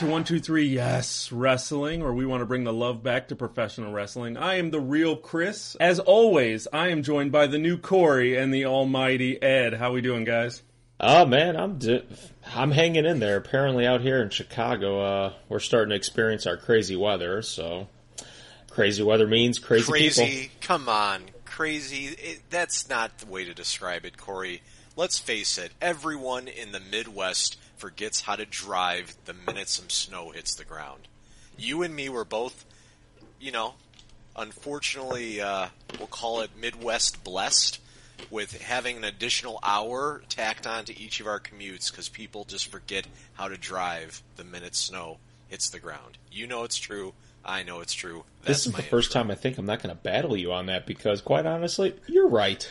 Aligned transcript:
welcome 0.00 0.08
everyone 0.08 0.24
to 0.24 0.32
123 0.32 0.64
Yes 0.64 1.30
Wrestling, 1.30 2.02
where 2.02 2.14
we 2.14 2.24
want 2.24 2.40
to 2.40 2.46
bring 2.46 2.64
the 2.64 2.72
love 2.72 3.02
back 3.02 3.28
to 3.28 3.36
professional 3.36 3.92
wrestling. 3.92 4.38
I 4.38 4.54
am 4.54 4.70
the 4.70 4.80
real 4.80 5.14
Chris. 5.14 5.76
As 5.78 5.98
always, 5.98 6.66
I 6.72 6.88
am 6.88 7.02
joined 7.02 7.32
by 7.32 7.48
the 7.48 7.58
new 7.58 7.76
Corey 7.76 8.34
and 8.34 8.54
the 8.54 8.64
almighty 8.64 9.40
Ed. 9.42 9.74
How 9.74 9.92
we 9.92 10.00
doing, 10.00 10.24
guys? 10.24 10.62
Oh 11.00 11.26
man, 11.26 11.54
I'm 11.54 11.76
di- 11.76 12.06
I'm 12.54 12.70
hanging 12.70 13.04
in 13.04 13.20
there. 13.20 13.36
Apparently, 13.36 13.86
out 13.86 14.00
here 14.00 14.22
in 14.22 14.30
Chicago, 14.30 15.02
uh, 15.02 15.32
we're 15.50 15.58
starting 15.58 15.90
to 15.90 15.96
experience 15.96 16.46
our 16.46 16.56
crazy 16.56 16.96
weather. 16.96 17.42
So, 17.42 17.86
crazy 18.70 19.02
weather 19.02 19.26
means 19.26 19.58
crazy, 19.58 19.92
crazy. 19.92 20.24
people. 20.24 20.56
Come 20.62 20.88
on, 20.88 21.24
crazy. 21.44 22.06
It, 22.06 22.40
that's 22.48 22.88
not 22.88 23.18
the 23.18 23.26
way 23.26 23.44
to 23.44 23.52
describe 23.52 24.06
it, 24.06 24.16
Corey. 24.16 24.62
Let's 24.96 25.18
face 25.18 25.58
it. 25.58 25.72
Everyone 25.82 26.48
in 26.48 26.72
the 26.72 26.80
Midwest 26.80 27.58
forgets 27.80 28.20
how 28.20 28.36
to 28.36 28.44
drive 28.44 29.16
the 29.24 29.32
minute 29.34 29.68
some 29.68 29.88
snow 29.88 30.30
hits 30.30 30.54
the 30.54 30.64
ground. 30.64 31.08
You 31.56 31.82
and 31.82 31.94
me 31.96 32.08
were 32.08 32.24
both, 32.24 32.64
you 33.40 33.50
know, 33.52 33.74
unfortunately, 34.36 35.40
uh, 35.40 35.68
we'll 35.98 36.06
call 36.06 36.40
it 36.40 36.50
Midwest 36.60 37.24
blessed 37.24 37.80
with 38.30 38.60
having 38.60 38.98
an 38.98 39.04
additional 39.04 39.58
hour 39.62 40.22
tacked 40.28 40.66
onto 40.66 40.92
each 40.96 41.20
of 41.20 41.26
our 41.26 41.40
commutes 41.40 41.90
because 41.90 42.08
people 42.08 42.44
just 42.44 42.70
forget 42.70 43.06
how 43.34 43.48
to 43.48 43.56
drive 43.56 44.22
the 44.36 44.44
minute 44.44 44.76
snow 44.76 45.16
hits 45.48 45.70
the 45.70 45.78
ground. 45.80 46.18
You 46.30 46.46
know 46.46 46.64
it's 46.64 46.76
true. 46.76 47.14
I 47.42 47.62
know 47.62 47.80
it's 47.80 47.94
true. 47.94 48.24
That's 48.42 48.64
This 48.64 48.66
is 48.66 48.72
the 48.74 48.82
first 48.82 49.08
intro. 49.08 49.22
time 49.22 49.30
I 49.30 49.34
think 49.34 49.56
I'm 49.56 49.64
not 49.64 49.82
going 49.82 49.94
to 49.94 50.00
battle 50.00 50.36
you 50.36 50.52
on 50.52 50.66
that 50.66 50.86
because, 50.86 51.22
quite 51.22 51.46
honestly, 51.46 51.94
you're 52.06 52.28
right. 52.28 52.70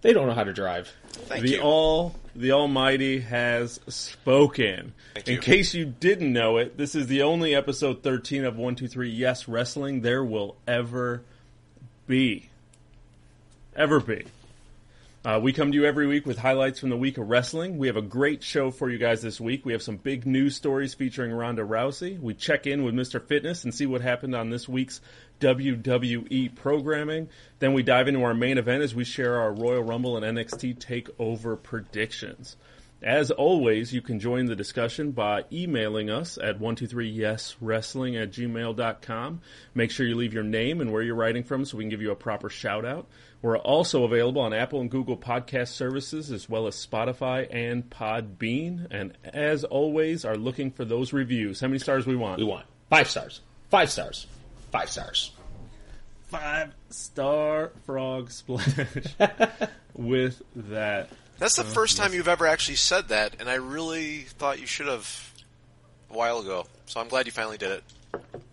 They 0.00 0.14
don't 0.14 0.26
know 0.26 0.32
how 0.32 0.44
to 0.44 0.54
drive. 0.54 0.90
Thank 1.10 1.42
the 1.42 1.50
you. 1.50 1.60
all 1.60 2.14
the 2.34 2.52
Almighty 2.52 3.20
has 3.20 3.80
spoken. 3.88 4.94
In 5.26 5.40
case 5.40 5.74
you 5.74 5.84
didn't 5.84 6.32
know 6.32 6.56
it, 6.56 6.76
this 6.76 6.94
is 6.94 7.06
the 7.06 7.22
only 7.22 7.54
episode 7.54 8.02
13 8.02 8.44
of 8.44 8.54
123 8.54 9.10
Yes 9.10 9.48
Wrestling 9.48 10.00
there 10.00 10.24
will 10.24 10.56
ever 10.66 11.22
be. 12.06 12.48
Ever 13.76 14.00
be. 14.00 14.24
Uh, 15.24 15.38
we 15.40 15.52
come 15.52 15.70
to 15.70 15.78
you 15.78 15.84
every 15.84 16.08
week 16.08 16.26
with 16.26 16.36
highlights 16.36 16.80
from 16.80 16.88
the 16.88 16.96
week 16.96 17.16
of 17.16 17.30
wrestling. 17.30 17.78
We 17.78 17.86
have 17.86 17.96
a 17.96 18.02
great 18.02 18.42
show 18.42 18.72
for 18.72 18.90
you 18.90 18.98
guys 18.98 19.22
this 19.22 19.40
week. 19.40 19.64
We 19.64 19.72
have 19.72 19.82
some 19.82 19.96
big 19.96 20.26
news 20.26 20.56
stories 20.56 20.94
featuring 20.94 21.30
Ronda 21.30 21.62
Rousey. 21.62 22.18
We 22.20 22.34
check 22.34 22.66
in 22.66 22.82
with 22.82 22.94
Mr. 22.94 23.24
Fitness 23.24 23.62
and 23.62 23.72
see 23.72 23.86
what 23.86 24.00
happened 24.00 24.34
on 24.34 24.50
this 24.50 24.68
week's 24.68 25.00
WWE 25.42 26.54
programming. 26.54 27.28
Then 27.58 27.72
we 27.72 27.82
dive 27.82 28.08
into 28.08 28.22
our 28.22 28.34
main 28.34 28.58
event 28.58 28.82
as 28.82 28.94
we 28.94 29.04
share 29.04 29.40
our 29.40 29.52
Royal 29.52 29.82
Rumble 29.82 30.16
and 30.16 30.38
NXT 30.38 30.78
TakeOver 30.78 31.60
predictions. 31.62 32.56
As 33.02 33.32
always, 33.32 33.92
you 33.92 34.00
can 34.00 34.20
join 34.20 34.46
the 34.46 34.54
discussion 34.54 35.10
by 35.10 35.44
emailing 35.50 36.08
us 36.08 36.38
at 36.40 36.60
123yeswrestling 36.60 38.22
at 38.22 38.30
gmail.com. 38.30 39.40
Make 39.74 39.90
sure 39.90 40.06
you 40.06 40.14
leave 40.14 40.32
your 40.32 40.44
name 40.44 40.80
and 40.80 40.92
where 40.92 41.02
you're 41.02 41.16
writing 41.16 41.42
from 41.42 41.64
so 41.64 41.76
we 41.76 41.82
can 41.82 41.90
give 41.90 42.00
you 42.00 42.12
a 42.12 42.16
proper 42.16 42.48
shout 42.48 42.84
out. 42.84 43.08
We're 43.42 43.58
also 43.58 44.04
available 44.04 44.40
on 44.40 44.54
Apple 44.54 44.80
and 44.80 44.88
Google 44.88 45.16
podcast 45.16 45.68
services 45.68 46.30
as 46.30 46.48
well 46.48 46.68
as 46.68 46.76
Spotify 46.76 47.48
and 47.50 47.90
Podbean. 47.90 48.86
And 48.92 49.18
as 49.24 49.64
always, 49.64 50.24
are 50.24 50.36
looking 50.36 50.70
for 50.70 50.84
those 50.84 51.12
reviews. 51.12 51.60
How 51.60 51.66
many 51.66 51.80
stars 51.80 52.06
we 52.06 52.14
want? 52.14 52.38
We 52.38 52.44
want 52.44 52.66
five 52.88 53.10
stars, 53.10 53.40
five 53.68 53.90
stars, 53.90 54.28
five 54.72 54.90
stars. 54.90 55.30
five 56.28 56.72
star 56.90 57.70
frog 57.86 58.30
splash 58.30 58.74
with 59.94 60.42
that. 60.56 61.10
That's 61.38 61.56
the 61.56 61.62
uh, 61.62 61.66
first 61.66 61.96
time 61.96 62.12
you've 62.14 62.28
ever 62.28 62.46
actually 62.46 62.76
said 62.76 63.08
that, 63.08 63.36
and 63.40 63.48
I 63.48 63.54
really 63.54 64.18
thought 64.20 64.60
you 64.60 64.66
should 64.66 64.86
have 64.86 65.32
a 66.10 66.14
while 66.16 66.40
ago. 66.40 66.66
So 66.86 67.00
I'm 67.00 67.08
glad 67.08 67.26
you 67.26 67.32
finally 67.32 67.58
did 67.58 67.70
it. 67.70 67.84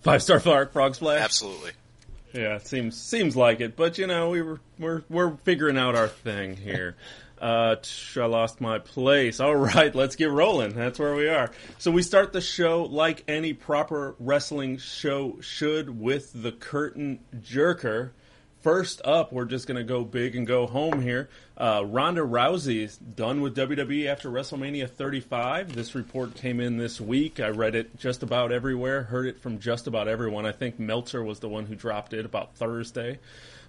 Five 0.01 0.21
star 0.23 0.39
frog, 0.39 0.71
frog 0.71 0.95
splash? 0.95 1.21
Absolutely. 1.21 1.71
Yeah, 2.33 2.55
it 2.57 2.67
seems 2.67 2.95
seems 2.99 3.35
like 3.35 3.59
it, 3.59 3.75
but 3.75 3.97
you 3.97 4.05
know 4.07 4.29
we 4.29 4.41
were 4.41 4.59
we're 4.77 5.03
we're 5.09 5.35
figuring 5.37 5.77
out 5.77 5.95
our 5.95 6.07
thing 6.07 6.55
here. 6.55 6.95
Uh, 7.39 7.75
I 8.15 8.25
lost 8.25 8.61
my 8.61 8.79
place. 8.79 9.39
All 9.39 9.55
right, 9.55 9.93
let's 9.93 10.15
get 10.15 10.29
rolling. 10.29 10.73
That's 10.73 10.99
where 10.99 11.15
we 11.15 11.29
are. 11.29 11.51
So 11.77 11.91
we 11.91 12.01
start 12.01 12.33
the 12.33 12.41
show 12.41 12.83
like 12.83 13.23
any 13.27 13.53
proper 13.53 14.15
wrestling 14.19 14.77
show 14.77 15.39
should 15.41 15.99
with 15.99 16.31
the 16.33 16.51
curtain 16.51 17.19
jerker. 17.35 18.11
First 18.61 19.01
up, 19.05 19.31
we're 19.31 19.45
just 19.45 19.67
going 19.67 19.77
to 19.77 19.85
go 19.85 20.03
big 20.03 20.35
and 20.35 20.45
go 20.45 20.67
home 20.67 21.01
here. 21.01 21.29
Uh, 21.57 21.81
Ronda 21.85 22.21
Rousey 22.21 22.83
is 22.83 22.97
done 22.97 23.39
with 23.39 23.55
WWE 23.55 24.07
after 24.07 24.29
WrestleMania 24.29 24.89
35. 24.89 25.73
This 25.73 25.95
report 25.95 26.35
came 26.35 26.59
in 26.59 26.77
this 26.77 26.99
week. 26.99 27.39
I 27.39 27.49
read 27.49 27.73
it 27.75 27.97
just 27.97 28.21
about 28.21 28.51
everywhere, 28.51 29.03
heard 29.03 29.27
it 29.27 29.39
from 29.39 29.59
just 29.59 29.87
about 29.87 30.09
everyone. 30.09 30.45
I 30.45 30.51
think 30.51 30.77
Meltzer 30.77 31.23
was 31.23 31.39
the 31.39 31.47
one 31.47 31.67
who 31.67 31.75
dropped 31.75 32.13
it 32.13 32.25
about 32.25 32.55
Thursday. 32.55 33.19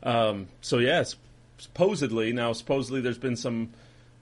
Um, 0.03 0.49
so, 0.61 0.79
yes, 0.79 1.15
supposedly, 1.61 2.33
now, 2.33 2.53
supposedly 2.53 3.01
there's 3.01 3.19
been 3.19 3.37
some 3.37 3.71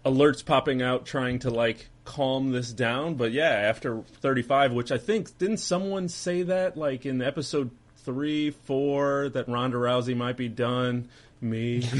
alerts 0.04 0.44
popping 0.44 0.82
out 0.82 1.06
trying 1.06 1.38
to, 1.41 1.50
like, 1.50 1.88
calm 2.04 2.50
this 2.50 2.72
down. 2.72 3.15
But 3.15 3.32
yeah, 3.32 3.50
after 3.50 4.03
35, 4.21 4.72
which 4.72 4.93
I 4.93 4.99
think, 4.99 5.37
didn't 5.38 5.59
someone 5.59 6.09
say 6.09 6.43
that, 6.43 6.76
like, 6.76 7.06
in 7.06 7.22
episode 7.22 7.71
three, 7.99 8.50
four, 8.50 9.28
that 9.31 9.49
Ronda 9.49 9.76
Rousey 9.76 10.16
might 10.16 10.37
be 10.37 10.49
done? 10.49 11.09
Me. 11.41 11.88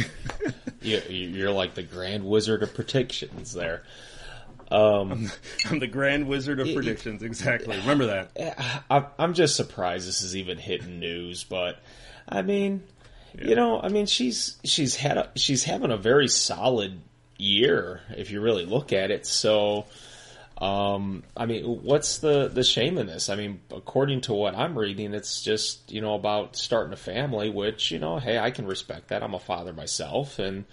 You, 0.81 1.01
you're 1.09 1.51
like 1.51 1.75
the 1.75 1.83
Grand 1.83 2.25
Wizard 2.25 2.63
of 2.63 2.73
predictions 2.73 3.53
there. 3.53 3.83
Um, 4.71 5.31
I'm 5.69 5.79
the 5.79 5.87
Grand 5.87 6.29
Wizard 6.29 6.61
of 6.61 6.73
predictions. 6.73 7.23
Exactly. 7.23 7.77
Remember 7.79 8.07
that. 8.07 8.85
I, 8.91 9.07
I'm 9.19 9.35
just 9.35 9.57
surprised 9.57 10.07
this 10.07 10.23
is 10.23 10.37
even 10.37 10.59
hitting 10.59 11.01
news, 11.01 11.43
but 11.45 11.81
I 12.29 12.43
mean, 12.43 12.85
you 13.41 13.55
know, 13.55 13.81
I 13.81 13.89
mean, 13.89 14.07
she's 14.07 14.57
she's 14.65 14.97
had 14.97 15.17
a, 15.19 15.31
she's 15.37 15.65
having 15.65 15.91
a 15.91 15.97
very 15.97 16.29
solid 16.29 17.01
year 17.37 18.01
if 18.11 18.31
you 18.31 18.41
really 18.41 18.67
look 18.67 18.93
at 18.93 19.11
it. 19.11 19.27
So, 19.27 19.87
um, 20.59 21.23
I 21.37 21.47
mean, 21.47 21.65
what's 21.65 22.19
the 22.19 22.49
the 22.49 22.65
shame 22.65 22.99
in 22.99 23.07
this? 23.07 23.29
I 23.29 23.37
mean, 23.37 23.61
according 23.71 24.23
to 24.23 24.35
what 24.35 24.55
I'm 24.55 24.79
reading, 24.79 25.15
it's 25.15 25.43
just 25.43 25.93
you 25.93 26.01
know 26.01 26.15
about 26.15 26.57
starting 26.57 26.93
a 26.93 26.97
family, 26.97 27.51
which 27.51 27.91
you 27.91 27.99
know, 27.99 28.19
hey, 28.19 28.39
I 28.39 28.51
can 28.51 28.67
respect 28.67 29.09
that. 29.09 29.23
I'm 29.23 29.35
a 29.35 29.39
father 29.39 29.73
myself, 29.73 30.39
and 30.39 30.65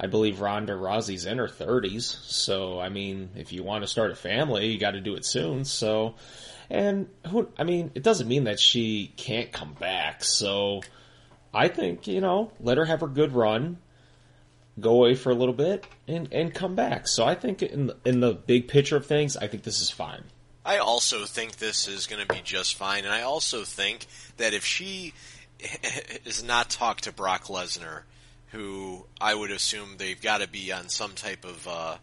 I 0.00 0.06
believe 0.06 0.40
Ronda 0.40 0.72
Rousey's 0.72 1.26
in 1.26 1.36
her 1.36 1.46
30s. 1.46 2.02
So, 2.24 2.80
I 2.80 2.88
mean, 2.88 3.30
if 3.36 3.52
you 3.52 3.62
want 3.62 3.84
to 3.84 3.88
start 3.88 4.10
a 4.10 4.16
family, 4.16 4.68
you 4.68 4.78
got 4.78 4.92
to 4.92 5.00
do 5.00 5.14
it 5.14 5.26
soon. 5.26 5.66
So, 5.66 6.14
and 6.70 7.08
who, 7.26 7.50
I 7.58 7.64
mean, 7.64 7.90
it 7.94 8.02
doesn't 8.02 8.26
mean 8.26 8.44
that 8.44 8.58
she 8.58 9.12
can't 9.18 9.52
come 9.52 9.74
back. 9.74 10.24
So, 10.24 10.80
I 11.52 11.68
think, 11.68 12.06
you 12.06 12.20
know, 12.20 12.52
let 12.60 12.78
her 12.78 12.84
have 12.84 13.00
her 13.00 13.06
good 13.08 13.32
run, 13.32 13.78
go 14.78 14.90
away 14.92 15.14
for 15.14 15.30
a 15.30 15.34
little 15.34 15.54
bit, 15.54 15.84
and, 16.06 16.32
and 16.32 16.54
come 16.54 16.74
back. 16.74 17.08
So, 17.08 17.24
I 17.24 17.34
think 17.34 17.62
in, 17.62 17.88
the- 17.88 17.96
in 18.04 18.20
the 18.20 18.32
big 18.32 18.68
picture 18.68 18.96
of 18.96 19.06
things, 19.06 19.36
I 19.36 19.46
think 19.48 19.64
this 19.64 19.80
is 19.80 19.90
fine. 19.90 20.24
I 20.64 20.78
also 20.78 21.24
think 21.24 21.56
this 21.56 21.88
is 21.88 22.06
going 22.06 22.24
to 22.24 22.32
be 22.32 22.40
just 22.42 22.76
fine, 22.76 23.04
and 23.04 23.12
I 23.12 23.22
also 23.22 23.64
think 23.64 24.06
that 24.36 24.52
if 24.52 24.64
she 24.64 25.14
is 26.24 26.44
not 26.44 26.70
talked 26.70 27.04
to 27.04 27.12
Brock 27.12 27.44
Lesnar, 27.44 28.02
who 28.52 29.06
I 29.20 29.34
would 29.34 29.50
assume 29.50 29.94
they've 29.96 30.20
got 30.20 30.38
to 30.42 30.48
be 30.48 30.72
on 30.72 30.88
some 30.88 31.12
type 31.12 31.44
of 31.44 31.66
uh, 31.66 31.96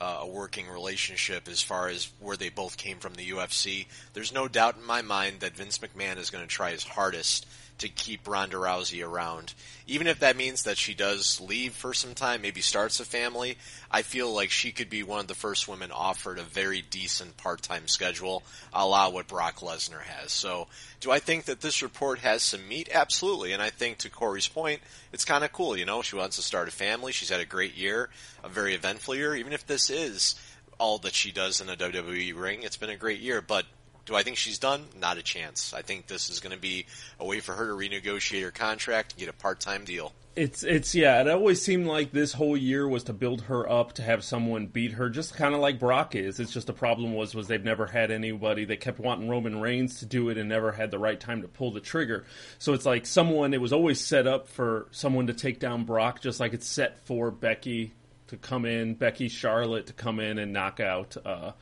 uh, 0.00 0.18
a 0.22 0.26
working 0.26 0.68
relationship 0.68 1.46
as 1.46 1.62
far 1.62 1.88
as 1.88 2.10
where 2.20 2.36
they 2.36 2.48
both 2.48 2.76
came 2.76 2.98
from 2.98 3.14
the 3.14 3.30
UFC, 3.30 3.86
there's 4.14 4.32
no 4.32 4.48
doubt 4.48 4.76
in 4.76 4.84
my 4.86 5.02
mind 5.02 5.40
that 5.40 5.54
Vince 5.56 5.78
McMahon 5.78 6.16
is 6.18 6.30
going 6.30 6.42
to 6.42 6.48
try 6.48 6.70
his 6.72 6.84
hardest 6.84 7.46
to 7.80 7.88
keep 7.88 8.28
Ronda 8.28 8.56
Rousey 8.56 9.06
around. 9.06 9.54
Even 9.86 10.06
if 10.06 10.20
that 10.20 10.36
means 10.36 10.62
that 10.64 10.76
she 10.76 10.94
does 10.94 11.40
leave 11.40 11.72
for 11.72 11.92
some 11.92 12.14
time, 12.14 12.42
maybe 12.42 12.60
starts 12.60 13.00
a 13.00 13.04
family, 13.04 13.56
I 13.90 14.02
feel 14.02 14.32
like 14.32 14.50
she 14.50 14.70
could 14.70 14.88
be 14.88 15.02
one 15.02 15.20
of 15.20 15.26
the 15.26 15.34
first 15.34 15.66
women 15.66 15.90
offered 15.90 16.38
a 16.38 16.42
very 16.42 16.82
decent 16.82 17.36
part-time 17.36 17.88
schedule, 17.88 18.42
a 18.72 18.86
la 18.86 19.08
what 19.08 19.26
Brock 19.26 19.56
Lesnar 19.60 20.02
has. 20.02 20.30
So, 20.30 20.68
do 21.00 21.10
I 21.10 21.18
think 21.18 21.46
that 21.46 21.62
this 21.62 21.82
report 21.82 22.20
has 22.20 22.42
some 22.42 22.68
meat? 22.68 22.90
Absolutely. 22.92 23.52
And 23.52 23.62
I 23.62 23.70
think 23.70 23.98
to 23.98 24.10
Corey's 24.10 24.48
point, 24.48 24.80
it's 25.12 25.24
kind 25.24 25.42
of 25.42 25.52
cool, 25.52 25.76
you 25.76 25.86
know, 25.86 26.02
she 26.02 26.16
wants 26.16 26.36
to 26.36 26.42
start 26.42 26.68
a 26.68 26.72
family, 26.72 27.12
she's 27.12 27.30
had 27.30 27.40
a 27.40 27.46
great 27.46 27.74
year, 27.74 28.10
a 28.44 28.48
very 28.48 28.74
eventful 28.74 29.14
year, 29.14 29.34
even 29.34 29.52
if 29.52 29.66
this 29.66 29.90
is 29.90 30.34
all 30.78 30.98
that 30.98 31.14
she 31.14 31.30
does 31.30 31.60
in 31.60 31.68
a 31.68 31.76
WWE 31.76 32.34
ring, 32.34 32.62
it's 32.62 32.76
been 32.76 32.90
a 32.90 32.96
great 32.96 33.20
year, 33.20 33.42
but 33.42 33.66
do 34.06 34.14
I 34.16 34.22
think 34.22 34.36
she's 34.36 34.58
done? 34.58 34.84
Not 34.98 35.18
a 35.18 35.22
chance. 35.22 35.72
I 35.74 35.82
think 35.82 36.06
this 36.06 36.30
is 36.30 36.40
going 36.40 36.54
to 36.54 36.60
be 36.60 36.86
a 37.18 37.24
way 37.24 37.40
for 37.40 37.54
her 37.54 37.66
to 37.66 37.72
renegotiate 37.72 38.42
her 38.42 38.50
contract 38.50 39.12
and 39.12 39.20
get 39.20 39.28
a 39.28 39.32
part-time 39.32 39.84
deal. 39.84 40.12
It's 40.36 40.62
it's 40.62 40.94
yeah. 40.94 41.20
It 41.20 41.28
always 41.28 41.60
seemed 41.60 41.88
like 41.88 42.12
this 42.12 42.32
whole 42.32 42.56
year 42.56 42.88
was 42.88 43.02
to 43.04 43.12
build 43.12 43.42
her 43.42 43.68
up 43.68 43.94
to 43.94 44.02
have 44.02 44.22
someone 44.22 44.68
beat 44.68 44.92
her, 44.92 45.10
just 45.10 45.34
kind 45.34 45.54
of 45.54 45.60
like 45.60 45.80
Brock 45.80 46.14
is. 46.14 46.38
It's 46.38 46.52
just 46.52 46.68
the 46.68 46.72
problem 46.72 47.14
was 47.14 47.34
was 47.34 47.48
they've 47.48 47.64
never 47.64 47.86
had 47.86 48.12
anybody. 48.12 48.64
They 48.64 48.76
kept 48.76 49.00
wanting 49.00 49.28
Roman 49.28 49.60
Reigns 49.60 49.98
to 49.98 50.06
do 50.06 50.28
it 50.28 50.38
and 50.38 50.48
never 50.48 50.70
had 50.70 50.92
the 50.92 51.00
right 51.00 51.18
time 51.18 51.42
to 51.42 51.48
pull 51.48 51.72
the 51.72 51.80
trigger. 51.80 52.24
So 52.58 52.74
it's 52.74 52.86
like 52.86 53.06
someone. 53.06 53.52
It 53.52 53.60
was 53.60 53.72
always 53.72 54.00
set 54.00 54.28
up 54.28 54.46
for 54.46 54.86
someone 54.92 55.26
to 55.26 55.34
take 55.34 55.58
down 55.58 55.84
Brock, 55.84 56.20
just 56.20 56.38
like 56.38 56.54
it's 56.54 56.66
set 56.66 57.04
for 57.06 57.32
Becky 57.32 57.92
to 58.28 58.36
come 58.36 58.64
in, 58.64 58.94
Becky 58.94 59.28
Charlotte 59.28 59.88
to 59.88 59.92
come 59.92 60.20
in 60.20 60.38
and 60.38 60.52
knock 60.52 60.78
out 60.78 61.16
uh, 61.26 61.52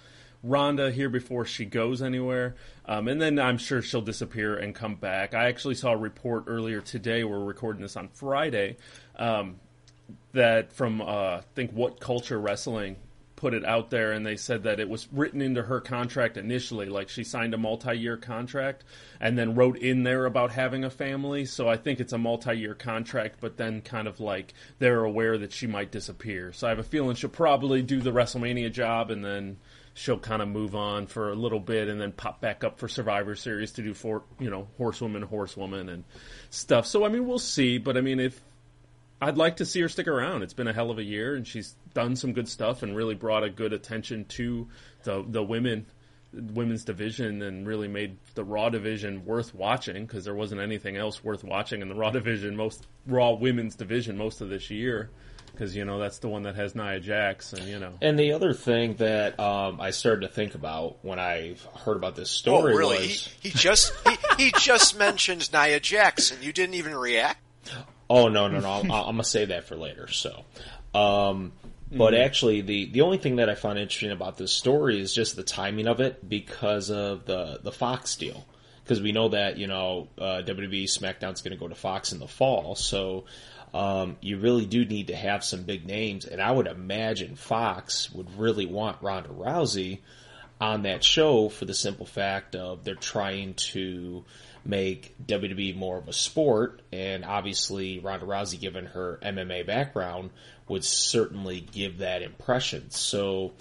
Ronda 0.43 0.91
here 0.91 1.09
before 1.09 1.45
she 1.45 1.65
goes 1.65 2.01
anywhere, 2.01 2.55
um, 2.87 3.09
and 3.09 3.21
then 3.21 3.39
I'm 3.39 3.59
sure 3.59 3.83
she'll 3.83 4.01
disappear 4.01 4.57
and 4.57 4.75
come 4.75 4.95
back. 4.95 5.35
I 5.35 5.49
actually 5.49 5.75
saw 5.75 5.93
a 5.93 5.97
report 5.97 6.45
earlier 6.47 6.81
today. 6.81 7.25
We're 7.25 7.45
recording 7.45 7.83
this 7.83 7.97
on 7.97 8.09
Friday. 8.09 8.77
Um, 9.17 9.57
that 10.33 10.73
from 10.73 11.01
uh, 11.01 11.05
I 11.05 11.43
think 11.55 11.75
WhatCulture 11.75 12.43
wrestling 12.43 12.97
put 13.39 13.55
it 13.55 13.65
out 13.65 13.89
there 13.89 14.11
and 14.11 14.27
they 14.27 14.35
said 14.35 14.65
that 14.65 14.81
it 14.81 14.89
was 14.89 15.07
written 15.13 15.41
into 15.41 15.63
her 15.63 15.81
contract 15.81 16.37
initially 16.37 16.87
like 16.87 17.09
she 17.09 17.23
signed 17.23 17.55
a 17.55 17.57
multi-year 17.57 18.17
contract 18.17 18.83
and 19.21 19.39
then 19.39 19.55
wrote 19.55 19.79
in 19.79 20.03
there 20.03 20.27
about 20.27 20.51
having 20.51 20.83
a 20.83 20.91
family 20.91 21.45
so 21.45 21.69
i 21.69 21.77
think 21.77 22.01
it's 22.01 22.13
a 22.13 22.19
multi-year 22.19 22.75
contract 22.75 23.37
but 23.41 23.57
then 23.57 23.81
kind 23.81 24.09
of 24.09 24.19
like 24.19 24.55
they're 24.81 25.05
aware 25.05 25.39
that 25.39 25.53
she 25.53 25.69
might 25.69 25.93
disappear 25.93 26.53
so 26.53 26.67
i 26.67 26.71
have 26.71 26.81
a 26.81 26.83
feeling 26.83 27.15
she'll 27.15 27.31
probably 27.31 27.81
do 27.81 28.01
the 28.01 28.11
wrestlemania 28.11 28.73
job 28.73 29.09
and 29.09 29.25
then 29.25 29.57
she'll 29.99 30.19
kind 30.19 30.41
of 30.41 30.49
move 30.49 30.77
on 30.77 31.07
for 31.07 31.31
a 31.31 31.35
little 31.35 31.61
bit 31.61 31.89
and 31.89 32.01
then 32.01 32.13
pop 32.13 32.41
back 32.41 32.63
up 32.63 32.79
for 32.79 32.89
survivor 32.89 33.35
series 33.35 33.73
to 33.73 33.83
do 33.83 33.93
for 33.93 34.23
you 34.39 34.49
know 34.49 34.69
horsewoman 34.77 35.23
horsewoman 35.23 35.89
and 35.89 36.05
stuff 36.51 36.87
so 36.87 37.05
i 37.05 37.09
mean 37.09 37.27
we'll 37.27 37.39
see 37.39 37.79
but 37.79 37.97
i 37.97 38.01
mean 38.01 38.21
if 38.21 38.41
I'd 39.21 39.37
like 39.37 39.57
to 39.57 39.67
see 39.67 39.81
her 39.81 39.89
stick 39.89 40.07
around. 40.07 40.43
It's 40.43 40.55
been 40.55 40.69
a 40.69 40.73
hell 40.73 40.93
of 40.93 40.99
a 40.99 41.03
year, 41.03 41.35
and 41.35 41.45
she's 41.45 41.75
done 41.93 42.15
some 42.15 42.33
good 42.33 42.49
stuff 42.49 42.85
and 42.85 42.95
really 42.95 43.17
brought 43.17 43.43
a 43.43 43.51
good 43.51 43.73
attention 43.73 44.27
to 44.27 44.69
the 45.03 45.25
the 45.27 45.43
women 45.43 45.87
women's 46.33 46.85
division 46.85 47.43
and 47.43 47.67
really 47.67 47.89
made 47.89 48.17
the 48.35 48.45
Raw 48.45 48.69
division 48.69 49.25
worth 49.25 49.55
watching 49.55 50.07
because 50.07 50.25
there 50.25 50.35
wasn't 50.35 50.61
anything 50.61 50.97
else 50.97 51.25
worth 51.25 51.43
watching 51.43 51.81
in 51.81 51.89
the 51.89 51.95
Raw 51.95 52.11
division, 52.11 52.55
most 52.55 52.87
Raw 53.07 53.33
women's 53.33 53.75
division 53.75 54.17
most 54.17 54.41
of 54.41 54.49
this 54.49 54.71
year. 54.71 55.11
Because 55.51 55.75
you 55.75 55.85
know 55.85 55.99
that's 55.99 56.19
the 56.19 56.29
one 56.29 56.45
that 56.45 56.55
has 56.55 56.75
Nia 56.75 57.01
Jax, 57.01 57.53
and 57.53 57.65
you 57.65 57.79
know. 57.79 57.95
And 58.01 58.19
the 58.19 58.33
other 58.33 58.53
thing 58.53 58.95
that 58.97 59.39
um, 59.41 59.81
I 59.81 59.91
started 59.91 60.23
to 60.23 60.29
think 60.29 60.55
about 60.55 60.99
when 61.03 61.19
I 61.19 61.57
heard 61.85 61.97
about 61.97 62.17
this 62.17 62.31
story 62.31 62.75
oh, 62.75 62.77
really? 62.77 62.99
was 62.99 63.27
he, 63.41 63.49
he 63.49 63.59
just 63.59 63.93
he, 64.07 64.45
he 64.45 64.53
just 64.59 64.99
mentioned 64.99 65.53
Nia 65.53 65.81
Jax, 65.81 66.31
and 66.31 66.43
you 66.43 66.53
didn't 66.53 66.75
even 66.75 66.95
react. 66.95 67.41
Oh 68.11 68.29
no 68.29 68.49
no 68.49 68.61
no! 68.61 68.71
I'm, 68.71 68.91
I'm 68.91 69.05
gonna 69.05 69.25
save 69.25 69.49
that 69.49 69.65
for 69.65 69.77
later. 69.77 70.09
So, 70.09 70.45
um, 70.95 71.53
but 71.91 72.13
Mm-hmm. 72.13 72.23
actually, 72.23 72.61
the 72.63 72.87
the 72.87 73.01
only 73.01 73.19
thing 73.19 73.37
that 73.37 73.49
I 73.49 73.55
found 73.55 73.79
interesting 73.79 74.11
about 74.11 74.37
this 74.37 74.53
story 74.53 75.01
is 75.01 75.15
just 75.15 75.37
the 75.37 75.43
timing 75.43 75.87
of 75.87 76.01
it 76.01 76.29
because 76.29 76.91
of 76.91 77.25
the 77.25 77.61
the 77.63 77.73
Fox 77.73 78.17
deal. 78.17 78.47
Because 78.85 79.03
we 79.03 79.13
know 79.13 79.29
that 79.29 79.59
you 79.59 79.67
know 79.67 80.09
uh, 80.19 80.43
WWE 80.45 80.85
SmackDown's 80.85 81.43
going 81.43 81.53
to 81.53 81.59
go 81.59 81.69
to 81.69 81.75
Fox 81.75 82.13
in 82.13 82.19
the 82.19 82.29
fall, 82.29 82.75
so 82.75 83.25
um, 83.75 84.17
you 84.21 84.39
really 84.39 84.67
do 84.67 84.85
need 84.85 85.09
to 85.09 85.17
have 85.17 85.45
some 85.45 85.63
big 85.63 85.87
names. 85.87 86.25
And 86.25 86.41
I 86.41 86.51
would 86.51 86.67
imagine 86.67 87.37
Fox 87.37 88.11
would 88.13 88.39
really 88.39 88.67
want 88.67 89.03
Ronda 89.03 89.31
Rousey 89.31 90.01
on 90.61 90.83
that 90.83 91.05
show 91.05 91.49
for 91.49 91.65
the 91.65 91.75
simple 91.75 92.07
fact 92.07 92.57
of 92.57 92.85
they're 92.85 92.95
trying 92.95 93.55
to 93.55 94.25
make 94.65 95.15
WWE 95.25 95.77
more 95.77 95.97
of 95.97 96.09
a 96.09 96.13
sport, 96.13 96.83
and 96.93 97.25
obviously 97.25 98.01
Ronda 98.01 98.27
Rousey, 98.27 98.61
given 98.61 98.87
her 98.87 99.19
MMA 99.23 99.67
background, 99.67 100.31
would 100.69 100.85
certainly 100.85 101.61
give 101.61 101.99
that 101.99 102.23
impression. 102.23 102.91
So, 102.91 103.55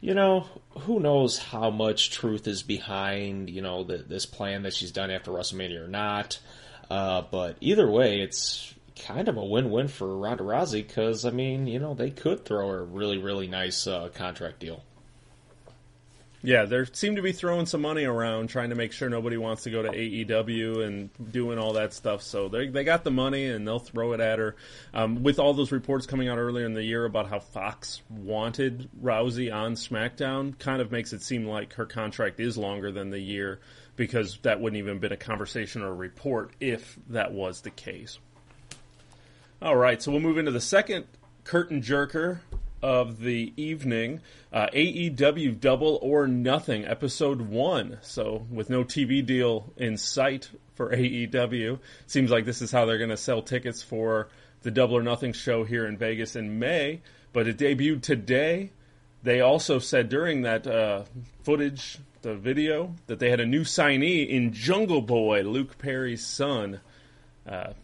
you 0.00 0.14
know, 0.14 0.46
who 0.70 1.00
knows 1.00 1.38
how 1.38 1.70
much 1.70 2.10
truth 2.10 2.46
is 2.46 2.62
behind 2.62 3.48
you 3.48 3.62
know 3.62 3.84
the, 3.84 3.98
this 3.98 4.26
plan 4.26 4.64
that 4.64 4.74
she's 4.74 4.92
done 4.92 5.10
after 5.10 5.30
WrestleMania 5.30 5.84
or 5.84 5.88
not? 5.88 6.38
Uh, 6.90 7.22
but 7.30 7.56
either 7.60 7.90
way, 7.90 8.20
it's 8.20 8.74
kind 9.06 9.28
of 9.28 9.36
a 9.36 9.44
win-win 9.44 9.88
for 9.88 10.16
Ronda 10.16 10.44
Rousey 10.44 10.86
because 10.86 11.24
I 11.24 11.30
mean, 11.30 11.66
you 11.66 11.78
know, 11.78 11.94
they 11.94 12.10
could 12.10 12.44
throw 12.44 12.68
her 12.68 12.80
a 12.80 12.84
really, 12.84 13.18
really 13.18 13.46
nice 13.46 13.86
uh, 13.86 14.08
contract 14.14 14.60
deal. 14.60 14.82
Yeah, 16.44 16.64
they 16.64 16.84
seem 16.92 17.16
to 17.16 17.22
be 17.22 17.30
throwing 17.30 17.66
some 17.66 17.82
money 17.82 18.04
around, 18.04 18.48
trying 18.48 18.70
to 18.70 18.74
make 18.74 18.92
sure 18.92 19.08
nobody 19.08 19.36
wants 19.36 19.62
to 19.62 19.70
go 19.70 19.80
to 19.82 19.88
AEW 19.88 20.84
and 20.84 21.10
doing 21.30 21.56
all 21.56 21.74
that 21.74 21.94
stuff. 21.94 22.20
So 22.20 22.48
they 22.48 22.66
they 22.66 22.82
got 22.82 23.04
the 23.04 23.12
money 23.12 23.46
and 23.46 23.66
they'll 23.66 23.78
throw 23.78 24.12
it 24.12 24.20
at 24.20 24.40
her. 24.40 24.56
Um, 24.92 25.22
with 25.22 25.38
all 25.38 25.54
those 25.54 25.70
reports 25.70 26.06
coming 26.06 26.28
out 26.28 26.38
earlier 26.38 26.66
in 26.66 26.74
the 26.74 26.82
year 26.82 27.04
about 27.04 27.28
how 27.28 27.38
Fox 27.38 28.02
wanted 28.10 28.90
Rousey 29.00 29.54
on 29.54 29.74
SmackDown, 29.74 30.58
kind 30.58 30.82
of 30.82 30.90
makes 30.90 31.12
it 31.12 31.22
seem 31.22 31.46
like 31.46 31.74
her 31.74 31.86
contract 31.86 32.40
is 32.40 32.58
longer 32.58 32.90
than 32.90 33.10
the 33.10 33.20
year 33.20 33.60
because 33.94 34.38
that 34.42 34.60
wouldn't 34.60 34.78
even 34.78 34.94
have 34.94 35.00
been 35.00 35.12
a 35.12 35.16
conversation 35.16 35.82
or 35.82 35.88
a 35.88 35.94
report 35.94 36.50
if 36.58 36.98
that 37.08 37.32
was 37.32 37.60
the 37.60 37.70
case. 37.70 38.18
All 39.62 39.76
right, 39.76 40.02
so 40.02 40.10
we'll 40.10 40.20
move 40.20 40.38
into 40.38 40.50
the 40.50 40.60
second 40.60 41.04
curtain 41.44 41.82
jerker 41.82 42.40
of 42.82 43.20
the 43.20 43.52
evening 43.56 44.20
uh, 44.52 44.66
AEW 44.74 45.60
Double 45.60 46.00
or 46.02 46.26
Nothing, 46.26 46.84
episode 46.84 47.42
one. 47.42 47.98
So, 48.02 48.44
with 48.50 48.68
no 48.68 48.82
TV 48.82 49.24
deal 49.24 49.72
in 49.76 49.98
sight 49.98 50.50
for 50.74 50.90
AEW, 50.90 51.78
seems 52.08 52.32
like 52.32 52.44
this 52.44 52.60
is 52.60 52.72
how 52.72 52.86
they're 52.86 52.98
going 52.98 53.10
to 53.10 53.16
sell 53.16 53.40
tickets 53.40 53.84
for 53.84 54.26
the 54.62 54.72
Double 54.72 54.96
or 54.96 55.02
Nothing 55.04 55.32
show 55.32 55.62
here 55.62 55.86
in 55.86 55.96
Vegas 55.96 56.34
in 56.34 56.58
May. 56.58 57.00
But 57.32 57.46
it 57.46 57.56
debuted 57.56 58.02
today. 58.02 58.72
They 59.22 59.42
also 59.42 59.78
said 59.78 60.08
during 60.08 60.42
that 60.42 60.66
uh, 60.66 61.04
footage, 61.44 61.98
the 62.22 62.34
video, 62.34 62.96
that 63.06 63.20
they 63.20 63.30
had 63.30 63.38
a 63.38 63.46
new 63.46 63.62
signee 63.62 64.28
in 64.28 64.54
Jungle 64.54 65.02
Boy, 65.02 65.42
Luke 65.42 65.78
Perry's 65.78 66.26
son. 66.26 66.80
Uh, 67.48 67.74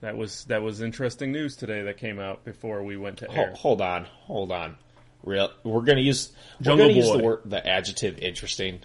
that 0.00 0.16
was 0.16 0.44
that 0.44 0.62
was 0.62 0.80
interesting 0.80 1.32
news 1.32 1.56
today 1.56 1.82
that 1.82 1.96
came 1.98 2.18
out 2.18 2.44
before 2.44 2.82
we 2.82 2.96
went 2.96 3.18
to 3.18 3.26
Ho- 3.26 3.40
air. 3.42 3.54
hold 3.56 3.80
on, 3.80 4.04
hold 4.04 4.52
on. 4.52 4.76
Real, 5.24 5.50
we're 5.64 5.82
gonna 5.82 6.00
use 6.00 6.30
we're 6.64 6.76
gonna 6.76 6.92
use 6.92 7.10
the 7.10 7.18
word 7.18 7.40
the 7.44 7.66
adjective 7.66 8.18
interesting. 8.18 8.80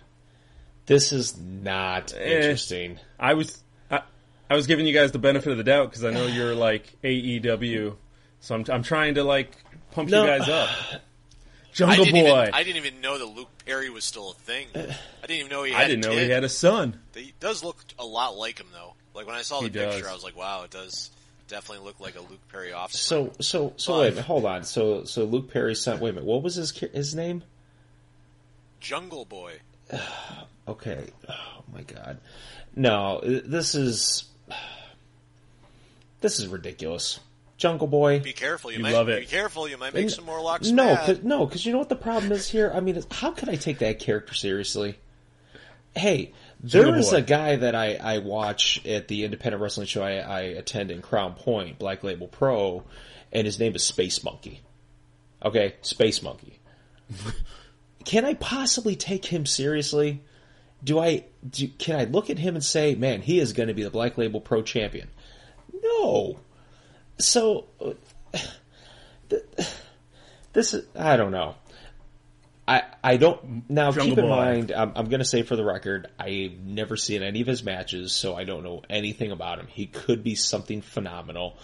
This 0.86 1.14
is 1.14 1.38
not 1.38 2.14
Eh. 2.18 2.38
interesting. 2.38 3.00
I 3.20 3.36
was 3.36 3.64
I, 3.92 4.02
I 4.50 4.56
was 4.56 4.68
giving 4.68 4.86
you 4.88 4.94
guys 4.94 5.12
the 5.12 5.20
benefit 5.20 5.52
of 5.52 5.58
the 5.58 5.64
doubt 5.64 5.90
because 5.92 6.04
I 6.04 6.10
know 6.12 6.26
you're 6.26 6.56
like 6.56 6.92
AEW, 7.04 7.96
so 8.40 8.56
I'm 8.56 8.66
I'm 8.70 8.84
trying 8.84 9.16
to 9.16 9.24
like 9.24 9.52
pump 9.92 10.10
No. 10.10 10.22
you 10.24 10.28
guys 10.40 10.50
up. 10.50 10.70
I 10.94 11.76
Jungle 11.76 12.06
didn't, 12.06 12.26
Boy. 12.26 12.42
even, 12.44 12.54
I 12.54 12.64
didn't 12.64 12.86
even 12.86 13.02
know 13.02 13.18
that 13.18 13.26
Luke 13.26 13.50
Perry 13.66 13.90
was 13.90 14.04
still 14.04 14.30
a 14.32 14.34
thing. 14.36 14.68
I 14.76 15.26
didn't 15.26 15.40
even 15.40 15.50
know 15.50 15.64
he 15.64 15.72
had 15.72 15.82
I 15.86 15.88
didn't 15.88 16.06
a 16.06 16.08
know 16.10 16.14
kid. 16.16 16.24
he 16.26 16.30
had 16.30 16.44
a 16.44 16.50
son. 16.50 17.00
He 17.16 17.34
does 17.40 17.64
look 17.64 17.84
a 17.98 18.06
lot 18.06 18.36
like 18.38 18.60
him, 18.60 18.68
though. 18.74 18.94
Like 19.16 19.28
when 19.28 19.36
I 19.36 19.42
saw 19.42 19.60
the 19.60 19.66
He 19.66 19.70
picture, 19.72 20.00
does. 20.02 20.08
I 20.08 20.14
was 20.14 20.24
like, 20.24 20.36
"Wow, 20.36 20.64
it 20.64 20.72
does 20.72 21.12
definitely 21.48 21.86
look 21.86 22.00
like 22.00 22.16
a 22.16 22.22
Luke 22.22 22.42
Perry 22.52 22.74
offspring." 22.74 23.32
So 23.32 23.44
so 23.44 23.74
so 23.78 23.94
But- 23.94 24.00
wait 24.00 24.08
a 24.08 24.12
minute, 24.12 24.26
hold 24.26 24.46
on. 24.46 24.64
So 24.64 25.04
so 25.06 25.24
Luke 25.26 25.52
Perry's 25.52 25.80
son. 25.82 26.00
Wait 26.00 26.10
a 26.10 26.14
minute. 26.14 26.26
What 26.26 26.42
was 26.44 26.56
his 26.56 26.72
his 26.72 27.14
name? 27.16 27.44
Jungle 28.80 29.26
Boy. 29.26 29.60
Okay. 30.66 31.10
Oh 31.28 31.62
my 31.74 31.82
god. 31.82 32.20
No, 32.74 33.20
this 33.22 33.76
is 33.76 34.24
this 36.22 36.40
is 36.40 36.48
ridiculous. 36.48 37.20
Jungle 37.58 37.88
Boy. 37.88 38.20
Be 38.22 38.32
careful, 38.32 38.72
you, 38.72 38.78
You 38.78 38.84
might 38.84 38.94
love 38.94 39.08
be 39.08 39.26
careful. 39.26 39.68
You 39.68 39.78
might 39.78 39.94
make 39.94 40.10
some 40.10 40.26
more 40.26 40.42
locks. 40.42 40.70
No, 40.70 40.86
mad. 40.86 41.06
cause, 41.06 41.24
no, 41.24 41.46
because 41.46 41.66
you 41.66 41.74
know 41.74 41.80
what 41.80 41.90
the 41.90 41.98
problem 41.98 42.32
is 42.32 42.50
here. 42.50 42.72
I 42.74 42.80
mean, 42.80 43.02
how 43.12 43.32
could 43.32 43.50
I 43.50 43.56
take 43.56 43.80
that 43.80 44.00
character 44.00 44.34
seriously? 44.34 44.98
Hey, 45.96 46.32
there 46.64 46.96
is 46.96 47.12
a 47.12 47.22
guy 47.22 47.58
that 47.58 47.76
I, 47.76 47.96
I 47.96 48.18
watch 48.20 48.84
at 48.86 49.10
the 49.10 49.26
independent 49.26 49.62
wrestling 49.62 49.88
show 49.88 50.02
I, 50.02 50.14
I 50.14 50.42
attend 50.42 50.92
in 50.92 51.02
Crown 51.02 51.34
Point, 51.34 51.78
Black 51.78 52.04
Label 52.04 52.28
Pro, 52.28 52.84
and 53.34 53.46
his 53.46 53.60
name 53.60 53.76
is 53.76 53.84
Space 53.84 54.24
Monkey. 54.24 54.62
Okay, 55.44 55.76
Space 55.82 56.24
Monkey. 56.24 56.60
Can 58.06 58.24
I 58.26 58.34
possibly 58.36 58.96
take 58.96 59.26
him 59.26 59.46
seriously? 59.46 60.22
Do 60.84 61.00
I? 61.00 61.26
Do, 61.50 61.70
can 61.70 61.98
I 61.98 62.04
look 62.04 62.30
at 62.30 62.38
him 62.38 62.56
and 62.56 62.64
say, 62.64 62.94
"Man, 62.96 63.22
he 63.22 63.40
is 63.40 63.54
going 63.54 63.70
to 63.70 63.74
be 63.74 63.84
the 63.84 63.90
Black 63.90 64.18
Label 64.18 64.42
Pro 64.42 64.62
champion"? 64.62 65.08
No. 65.82 66.40
So 67.18 67.68
this 70.54 70.74
is 70.74 70.86
I 70.94 71.16
don't 71.16 71.32
know. 71.32 71.56
I 72.68 72.84
I 73.04 73.18
don't 73.18 73.70
now 73.70 73.92
Jungle 73.92 74.16
keep 74.16 74.18
in 74.20 74.26
Boy. 74.26 74.36
mind 74.36 74.72
I'm, 74.72 74.94
I'm 74.96 75.10
going 75.10 75.20
to 75.20 75.26
say 75.26 75.44
for 75.44 75.56
the 75.56 75.66
record 75.66 76.08
I've 76.18 76.60
never 76.60 76.96
seen 76.96 77.22
any 77.22 77.42
of 77.42 77.48
his 77.48 77.64
matches 77.64 78.14
so 78.14 78.36
I 78.36 78.46
don't 78.46 78.64
know 78.64 78.82
anything 78.90 79.32
about 79.32 79.60
him. 79.60 79.68
He 79.68 79.86
could 79.86 80.24
be 80.24 80.36
something 80.36 80.82
phenomenal. 80.82 81.58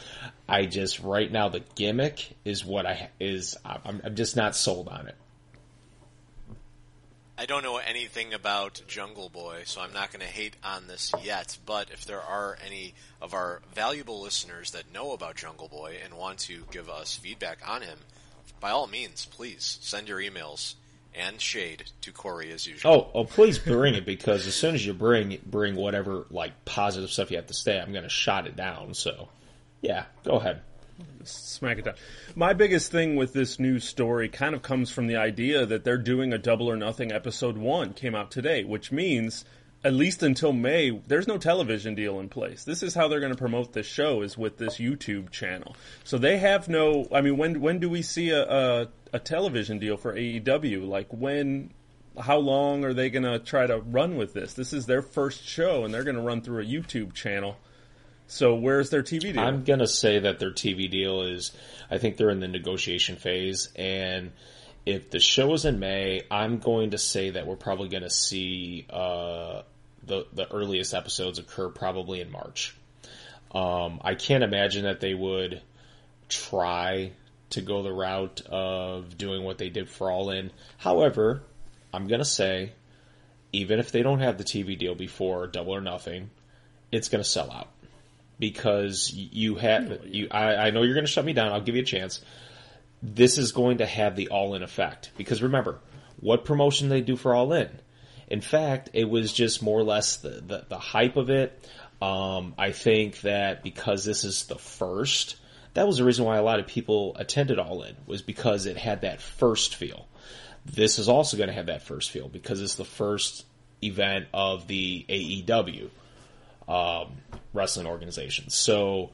I 0.48 0.66
just 0.66 1.00
right 1.00 1.32
now 1.32 1.50
the 1.50 1.62
gimmick 1.76 2.36
is 2.44 2.66
what 2.66 2.86
I 2.86 3.10
is 3.20 3.56
I'm, 3.64 4.02
I'm 4.04 4.16
just 4.16 4.36
not 4.36 4.56
sold 4.56 4.90
on 4.90 5.08
it. 5.08 5.16
I 7.38 7.46
don't 7.46 7.64
know 7.64 7.78
anything 7.78 8.34
about 8.34 8.82
Jungle 8.86 9.30
Boy, 9.30 9.62
so 9.64 9.80
I'm 9.80 9.94
not 9.94 10.12
going 10.12 10.20
to 10.20 10.28
hate 10.28 10.58
on 10.62 10.88
this 10.88 11.14
yet. 11.24 11.58
But 11.66 11.90
if 11.90 12.04
there 12.04 12.20
are 12.20 12.58
any 12.66 12.96
of 13.22 13.34
our 13.34 13.62
valuable 13.74 14.20
listeners 14.20 14.72
that 14.72 14.94
know 14.94 15.14
about 15.14 15.38
Jungle 15.38 15.70
Boy 15.70 15.96
and 16.04 16.16
want 16.16 16.40
to 16.40 16.66
give 16.70 16.90
us 16.90 17.16
feedback 17.16 17.60
on 17.66 17.82
him, 17.82 18.00
by 18.60 18.72
all 18.72 18.88
means, 18.88 19.24
please 19.26 19.80
send 19.82 20.10
your 20.10 20.20
emails 20.20 20.74
and 21.16 21.40
shade 21.40 21.86
to 22.02 22.12
Corey 22.12 22.52
as 22.52 22.66
usual. 22.68 22.92
Oh, 22.92 23.20
oh, 23.20 23.24
please 23.24 23.60
bring 23.60 23.96
it 23.96 24.06
because 24.06 24.48
as 24.48 24.56
soon 24.56 24.76
as 24.76 24.86
you 24.86 24.94
bring 24.94 25.40
bring 25.46 25.76
whatever 25.76 26.26
like 26.30 26.66
positive 26.66 27.10
stuff 27.10 27.32
you 27.32 27.38
have 27.38 27.48
to 27.48 27.54
say, 27.54 27.80
I'm 27.80 27.92
going 27.92 28.04
to 28.04 28.10
shot 28.10 28.48
it 28.48 28.56
down. 28.56 28.94
So, 28.94 29.30
yeah, 29.82 30.06
go 30.24 30.34
ahead. 30.34 30.62
smack 31.24 31.80
it 31.80 31.86
down. 31.86 31.96
My 32.36 32.54
biggest 32.54 32.92
thing 32.92 33.16
with 33.16 33.34
this 33.34 33.60
new 33.60 33.80
story 33.80 34.30
kind 34.30 34.56
of 34.56 34.62
comes 34.62 34.92
from 34.92 35.08
the 35.08 35.18
idea 35.18 35.66
that 35.66 35.84
they're 35.84 35.98
doing 35.98 36.34
a 36.34 36.38
Double 36.38 36.70
or 36.70 36.78
Nothing 36.78 37.12
episode 37.12 37.58
one 37.58 37.94
came 37.94 38.16
out 38.16 38.32
today, 38.32 38.64
which 38.64 38.92
means 38.92 39.46
at 39.84 39.94
least 39.94 40.24
until 40.24 40.52
May, 40.52 40.92
there's 41.08 41.28
no 41.28 41.38
television 41.38 41.96
deal 41.96 42.20
in 42.20 42.28
place. 42.28 42.64
This 42.64 42.84
is 42.84 42.94
how 42.94 43.08
they're 43.08 43.22
going 43.22 43.32
to 43.32 43.38
promote 43.38 43.72
this 43.74 43.86
show 43.86 44.22
is 44.22 44.38
with 44.38 44.58
this 44.58 44.78
YouTube 44.78 45.30
channel. 45.32 45.76
So 46.04 46.18
they 46.18 46.38
have 46.38 46.68
no. 46.68 47.08
I 47.12 47.22
mean, 47.22 47.38
when 47.38 47.62
when 47.62 47.80
do 47.80 47.90
we 47.90 48.02
see 48.02 48.32
a 48.32 48.44
a, 48.44 48.88
a 49.14 49.20
television 49.20 49.80
deal 49.80 49.98
for 49.98 50.14
AEW? 50.14 50.88
Like 50.88 51.08
when? 51.12 51.72
How 52.20 52.38
long 52.38 52.84
are 52.84 52.94
they 52.94 53.10
going 53.10 53.24
to 53.24 53.40
try 53.40 53.66
to 53.66 53.78
run 53.78 54.18
with 54.18 54.34
this? 54.34 54.54
This 54.54 54.74
is 54.74 54.88
their 54.88 55.02
first 55.02 55.46
show, 55.46 55.86
and 55.86 55.94
they're 55.94 56.04
going 56.04 56.18
to 56.18 56.22
run 56.22 56.42
through 56.42 56.62
a 56.62 56.66
YouTube 56.66 57.14
channel. 57.14 57.56
So 58.28 58.56
where's 58.56 58.92
their 58.92 59.02
TV 59.02 59.34
deal? 59.34 59.40
I'm 59.40 59.64
gonna 59.64 59.88
say 59.88 60.20
that 60.20 60.38
their 60.38 60.52
TV 60.52 60.90
deal 60.90 61.24
is. 61.24 61.52
I 61.90 61.98
think 61.98 62.16
they're 62.16 62.30
in 62.30 62.40
the 62.40 62.48
negotiation 62.48 63.16
phase, 63.16 63.70
and 63.76 64.32
if 64.86 65.10
the 65.10 65.20
show 65.20 65.54
is 65.54 65.66
in 65.66 65.80
May, 65.80 66.24
I'm 66.32 66.60
going 66.60 66.92
to 66.92 66.98
say 66.98 67.32
that 67.32 67.46
we're 67.46 67.56
probably 67.56 67.90
going 67.90 68.04
to 68.04 68.10
see 68.10 68.86
uh, 68.90 69.62
the 70.04 70.26
the 70.34 70.52
earliest 70.52 70.94
episodes 70.94 71.40
occur 71.40 71.70
probably 71.70 72.22
in 72.22 72.32
March. 72.32 72.76
Um, 73.52 74.00
I 74.04 74.16
can't 74.16 74.44
imagine 74.44 74.84
that 74.84 75.00
they 75.00 75.14
would 75.14 75.62
try 76.28 77.12
to 77.52 77.62
go 77.62 77.82
the 77.82 77.92
route 77.92 78.42
of 78.42 79.18
doing 79.18 79.44
what 79.44 79.58
they 79.58 79.70
did 79.70 79.90
for 79.90 80.12
All 80.12 80.30
In. 80.30 80.52
However, 80.78 81.42
I'm 81.94 82.08
going 82.08 82.20
to 82.20 82.26
say, 82.26 82.74
even 83.52 83.80
if 83.80 83.92
they 83.92 84.04
don't 84.04 84.20
have 84.20 84.38
the 84.38 84.44
TV 84.44 84.78
deal 84.78 84.94
before 84.94 85.48
Double 85.48 85.76
or 85.76 85.82
Nothing, 85.82 86.30
it's 86.92 87.10
going 87.10 87.24
to 87.24 87.30
sell 87.30 87.52
out 87.52 87.70
because 88.38 89.12
you 89.12 89.56
have 89.56 90.06
you. 90.06 90.28
I, 90.32 90.68
I 90.68 90.72
know 90.72 90.84
you're 90.84 90.94
going 90.94 91.06
to 91.06 91.12
shut 91.12 91.26
me 91.26 91.34
down. 91.34 91.52
I'll 91.52 91.62
give 91.62 91.76
you 91.76 91.82
a 91.82 91.86
chance. 91.86 92.22
This 93.02 93.38
is 93.38 93.52
going 93.52 93.78
to 93.78 93.86
have 93.86 94.16
the 94.16 94.30
All 94.30 94.56
In 94.56 94.64
effect 94.64 95.12
because 95.18 95.42
remember 95.42 95.80
what 96.20 96.46
promotion 96.46 96.90
they 96.90 97.02
do 97.02 97.16
for 97.16 97.34
All 97.34 97.54
In. 97.54 97.70
In 98.28 98.42
fact, 98.42 98.90
it 98.94 99.10
was 99.10 99.34
just 99.34 99.64
more 99.64 99.80
or 99.80 99.84
less 99.84 100.18
the 100.18 100.30
the, 100.30 100.66
the 100.68 100.80
hype 100.80 101.16
of 101.16 101.30
it. 101.30 101.58
Um, 102.02 102.54
I 102.58 102.72
think 102.72 103.22
that 103.22 103.64
because 103.64 104.06
this 104.06 104.24
is 104.24 104.46
the 104.46 104.58
first, 104.58 105.36
that 105.74 105.86
was 105.86 105.98
the 105.98 106.06
reason 106.06 106.24
why 106.24 106.38
a 106.38 106.44
lot 106.44 106.60
of 106.60 106.68
people 106.68 107.16
attended 107.18 107.60
All 107.60 107.84
In 107.84 107.96
was 108.06 108.22
because 108.22 108.66
it 108.66 108.78
had 108.78 109.02
that 109.02 109.22
first 109.22 109.76
feel. 109.76 110.08
This 110.66 111.00
is 111.00 111.10
also 111.10 111.38
going 111.38 111.48
to 111.48 111.54
have 111.54 111.68
that 111.68 111.82
first 111.82 112.12
feel 112.12 112.28
because 112.30 112.62
it's 112.62 112.76
the 112.76 112.86
first 112.86 113.46
event 113.82 114.28
of 114.34 114.68
the 114.68 115.06
AEW 115.10 115.90
um, 116.68 117.18
wrestling 117.54 117.88
organization. 117.88 118.50
So 118.50 119.12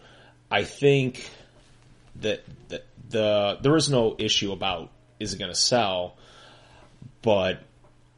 I 0.51 0.63
think 0.63 1.29
that, 2.21 2.43
that 2.69 2.85
the 3.09 3.57
there 3.61 3.75
is 3.75 3.89
no 3.89 4.15
issue 4.17 4.51
about 4.51 4.91
is 5.19 5.33
it 5.33 5.39
going 5.39 5.51
to 5.51 5.55
sell, 5.59 6.15
but 7.21 7.61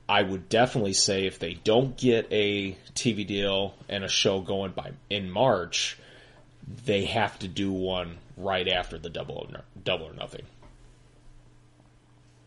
I 0.09 0.23
would 0.23 0.49
definitely 0.49 0.93
say 0.93 1.25
if 1.25 1.39
they 1.39 1.53
don't 1.53 1.97
get 1.97 2.27
a 2.31 2.77
TV 2.95 3.27
deal 3.27 3.75
and 3.89 4.03
a 4.03 4.07
show 4.07 4.39
going 4.41 4.71
by 4.71 4.91
in 5.09 5.29
March, 5.29 5.97
they 6.85 7.05
have 7.05 7.37
to 7.39 7.47
do 7.47 7.71
one 7.71 8.17
right 8.37 8.67
after 8.67 8.97
the 8.97 9.09
double 9.09 9.47
or, 9.53 9.61
double 9.83 10.05
or 10.05 10.13
nothing. 10.13 10.43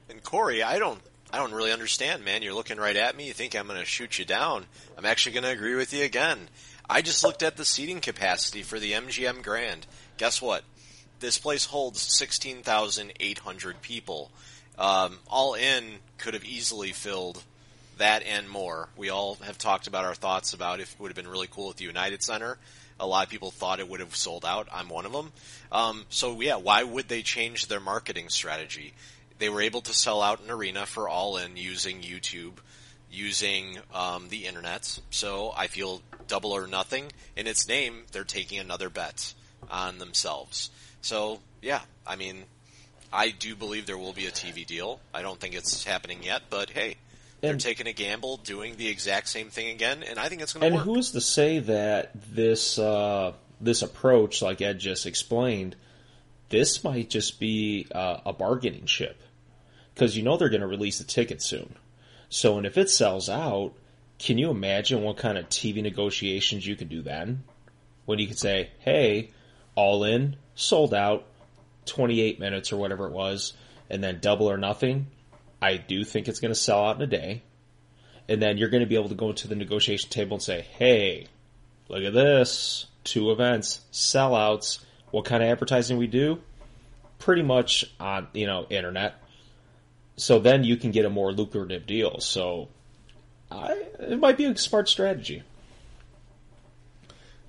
And 0.08 0.22
Corey, 0.22 0.62
I 0.62 0.78
don't 0.78 1.00
I 1.32 1.38
don't 1.38 1.52
really 1.52 1.72
understand, 1.72 2.24
man. 2.24 2.42
You're 2.42 2.54
looking 2.54 2.78
right 2.78 2.96
at 2.96 3.16
me. 3.16 3.26
You 3.26 3.32
think 3.32 3.54
I'm 3.54 3.66
going 3.66 3.78
to 3.78 3.84
shoot 3.84 4.18
you 4.18 4.24
down. 4.24 4.66
I'm 4.98 5.06
actually 5.06 5.32
going 5.32 5.44
to 5.44 5.50
agree 5.50 5.76
with 5.76 5.92
you 5.92 6.02
again. 6.04 6.48
I 6.88 7.02
just 7.02 7.22
looked 7.22 7.44
at 7.44 7.56
the 7.56 7.64
seating 7.64 8.00
capacity 8.00 8.62
for 8.62 8.80
the 8.80 8.92
MGM 8.92 9.42
Grand. 9.44 9.86
Guess 10.16 10.42
what? 10.42 10.64
This 11.20 11.38
place 11.38 11.66
holds 11.66 12.00
16,800 12.00 13.82
people. 13.82 14.30
Um, 14.78 15.18
all 15.28 15.54
in 15.54 15.84
could 16.16 16.32
have 16.32 16.44
easily 16.44 16.92
filled 16.92 17.42
that 17.98 18.22
and 18.22 18.48
more. 18.48 18.88
We 18.96 19.10
all 19.10 19.34
have 19.36 19.58
talked 19.58 19.86
about 19.86 20.06
our 20.06 20.14
thoughts 20.14 20.54
about 20.54 20.80
if 20.80 20.94
it 20.94 21.00
would 21.00 21.10
have 21.10 21.16
been 21.16 21.28
really 21.28 21.46
cool 21.46 21.70
at 21.70 21.76
the 21.76 21.84
United 21.84 22.22
Center. 22.22 22.56
A 22.98 23.06
lot 23.06 23.24
of 23.24 23.30
people 23.30 23.50
thought 23.50 23.80
it 23.80 23.88
would 23.88 24.00
have 24.00 24.16
sold 24.16 24.44
out. 24.44 24.68
I'm 24.72 24.88
one 24.88 25.04
of 25.04 25.12
them. 25.12 25.32
Um, 25.70 26.06
so 26.08 26.40
yeah, 26.40 26.56
why 26.56 26.82
would 26.82 27.08
they 27.08 27.22
change 27.22 27.66
their 27.66 27.80
marketing 27.80 28.30
strategy? 28.30 28.94
They 29.38 29.50
were 29.50 29.60
able 29.60 29.82
to 29.82 29.92
sell 29.92 30.22
out 30.22 30.42
an 30.42 30.50
arena 30.50 30.86
for 30.86 31.08
all 31.08 31.36
in 31.36 31.56
using 31.56 32.00
YouTube, 32.00 32.54
using 33.10 33.78
um, 33.94 34.28
the 34.28 34.46
internet. 34.46 35.00
So 35.10 35.52
I 35.54 35.66
feel 35.66 36.00
double 36.28 36.52
or 36.52 36.66
nothing 36.66 37.12
in 37.36 37.46
its 37.46 37.68
name. 37.68 38.04
They're 38.12 38.24
taking 38.24 38.58
another 38.58 38.88
bet 38.88 39.34
on 39.70 39.98
themselves. 39.98 40.70
So 41.02 41.40
yeah, 41.62 41.80
I 42.06 42.16
mean, 42.16 42.44
I 43.12 43.30
do 43.30 43.54
believe 43.56 43.86
there 43.86 43.98
will 43.98 44.12
be 44.12 44.26
a 44.26 44.30
TV 44.30 44.66
deal. 44.66 45.00
I 45.12 45.22
don't 45.22 45.38
think 45.40 45.54
it's 45.54 45.84
happening 45.84 46.22
yet, 46.22 46.42
but 46.50 46.70
hey, 46.70 46.96
they're 47.40 47.52
And- 47.52 47.60
taking 47.60 47.86
a 47.86 47.92
gamble, 47.92 48.36
doing 48.38 48.76
the 48.76 48.88
exact 48.88 49.28
same 49.28 49.50
thing 49.50 49.68
again, 49.68 50.02
and 50.02 50.18
I 50.18 50.28
think 50.28 50.42
it's 50.42 50.52
going 50.52 50.60
to 50.62 50.66
work. 50.74 50.80
And 50.82 50.88
work. 50.88 50.96
who's 50.96 51.10
to 51.12 51.20
say 51.20 51.58
that 51.60 52.10
this 52.34 52.78
uh, 52.78 53.32
this 53.60 53.82
approach, 53.82 54.42
like 54.42 54.60
Ed 54.60 54.78
just 54.78 55.06
explained, 55.06 55.76
this 56.50 56.82
might 56.84 57.10
just 57.10 57.38
be 57.40 57.86
uh, 57.92 58.18
a 58.26 58.32
bargaining 58.32 58.86
chip 58.86 59.20
because 59.94 60.16
you 60.16 60.22
know 60.22 60.36
they're 60.36 60.48
going 60.48 60.60
to 60.62 60.66
release 60.66 60.98
the 60.98 61.04
ticket 61.04 61.42
soon. 61.42 61.76
So, 62.28 62.56
and 62.58 62.66
if 62.66 62.78
it 62.78 62.88
sells 62.88 63.28
out, 63.28 63.72
can 64.18 64.38
you 64.38 64.50
imagine 64.50 65.02
what 65.02 65.16
kind 65.16 65.36
of 65.36 65.48
TV 65.48 65.82
negotiations 65.82 66.66
you 66.66 66.76
could 66.76 66.88
do 66.88 67.02
then? 67.02 67.42
When 68.06 68.18
you 68.18 68.26
could 68.26 68.38
say, 68.38 68.70
"Hey, 68.80 69.30
all 69.74 70.04
in, 70.04 70.36
sold 70.54 70.94
out, 70.94 71.26
twenty 71.86 72.20
eight 72.20 72.40
minutes 72.40 72.72
or 72.72 72.76
whatever 72.76 73.06
it 73.06 73.12
was," 73.12 73.52
and 73.88 74.02
then 74.02 74.18
double 74.20 74.50
or 74.50 74.56
nothing. 74.56 75.06
I 75.62 75.76
do 75.76 76.04
think 76.04 76.28
it's 76.28 76.40
going 76.40 76.52
to 76.52 76.58
sell 76.58 76.84
out 76.84 76.96
in 76.96 77.02
a 77.02 77.06
day 77.06 77.42
and 78.30 78.40
then 78.40 78.56
you're 78.56 78.68
going 78.68 78.82
to 78.82 78.86
be 78.86 78.94
able 78.94 79.08
to 79.08 79.14
go 79.16 79.30
into 79.30 79.48
the 79.48 79.56
negotiation 79.56 80.08
table 80.08 80.36
and 80.36 80.42
say, 80.42 80.60
"Hey, 80.78 81.26
look 81.88 82.04
at 82.04 82.14
this: 82.14 82.86
two 83.02 83.32
events, 83.32 83.80
sellouts. 83.92 84.78
What 85.10 85.24
kind 85.24 85.42
of 85.42 85.48
advertising 85.48 85.98
we 85.98 86.06
do? 86.06 86.40
Pretty 87.18 87.42
much 87.42 87.92
on 87.98 88.28
you 88.32 88.46
know 88.46 88.66
internet. 88.70 89.20
So 90.16 90.38
then 90.38 90.62
you 90.62 90.76
can 90.76 90.92
get 90.92 91.04
a 91.04 91.10
more 91.10 91.32
lucrative 91.32 91.86
deal. 91.86 92.20
So 92.20 92.68
I, 93.50 93.72
it 93.98 94.20
might 94.20 94.36
be 94.36 94.44
a 94.44 94.56
smart 94.56 94.88
strategy. 94.88 95.42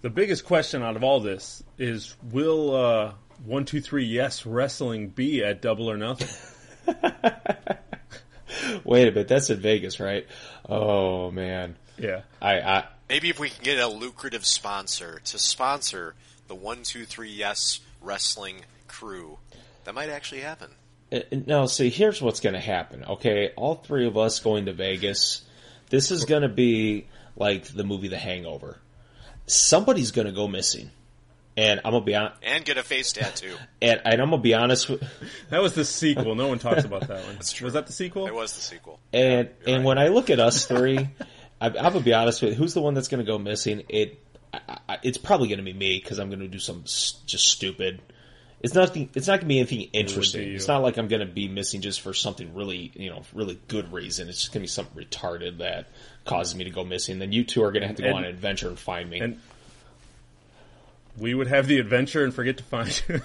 The 0.01 0.09
biggest 0.09 0.45
question 0.45 0.81
out 0.81 0.95
of 0.95 1.03
all 1.03 1.19
this 1.19 1.61
is 1.77 2.15
will 2.31 2.75
uh, 2.75 3.13
one 3.45 3.65
two 3.65 3.81
three 3.81 4.05
yes 4.05 4.45
wrestling 4.45 5.09
be 5.09 5.43
at 5.43 5.61
Double 5.61 5.89
or 5.89 5.97
Nothing? 5.97 6.29
Wait 8.83 9.07
a 9.07 9.11
bit, 9.11 9.27
that's 9.27 9.49
in 9.49 9.59
Vegas, 9.59 9.99
right? 9.99 10.25
Oh 10.67 11.31
man, 11.31 11.75
Yeah. 11.97 12.21
I, 12.41 12.59
I 12.61 12.87
Maybe 13.09 13.29
if 13.29 13.39
we 13.39 13.49
can 13.49 13.63
get 13.63 13.77
a 13.77 13.87
lucrative 13.87 14.45
sponsor 14.45 15.21
to 15.25 15.37
sponsor 15.37 16.15
the 16.47 16.55
one 16.55 16.83
two 16.83 17.05
three 17.05 17.31
yes 17.31 17.79
wrestling 18.01 18.61
crew, 18.87 19.37
that 19.83 19.93
might 19.93 20.09
actually 20.09 20.41
happen. 20.41 20.71
Uh, 21.11 21.19
No, 21.45 21.67
see, 21.67 21.89
here's 21.89 22.21
what's 22.21 22.39
going 22.39 22.53
to 22.53 22.59
happen. 22.59 23.03
Okay, 23.05 23.51
all 23.55 23.75
three 23.75 24.07
of 24.07 24.17
us 24.17 24.39
going 24.39 24.65
to 24.65 24.73
Vegas. 24.73 25.43
This 25.89 26.09
is 26.09 26.25
going 26.25 26.41
to 26.43 26.49
be 26.49 27.07
like 27.35 27.65
the 27.65 27.83
movie 27.83 28.07
The 28.07 28.17
Hangover. 28.17 28.79
Somebody's 29.47 30.11
going 30.11 30.27
to 30.27 30.31
go 30.33 30.47
missing, 30.47 30.91
and 31.57 31.81
I'm 31.83 31.91
gonna 31.91 32.05
be 32.05 32.15
on, 32.15 32.31
And 32.41 32.63
get 32.63 32.77
a 32.77 32.83
face 32.83 33.11
tattoo. 33.11 33.55
and, 33.81 34.01
and 34.05 34.21
I'm 34.21 34.29
gonna 34.29 34.41
be 34.41 34.53
honest 34.53 34.87
with, 34.89 35.03
That 35.49 35.61
was 35.61 35.73
the 35.73 35.83
sequel. 35.83 36.35
No 36.35 36.47
one 36.47 36.59
talks 36.59 36.85
about 36.85 37.07
that 37.07 37.25
one. 37.25 37.35
That's 37.35 37.51
true. 37.51 37.65
Was 37.65 37.73
that 37.73 37.87
the 37.87 37.93
sequel? 37.93 38.27
It 38.27 38.33
was 38.33 38.53
the 38.53 38.61
sequel. 38.61 38.99
and 39.11 39.49
you're 39.65 39.75
and 39.75 39.83
right. 39.83 39.87
when 39.87 39.97
I 39.97 40.07
look 40.07 40.29
at 40.29 40.39
us 40.39 40.65
three, 40.67 40.97
I, 41.59 41.67
I'm 41.67 41.73
gonna 41.73 41.99
be 41.99 42.13
honest 42.13 42.41
with. 42.41 42.55
Who's 42.55 42.73
the 42.73 42.81
one 42.81 42.93
that's 42.93 43.09
going 43.09 43.23
to 43.25 43.29
go 43.29 43.37
missing? 43.37 43.83
It, 43.89 44.19
I, 44.53 44.77
I, 44.87 44.97
it's 45.03 45.17
probably 45.17 45.47
going 45.49 45.59
to 45.59 45.63
be 45.65 45.73
me 45.73 45.99
because 46.01 46.19
I'm 46.19 46.29
going 46.29 46.39
to 46.39 46.47
do 46.47 46.59
something 46.59 46.83
s- 46.85 47.19
just 47.25 47.47
stupid. 47.47 48.01
It's 48.63 48.73
not. 48.75 48.95
It's 48.95 49.27
not 49.27 49.39
going 49.39 49.41
to 49.41 49.45
be 49.47 49.57
anything 49.59 49.81
interesting. 49.93 50.53
It's 50.53 50.67
not 50.67 50.83
like 50.83 50.97
I'm 50.97 51.07
going 51.07 51.25
to 51.25 51.31
be 51.33 51.47
missing 51.47 51.81
just 51.81 52.01
for 52.01 52.13
something 52.13 52.53
really, 52.53 52.91
you 52.95 53.09
know, 53.09 53.23
really 53.33 53.59
good 53.67 53.91
reason. 53.91 54.29
It's 54.29 54.39
just 54.39 54.51
going 54.53 54.61
to 54.61 54.63
be 54.65 54.67
something 54.67 55.03
retarded 55.03 55.57
that 55.57 55.87
causes 56.25 56.53
me 56.55 56.65
to 56.65 56.69
go 56.69 56.83
missing. 56.83 57.17
Then 57.19 57.31
you 57.31 57.43
two 57.43 57.63
are 57.63 57.71
going 57.71 57.81
to 57.81 57.87
have 57.87 57.95
to 57.97 58.03
go 58.03 58.09
And- 58.09 58.17
on 58.17 58.23
an 58.25 58.29
adventure 58.29 58.67
and 58.69 58.77
find 58.77 59.09
me. 59.09 59.19
And 59.19 59.39
we 61.17 61.33
would 61.33 61.47
have 61.47 61.67
the 61.67 61.79
adventure 61.79 62.23
and 62.23 62.33
forget 62.33 62.57
to 62.57 62.63
find 62.63 63.03
you. 63.09 63.21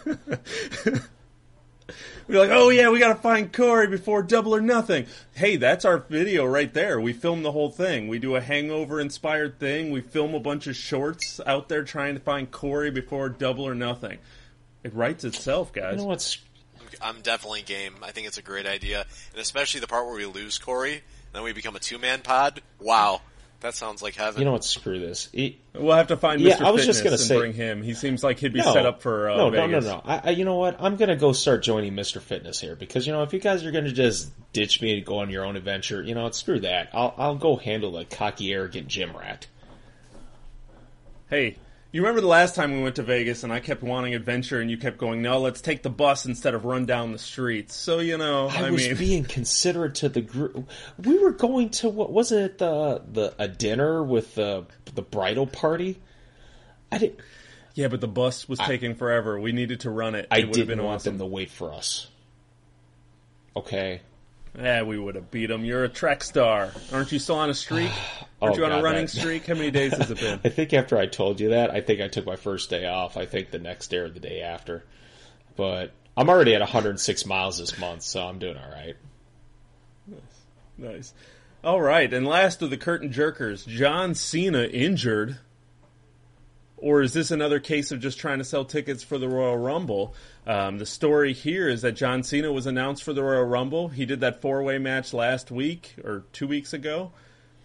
We're 2.29 2.41
like, 2.41 2.51
oh 2.51 2.71
yeah, 2.71 2.91
we 2.91 2.99
gotta 2.99 3.15
find 3.15 3.53
Corey 3.53 3.87
before 3.87 4.21
Double 4.25 4.53
or 4.53 4.61
Nothing. 4.61 5.07
Hey, 5.35 5.55
that's 5.55 5.85
our 5.85 5.99
video 5.99 6.45
right 6.45 6.73
there. 6.75 7.01
We 7.01 7.13
film 7.13 7.45
the 7.45 7.53
whole 7.53 7.71
thing. 7.71 8.09
We 8.09 8.19
do 8.19 8.35
a 8.35 8.41
hangover 8.41 9.01
inspired 9.01 9.61
thing. 9.61 9.93
We 9.93 10.01
film 10.01 10.35
a 10.35 10.41
bunch 10.41 10.67
of 10.67 10.75
shorts 10.75 11.41
out 11.47 11.69
there 11.69 11.85
trying 11.85 12.15
to 12.15 12.21
find 12.21 12.51
Corey 12.51 12.91
before 12.91 13.29
Double 13.29 13.65
or 13.69 13.77
Nothing. 13.77 14.19
It 14.87 14.95
writes 14.95 15.25
itself, 15.25 15.73
guys. 15.73 15.93
you 15.93 15.99
know 15.99 16.05
what's 16.07 16.39
I'm 17.03 17.21
definitely 17.21 17.63
game. 17.63 17.95
I 18.03 18.13
think 18.13 18.27
it's 18.29 18.39
a 18.39 18.43
great 18.43 18.65
idea, 18.67 19.05
and 19.33 19.41
especially 19.41 19.81
the 19.81 19.87
part 19.89 20.07
where 20.07 20.15
we 20.15 20.25
lose 20.27 20.59
Corey, 20.59 20.93
and 20.95 21.03
then 21.33 21.43
we 21.43 21.53
become 21.53 21.75
a 21.77 21.81
two 21.81 21.99
man 21.99 22.23
pod. 22.23 22.63
Wow, 22.81 23.21
That 23.61 23.75
sounds 23.75 24.01
like 24.03 24.15
heaven. 24.15 24.39
You 24.41 24.45
know 24.45 24.53
what? 24.53 24.65
Screw 24.65 24.99
this. 25.01 25.29
It, 25.33 25.57
We'll 25.75 25.97
have 25.97 26.07
to 26.07 26.17
find 26.17 26.41
Yeah, 26.41 26.57
Mr. 26.57 26.61
I 26.63 26.71
was 26.71 26.83
Fitness 26.83 26.87
just 26.87 27.05
gonna 27.05 27.15
and 27.17 27.21
say- 27.21 27.37
bring 27.39 27.53
him. 27.53 27.83
He 27.83 27.93
seems 27.95 28.23
like 28.25 28.39
he'd 28.39 28.53
be 28.53 28.61
no, 28.61 28.73
set 28.73 28.87
up 28.87 29.03
for 29.03 29.29
uh, 29.29 29.37
no, 29.37 29.51
Vegas. 29.51 29.85
no, 29.85 29.91
no, 29.91 29.97
no. 29.97 30.03
I, 30.07 30.21
I, 30.25 30.31
you 30.31 30.45
know 30.45 30.57
what? 30.57 30.77
I'm 30.81 30.97
gonna 30.97 31.17
go 31.17 31.33
start 31.33 31.63
joining 31.65 31.93
Mr. 31.95 32.21
Fitness 32.21 32.61
here 32.61 32.77
because 32.77 33.07
you 33.07 33.13
know 33.13 33.23
if 33.25 33.33
you 33.33 33.41
guys 33.41 33.65
are 33.65 33.73
gonna 33.73 33.91
just 33.93 34.31
ditch 34.53 34.81
me 34.81 34.97
and 34.99 35.05
go 35.05 35.19
on 35.19 35.29
your 35.29 35.45
own 35.45 35.57
adventure, 35.57 36.03
you 36.03 36.15
know 36.15 36.23
what? 36.23 36.37
Screw 36.37 36.61
that. 36.61 36.91
I'll 36.95 37.13
I'll 37.19 37.35
go 37.37 37.57
handle 37.57 37.91
the 37.93 38.05
cocky, 38.05 38.53
arrogant 38.53 38.87
gym 38.89 39.15
rat. 39.17 39.49
Hey, 41.29 41.57
you 41.93 42.03
remember 42.03 42.21
the 42.21 42.27
last 42.27 42.55
time 42.55 42.73
we 42.73 42.83
went 42.83 42.97
to 42.97 43.03
Vegas 43.03 43.45
and 43.45 43.53
I 43.53 43.61
kept 43.61 43.83
wanting 43.83 44.15
adventure 44.15 44.61
and 44.61 44.71
you 44.71 44.77
kept 44.77 44.99
going, 44.99 45.23
no, 45.23 45.39
let's 45.39 45.61
take 45.61 45.83
the 45.83 45.91
bus 45.91 46.27
instead 46.27 46.55
of 46.55 46.65
run 46.65 46.85
down 46.85 47.13
the 47.13 47.19
streets. 47.19 47.75
So, 47.75 48.01
you 48.01 48.19
know, 48.19 48.49
I, 48.49 48.67
I, 48.67 48.71
was 48.71 48.87
mean, 48.87 48.97
being 48.97 49.25
considerate 49.29 49.95
to 49.97 50.09
the 50.09 50.21
group. 50.21 50.69
We 51.03 51.19
were 51.19 51.33
going 51.33 51.71
to 51.71 51.89
what 51.89 52.13
was 52.13 52.33
it 52.33 52.59
the 52.59 53.03
the 53.11 53.35
a 53.39 53.49
dinner 53.49 54.03
with 54.03 54.35
the 54.35 54.67
the 54.95 55.03
bridal 55.03 55.47
party. 55.47 56.01
I 56.91 56.99
didn't. 56.99 57.21
yeah, 57.75 57.89
but 57.89 58.01
the 58.01 58.09
bus 58.09 58.49
was 58.49 58.59
taking 58.59 58.95
forever. 58.95 59.39
We 59.39 59.53
needed 59.53 59.81
to 59.81 59.91
run 59.91 60.15
it. 60.15 60.27
I 60.31 60.39
it 60.39 60.41
would 60.41 60.47
have 60.49 60.55
didn't 60.55 60.69
been 60.79 60.85
want 60.85 60.97
awesome. 60.97 61.19
them 61.19 61.27
to 61.27 61.33
wait 61.33 61.51
for 61.51 61.73
us. 61.73 62.09
Okay. 63.57 64.03
Yeah, 64.59 64.83
we 64.83 64.99
would 64.99 65.15
have 65.17 65.31
beat 65.31 65.47
them. 65.47 65.65
You're 65.65 65.85
a 65.85 65.89
Trek 65.89 66.25
star. 66.25 66.71
Aren't 66.93 67.13
you 67.13 67.19
still 67.19 67.37
on 67.37 67.51
a 67.51 67.55
streak? 67.55 67.91
Oh, 68.39 68.49
Aren't 68.49 68.59
you 68.59 68.67
on 68.67 68.73
a 68.73 68.83
running 68.83 69.07
that- 69.07 69.11
streak? 69.11 69.47
How 69.47 69.55
many 69.55 69.71
days 69.71 69.97
has 69.97 70.11
it 70.11 70.21
been? 70.21 70.39
I 70.45 70.51
think 70.51 70.75
after 70.75 70.99
I 70.99 71.07
told 71.07 71.41
you 71.41 71.49
that, 71.51 71.71
I 71.71 71.81
think 71.81 72.03
I 72.03 72.09
took 72.09 72.27
my 72.27 72.37
first 72.37 72.69
day 72.69 72.85
off. 72.87 73.17
I 73.17 73.25
think 73.25 73.51
the 73.51 73.59
next 73.59 73.87
day 73.89 73.97
or 73.97 74.11
the 74.11 74.21
day 74.21 74.43
after. 74.43 74.85
But 75.57 75.93
I'm 76.19 76.29
already 76.29 76.55
at 76.55 76.61
106 76.61 77.25
miles 77.25 77.57
this 77.57 77.79
month, 77.79 78.03
so 78.03 78.23
I'm 78.27 78.39
doing 78.39 78.59
all 78.59 78.71
right. 78.71 78.95
Nice. 80.77 81.15
All 81.65 81.81
right, 81.81 82.13
and 82.13 82.27
last 82.27 82.61
of 82.61 82.69
the 82.69 82.77
curtain 82.77 83.11
jerkers, 83.11 83.67
John 83.67 84.15
Cena 84.15 84.65
injured. 84.65 85.39
Or 86.79 87.01
is 87.01 87.15
this 87.15 87.31
another 87.31 87.59
case 87.59 87.91
of 87.91 88.01
just 88.01 88.19
trying 88.19 88.39
to 88.39 88.45
sell 88.45 88.65
tickets 88.65 89.03
for 89.03 89.17
the 89.17 89.29
Royal 89.29 89.57
Rumble? 89.57 90.15
Um, 90.47 90.79
the 90.79 90.87
story 90.87 91.33
here 91.33 91.69
is 91.69 91.83
that 91.83 91.93
John 91.93 92.23
Cena 92.23 92.53
was 92.53 92.67
announced 92.67 93.03
for 93.03 93.15
the 93.15 93.23
Royal 93.23 93.45
Rumble. 93.45 93.89
He 93.89 94.05
did 94.05 94.21
that 94.21 94.43
four 94.43 94.63
way 94.63 94.79
match 94.79 95.15
last 95.15 95.51
week 95.51 95.95
or 96.05 96.25
two 96.33 96.47
weeks 96.47 96.73
ago 96.75 97.13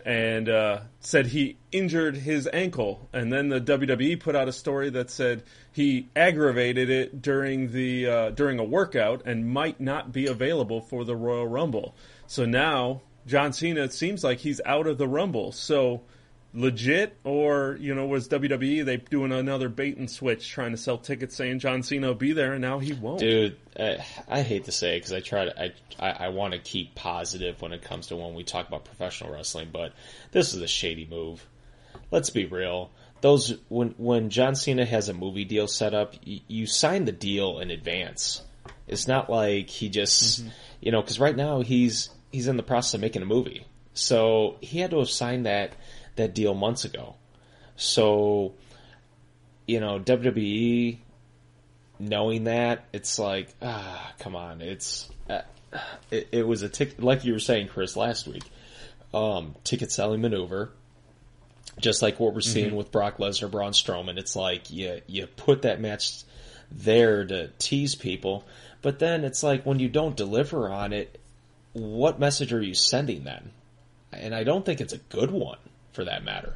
and 0.05 0.49
uh, 0.49 0.79
said 0.99 1.27
he 1.27 1.57
injured 1.71 2.17
his 2.17 2.49
ankle. 2.51 3.09
And 3.13 3.31
then 3.31 3.49
the 3.49 3.61
WWE 3.61 4.19
put 4.19 4.35
out 4.35 4.47
a 4.47 4.53
story 4.53 4.89
that 4.91 5.09
said 5.09 5.43
he 5.71 6.09
aggravated 6.15 6.89
it 6.89 7.21
during 7.21 7.71
the 7.71 8.07
uh, 8.07 8.29
during 8.31 8.59
a 8.59 8.63
workout 8.63 9.23
and 9.25 9.47
might 9.47 9.79
not 9.79 10.11
be 10.11 10.27
available 10.27 10.81
for 10.81 11.03
the 11.03 11.15
Royal 11.15 11.47
Rumble. 11.47 11.95
So 12.27 12.45
now 12.45 13.01
John 13.27 13.53
Cena 13.53 13.83
it 13.83 13.93
seems 13.93 14.23
like 14.23 14.39
he's 14.39 14.61
out 14.65 14.87
of 14.87 14.97
the 14.97 15.07
Rumble. 15.07 15.51
So 15.51 16.01
legit 16.53 17.17
or 17.23 17.77
you 17.79 17.95
know 17.95 18.05
was 18.05 18.27
WWE 18.27 18.83
they 18.83 18.97
doing 18.97 19.31
another 19.31 19.69
bait 19.69 19.95
and 19.97 20.11
switch 20.11 20.49
trying 20.49 20.71
to 20.71 20.77
sell 20.77 20.97
tickets 20.97 21.35
saying 21.35 21.59
John 21.59 21.81
Cena 21.81 22.07
will 22.07 22.15
be 22.15 22.33
there 22.33 22.53
and 22.53 22.61
now 22.61 22.79
he 22.79 22.93
won't. 22.93 23.19
Dude, 23.19 23.55
uh, 23.79 23.95
I 24.27 24.41
hate 24.41 24.65
to 24.65 24.71
say 24.71 24.95
it 24.95 24.99
because 24.99 25.13
I 25.13 25.21
try 25.21 25.45
to, 25.45 25.61
I, 25.61 25.71
I, 25.99 26.25
I 26.25 26.27
want 26.29 26.53
to 26.53 26.59
keep 26.59 26.93
positive 26.95 27.61
when 27.61 27.71
it 27.71 27.81
comes 27.81 28.07
to 28.07 28.17
when 28.17 28.33
we 28.33 28.43
talk 28.43 28.67
about 28.67 28.85
professional 28.85 29.31
wrestling, 29.31 29.69
but 29.71 29.93
this 30.31 30.53
is 30.53 30.61
a 30.61 30.67
shady 30.67 31.07
move. 31.09 31.45
Let's 32.11 32.29
be 32.29 32.45
real. 32.45 32.91
Those 33.21 33.57
when 33.69 33.93
when 33.97 34.29
John 34.29 34.55
Cena 34.55 34.85
has 34.85 35.07
a 35.07 35.13
movie 35.13 35.45
deal 35.45 35.67
set 35.67 35.93
up, 35.93 36.15
y- 36.25 36.41
you 36.47 36.65
sign 36.65 37.05
the 37.05 37.11
deal 37.11 37.59
in 37.59 37.71
advance. 37.71 38.41
It's 38.87 39.07
not 39.07 39.29
like 39.29 39.69
he 39.69 39.89
just, 39.89 40.43
you 40.81 40.91
know, 40.91 41.01
because 41.01 41.19
right 41.19 41.35
now 41.35 41.61
he's 41.61 42.09
he's 42.31 42.47
in 42.47 42.57
the 42.57 42.63
process 42.63 42.95
of 42.95 43.01
making 43.01 43.21
a 43.21 43.25
movie, 43.25 43.65
so 43.93 44.57
he 44.59 44.79
had 44.79 44.91
to 44.91 44.99
have 44.99 45.09
signed 45.09 45.45
that 45.45 45.73
that 46.15 46.33
deal 46.33 46.53
months 46.53 46.85
ago. 46.85 47.15
So, 47.75 48.53
you 49.67 49.79
know, 49.79 49.99
WWE 49.99 50.99
knowing 51.99 52.45
that, 52.45 52.85
it's 52.93 53.17
like, 53.19 53.53
ah, 53.61 54.13
come 54.19 54.35
on, 54.35 54.61
it's 54.61 55.09
uh, 55.29 55.41
it, 56.09 56.29
it 56.31 56.47
was 56.47 56.61
a 56.61 56.69
tick 56.69 56.95
like 57.01 57.23
you 57.23 57.33
were 57.33 57.39
saying, 57.39 57.67
Chris, 57.67 57.95
last 57.95 58.27
week. 58.27 58.43
Um, 59.13 59.55
ticket 59.65 59.91
selling 59.91 60.21
maneuver, 60.21 60.71
just 61.81 62.01
like 62.01 62.17
what 62.17 62.33
we're 62.33 62.39
seeing 62.39 62.75
with 62.75 62.93
Brock 62.93 63.17
Lesnar, 63.17 63.51
Braun 63.51 63.73
Strowman. 63.73 64.17
It's 64.17 64.37
like 64.37 64.71
you 64.71 65.01
you 65.05 65.27
put 65.27 65.63
that 65.63 65.81
match 65.81 66.23
there 66.71 67.25
to 67.25 67.49
tease 67.59 67.93
people, 67.95 68.45
but 68.81 68.99
then 68.99 69.25
it's 69.25 69.43
like 69.43 69.65
when 69.65 69.79
you 69.79 69.89
don't 69.89 70.15
deliver 70.15 70.69
on 70.69 70.93
it, 70.93 71.19
what 71.73 72.19
message 72.19 72.53
are 72.53 72.61
you 72.61 72.73
sending 72.73 73.25
then? 73.25 73.51
And 74.13 74.33
I 74.33 74.43
don't 74.43 74.65
think 74.65 74.79
it's 74.79 74.93
a 74.93 74.97
good 74.97 75.31
one, 75.31 75.59
for 75.93 76.05
that 76.05 76.23
matter. 76.23 76.55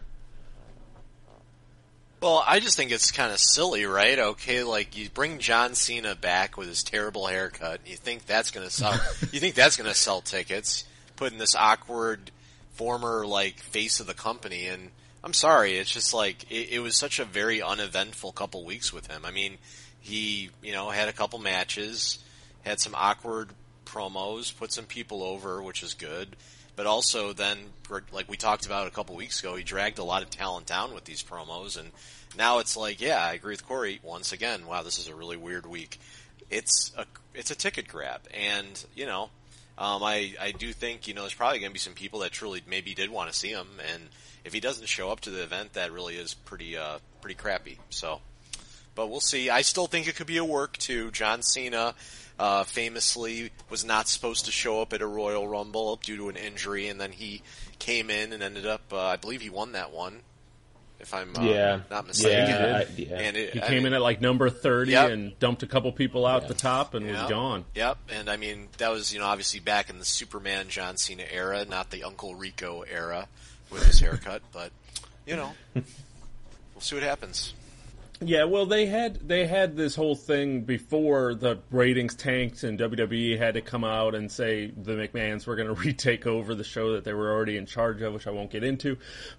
Well, 2.22 2.44
I 2.48 2.60
just 2.60 2.76
think 2.76 2.92
it's 2.92 3.12
kind 3.12 3.32
of 3.32 3.40
silly, 3.40 3.86
right? 3.86 4.18
Okay, 4.18 4.64
like 4.64 4.98
you 4.98 5.10
bring 5.10 5.38
John 5.38 5.76
Cena 5.76 6.16
back 6.16 6.58
with 6.58 6.68
his 6.68 6.82
terrible 6.82 7.28
haircut. 7.28 7.82
You 7.86 7.98
think 7.98 8.26
that's 8.26 8.52
going 8.52 8.66
to 8.66 8.74
sell? 8.74 8.94
you 9.32 9.40
think 9.40 9.54
that's 9.54 9.78
going 9.78 9.90
to 9.90 9.96
sell 9.96 10.22
tickets? 10.22 10.86
Putting 11.18 11.38
this 11.38 11.56
awkward 11.56 12.32
former 12.74 13.28
like 13.28 13.60
face 13.60 14.00
of 14.00 14.08
the 14.08 14.14
company, 14.14 14.66
and 14.66 14.90
I'm 15.24 15.34
sorry, 15.34 15.78
it's 15.78 15.92
just 15.92 16.14
like 16.14 16.52
it, 16.52 16.70
it 16.72 16.80
was 16.80 16.96
such 16.96 17.20
a 17.20 17.26
very 17.26 17.62
uneventful 17.62 18.32
couple 18.32 18.66
weeks 18.66 18.92
with 18.92 19.08
him. 19.08 19.24
I 19.24 19.32
mean, 19.32 19.58
he 20.00 20.50
you 20.64 20.72
know 20.72 20.90
had 20.90 21.08
a 21.08 21.14
couple 21.14 21.38
matches, 21.38 22.20
had 22.64 22.80
some 22.80 22.96
awkward 22.96 23.50
promos, 23.86 24.56
put 24.56 24.72
some 24.72 24.86
people 24.86 25.22
over, 25.22 25.62
which 25.62 25.84
is 25.84 25.94
good. 25.94 26.36
But 26.76 26.88
also 26.88 27.34
then, 27.34 27.58
like 28.12 28.30
we 28.30 28.38
talked 28.38 28.66
about 28.66 28.88
a 28.88 28.92
couple 28.92 29.16
weeks 29.16 29.40
ago, 29.40 29.56
he 29.56 29.64
dragged 29.64 30.00
a 30.00 30.04
lot 30.04 30.24
of 30.24 30.30
talent 30.30 30.66
down 30.66 30.94
with 30.94 31.06
these 31.06 31.24
promos, 31.24 31.80
and 31.80 31.92
now 32.38 32.60
it's 32.60 32.76
like, 32.76 33.00
yeah, 33.00 33.24
I 33.24 33.34
agree 33.34 33.54
with 33.54 33.66
Corey 33.66 34.00
once 34.04 34.32
again. 34.32 34.66
Wow, 34.68 34.84
this 34.84 35.00
is 35.00 35.08
a 35.08 35.16
really 35.16 35.38
weird 35.38 35.66
week. 35.66 36.00
It's 36.50 36.92
a 36.98 37.06
it's 37.34 37.52
a 37.52 37.56
ticket 37.56 37.88
grab, 37.88 38.22
and 38.34 38.86
you 38.94 39.06
know, 39.06 39.30
um, 39.78 40.04
I 40.04 40.36
I 40.40 40.52
do 40.52 40.74
think 40.74 41.08
you 41.08 41.14
know 41.14 41.22
there's 41.22 41.34
probably 41.34 41.60
going 41.60 41.72
to 41.72 41.74
be 41.74 41.80
some 41.80 41.94
people 41.94 42.20
that 42.20 42.32
truly 42.32 42.62
maybe 42.68 42.94
did 42.94 43.10
want 43.10 43.32
to 43.32 43.36
see 43.36 43.50
him, 43.50 43.68
and 43.92 44.04
if 44.44 44.54
he 44.54 44.60
doesn't 44.60 44.88
show 44.88 45.12
up 45.12 45.22
to 45.22 45.32
the 45.32 45.44
event, 45.44 45.74
that 45.74 45.92
really 45.92 46.16
is 46.16 46.34
pretty 46.34 46.78
uh 46.78 47.00
pretty 47.22 47.36
crappy. 47.36 47.80
So, 47.90 48.22
but 48.96 49.10
we'll 49.10 49.20
see. 49.20 49.50
I 49.50 49.62
still 49.62 49.88
think 49.88 50.08
it 50.08 50.16
could 50.16 50.28
be 50.28 50.38
a 50.38 50.46
work 50.46 50.78
too. 50.78 51.10
John 51.12 51.42
Cena 51.42 51.96
uh, 52.40 52.64
famously 52.66 53.52
was 53.70 53.86
not 53.86 54.08
supposed 54.08 54.46
to 54.46 54.52
show 54.52 54.82
up 54.82 54.94
at 54.94 55.02
a 55.02 55.08
Royal 55.08 55.48
Rumble 55.48 55.96
due 55.98 56.18
to 56.18 56.30
an 56.30 56.36
injury, 56.36 56.88
and 56.90 57.00
then 57.00 57.12
he 57.12 57.42
came 57.80 58.10
in 58.10 58.34
and 58.34 58.44
ended 58.44 58.66
up. 58.66 58.82
Uh, 58.92 59.00
I 59.00 59.16
believe 59.16 59.42
he 59.42 59.50
won 59.50 59.72
that 59.74 59.92
one, 59.92 60.20
if 61.00 61.14
I'm 61.14 61.36
uh, 61.38 61.42
Yeah. 61.44 61.80
not 61.90 62.08
mistaken. 62.08 62.50
Yeah, 62.50 62.84
I- 62.88 62.92
yeah. 62.98 63.16
And 63.20 63.38
it, 63.38 63.54
He 63.54 63.62
I 63.62 63.68
came 63.68 63.78
mean, 63.84 63.88
in 63.88 63.94
at 63.94 64.02
like 64.02 64.20
number 64.22 64.50
30 64.50 64.92
Yep. 64.92 65.12
and 65.12 65.40
dumped 65.40 65.64
a 65.64 65.68
couple 65.68 65.92
people 65.94 66.26
out 66.26 66.44
Yeah. 66.44 66.48
the 66.50 66.54
top 66.56 66.94
and 66.94 67.06
Yep. 67.06 67.22
was 67.22 67.30
gone. 67.30 67.66
Yep, 67.76 67.98
and 68.10 68.30
I 68.30 68.36
mean 68.38 68.68
that 68.80 68.90
was 68.92 69.14
you 69.14 69.20
know 69.20 69.26
obviously 69.26 69.60
back 69.60 69.90
in 69.90 70.00
the 70.00 70.06
Superman 70.06 70.68
John 70.70 70.98
Cena 70.98 71.24
era, 71.30 71.64
not 71.66 71.90
the 71.92 72.04
Uncle 72.04 72.36
Rico 72.36 72.82
era 72.82 73.28
with 73.70 73.86
his 73.86 74.00
haircut, 74.00 74.42
but 74.52 74.72
you 75.26 75.36
know 75.36 75.54
we'll 75.74 76.82
see 76.82 76.96
what 76.96 77.04
happens. 77.04 77.54
Yeah, 78.22 78.46
well, 78.46 78.66
they 78.66 78.86
had 78.86 79.28
they 79.28 79.46
had 79.46 79.76
this 79.76 79.96
whole 79.96 80.16
thing 80.16 80.62
before 80.62 81.36
the 81.36 81.60
ratings 81.70 82.16
tanked, 82.16 82.64
and 82.64 82.80
WWE 82.80 83.38
had 83.38 83.56
to 83.56 83.62
come 83.62 83.84
out 83.84 84.16
and 84.16 84.32
say 84.32 84.68
the 84.68 84.94
McMahon's 84.94 85.46
were 85.46 85.56
going 85.56 85.68
to 85.74 85.74
retake 85.74 86.26
over 86.26 86.56
the 86.56 86.64
show 86.64 86.94
that 86.94 87.04
they 87.04 87.14
were 87.14 87.32
already 87.32 87.58
in 87.58 87.66
charge 87.66 88.02
of, 88.02 88.14
which 88.14 88.28
I 88.28 88.32
won't 88.32 88.52
get 88.52 88.64
into. 88.64 88.98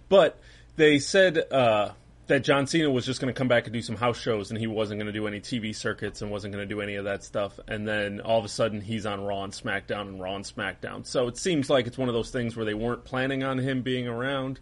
But 0.08 0.38
they 0.76 0.98
said 0.98 1.38
uh, 1.50 1.92
that 2.26 2.44
John 2.44 2.66
Cena 2.66 2.90
was 2.90 3.06
just 3.06 3.18
going 3.18 3.32
to 3.32 3.38
come 3.38 3.48
back 3.48 3.64
and 3.64 3.72
do 3.72 3.80
some 3.80 3.96
house 3.96 4.18
shows, 4.18 4.50
and 4.50 4.60
he 4.60 4.66
wasn't 4.66 5.00
going 5.00 5.06
to 5.06 5.12
do 5.12 5.26
any 5.26 5.40
TV 5.40 5.74
circuits 5.74 6.20
and 6.20 6.30
wasn't 6.30 6.52
going 6.52 6.68
to 6.68 6.74
do 6.74 6.82
any 6.82 6.96
of 6.96 7.04
that 7.04 7.24
stuff. 7.24 7.58
And 7.66 7.88
then 7.88 8.20
all 8.20 8.38
of 8.38 8.44
a 8.44 8.48
sudden, 8.48 8.82
he's 8.82 9.06
on 9.06 9.22
Raw 9.24 9.44
and 9.44 9.54
SmackDown 9.54 10.02
and 10.02 10.20
Raw 10.20 10.36
and 10.36 10.44
SmackDown. 10.44 11.06
So 11.06 11.28
it 11.28 11.38
seems 11.38 11.70
like 11.70 11.86
it's 11.86 11.96
one 11.96 12.08
of 12.08 12.14
those 12.14 12.30
things 12.30 12.56
where 12.56 12.66
they 12.66 12.74
weren't 12.74 13.04
planning 13.04 13.42
on 13.42 13.56
him 13.56 13.80
being 13.80 14.06
around 14.06 14.60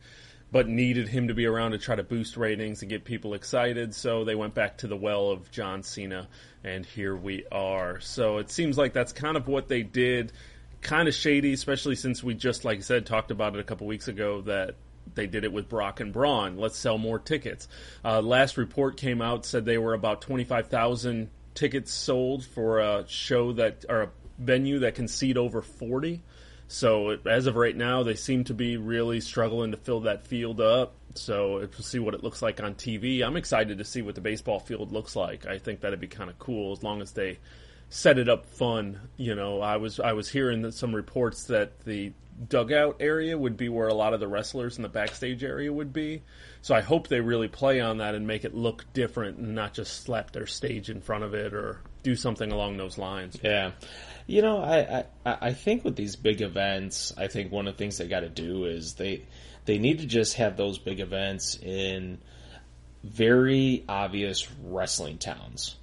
but 0.55 0.69
needed 0.69 1.09
him 1.09 1.27
to 1.27 1.35
be 1.35 1.47
around 1.47 1.73
to 1.73 1.79
try 1.79 1.97
to 1.97 2.05
boost 2.05 2.37
ratings 2.37 2.81
and 2.81 2.89
get 2.89 3.05
people 3.05 3.35
excited. 3.35 3.93
So 3.93 4.23
they 4.23 4.37
went 4.37 4.55
back 4.55 4.79
to 4.79 4.87
the 4.87 4.97
well 4.97 5.31
of 5.31 5.51
John 5.51 5.83
Cena, 5.83 6.29
and 6.63 6.87
here 6.87 7.17
we 7.17 7.45
are. 7.51 7.99
So 7.99 8.39
it 8.39 8.53
seems 8.53 8.79
like 8.79 8.93
that's 8.93 9.13
kind 9.13 9.37
of 9.37 9.49
what 9.49 9.67
they 9.67 9.83
did. 9.83 10.31
Kind 10.81 11.09
of 11.09 11.15
shady, 11.15 11.55
especially 11.55 11.97
since 11.97 12.23
we 12.23 12.35
just, 12.35 12.65
like 12.65 12.79
I 12.79 12.83
said, 12.83 13.05
talked 13.05 13.33
about 13.33 13.55
it 13.57 13.59
a 13.59 13.65
couple 13.65 13.89
weeks 13.89 14.07
ago 14.07 14.43
that 14.43 14.77
they 15.13 15.27
did 15.27 15.43
it 15.43 15.53
with 15.53 15.69
Brock 15.69 15.99
and 15.99 16.13
Braun. 16.13 16.57
Let's 16.57 16.79
sell 16.79 16.99
more 16.99 17.19
tickets. 17.19 17.67
Uh, 18.05 18.21
last 18.23 18.57
report 18.57 18.97
came 18.97 19.21
out 19.21 19.45
said 19.45 19.65
they 19.65 19.77
were 19.77 19.93
about 19.93 20.21
twenty 20.23 20.45
five 20.45 20.69
thousand 20.69 21.31
tickets 21.55 21.93
sold 21.93 22.45
for 22.45 22.79
a 22.79 23.09
show 23.09 23.55
that 23.55 23.87
or 23.89 24.03
a 24.03 24.11
venue 24.39 24.79
that 24.79 24.95
can 24.95 25.09
seat 25.09 25.37
over 25.37 25.63
forty. 25.63 26.23
So 26.75 27.17
as 27.25 27.47
of 27.47 27.55
right 27.55 27.77
now, 27.77 28.03
they 28.03 28.17
seem 28.17 28.43
to 28.45 28.53
be 28.53 28.77
really 28.77 29.21
struggling 29.21 29.71
to 29.71 29.77
fill 29.77 30.01
that 30.01 30.27
field 30.27 30.61
up. 30.61 30.97
So 31.15 31.59
we'll 31.59 31.71
see 31.71 32.01
what 32.01 32.15
it 32.15 32.25
looks 32.25 32.43
like 32.43 32.61
on 32.61 32.75
TV. 32.75 33.23
I'm 33.23 33.37
excited 33.37 33.79
to 33.79 33.85
see 33.85 34.03
what 34.03 34.17
the 34.17 34.21
baseball 34.21 34.59
field 34.59 34.91
looks 34.91 35.15
like. 35.15 35.47
I 35.47 35.59
think 35.59 35.81
that'd 35.81 36.01
be 36.01 36.09
kind 36.09 36.29
of 36.29 36.37
cool 36.41 36.73
as 36.73 36.83
long 36.83 37.01
as 37.01 37.13
they 37.13 37.39
set 37.91 38.19
it 38.19 38.29
up 38.29 38.47
fun. 38.47 38.99
You 39.17 39.37
know, 39.37 39.61
I 39.61 39.77
was 39.77 40.01
I 40.01 40.15
was 40.15 40.29
hearing 40.29 40.63
that 40.63 40.75
some 40.75 40.93
reports 40.93 41.45
that 41.45 41.85
the 41.85 42.13
dugout 42.49 42.97
area 42.99 43.39
would 43.39 43.57
be 43.57 43.69
where 43.69 43.87
a 43.87 43.95
lot 43.95 44.13
of 44.13 44.19
the 44.19 44.27
wrestlers 44.27 44.77
in 44.77 44.83
the 44.83 44.89
backstage 44.89 45.45
area 45.45 45.73
would 45.73 45.93
be. 45.93 46.23
So 46.61 46.75
I 46.75 46.81
hope 46.81 47.07
they 47.07 47.21
really 47.21 47.47
play 47.47 47.81
on 47.81 47.99
that 47.99 48.17
and 48.17 48.27
make 48.27 48.45
it 48.45 48.53
look 48.53 48.85
different 48.93 49.39
and 49.39 49.55
not 49.55 49.75
just 49.75 50.03
slap 50.03 50.33
their 50.33 50.49
stage 50.49 50.91
in 50.91 51.01
front 51.01 51.23
of 51.23 51.35
it 51.35 51.55
or 51.55 51.83
do 52.05 52.15
something 52.15 52.53
along 52.53 52.77
those 52.77 52.97
lines. 52.99 53.37
Yeah. 53.43 53.73
You 54.27 54.43
know, 54.43 54.59
I, 54.59 55.05
I, 55.27 55.37
I 55.49 55.53
think 55.53 55.85
with 55.85 55.97
these 55.97 56.15
big 56.15 56.41
events, 56.41 57.13
I 57.17 57.27
think 57.27 57.51
one 57.51 57.67
of 57.67 57.75
the 57.75 57.79
things 57.79 57.99
they 57.99 58.07
got 58.07 58.21
to 58.21 58.29
do 58.29 58.67
is 58.67 58.95
they 58.95 59.25
they 59.65 59.79
need 59.79 59.99
to 59.99 60.07
just 60.07 60.35
have 60.35 60.57
those 60.57 60.79
big 60.79 61.01
events 61.01 61.59
in 61.61 62.19
very 63.03 63.85
obvious 63.89 64.49
wrestling 64.63 65.19
towns 65.19 65.77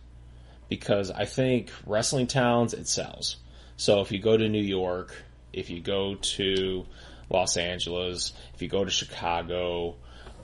because 0.69 1.11
I 1.11 1.25
think 1.25 1.71
wrestling 1.85 2.27
towns 2.27 2.73
it 2.73 2.87
sells. 2.87 3.37
So 3.77 4.01
if 4.01 4.11
you 4.11 4.19
go 4.19 4.37
to 4.37 4.47
New 4.47 4.61
York, 4.61 5.13
if 5.51 5.69
you 5.69 5.81
go 5.81 6.15
to 6.15 6.85
Los 7.29 7.57
Angeles, 7.57 8.33
if 8.53 8.61
you 8.61 8.67
go 8.67 8.85
to 8.85 8.91
Chicago, 8.91 9.95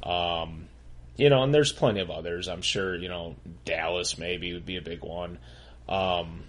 um, 0.04 0.68
you 1.16 1.30
know, 1.30 1.44
and 1.44 1.54
there's 1.54 1.72
plenty 1.72 2.00
of 2.00 2.12
others. 2.12 2.48
I'm 2.48 2.62
sure 2.62 2.96
you 2.96 3.10
know 3.10 3.36
Dallas 3.66 4.18
maybe 4.18 4.54
would 4.54 4.66
be 4.66 4.78
a 4.78 4.82
big 4.82 5.04
one. 5.04 5.40
Um, 5.89 6.43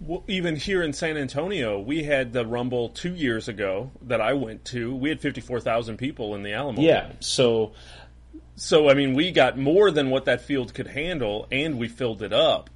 well, 0.00 0.22
even 0.28 0.56
here 0.56 0.82
in 0.82 0.92
San 0.92 1.16
Antonio, 1.16 1.80
we 1.80 2.04
had 2.04 2.32
the 2.32 2.44
Rumble 2.44 2.90
two 2.90 3.14
years 3.14 3.48
ago 3.48 3.90
that 4.02 4.20
I 4.20 4.34
went 4.34 4.64
to. 4.66 4.94
We 4.94 5.08
had 5.08 5.20
fifty 5.20 5.40
four 5.40 5.60
thousand 5.60 5.96
people 5.96 6.34
in 6.34 6.42
the 6.42 6.52
Alamo. 6.52 6.80
Yeah, 6.80 7.12
so 7.20 7.72
so 8.56 8.88
I 8.88 8.94
mean, 8.94 9.14
we 9.14 9.30
got 9.32 9.56
more 9.58 9.90
than 9.90 10.10
what 10.10 10.26
that 10.26 10.42
field 10.42 10.74
could 10.74 10.86
handle, 10.86 11.46
and 11.50 11.78
we 11.78 11.88
filled 11.88 12.22
it 12.22 12.32
up 12.32 12.70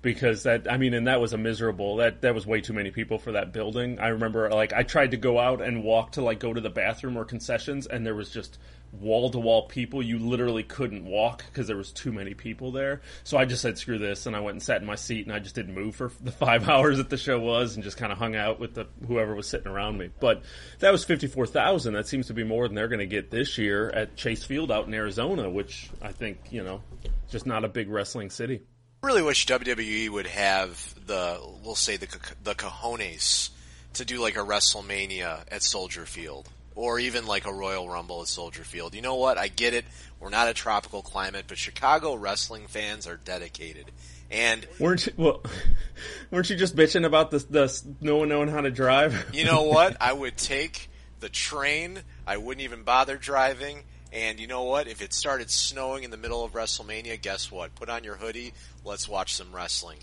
because 0.00 0.44
that 0.44 0.70
I 0.70 0.76
mean, 0.76 0.94
and 0.94 1.06
that 1.06 1.20
was 1.20 1.32
a 1.32 1.38
miserable 1.38 1.96
that 1.96 2.22
that 2.22 2.34
was 2.34 2.46
way 2.46 2.60
too 2.60 2.72
many 2.72 2.90
people 2.90 3.18
for 3.18 3.32
that 3.32 3.52
building. 3.52 3.98
I 3.98 4.08
remember 4.08 4.48
like 4.50 4.72
I 4.72 4.82
tried 4.82 5.10
to 5.10 5.16
go 5.16 5.38
out 5.38 5.60
and 5.60 5.82
walk 5.82 6.12
to 6.12 6.22
like 6.22 6.38
go 6.38 6.52
to 6.52 6.60
the 6.60 6.70
bathroom 6.70 7.16
or 7.16 7.24
concessions, 7.24 7.86
and 7.86 8.06
there 8.06 8.14
was 8.14 8.30
just 8.30 8.58
wall 8.92 9.28
to 9.30 9.38
wall 9.38 9.66
people. 9.66 10.00
You 10.00 10.18
literally 10.18 10.62
couldn't 10.62 11.04
walk 11.04 11.44
because 11.46 11.66
there 11.66 11.76
was 11.76 11.90
too 11.90 12.12
many 12.12 12.32
people 12.32 12.70
there. 12.70 13.02
So 13.24 13.36
I 13.36 13.44
just 13.44 13.60
said 13.60 13.76
screw 13.76 13.98
this, 13.98 14.26
and 14.26 14.36
I 14.36 14.40
went 14.40 14.54
and 14.54 14.62
sat 14.62 14.80
in 14.80 14.86
my 14.86 14.94
seat, 14.94 15.26
and 15.26 15.34
I 15.34 15.40
just 15.40 15.56
didn't 15.56 15.74
move 15.74 15.96
for 15.96 16.12
the 16.22 16.32
five 16.46 16.68
hours 16.68 16.98
that 16.98 17.10
the 17.10 17.16
show 17.16 17.40
was, 17.40 17.74
and 17.74 17.82
just 17.82 17.96
kind 17.96 18.12
of 18.12 18.18
hung 18.18 18.36
out 18.36 18.60
with 18.60 18.74
the 18.74 18.86
whoever 19.06 19.34
was 19.34 19.48
sitting 19.48 19.66
around 19.66 19.98
me. 19.98 20.10
But 20.20 20.42
that 20.78 20.92
was 20.92 21.04
fifty 21.04 21.26
four 21.26 21.46
thousand. 21.46 21.94
That 21.94 22.06
seems 22.06 22.28
to 22.28 22.34
be 22.34 22.44
more 22.44 22.68
than 22.68 22.76
they're 22.76 22.88
going 22.88 23.00
to 23.00 23.06
get 23.06 23.32
this 23.32 23.58
year 23.58 23.90
at 23.90 24.14
Chase 24.14 24.44
Field 24.44 24.70
out 24.70 24.86
in 24.86 24.94
Arizona, 24.94 25.50
which 25.50 25.90
I 26.00 26.12
think 26.12 26.38
you 26.50 26.62
know, 26.62 26.82
just 27.28 27.46
not 27.46 27.64
a 27.64 27.68
big 27.68 27.88
wrestling 27.88 28.30
city 28.30 28.62
really 29.02 29.22
wish 29.22 29.46
WWE 29.46 30.08
would 30.10 30.26
have 30.26 30.94
the, 31.06 31.40
we'll 31.62 31.74
say 31.74 31.96
the 31.96 32.08
the 32.42 32.54
cojones 32.54 33.50
to 33.94 34.04
do 34.04 34.20
like 34.20 34.36
a 34.36 34.40
WrestleMania 34.40 35.44
at 35.50 35.62
Soldier 35.62 36.06
Field, 36.06 36.48
or 36.74 36.98
even 36.98 37.26
like 37.26 37.46
a 37.46 37.52
Royal 37.52 37.88
Rumble 37.88 38.22
at 38.22 38.28
Soldier 38.28 38.64
Field. 38.64 38.94
You 38.94 39.02
know 39.02 39.16
what? 39.16 39.38
I 39.38 39.48
get 39.48 39.74
it. 39.74 39.84
We're 40.20 40.30
not 40.30 40.48
a 40.48 40.54
tropical 40.54 41.02
climate, 41.02 41.44
but 41.48 41.58
Chicago 41.58 42.14
wrestling 42.14 42.66
fans 42.66 43.06
are 43.06 43.16
dedicated. 43.16 43.90
And 44.30 44.66
weren't 44.78 45.06
you, 45.06 45.12
well, 45.16 45.42
weren't 46.30 46.50
you 46.50 46.56
just 46.56 46.76
bitching 46.76 47.06
about 47.06 47.30
the, 47.30 47.38
the 47.38 47.82
no 48.00 48.16
one 48.16 48.28
knowing 48.28 48.48
how 48.48 48.60
to 48.60 48.70
drive? 48.70 49.30
you 49.32 49.44
know 49.44 49.62
what? 49.64 49.96
I 50.00 50.12
would 50.12 50.36
take 50.36 50.90
the 51.20 51.28
train. 51.28 52.00
I 52.26 52.36
wouldn't 52.36 52.62
even 52.62 52.82
bother 52.82 53.16
driving. 53.16 53.84
And 54.12 54.40
you 54.40 54.46
know 54.46 54.64
what? 54.64 54.88
If 54.88 55.02
it 55.02 55.12
started 55.12 55.50
snowing 55.50 56.04
in 56.04 56.10
the 56.10 56.16
middle 56.16 56.44
of 56.44 56.52
WrestleMania, 56.52 57.20
guess 57.20 57.52
what? 57.52 57.74
Put 57.74 57.88
on 57.88 58.04
your 58.04 58.16
hoodie. 58.16 58.54
Let's 58.84 59.08
watch 59.08 59.34
some 59.34 59.54
wrestling. 59.54 59.98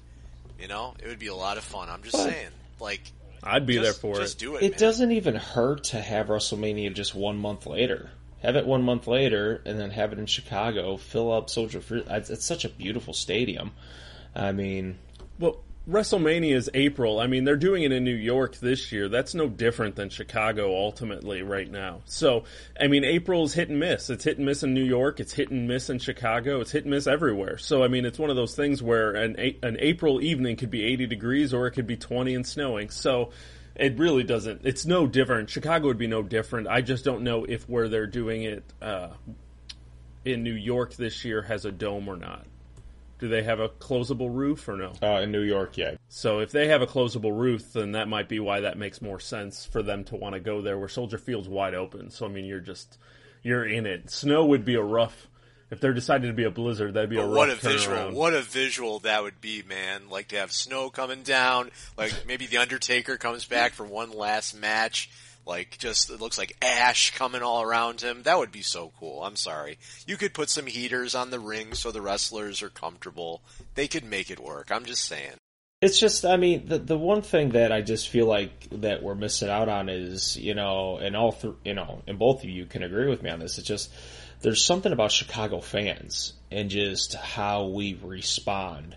You 0.59 0.67
know, 0.67 0.93
it 1.01 1.07
would 1.07 1.19
be 1.19 1.27
a 1.27 1.35
lot 1.35 1.57
of 1.57 1.63
fun. 1.63 1.89
I'm 1.89 2.03
just 2.03 2.21
saying, 2.21 2.49
like, 2.79 3.01
I'd 3.43 3.65
be 3.65 3.75
just, 3.75 3.83
there 3.83 3.93
for 3.93 4.19
just 4.19 4.41
it. 4.41 4.45
do 4.45 4.55
it. 4.55 4.63
It 4.63 4.71
man. 4.71 4.79
doesn't 4.79 5.11
even 5.11 5.35
hurt 5.35 5.85
to 5.85 5.99
have 5.99 6.27
WrestleMania 6.27 6.93
just 6.93 7.13
one 7.13 7.37
month 7.37 7.65
later. 7.65 8.11
Have 8.41 8.55
it 8.55 8.65
one 8.65 8.83
month 8.83 9.07
later, 9.07 9.61
and 9.65 9.79
then 9.79 9.89
have 9.89 10.13
it 10.13 10.19
in 10.19 10.27
Chicago. 10.27 10.97
Fill 10.97 11.31
up 11.31 11.49
Soldier 11.49 11.81
Field. 11.81 12.05
It's, 12.09 12.29
it's 12.29 12.45
such 12.45 12.63
a 12.63 12.69
beautiful 12.69 13.13
stadium. 13.13 13.71
I 14.35 14.51
mean, 14.51 14.97
well, 15.39 15.57
WrestleMania 15.87 16.55
is 16.55 16.67
April. 16.73 17.19
I 17.19 17.27
mean, 17.27 17.43
they're 17.43 17.55
doing 17.55 17.83
it 17.83 17.91
in 17.91 18.03
New 18.03 18.15
York 18.15 18.57
this 18.57 18.91
year. 18.91 19.07
That's 19.07 19.35
no 19.35 19.47
different 19.47 19.95
than 19.95 20.09
Chicago 20.09 20.75
ultimately 20.75 21.43
right 21.43 21.69
now. 21.69 22.01
So, 22.05 22.45
I 22.79 22.87
mean, 22.87 23.03
April 23.03 23.43
is 23.43 23.53
hit 23.53 23.69
and 23.69 23.79
miss. 23.79 24.09
It's 24.09 24.23
hit 24.23 24.37
and 24.37 24.47
miss 24.47 24.63
in 24.63 24.73
New 24.73 24.83
York. 24.83 25.19
It's 25.19 25.33
hit 25.33 25.51
and 25.51 25.67
miss 25.67 25.91
in 25.91 25.99
Chicago. 25.99 26.59
It's 26.59 26.71
hit 26.71 26.85
and 26.85 26.91
miss 26.91 27.05
everywhere. 27.05 27.59
So, 27.59 27.83
I 27.83 27.87
mean, 27.87 28.03
it's 28.03 28.17
one 28.17 28.31
of 28.31 28.35
those 28.35 28.55
things 28.55 28.81
where 28.81 29.11
an 29.11 29.35
an 29.61 29.77
April 29.79 30.21
evening 30.21 30.55
could 30.55 30.71
be 30.71 30.83
80 30.83 31.05
degrees 31.05 31.53
or 31.53 31.67
it 31.67 31.71
could 31.71 31.87
be 31.87 31.97
20 31.97 32.33
and 32.33 32.47
snowing. 32.47 32.89
So, 32.89 33.29
it 33.75 33.99
really 33.99 34.23
doesn't. 34.23 34.61
It's 34.63 34.87
no 34.87 35.05
different. 35.05 35.51
Chicago 35.51 35.87
would 35.87 35.99
be 35.99 36.07
no 36.07 36.23
different. 36.23 36.67
I 36.67 36.81
just 36.81 37.05
don't 37.05 37.21
know 37.21 37.43
if 37.43 37.69
where 37.69 37.89
they're 37.89 38.07
doing 38.07 38.43
it 38.43 38.63
uh, 38.81 39.09
in 40.23 40.41
New 40.41 40.53
York 40.53 40.95
this 40.95 41.25
year 41.25 41.43
has 41.43 41.65
a 41.65 41.71
dome 41.71 42.07
or 42.07 42.15
not. 42.15 42.47
Do 43.17 43.29
they 43.29 43.43
have 43.43 43.59
a 43.59 43.69
closable 43.69 44.33
roof 44.33 44.67
or 44.67 44.75
no? 44.75 44.93
Uh, 45.01 45.21
in 45.21 45.31
New 45.31 45.41
York, 45.41 45.77
yeah. 45.77 45.95
So 46.09 46.39
if 46.39 46.51
they 46.51 46.67
have 46.67 46.81
a 46.81 46.87
closable 46.87 47.37
roof, 47.37 47.73
then 47.73 47.93
that 47.93 48.07
might 48.07 48.27
be 48.27 48.39
why 48.39 48.61
that 48.61 48.77
makes 48.77 49.01
more 49.01 49.19
sense 49.19 49.65
for 49.65 49.81
them 49.81 50.03
to 50.05 50.15
want 50.15 50.33
to 50.33 50.41
go 50.41 50.61
there. 50.61 50.77
Where 50.77 50.89
Soldier 50.89 51.17
Field's 51.17 51.47
wide 51.47 51.75
open, 51.75 52.09
so 52.11 52.25
I 52.25 52.29
mean, 52.29 52.45
you're 52.45 52.59
just 52.59 52.97
you're 53.41 53.65
in 53.65 53.85
it. 53.85 54.09
Snow 54.09 54.45
would 54.45 54.65
be 54.65 54.75
a 54.75 54.83
rough. 54.83 55.27
If 55.71 55.79
there 55.79 55.93
decided 55.93 56.27
to 56.27 56.33
be 56.33 56.43
a 56.43 56.51
blizzard, 56.51 56.93
that'd 56.93 57.09
be 57.09 57.15
but 57.15 57.23
a 57.23 57.27
rough 57.27 57.37
what 57.37 57.49
a 57.49 57.55
visual! 57.55 57.97
Turnaround. 57.97 58.13
What 58.13 58.33
a 58.33 58.41
visual 58.41 58.99
that 58.99 59.23
would 59.23 59.41
be, 59.41 59.63
man! 59.63 60.09
Like 60.09 60.27
to 60.27 60.37
have 60.37 60.51
snow 60.51 60.89
coming 60.89 61.23
down, 61.23 61.71
like 61.97 62.13
maybe 62.27 62.45
the 62.45 62.57
Undertaker 62.57 63.17
comes 63.17 63.45
back 63.45 63.73
for 63.73 63.85
one 63.85 64.11
last 64.11 64.55
match 64.55 65.09
like 65.45 65.77
just 65.77 66.09
it 66.09 66.19
looks 66.19 66.37
like 66.37 66.55
ash 66.61 67.15
coming 67.15 67.41
all 67.41 67.61
around 67.61 68.01
him. 68.01 68.23
That 68.23 68.37
would 68.37 68.51
be 68.51 68.61
so 68.61 68.91
cool. 68.99 69.23
I'm 69.23 69.35
sorry. 69.35 69.77
You 70.07 70.17
could 70.17 70.33
put 70.33 70.49
some 70.49 70.65
heaters 70.65 71.15
on 71.15 71.29
the 71.31 71.39
ring 71.39 71.73
so 71.73 71.91
the 71.91 72.01
wrestlers 72.01 72.61
are 72.61 72.69
comfortable. 72.69 73.41
They 73.75 73.87
could 73.87 74.03
make 74.03 74.31
it 74.31 74.39
work. 74.39 74.71
I'm 74.71 74.85
just 74.85 75.05
saying. 75.05 75.33
It's 75.81 75.99
just, 75.99 76.25
I 76.25 76.37
mean, 76.37 76.67
the 76.67 76.79
the 76.79 76.97
one 76.97 77.21
thing 77.21 77.49
that 77.49 77.71
I 77.71 77.81
just 77.81 78.09
feel 78.09 78.25
like 78.25 78.67
that 78.71 79.03
we're 79.03 79.13
missing 79.13 79.49
out 79.49 79.69
on 79.69 79.89
is, 79.89 80.37
you 80.37 80.55
know, 80.55 80.97
and 80.97 81.15
all, 81.15 81.33
th- 81.33 81.53
you 81.63 81.73
know, 81.73 82.01
and 82.07 82.17
both 82.17 82.43
of 82.43 82.49
you 82.49 82.65
can 82.65 82.81
agree 82.81 83.07
with 83.07 83.21
me 83.21 83.29
on 83.29 83.39
this. 83.39 83.57
It's 83.57 83.67
just 83.67 83.91
there's 84.41 84.63
something 84.63 84.91
about 84.91 85.11
Chicago 85.11 85.59
fans 85.59 86.33
and 86.49 86.69
just 86.69 87.13
how 87.15 87.65
we 87.65 87.99
respond 88.01 88.95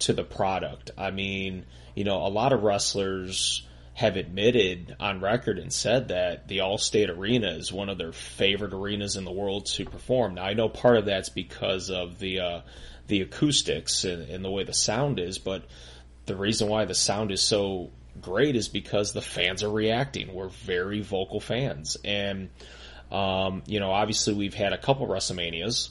to 0.00 0.12
the 0.12 0.24
product. 0.24 0.90
I 0.98 1.10
mean, 1.10 1.64
you 1.94 2.04
know, 2.04 2.26
a 2.26 2.28
lot 2.28 2.52
of 2.52 2.62
wrestlers 2.62 3.66
have 3.96 4.16
admitted 4.16 4.94
on 5.00 5.22
record 5.22 5.58
and 5.58 5.72
said 5.72 6.08
that 6.08 6.48
the 6.48 6.58
Allstate 6.58 7.08
Arena 7.08 7.52
is 7.52 7.72
one 7.72 7.88
of 7.88 7.96
their 7.96 8.12
favorite 8.12 8.74
arenas 8.74 9.16
in 9.16 9.24
the 9.24 9.32
world 9.32 9.64
to 9.64 9.86
perform. 9.86 10.34
Now 10.34 10.44
I 10.44 10.52
know 10.52 10.68
part 10.68 10.98
of 10.98 11.06
that's 11.06 11.30
because 11.30 11.88
of 11.88 12.18
the 12.18 12.40
uh, 12.40 12.60
the 13.06 13.22
acoustics 13.22 14.04
and, 14.04 14.28
and 14.28 14.44
the 14.44 14.50
way 14.50 14.64
the 14.64 14.74
sound 14.74 15.18
is, 15.18 15.38
but 15.38 15.64
the 16.26 16.36
reason 16.36 16.68
why 16.68 16.84
the 16.84 16.94
sound 16.94 17.32
is 17.32 17.40
so 17.40 17.90
great 18.20 18.54
is 18.54 18.68
because 18.68 19.14
the 19.14 19.22
fans 19.22 19.62
are 19.62 19.70
reacting. 19.70 20.34
We're 20.34 20.48
very 20.48 21.00
vocal 21.00 21.40
fans, 21.40 21.96
and 22.04 22.50
um, 23.10 23.62
you 23.64 23.80
know, 23.80 23.92
obviously 23.92 24.34
we've 24.34 24.52
had 24.52 24.74
a 24.74 24.78
couple 24.78 25.06
WrestleManias, 25.06 25.88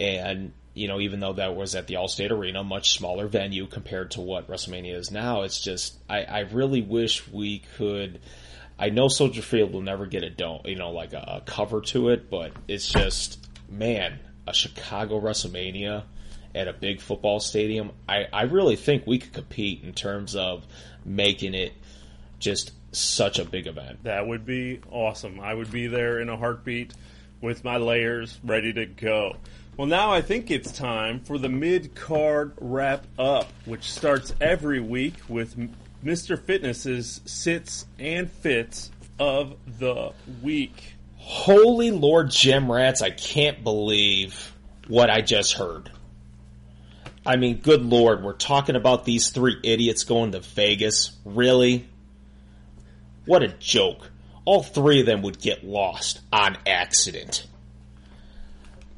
and 0.00 0.52
you 0.76 0.88
know, 0.88 1.00
even 1.00 1.20
though 1.20 1.32
that 1.32 1.56
was 1.56 1.74
at 1.74 1.86
the 1.86 1.94
Allstate 1.94 2.30
Arena, 2.30 2.62
much 2.62 2.90
smaller 2.98 3.26
venue 3.26 3.66
compared 3.66 4.10
to 4.12 4.20
what 4.20 4.46
WrestleMania 4.46 4.94
is 4.94 5.10
now, 5.10 5.42
it's 5.42 5.58
just 5.58 5.96
I, 6.08 6.22
I 6.24 6.40
really 6.40 6.82
wish 6.82 7.26
we 7.26 7.60
could. 7.78 8.20
I 8.78 8.90
know 8.90 9.08
Soldier 9.08 9.40
Field 9.40 9.72
will 9.72 9.80
never 9.80 10.04
get 10.04 10.22
a 10.22 10.28
don't, 10.28 10.66
you 10.66 10.76
know, 10.76 10.90
like 10.90 11.14
a, 11.14 11.40
a 11.42 11.42
cover 11.46 11.80
to 11.80 12.10
it, 12.10 12.28
but 12.28 12.52
it's 12.68 12.86
just 12.86 13.48
man, 13.70 14.18
a 14.46 14.52
Chicago 14.52 15.18
WrestleMania 15.18 16.04
at 16.54 16.68
a 16.68 16.74
big 16.74 17.00
football 17.00 17.40
stadium. 17.40 17.92
I, 18.06 18.26
I 18.30 18.42
really 18.42 18.76
think 18.76 19.06
we 19.06 19.18
could 19.18 19.32
compete 19.32 19.82
in 19.82 19.94
terms 19.94 20.36
of 20.36 20.66
making 21.06 21.54
it 21.54 21.72
just 22.38 22.72
such 22.92 23.38
a 23.38 23.46
big 23.46 23.66
event. 23.66 24.04
That 24.04 24.26
would 24.26 24.44
be 24.44 24.80
awesome. 24.90 25.40
I 25.40 25.54
would 25.54 25.70
be 25.70 25.86
there 25.86 26.20
in 26.20 26.28
a 26.28 26.36
heartbeat 26.36 26.92
with 27.40 27.64
my 27.64 27.78
layers 27.78 28.38
ready 28.44 28.74
to 28.74 28.84
go. 28.84 29.36
Well, 29.76 29.86
now 29.86 30.10
I 30.10 30.22
think 30.22 30.50
it's 30.50 30.72
time 30.72 31.20
for 31.20 31.36
the 31.36 31.50
mid 31.50 31.94
card 31.94 32.52
wrap 32.58 33.06
up, 33.18 33.52
which 33.66 33.90
starts 33.92 34.32
every 34.40 34.80
week 34.80 35.14
with 35.28 35.54
Mr. 36.02 36.40
Fitness's 36.40 37.20
sits 37.26 37.84
and 37.98 38.30
fits 38.30 38.90
of 39.18 39.54
the 39.78 40.12
week. 40.42 40.94
Holy 41.16 41.90
Lord 41.90 42.30
gym 42.30 42.72
rats, 42.72 43.02
I 43.02 43.10
can't 43.10 43.62
believe 43.62 44.54
what 44.88 45.10
I 45.10 45.20
just 45.20 45.52
heard. 45.52 45.90
I 47.26 47.36
mean, 47.36 47.58
good 47.58 47.84
Lord, 47.84 48.22
we're 48.22 48.32
talking 48.32 48.76
about 48.76 49.04
these 49.04 49.28
three 49.28 49.58
idiots 49.62 50.04
going 50.04 50.32
to 50.32 50.40
Vegas. 50.40 51.10
Really? 51.26 51.86
What 53.26 53.42
a 53.42 53.48
joke. 53.48 54.10
All 54.46 54.62
three 54.62 55.00
of 55.00 55.06
them 55.06 55.20
would 55.20 55.38
get 55.38 55.64
lost 55.64 56.20
on 56.32 56.56
accident. 56.66 57.46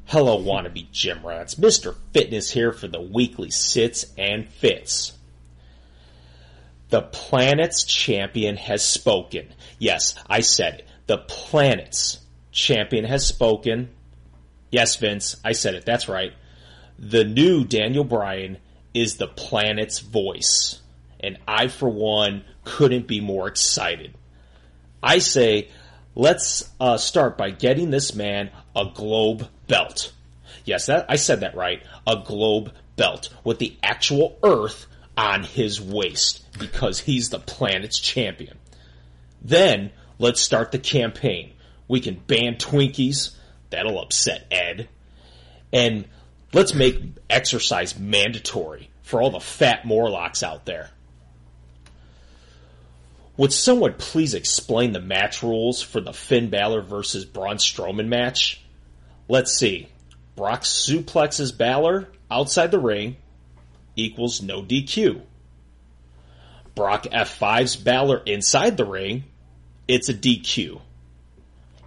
Hello, 0.09 0.43
wannabe 0.43 0.89
gym 0.91 1.23
rats. 1.23 1.53
Mr. 1.53 1.95
Fitness 2.13 2.49
here 2.49 2.71
for 2.71 2.87
the 2.87 2.99
weekly 2.99 3.51
sits 3.51 4.07
and 4.17 4.49
fits. 4.49 5.13
The 6.89 7.03
planet's 7.03 7.83
champion 7.83 8.57
has 8.57 8.83
spoken. 8.83 9.53
Yes, 9.77 10.15
I 10.27 10.39
said 10.39 10.79
it. 10.79 10.87
The 11.05 11.19
planet's 11.19 12.21
champion 12.51 13.05
has 13.05 13.27
spoken. 13.27 13.89
Yes, 14.71 14.95
Vince, 14.95 15.35
I 15.45 15.51
said 15.51 15.75
it. 15.75 15.85
That's 15.85 16.09
right. 16.09 16.33
The 16.97 17.23
new 17.23 17.63
Daniel 17.63 18.03
Bryan 18.03 18.57
is 18.95 19.17
the 19.17 19.27
planet's 19.27 19.99
voice. 19.99 20.81
And 21.19 21.37
I, 21.47 21.67
for 21.67 21.87
one, 21.87 22.45
couldn't 22.63 23.05
be 23.05 23.21
more 23.21 23.47
excited. 23.47 24.15
I 25.03 25.19
say, 25.19 25.69
let's 26.15 26.67
uh, 26.79 26.97
start 26.97 27.37
by 27.37 27.51
getting 27.51 27.91
this 27.91 28.15
man 28.15 28.49
a 28.75 28.85
globe 28.91 29.47
belt. 29.69 30.11
Yes, 30.65 30.87
that, 30.87 31.05
I 31.07 31.15
said 31.15 31.39
that 31.39 31.55
right. 31.55 31.81
A 32.05 32.17
globe 32.17 32.73
belt 32.97 33.29
with 33.45 33.59
the 33.59 33.77
actual 33.81 34.37
Earth 34.43 34.85
on 35.17 35.43
his 35.43 35.79
waist 35.79 36.45
because 36.59 36.99
he's 36.99 37.29
the 37.29 37.39
planet's 37.39 37.99
champion. 37.99 38.57
Then 39.41 39.91
let's 40.17 40.41
start 40.41 40.73
the 40.73 40.79
campaign. 40.79 41.53
We 41.87 42.01
can 42.01 42.15
ban 42.15 42.55
Twinkies. 42.55 43.35
That'll 43.69 44.01
upset 44.01 44.45
Ed. 44.51 44.89
And 45.71 46.05
let's 46.51 46.73
make 46.73 47.01
exercise 47.29 47.97
mandatory 47.97 48.89
for 49.03 49.21
all 49.21 49.31
the 49.31 49.39
fat 49.39 49.85
Morlocks 49.85 50.43
out 50.43 50.65
there. 50.65 50.89
Would 53.37 53.53
someone 53.53 53.93
please 53.97 54.33
explain 54.33 54.91
the 54.91 54.99
match 54.99 55.41
rules 55.41 55.81
for 55.81 56.01
the 56.01 56.11
Finn 56.11 56.49
Balor 56.49 56.81
versus 56.81 57.23
Braun 57.23 57.55
Strowman 57.55 58.07
match? 58.07 58.61
Let's 59.29 59.53
see. 59.53 59.87
Brock 60.35 60.63
suplexes 60.63 61.55
Balor 61.55 62.07
outside 62.31 62.71
the 62.71 62.79
ring 62.79 63.17
equals 63.95 64.41
no 64.41 64.63
DQ. 64.63 65.21
Brock 66.73 67.03
F5s 67.03 67.83
Balor 67.83 68.23
inside 68.25 68.75
the 68.75 68.85
ring, 68.85 69.25
it's 69.87 70.09
a 70.09 70.13
DQ. 70.13 70.81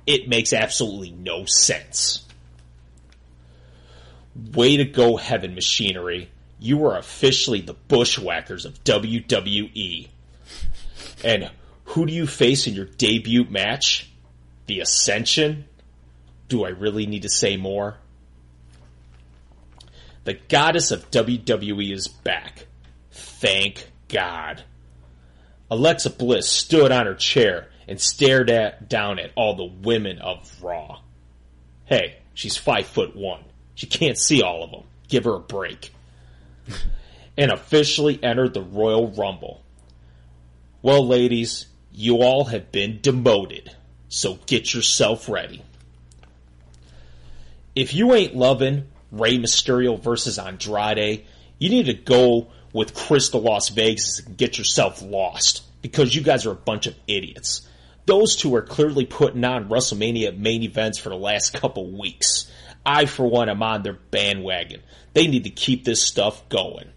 It 0.07 0.29
makes 0.29 0.53
absolutely 0.53 1.11
no 1.11 1.45
sense. 1.47 2.25
Way 4.53 4.77
to 4.77 4.85
go, 4.85 5.17
Heavy 5.17 5.49
Machinery. 5.49 6.31
You 6.61 6.87
are 6.87 6.97
officially 6.97 7.61
the 7.61 7.75
bushwhackers 7.75 8.65
of 8.65 8.85
WWE. 8.85 10.09
And 11.25 11.51
who 11.87 12.07
do 12.07 12.13
you 12.13 12.27
face 12.27 12.67
in 12.67 12.75
your 12.75 12.87
debut 12.87 13.45
match? 13.45 14.11
The 14.67 14.81
Ascension? 14.81 15.65
Do 16.53 16.67
I 16.67 16.69
really 16.69 17.07
need 17.07 17.23
to 17.23 17.31
say 17.31 17.57
more? 17.57 17.97
The 20.25 20.35
goddess 20.35 20.91
of 20.91 21.11
WWE 21.11 21.91
is 21.95 22.09
back. 22.09 22.67
Thank 23.11 23.91
God. 24.09 24.63
Alexa 25.71 26.11
Bliss 26.11 26.47
stood 26.47 26.93
on 26.93 27.07
her 27.07 27.15
chair 27.15 27.71
and 27.89 27.99
stared 27.99 28.51
at, 28.51 28.91
down 28.91 29.19
at 29.19 29.31
all 29.35 29.57
the 29.57 29.65
women 29.65 30.19
of 30.19 30.63
Raw. 30.63 31.01
Hey, 31.87 32.19
she's 32.35 32.59
five 32.59 32.87
foot 32.87 33.17
one. 33.17 33.43
She 33.75 33.87
can't 33.87 34.19
see 34.19 34.43
all 34.43 34.63
of 34.63 34.71
them. 34.73 34.85
Give 35.09 35.25
her 35.25 35.37
a 35.37 35.41
break. 35.41 35.91
and 37.39 37.51
officially 37.51 38.23
entered 38.23 38.53
the 38.53 38.61
Royal 38.61 39.11
Rumble. 39.11 39.63
Well, 40.83 41.09
ladies, 41.09 41.65
you 41.93 42.19
all 42.19 42.45
have 42.45 42.71
been 42.71 43.01
demoted, 43.01 43.75
so 44.11 44.35
get 44.45 44.75
yourself 44.75 45.31
ready. 45.31 45.63
If 47.75 47.95
you 47.95 48.13
ain't 48.13 48.37
loving 48.37 48.89
Rey 49.11 49.39
Mysterio 49.39 49.99
versus 49.99 50.39
Andrade, 50.39 51.25
you 51.59 51.71
need 51.71 51.87
to 51.87 51.95
go 51.95 52.49
with 52.73 52.95
Chris 52.95 53.31
to 53.31 53.39
Las 53.39 53.69
Vegas 53.71 54.21
and 54.21 54.37
get 54.37 54.59
yourself 54.59 55.03
lost 55.03 55.63
because 55.81 56.15
you 56.15 56.23
guys 56.23 56.47
are 56.47 56.53
a 56.53 56.57
bunch 56.57 56.87
of 56.87 56.95
idiots. 57.07 57.67
Those 58.07 58.37
two 58.37 58.55
are 58.55 58.63
clearly 58.63 59.07
putting 59.07 59.45
on 59.45 59.69
WrestleMania 59.69 60.37
main 60.37 60.63
events 60.63 60.99
for 60.99 61.09
the 61.09 61.17
last 61.17 61.55
couple 61.55 61.91
weeks. 61.99 62.51
I, 62.85 63.07
for 63.07 63.27
one, 63.27 63.49
am 63.49 63.63
on 63.63 63.83
their 63.83 63.93
bandwagon. 63.93 64.83
They 65.13 65.29
need 65.29 65.45
to 65.45 65.51
keep 65.51 65.85
this 65.85 66.03
stuff 66.03 66.49
going. 66.49 66.89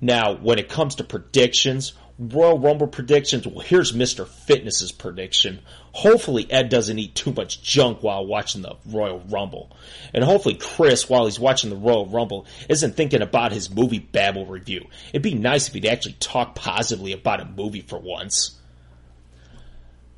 Now, 0.00 0.34
when 0.34 0.58
it 0.58 0.68
comes 0.68 0.96
to 0.96 1.04
predictions, 1.04 1.92
Royal 2.18 2.58
Rumble 2.58 2.86
predictions. 2.86 3.46
Well, 3.46 3.60
here's 3.60 3.92
Mr. 3.92 4.26
Fitness's 4.26 4.92
prediction. 4.92 5.60
Hopefully, 5.98 6.46
Ed 6.48 6.68
doesn't 6.68 7.00
eat 7.00 7.16
too 7.16 7.32
much 7.32 7.60
junk 7.60 8.04
while 8.04 8.24
watching 8.24 8.62
the 8.62 8.76
Royal 8.86 9.18
Rumble. 9.18 9.76
And 10.14 10.22
hopefully, 10.22 10.54
Chris, 10.54 11.08
while 11.08 11.24
he's 11.24 11.40
watching 11.40 11.70
the 11.70 11.76
Royal 11.76 12.06
Rumble, 12.06 12.46
isn't 12.68 12.94
thinking 12.94 13.20
about 13.20 13.50
his 13.50 13.68
movie 13.68 13.98
Babel 13.98 14.46
review. 14.46 14.86
It'd 15.08 15.22
be 15.22 15.34
nice 15.34 15.66
if 15.66 15.74
he'd 15.74 15.86
actually 15.86 16.12
talk 16.20 16.54
positively 16.54 17.10
about 17.10 17.40
a 17.40 17.46
movie 17.46 17.80
for 17.80 17.98
once. 17.98 18.56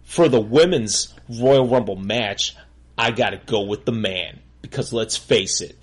For 0.02 0.28
the 0.28 0.38
women's 0.38 1.14
Royal 1.30 1.66
Rumble 1.66 1.96
match, 1.96 2.54
I 2.98 3.10
gotta 3.10 3.40
go 3.46 3.62
with 3.62 3.86
the 3.86 3.92
man. 3.92 4.40
Because 4.60 4.92
let's 4.92 5.16
face 5.16 5.62
it. 5.62 5.78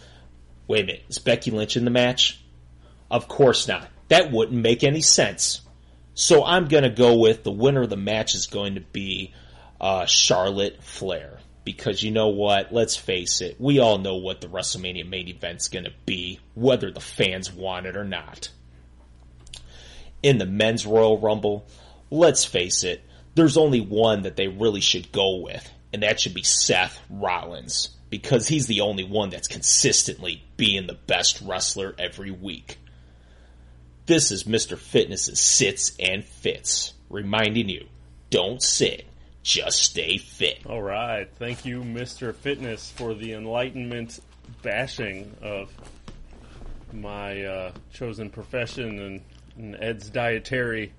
Wait 0.68 0.84
a 0.84 0.86
minute, 0.86 1.06
is 1.10 1.18
Becky 1.18 1.50
Lynch 1.50 1.76
in 1.76 1.86
the 1.86 1.90
match? 1.90 2.40
Of 3.10 3.28
course 3.28 3.68
not. 3.68 3.90
That 4.10 4.32
wouldn't 4.32 4.62
make 4.62 4.84
any 4.84 5.02
sense. 5.02 5.62
So 6.14 6.46
I'm 6.46 6.68
to 6.68 6.90
go 6.92 7.18
with 7.18 7.42
the 7.44 7.52
winner 7.52 7.82
of 7.82 7.90
the 7.90 7.98
match 7.98 8.36
is 8.36 8.46
going 8.46 8.76
to 8.76 8.82
be 8.82 9.34
uh, 9.80 10.06
Charlotte 10.06 10.84
Flair. 10.84 11.40
Because 11.64 12.02
you 12.02 12.12
know 12.12 12.30
what? 12.30 12.74
Let's 12.74 12.96
face 12.96 13.42
it. 13.42 13.58
We 13.60 13.80
all 13.80 13.98
know 13.98 14.16
what 14.16 14.40
the 14.40 14.48
WrestleMania 14.48 15.08
main 15.08 15.28
event's 15.28 15.68
going 15.68 15.84
to 15.84 15.94
be, 16.06 16.40
whether 16.56 16.92
the 16.92 17.02
fans 17.02 17.52
want 17.52 17.86
it 17.86 17.98
or 17.98 18.06
not. 18.06 18.50
In 20.24 20.38
the 20.38 20.46
men's 20.46 20.86
Royal 20.86 21.20
Rumble, 21.20 21.68
let's 22.10 22.46
face 22.46 22.84
it, 22.84 23.04
there's 23.36 23.58
only 23.58 23.82
one 23.82 24.24
that 24.24 24.36
they 24.36 24.48
really 24.48 24.80
should 24.80 25.12
go 25.12 25.42
with, 25.42 25.70
and 25.92 26.04
that 26.04 26.20
should 26.20 26.34
be 26.34 26.44
Seth 26.44 27.00
Rollins. 27.10 27.90
Because 28.10 28.48
he's 28.48 28.68
the 28.68 28.82
only 28.82 29.04
one 29.04 29.30
that's 29.30 29.50
consistently 29.50 30.42
being 30.56 30.88
the 30.88 30.94
best 30.94 31.42
wrestler 31.42 31.94
every 32.00 32.32
week. 32.32 32.78
This 34.06 34.32
is 34.32 34.46
Mr. 34.46 34.78
Fitness's 34.78 35.42
Sits 35.42 35.92
and 36.00 36.24
Fits, 36.24 36.94
reminding 37.10 37.68
you 37.68 37.88
don't 38.30 38.62
sit, 38.62 39.06
just 39.48 39.82
stay 39.82 40.18
fit. 40.18 40.60
All 40.66 40.82
right. 40.82 41.26
Thank 41.40 41.64
you, 41.64 41.82
Mr. 41.82 42.36
Fitness, 42.36 42.92
for 42.92 43.14
the 43.14 43.32
enlightenment 43.32 44.20
bashing 44.62 45.34
of 45.42 45.72
my 46.92 47.44
uh, 47.44 47.72
chosen 47.94 48.30
profession 48.30 49.00
and, 49.00 49.22
and 49.58 49.82
Ed's 49.82 50.10
dietary. 50.10 50.92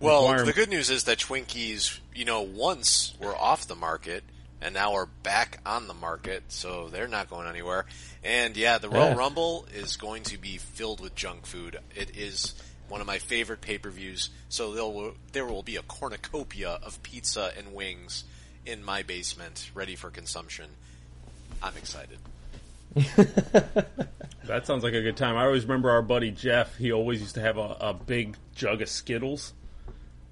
Well, 0.00 0.44
the 0.44 0.52
good 0.52 0.70
news 0.70 0.90
is 0.90 1.04
that 1.04 1.18
Twinkies, 1.18 2.00
you 2.12 2.24
know, 2.24 2.42
once 2.42 3.14
were 3.20 3.36
off 3.36 3.68
the 3.68 3.76
market 3.76 4.24
and 4.60 4.74
now 4.74 4.94
are 4.94 5.06
back 5.06 5.60
on 5.64 5.86
the 5.86 5.94
market, 5.94 6.42
so 6.48 6.88
they're 6.88 7.06
not 7.06 7.30
going 7.30 7.46
anywhere. 7.46 7.86
And 8.24 8.56
yeah, 8.56 8.78
the 8.78 8.88
Royal 8.88 9.10
yeah. 9.10 9.16
Rumble 9.16 9.68
is 9.72 9.96
going 9.96 10.24
to 10.24 10.38
be 10.38 10.58
filled 10.58 11.00
with 11.00 11.14
junk 11.14 11.46
food. 11.46 11.78
It 11.94 12.16
is 12.16 12.54
one 12.92 13.00
of 13.00 13.06
my 13.06 13.16
favorite 13.16 13.62
pay-per-views, 13.62 14.28
so 14.50 14.74
there 14.74 14.84
will, 14.84 15.14
there 15.32 15.46
will 15.46 15.62
be 15.62 15.76
a 15.76 15.82
cornucopia 15.82 16.78
of 16.82 17.02
pizza 17.02 17.50
and 17.56 17.72
wings 17.72 18.24
in 18.66 18.84
my 18.84 19.02
basement, 19.02 19.70
ready 19.74 19.96
for 19.96 20.10
consumption. 20.10 20.66
I'm 21.62 21.74
excited. 21.78 22.18
that 24.44 24.66
sounds 24.66 24.84
like 24.84 24.92
a 24.92 25.00
good 25.00 25.16
time. 25.16 25.36
I 25.36 25.46
always 25.46 25.64
remember 25.64 25.90
our 25.90 26.02
buddy 26.02 26.30
Jeff. 26.30 26.76
He 26.76 26.92
always 26.92 27.22
used 27.22 27.36
to 27.36 27.40
have 27.40 27.56
a, 27.56 27.76
a 27.80 27.94
big 27.94 28.36
jug 28.54 28.82
of 28.82 28.90
Skittles 28.90 29.54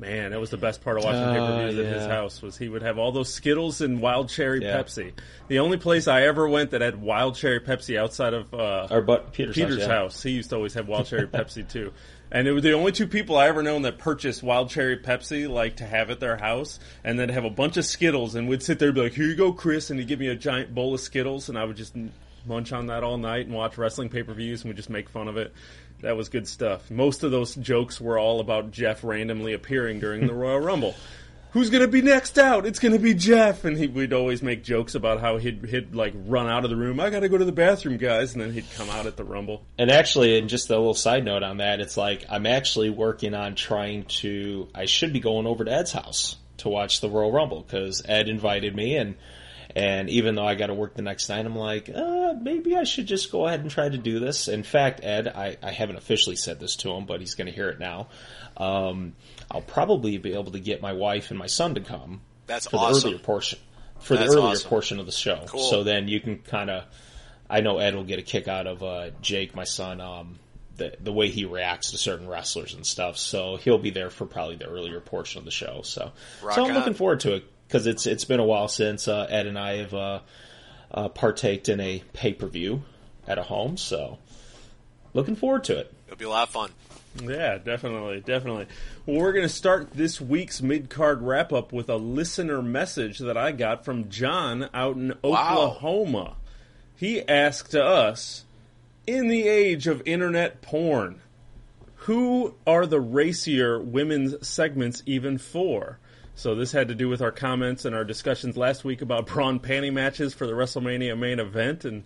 Man, 0.01 0.31
that 0.31 0.41
was 0.41 0.49
the 0.49 0.57
best 0.57 0.83
part 0.83 0.97
of 0.97 1.05
watching 1.05 1.21
uh, 1.21 1.33
pay-per-views 1.35 1.77
yeah. 1.77 1.85
at 1.85 1.97
his 1.99 2.07
house. 2.07 2.41
Was 2.41 2.57
he 2.57 2.71
would 2.71 2.81
have 2.81 2.97
all 2.97 3.13
those 3.13 3.31
Skittles 3.31 3.83
and 3.83 4.01
wild 4.01 4.31
cherry 4.31 4.63
yeah. 4.63 4.79
Pepsi. 4.79 5.13
The 5.49 5.59
only 5.59 5.77
place 5.77 6.09
I 6.09 6.23
ever 6.23 6.49
went 6.49 6.71
that 6.71 6.81
had 6.81 7.03
wild 7.03 7.37
cherry 7.37 7.61
Pepsi 7.61 7.99
outside 7.99 8.33
of 8.33 8.55
uh, 8.55 8.89
our 8.91 9.03
but 9.03 9.35
Peter's, 9.35 9.55
Peter's 9.55 9.81
house, 9.81 9.87
yeah. 9.87 9.95
house. 9.95 10.23
He 10.23 10.31
used 10.31 10.49
to 10.51 10.57
always 10.57 10.73
have 10.73 10.89
wild 10.89 11.05
cherry 11.05 11.27
Pepsi 11.27 11.69
too. 11.69 11.93
And 12.33 12.47
it 12.47 12.53
was 12.53 12.63
the 12.63 12.73
only 12.73 12.93
two 12.93 13.09
people 13.09 13.37
I 13.37 13.49
ever 13.49 13.63
known 13.63 13.83
that 13.83 13.99
purchased 13.99 14.43
wild 14.43 14.71
cherry 14.71 14.97
Pepsi, 14.97 15.49
like 15.49 15.77
to 15.77 15.85
have 15.85 16.11
at 16.11 16.21
their 16.21 16.37
house, 16.37 16.79
and 17.03 17.19
then 17.19 17.29
have 17.29 17.45
a 17.45 17.51
bunch 17.51 17.77
of 17.77 17.85
Skittles, 17.85 18.37
and 18.37 18.49
would 18.49 18.63
sit 18.63 18.79
there 18.79 18.89
and 18.89 18.95
be 18.95 19.03
like, 19.03 19.15
"Here 19.15 19.27
you 19.27 19.35
go, 19.35 19.53
Chris," 19.53 19.91
and 19.91 19.99
he'd 19.99 20.07
give 20.07 20.21
me 20.21 20.29
a 20.29 20.37
giant 20.37 20.75
bowl 20.75 20.95
of 20.95 21.01
Skittles, 21.01 21.49
and 21.49 21.59
I 21.59 21.65
would 21.65 21.77
just 21.77 21.95
munch 22.47 22.73
on 22.73 22.87
that 22.87 23.03
all 23.03 23.19
night 23.19 23.47
and 23.47 23.55
watch 23.55 23.77
wrestling 23.77 24.09
pay 24.09 24.23
per 24.23 24.33
views, 24.33 24.63
and 24.63 24.71
we 24.71 24.77
just 24.77 24.91
make 24.91 25.09
fun 25.09 25.27
of 25.27 25.37
it. 25.37 25.53
That 26.03 26.17
was 26.17 26.29
good 26.29 26.47
stuff. 26.47 26.91
Most 26.91 27.25
of 27.25 27.31
those 27.31 27.55
jokes 27.57 28.01
were 28.01 28.19
all 28.19 28.41
about 28.41 28.71
Jeff 28.71 29.05
randomly 29.05 29.53
appearing 29.53 30.01
during 30.01 30.27
the 30.27 30.33
Royal 30.33 30.61
Rumble. 30.61 30.95
Who's 31.53 31.69
gonna 31.71 31.89
be 31.89 32.01
next 32.01 32.39
out? 32.39 32.65
It's 32.65 32.79
gonna 32.79 32.99
be 32.99 33.13
Jeff, 33.15 33.65
and 33.65 33.77
he, 33.77 33.89
we'd 33.89 34.13
always 34.13 34.41
make 34.41 34.63
jokes 34.63 34.95
about 34.95 35.21
how 35.21 35.37
he'd 35.39 35.65
he'd 35.65 35.95
like 35.95 36.15
run 36.15 36.49
out 36.49 36.65
of 36.65 36.71
the 36.71 36.77
room. 36.77 37.01
I 37.01 37.11
gotta 37.11 37.29
go 37.29 37.39
to 37.39 37.45
the 37.45 37.51
bathroom, 37.53 37.97
guys, 37.97 38.35
and 38.35 38.41
then 38.41 38.53
he'd 38.53 38.71
come 38.77 38.89
out 38.91 39.07
at 39.07 39.17
the 39.17 39.25
Rumble. 39.25 39.65
And 39.77 39.91
actually, 39.91 40.39
and 40.39 40.49
just 40.49 40.71
a 40.71 40.77
little 40.77 40.95
side 40.95 41.25
note 41.25 41.43
on 41.43 41.57
that, 41.57 41.81
it's 41.81 41.97
like 41.97 42.25
I'm 42.31 42.47
actually 42.47 42.91
working 42.91 43.35
on 43.35 43.57
trying 43.57 44.05
to. 44.21 44.69
I 44.75 44.85
should 44.85 45.13
be 45.13 45.21
going 45.21 45.47
over 45.47 45.65
to 45.65 45.73
Ed's 45.73 45.93
house 45.93 46.37
to 46.59 46.69
watch 46.69 47.01
the 47.01 47.11
Royal 47.11 47.33
Rumble 47.33 47.63
because 47.63 48.03
Ed 48.07 48.29
invited 48.29 48.77
me, 48.77 48.97
and 48.97 49.17
And 49.75 50.11
even 50.11 50.35
though 50.35 50.47
I 50.47 50.57
got 50.57 50.67
to 50.67 50.75
work 50.75 50.95
the 50.95 51.03
next 51.03 51.29
night, 51.29 51.47
I'm 51.47 51.57
like, 51.57 51.89
uh, 51.89 52.35
maybe 52.41 52.77
I 52.77 52.85
should 52.85 53.07
just 53.07 53.31
go 53.31 53.47
ahead 53.47 53.61
and 53.61 53.71
try 53.71 53.89
to 53.89 53.99
do 53.99 54.19
this. 54.19 54.49
In 54.49 54.63
fact, 54.63 55.01
Ed, 55.05 55.29
I, 55.29 55.57
I 55.63 55.71
haven't 55.71 55.97
officially 55.97 56.37
said 56.37 56.59
this 56.61 56.77
to 56.77 56.91
him, 56.91 57.07
but 57.07 57.21
he's 57.21 57.35
going 57.35 57.47
to 57.47 57.53
hear 57.53 57.69
it 57.69 57.79
now. 57.79 58.09
Um, 58.57 59.15
I'll 59.51 59.61
probably 59.61 60.17
be 60.19 60.35
able 60.35 60.53
to 60.53 60.61
get 60.61 60.81
my 60.81 60.93
wife 60.93 61.31
and 61.31 61.39
my 61.39 61.47
son 61.47 61.75
to 61.75 61.81
come. 61.81 62.21
That's 62.47 62.69
for 62.69 62.77
awesome. 62.77 63.01
the 63.03 63.09
earlier 63.09 63.25
portion. 63.25 63.59
For 64.01 64.17
That's 64.17 64.31
the 64.31 64.39
earlier 64.39 64.53
awesome. 64.53 64.69
portion 64.69 65.01
of 65.01 65.07
the 65.07 65.13
show. 65.13 65.45
Cool. 65.47 65.61
So 65.61 65.85
then 65.85 66.09
you 66.09 66.21
can 66.21 66.39
kind 66.39 66.71
of. 66.71 66.85
I 67.49 67.61
know 67.61 67.79
Ed 67.79 67.97
will 67.97 68.05
get 68.05 68.19
a 68.21 68.23
kick 68.23 68.47
out 68.47 68.67
of 68.67 68.83
uh, 68.83 69.11
Jake, 69.21 69.55
my 69.57 69.65
son. 69.65 70.01
Um, 70.01 70.39
the 70.81 70.97
the 70.99 71.13
way 71.13 71.29
he 71.29 71.45
reacts 71.45 71.93
to 71.93 71.99
certain 71.99 72.27
wrestlers 72.27 72.75
and 72.75 72.85
stuff. 72.85 73.19
So 73.19 73.57
he'll 73.57 73.79
be 73.79 73.91
there 73.91 74.11
for 74.11 74.27
probably 74.27 74.57
the 74.57 74.67
earlier 74.67 74.99
portion 75.01 75.39
of 75.39 75.45
the 75.45 75.51
show. 75.51 75.83
So, 75.85 76.11
Rock 76.43 76.55
so 76.55 76.65
I'm 76.65 76.71
on. 76.71 76.77
looking 76.77 76.95
forward 76.95 77.21
to 77.21 77.35
it 77.35 77.45
because 77.69 77.87
it's 77.87 78.07
it's 78.07 78.25
been 78.25 78.41
a 78.41 78.45
while 78.45 78.67
since 78.67 79.07
uh, 79.07 79.27
Ed 79.29 79.47
and 79.47 79.59
I 79.59 79.77
have 79.77 79.95
uh, 79.95 80.21
uh, 80.91 81.09
partaked 81.11 81.69
in 81.69 81.79
a 81.81 82.03
pay 82.13 82.33
per 82.33 82.47
view 82.47 82.83
at 83.29 83.39
a 83.39 83.43
home. 83.43 83.77
So, 83.77 84.19
looking 85.13 85.37
forward 85.37 85.65
to 85.65 85.79
it. 85.79 85.93
It'll 86.07 86.17
be 86.17 86.25
a 86.25 86.31
lot 86.31 86.49
of 86.49 86.51
fun. 86.51 86.71
Yeah, 87.23 87.59
definitely, 87.59 88.21
definitely. 88.21 88.67
Well, 89.11 89.19
we're 89.19 89.33
going 89.33 89.43
to 89.43 89.49
start 89.49 89.91
this 89.91 90.21
week's 90.21 90.63
mid 90.63 90.89
card 90.89 91.21
wrap 91.21 91.53
up 91.53 91.73
with 91.73 91.89
a 91.89 91.97
listener 91.97 92.63
message 92.63 93.19
that 93.19 93.37
I 93.37 93.51
got 93.51 93.85
from 93.85 94.09
John 94.09 94.71
out 94.73 94.95
in 94.95 95.15
Oklahoma. 95.25 96.37
He 96.95 97.27
asked 97.27 97.75
us, 97.75 98.45
in 99.09 99.27
the 99.27 99.49
age 99.49 99.89
of 99.89 100.01
internet 100.07 100.63
porn, 100.63 101.23
who 101.97 102.55
are 102.69 102.87
the 102.87 103.01
racier 103.01 103.81
women's 103.81 104.47
segments 104.47 105.03
even 105.07 105.39
for? 105.39 105.99
So 106.37 106.55
this 106.55 106.71
had 106.71 106.87
to 106.87 106.95
do 106.95 107.09
with 107.09 107.21
our 107.21 107.33
comments 107.33 107.85
and 107.85 107.97
our 107.97 108.05
discussions 108.05 108.57
last 108.57 108.85
week 108.85 109.03
about 109.03 109.27
brawn 109.35 109.59
panty 109.59 109.93
matches 109.93 110.35
for 110.35 110.47
the 110.47 110.53
WrestleMania 110.53 111.19
main 111.19 111.41
event, 111.41 111.85
and 111.85 112.05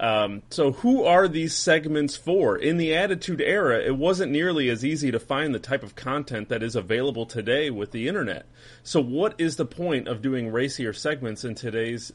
um, 0.00 0.42
so 0.50 0.72
who 0.72 1.04
are 1.04 1.28
these 1.28 1.54
segments 1.54 2.16
for? 2.16 2.56
In 2.58 2.76
the 2.78 2.94
Attitude 2.94 3.40
Era, 3.40 3.78
it 3.80 3.96
wasn't 3.96 4.32
nearly 4.32 4.68
as 4.68 4.84
easy 4.84 5.10
to 5.12 5.20
find 5.20 5.54
the 5.54 5.58
type 5.60 5.82
of 5.82 5.94
content 5.94 6.48
that 6.48 6.62
is 6.62 6.74
available 6.74 7.26
today 7.26 7.70
with 7.70 7.92
the 7.92 8.08
internet. 8.08 8.46
So 8.82 9.00
what 9.00 9.34
is 9.38 9.56
the 9.56 9.66
point 9.66 10.08
of 10.08 10.20
doing 10.22 10.50
racier 10.50 10.92
segments 10.92 11.44
in 11.44 11.54
today's 11.54 12.12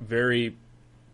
very 0.00 0.56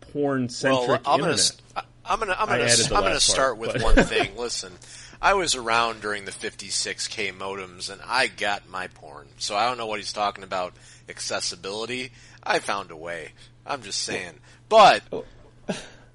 porn 0.01 0.49
centric 0.49 1.05
Well, 1.05 1.15
internet? 1.15 1.51
gonna, 1.75 1.87
I'm 2.05 2.19
gonna, 2.19 2.35
I'm 2.37 2.47
gonna, 2.47 2.63
I'm 2.63 3.03
gonna 3.03 3.19
start 3.19 3.57
part, 3.57 3.57
with 3.57 3.73
but- 3.73 3.81
one 3.83 3.95
thing. 4.05 4.37
Listen, 4.37 4.73
I 5.21 5.33
was 5.35 5.55
around 5.55 6.01
during 6.01 6.25
the 6.25 6.31
56k 6.31 7.33
modems, 7.33 7.89
and 7.91 8.01
I 8.05 8.27
got 8.27 8.69
my 8.69 8.87
porn. 8.87 9.27
So 9.37 9.55
I 9.55 9.67
don't 9.67 9.77
know 9.77 9.87
what 9.87 9.99
he's 9.99 10.13
talking 10.13 10.43
about 10.43 10.73
accessibility. 11.07 12.11
I 12.41 12.59
found 12.59 12.91
a 12.91 12.97
way. 12.97 13.29
I'm 13.65 13.81
just 13.81 14.01
saying. 14.03 14.33
But 14.67 15.03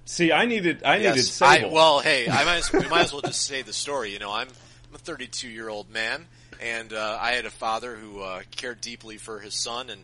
See, 0.05 0.33
I 0.33 0.47
needed 0.47 0.83
I 0.85 0.99
needed 0.99 1.17
yes, 1.17 1.43
I, 1.43 1.67
well, 1.67 2.01
hey, 2.01 2.29
I 2.29 2.45
might 2.45 2.57
as, 2.57 2.73
we 2.73 2.89
might 2.89 3.03
as 3.03 3.13
well 3.13 3.21
just 3.21 3.43
say 3.43 3.61
the 3.61 3.75
story. 3.75 4.13
You 4.13 4.19
know, 4.19 4.33
I'm 4.33 4.49
I'm 4.89 4.95
a 4.95 4.99
32 4.99 5.49
year 5.49 5.69
old 5.69 5.91
man, 5.91 6.27
and 6.63 6.93
uh, 6.95 7.19
I 7.21 7.33
had 7.33 7.45
a 7.45 7.51
father 7.51 7.95
who 7.95 8.23
uh, 8.23 8.41
cared 8.51 8.81
deeply 8.81 9.19
for 9.19 9.39
his 9.39 9.55
son. 9.55 9.91
And 9.91 10.03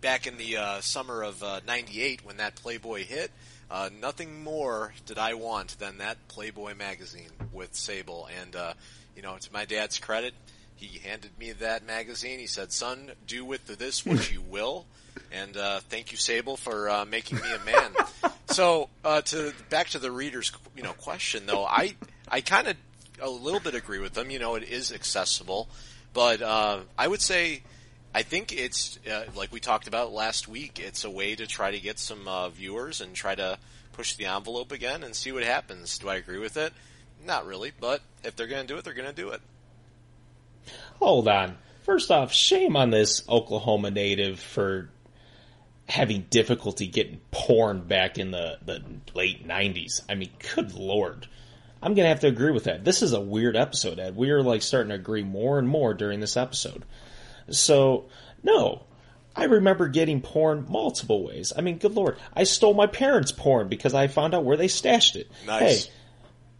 back 0.00 0.26
in 0.26 0.36
the 0.36 0.56
uh, 0.56 0.80
summer 0.80 1.22
of 1.22 1.42
uh, 1.44 1.60
'98, 1.64 2.24
when 2.24 2.38
that 2.38 2.56
Playboy 2.56 3.04
hit, 3.04 3.30
uh, 3.70 3.88
nothing 4.00 4.42
more 4.42 4.92
did 5.06 5.16
I 5.16 5.34
want 5.34 5.78
than 5.78 5.98
that 5.98 6.16
Playboy 6.26 6.74
magazine 6.74 7.30
with 7.52 7.74
Sable. 7.76 8.28
And 8.40 8.56
uh, 8.56 8.72
you 9.14 9.22
know, 9.22 9.36
to 9.38 9.52
my 9.52 9.64
dad's 9.64 10.00
credit, 10.00 10.34
he 10.76 10.98
handed 10.98 11.38
me 11.38 11.52
that 11.52 11.86
magazine. 11.86 12.38
He 12.38 12.46
said, 12.46 12.72
"Son, 12.72 13.12
do 13.26 13.44
with 13.44 13.66
this 13.66 14.04
what 14.04 14.30
you 14.32 14.40
will." 14.48 14.86
And 15.32 15.56
uh, 15.56 15.80
thank 15.88 16.12
you, 16.12 16.18
Sable, 16.18 16.56
for 16.56 16.88
uh, 16.88 17.04
making 17.04 17.38
me 17.38 17.52
a 17.52 17.64
man. 17.64 17.92
so, 18.50 18.88
uh, 19.04 19.22
to 19.22 19.52
back 19.70 19.88
to 19.88 19.98
the 19.98 20.10
reader's 20.10 20.52
you 20.76 20.82
know 20.82 20.92
question 20.92 21.46
though, 21.46 21.64
I 21.64 21.96
I 22.28 22.40
kind 22.40 22.68
of 22.68 22.76
a 23.20 23.30
little 23.30 23.60
bit 23.60 23.74
agree 23.74 23.98
with 23.98 24.14
them. 24.14 24.30
You 24.30 24.38
know, 24.38 24.54
it 24.54 24.64
is 24.64 24.92
accessible, 24.92 25.68
but 26.12 26.42
uh, 26.42 26.80
I 26.98 27.08
would 27.08 27.22
say 27.22 27.62
I 28.16 28.22
think 28.22 28.50
it's 28.50 28.98
uh, 29.06 29.24
like 29.34 29.52
we 29.52 29.60
talked 29.60 29.88
about 29.88 30.10
last 30.10 30.48
week. 30.48 30.80
It's 30.82 31.04
a 31.04 31.10
way 31.10 31.34
to 31.34 31.46
try 31.46 31.70
to 31.70 31.78
get 31.78 31.98
some 31.98 32.26
uh, 32.26 32.48
viewers 32.48 33.02
and 33.02 33.14
try 33.14 33.34
to 33.34 33.58
push 33.92 34.14
the 34.14 34.24
envelope 34.24 34.72
again 34.72 35.02
and 35.02 35.14
see 35.14 35.32
what 35.32 35.42
happens. 35.42 35.98
Do 35.98 36.08
I 36.08 36.16
agree 36.16 36.38
with 36.38 36.56
it? 36.56 36.72
Not 37.26 37.46
really, 37.46 37.72
but 37.78 38.00
if 38.24 38.34
they're 38.34 38.46
going 38.46 38.66
to 38.66 38.72
do 38.72 38.78
it, 38.78 38.84
they're 38.84 38.94
going 38.94 39.08
to 39.08 39.14
do 39.14 39.30
it. 39.30 39.42
Hold 40.98 41.28
on. 41.28 41.56
First 41.82 42.10
off, 42.10 42.32
shame 42.32 42.76
on 42.76 42.90
this 42.90 43.26
Oklahoma 43.28 43.90
native 43.90 44.40
for 44.40 44.90
having 45.88 46.26
difficulty 46.30 46.88
getting 46.88 47.20
porn 47.30 47.82
back 47.82 48.18
in 48.18 48.32
the, 48.32 48.58
the 48.64 48.82
late 49.14 49.46
90s. 49.46 50.00
I 50.08 50.16
mean, 50.16 50.30
good 50.54 50.74
lord. 50.74 51.28
I'm 51.82 51.94
going 51.94 52.04
to 52.04 52.08
have 52.08 52.20
to 52.20 52.26
agree 52.26 52.50
with 52.50 52.64
that. 52.64 52.84
This 52.84 53.02
is 53.02 53.12
a 53.12 53.20
weird 53.20 53.56
episode, 53.56 54.00
Ed. 54.00 54.16
We 54.16 54.30
are 54.30 54.42
like 54.42 54.62
starting 54.62 54.88
to 54.88 54.96
agree 54.96 55.22
more 55.22 55.58
and 55.58 55.68
more 55.68 55.94
during 55.94 56.20
this 56.20 56.36
episode. 56.36 56.84
So, 57.50 58.08
no. 58.42 58.82
I 59.36 59.44
remember 59.44 59.86
getting 59.88 60.22
porn 60.22 60.66
multiple 60.68 61.22
ways. 61.22 61.52
I 61.56 61.60
mean, 61.60 61.76
good 61.76 61.94
lord. 61.94 62.16
I 62.34 62.44
stole 62.44 62.72
my 62.72 62.86
parents' 62.86 63.32
porn 63.32 63.68
because 63.68 63.92
I 63.92 64.08
found 64.08 64.34
out 64.34 64.44
where 64.44 64.56
they 64.56 64.68
stashed 64.68 65.14
it. 65.14 65.30
Nice. 65.46 65.84
Hey, 65.84 65.92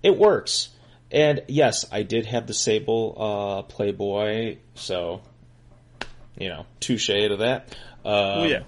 it 0.03 0.19
works. 0.19 0.69
And 1.11 1.43
yes, 1.49 1.87
I 1.93 2.03
did 2.03 2.27
have 2.27 2.47
the 2.47 2.55
Sable 2.55 3.15
uh, 3.17 3.63
Playboy, 3.63 4.57
so 4.75 5.21
you 6.39 6.49
know, 6.49 6.67
touche 6.81 7.07
to 7.07 7.37
that. 7.39 7.77
Well, 8.05 8.47
yeah. 8.47 8.63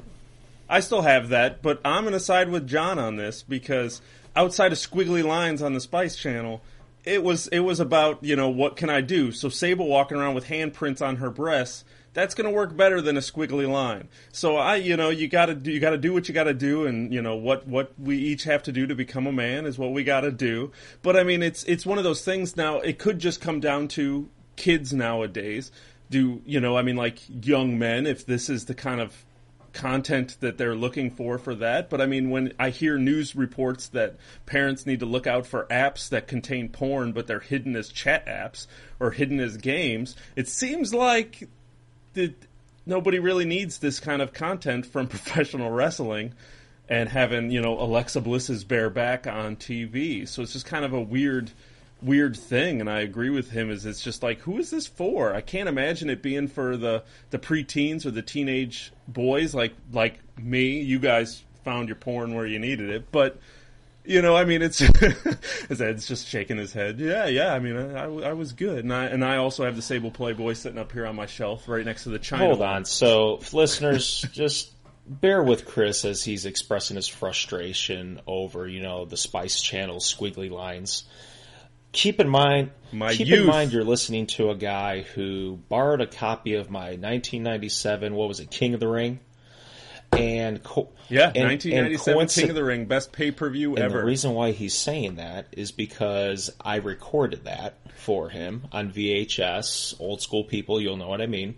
I 0.68 0.80
still 0.80 1.02
have 1.02 1.30
that, 1.30 1.62
but 1.62 1.80
I'm 1.84 2.04
to 2.04 2.20
side 2.20 2.50
with 2.50 2.66
John 2.66 2.98
on 2.98 3.16
this 3.16 3.42
because 3.42 4.00
outside 4.36 4.72
of 4.72 4.78
squiggly 4.78 5.24
lines 5.24 5.62
on 5.62 5.72
the 5.72 5.80
Spice 5.80 6.14
Channel, 6.16 6.60
it 7.04 7.22
was 7.22 7.48
it 7.48 7.60
was 7.60 7.80
about 7.80 8.22
you 8.22 8.36
know 8.36 8.50
what 8.50 8.76
can 8.76 8.90
I 8.90 9.00
do? 9.00 9.32
So 9.32 9.48
Sable 9.48 9.86
walking 9.86 10.18
around 10.18 10.34
with 10.34 10.46
handprints 10.46 11.00
on 11.00 11.16
her 11.16 11.30
breasts, 11.30 11.84
that's 12.18 12.34
going 12.34 12.46
to 12.46 12.54
work 12.54 12.76
better 12.76 13.00
than 13.00 13.16
a 13.16 13.20
squiggly 13.20 13.68
line. 13.68 14.08
So 14.32 14.56
I 14.56 14.76
you 14.76 14.96
know 14.96 15.10
you 15.10 15.28
got 15.28 15.46
to 15.46 15.54
do 15.54 15.70
you 15.70 15.80
got 15.80 15.90
to 15.90 15.98
do 15.98 16.12
what 16.12 16.28
you 16.28 16.34
got 16.34 16.44
to 16.44 16.54
do, 16.54 16.86
and 16.86 17.12
you 17.12 17.22
know 17.22 17.36
what 17.36 17.66
what 17.66 17.92
we 17.98 18.18
each 18.18 18.44
have 18.44 18.62
to 18.64 18.72
do 18.72 18.86
to 18.86 18.94
become 18.94 19.26
a 19.26 19.32
man 19.32 19.66
is 19.66 19.78
what 19.78 19.92
we 19.92 20.04
got 20.04 20.22
to 20.22 20.32
do. 20.32 20.72
But 21.02 21.16
I 21.16 21.22
mean, 21.22 21.42
it's 21.42 21.64
it's 21.64 21.86
one 21.86 21.98
of 21.98 22.04
those 22.04 22.24
things 22.24 22.56
now. 22.56 22.80
It 22.80 22.98
could 22.98 23.18
just 23.18 23.40
come 23.40 23.60
down 23.60 23.88
to 23.88 24.28
kids 24.56 24.92
nowadays. 24.92 25.70
Do 26.10 26.42
you 26.44 26.60
know? 26.60 26.76
I 26.76 26.82
mean, 26.82 26.96
like 26.96 27.20
young 27.28 27.78
men, 27.78 28.06
if 28.06 28.26
this 28.26 28.50
is 28.50 28.64
the 28.64 28.74
kind 28.74 29.00
of 29.00 29.24
content 29.72 30.36
that 30.40 30.58
they're 30.58 30.74
looking 30.74 31.10
for 31.10 31.38
for 31.38 31.54
that. 31.54 31.88
But 31.88 32.00
I 32.00 32.06
mean, 32.06 32.30
when 32.30 32.52
I 32.58 32.70
hear 32.70 32.98
news 32.98 33.36
reports 33.36 33.88
that 33.88 34.16
parents 34.46 34.86
need 34.86 35.00
to 35.00 35.06
look 35.06 35.26
out 35.26 35.46
for 35.46 35.66
apps 35.70 36.08
that 36.08 36.26
contain 36.26 36.68
porn, 36.68 37.12
but 37.12 37.26
they're 37.26 37.38
hidden 37.38 37.76
as 37.76 37.88
chat 37.88 38.26
apps 38.26 38.66
or 38.98 39.12
hidden 39.12 39.38
as 39.38 39.56
games, 39.56 40.16
it 40.36 40.48
seems 40.48 40.92
like 40.92 41.48
that 42.14 42.34
nobody 42.86 43.18
really 43.18 43.44
needs 43.44 43.78
this 43.78 44.00
kind 44.00 44.22
of 44.22 44.32
content 44.32 44.86
from 44.86 45.06
professional 45.08 45.70
wrestling 45.70 46.32
and 46.88 47.08
having 47.08 47.50
you 47.50 47.60
know 47.60 47.78
Alexa 47.78 48.20
Bliss's 48.20 48.64
bare 48.64 48.90
back 48.90 49.26
on 49.26 49.56
TV. 49.56 50.26
So 50.26 50.42
it's 50.42 50.52
just 50.52 50.66
kind 50.66 50.84
of 50.84 50.92
a 50.92 51.00
weird 51.00 51.50
weird 52.00 52.36
thing 52.36 52.80
and 52.80 52.88
I 52.88 53.00
agree 53.00 53.28
with 53.28 53.50
him 53.50 53.72
is 53.72 53.84
it's 53.84 54.00
just 54.00 54.22
like 54.22 54.40
who 54.40 54.58
is 54.58 54.70
this 54.70 54.86
for? 54.86 55.34
I 55.34 55.40
can't 55.40 55.68
imagine 55.68 56.08
it 56.08 56.22
being 56.22 56.48
for 56.48 56.76
the 56.76 57.02
the 57.30 57.38
preteens 57.38 58.06
or 58.06 58.10
the 58.10 58.22
teenage 58.22 58.92
boys 59.06 59.54
like 59.54 59.74
like 59.92 60.18
me. 60.38 60.80
You 60.80 60.98
guys 60.98 61.42
found 61.64 61.88
your 61.88 61.96
porn 61.96 62.34
where 62.34 62.46
you 62.46 62.58
needed 62.58 62.88
it, 62.88 63.10
but 63.12 63.38
you 64.08 64.22
know, 64.22 64.34
I 64.34 64.44
mean, 64.44 64.62
it's 64.62 64.78
his 65.68 65.82
Ed's 65.82 66.08
just 66.08 66.26
shaking 66.26 66.56
his 66.56 66.72
head. 66.72 66.98
Yeah, 66.98 67.26
yeah. 67.26 67.52
I 67.52 67.58
mean, 67.58 67.76
I, 67.76 68.04
I 68.04 68.32
was 68.32 68.52
good, 68.52 68.84
and 68.84 68.92
I 68.92 69.04
and 69.04 69.24
I 69.24 69.36
also 69.36 69.64
have 69.64 69.76
the 69.76 69.82
Sable 69.82 70.10
Playboy 70.10 70.54
sitting 70.54 70.78
up 70.78 70.92
here 70.92 71.06
on 71.06 71.14
my 71.14 71.26
shelf, 71.26 71.68
right 71.68 71.84
next 71.84 72.04
to 72.04 72.08
the 72.08 72.18
Chyna. 72.18 72.38
Hold 72.38 72.62
on. 72.62 72.84
So, 72.86 73.40
listeners, 73.52 74.24
just 74.32 74.72
bear 75.06 75.42
with 75.42 75.66
Chris 75.66 76.04
as 76.04 76.24
he's 76.24 76.46
expressing 76.46 76.96
his 76.96 77.06
frustration 77.06 78.20
over, 78.26 78.66
you 78.66 78.80
know, 78.80 79.04
the 79.04 79.16
Spice 79.16 79.60
Channel 79.60 79.98
squiggly 79.98 80.50
lines. 80.50 81.04
Keep 81.92 82.20
in 82.20 82.28
mind, 82.28 82.70
My 82.92 83.14
keep 83.14 83.28
youth. 83.28 83.40
in 83.40 83.46
mind, 83.46 83.72
you're 83.72 83.84
listening 83.84 84.26
to 84.28 84.50
a 84.50 84.54
guy 84.54 85.02
who 85.02 85.58
borrowed 85.68 86.02
a 86.02 86.06
copy 86.06 86.54
of 86.54 86.70
my 86.70 86.90
1997. 86.90 88.14
What 88.14 88.28
was 88.28 88.40
it, 88.40 88.50
King 88.50 88.74
of 88.74 88.80
the 88.80 88.88
Ring? 88.88 89.20
And 90.12 90.62
co- 90.62 90.90
Yeah, 91.08 91.26
and- 91.34 91.44
1997 91.44 92.20
and 92.20 92.30
King 92.30 92.48
of 92.50 92.56
the 92.56 92.64
Ring, 92.64 92.86
best 92.86 93.12
pay 93.12 93.30
per 93.30 93.48
view 93.50 93.76
ever. 93.76 93.98
the 93.98 94.04
reason 94.04 94.34
why 94.34 94.52
he's 94.52 94.74
saying 94.74 95.16
that 95.16 95.46
is 95.52 95.70
because 95.70 96.50
I 96.60 96.76
recorded 96.76 97.44
that 97.44 97.74
for 97.96 98.28
him 98.30 98.66
on 98.72 98.90
VHS. 98.90 99.94
Old 100.00 100.22
school 100.22 100.44
people, 100.44 100.80
you'll 100.80 100.96
know 100.96 101.08
what 101.08 101.20
I 101.20 101.26
mean. 101.26 101.56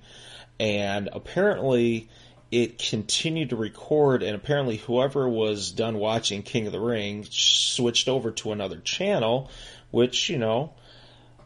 And 0.58 1.08
apparently, 1.12 2.08
it 2.50 2.78
continued 2.78 3.50
to 3.50 3.56
record, 3.56 4.22
and 4.22 4.34
apparently, 4.34 4.76
whoever 4.76 5.28
was 5.28 5.70
done 5.70 5.98
watching 5.98 6.42
King 6.42 6.66
of 6.66 6.72
the 6.72 6.80
Ring 6.80 7.24
switched 7.30 8.08
over 8.08 8.30
to 8.32 8.52
another 8.52 8.78
channel, 8.78 9.50
which, 9.90 10.28
you 10.28 10.36
know, 10.38 10.74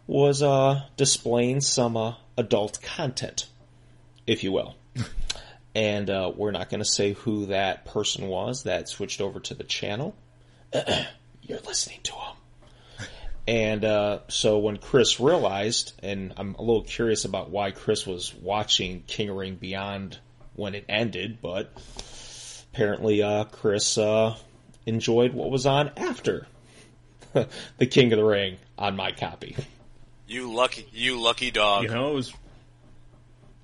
was 0.07 0.43
uh, 0.43 0.83
displaying 0.97 1.61
some 1.61 1.97
uh, 1.97 2.15
adult 2.37 2.81
content, 2.83 3.47
if 4.27 4.43
you 4.43 4.51
will. 4.53 4.75
and 5.75 6.09
uh, 6.09 6.33
we're 6.35 6.53
not 6.53 6.71
going 6.71 6.81
to 6.81 6.89
say 6.89 7.13
who 7.13 7.47
that 7.47 7.85
person 7.85 8.29
was 8.29 8.63
that 8.65 8.89
switched 8.89 9.21
over 9.21 9.41
to 9.41 9.55
the 9.55 9.65
channel. 9.65 10.15
You're 11.43 11.61
listening 11.67 12.01
to 12.05 12.13
him. 12.13 12.37
And 13.47 13.85
uh, 13.85 14.21
so 14.29 14.59
when 14.59 14.79
Chris 14.79 15.21
realized, 15.21 15.93
and 16.03 16.33
I'm 16.37 16.55
a 16.55 16.63
little 16.63 16.85
curious 16.85 17.25
about 17.25 17.51
why 17.51 17.73
Chris 17.73 18.07
was 18.07 18.35
watching 18.35 19.03
King 19.07 19.29
of 19.29 19.35
the 19.35 19.41
Ring 19.41 19.57
Beyond 19.57 20.19
when 20.55 20.75
it 20.75 20.87
ended, 20.89 21.39
but 21.43 21.71
apparently 22.73 23.23
uh, 23.23 23.45
Chris 23.45 23.99
uh, 23.99 24.37
enjoyed 24.87 25.35
what 25.35 25.51
was 25.51 25.67
on 25.67 25.91
after 25.97 26.47
the 27.33 27.87
King 27.87 28.13
of 28.13 28.19
the 28.19 28.25
Ring 28.25 28.57
on 28.79 28.97
my 28.97 29.13
copy. 29.13 29.57
You 30.27 30.51
lucky, 30.53 30.89
you 30.93 31.21
lucky 31.21 31.51
dog. 31.51 31.83
You 31.83 31.91
know, 31.91 32.13
it 32.13 32.15
was 32.15 32.33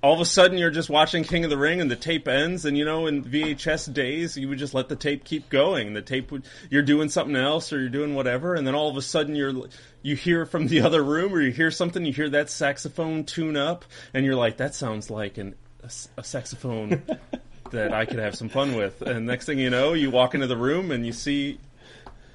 all 0.01 0.13
of 0.13 0.19
a 0.19 0.25
sudden 0.25 0.57
you're 0.57 0.71
just 0.71 0.89
watching 0.89 1.23
King 1.23 1.43
of 1.43 1.49
the 1.49 1.57
Ring 1.57 1.79
and 1.79 1.89
the 1.89 1.95
tape 1.95 2.27
ends 2.27 2.65
and 2.65 2.77
you 2.77 2.85
know 2.85 3.07
in 3.07 3.23
VHS 3.23 3.93
days 3.93 4.35
you 4.35 4.49
would 4.49 4.57
just 4.57 4.73
let 4.73 4.89
the 4.89 4.95
tape 4.95 5.23
keep 5.23 5.49
going. 5.49 5.93
The 5.93 6.01
tape 6.01 6.31
would 6.31 6.43
you're 6.69 6.81
doing 6.81 7.09
something 7.09 7.35
else 7.35 7.71
or 7.71 7.79
you're 7.79 7.89
doing 7.89 8.15
whatever 8.15 8.55
and 8.55 8.65
then 8.65 8.75
all 8.75 8.89
of 8.89 8.97
a 8.97 9.01
sudden 9.01 9.35
you're 9.35 9.53
you 10.01 10.15
hear 10.15 10.45
from 10.45 10.67
the 10.67 10.81
other 10.85 11.03
room 11.03 11.33
or 11.33 11.41
you 11.41 11.51
hear 11.51 11.71
something 11.71 12.05
you 12.05 12.13
hear 12.13 12.29
that 12.29 12.49
saxophone 12.49 13.23
tune 13.23 13.57
up 13.57 13.85
and 14.13 14.25
you're 14.25 14.35
like 14.35 14.57
that 14.57 14.73
sounds 14.73 15.09
like 15.09 15.37
an 15.37 15.55
a, 15.83 15.91
a 16.17 16.23
saxophone 16.23 17.03
that 17.71 17.93
I 17.93 18.05
could 18.05 18.19
have 18.19 18.35
some 18.35 18.49
fun 18.49 18.75
with. 18.75 19.01
And 19.01 19.25
next 19.25 19.45
thing 19.45 19.59
you 19.59 19.69
know 19.69 19.93
you 19.93 20.09
walk 20.09 20.33
into 20.35 20.47
the 20.47 20.57
room 20.57 20.91
and 20.91 21.05
you 21.05 21.13
see 21.13 21.59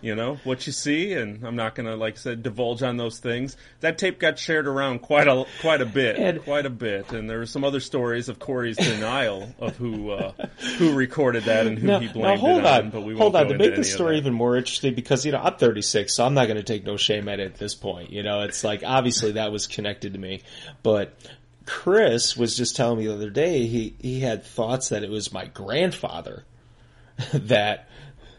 you 0.06 0.14
know 0.14 0.36
what 0.44 0.66
you 0.66 0.72
see 0.72 1.12
and 1.14 1.44
i'm 1.44 1.56
not 1.56 1.74
gonna 1.74 1.96
like 1.96 2.14
i 2.14 2.16
said 2.16 2.42
divulge 2.42 2.82
on 2.82 2.96
those 2.96 3.18
things 3.18 3.56
that 3.80 3.98
tape 3.98 4.18
got 4.20 4.38
shared 4.38 4.66
around 4.68 5.00
quite 5.00 5.26
a 5.26 5.44
quite 5.60 5.80
a 5.80 5.86
bit 5.86 6.16
And- 6.16 6.42
quite 6.42 6.64
a 6.64 6.70
bit 6.70 7.10
and 7.12 7.28
there 7.28 7.38
were 7.38 7.46
some 7.46 7.64
other 7.64 7.80
stories 7.80 8.28
of 8.28 8.38
corey's 8.38 8.76
denial 8.76 9.52
of 9.58 9.76
who 9.76 10.10
uh, 10.10 10.32
who 10.78 10.94
recorded 10.94 11.44
that 11.44 11.66
and 11.66 11.78
who 11.78 11.86
Now, 11.88 11.98
he 11.98 12.06
now 12.18 12.36
hold 12.36 12.60
it 12.60 12.66
on, 12.66 12.84
on 12.84 12.90
but 12.90 13.00
we 13.02 13.16
hold 13.16 13.34
on. 13.34 13.48
To 13.48 13.58
make 13.58 13.76
of 13.76 13.84
story 13.84 14.18
even 14.18 14.32
more 14.34 14.56
interesting, 14.56 14.94
because 14.94 15.26
you 15.26 15.32
know 15.32 15.38
I'm 15.38 15.56
36, 15.56 16.14
so 16.14 16.24
I'm 16.24 16.34
not 16.34 16.46
going 16.46 16.56
to 16.56 16.62
take 16.62 16.84
no 16.84 16.96
shame 16.96 17.28
at 17.28 17.40
it 17.40 17.46
at 17.52 17.58
this 17.58 17.74
point. 17.74 18.10
You 18.10 18.22
know, 18.22 18.42
it's 18.42 18.62
like 18.64 18.82
obviously 18.84 19.32
that 19.32 19.50
was 19.52 19.66
connected 19.66 20.12
to 20.12 20.18
me, 20.18 20.42
but 20.82 21.18
Chris 21.66 22.36
was 22.36 22.56
just 22.56 22.76
telling 22.76 22.98
me 22.98 23.06
the 23.06 23.14
other 23.14 23.30
day 23.30 23.66
he 23.66 23.94
he 24.00 24.20
had 24.20 24.44
thoughts 24.44 24.90
that 24.90 25.02
it 25.02 25.10
was 25.10 25.32
my 25.32 25.46
grandfather 25.46 26.44
that 27.32 27.88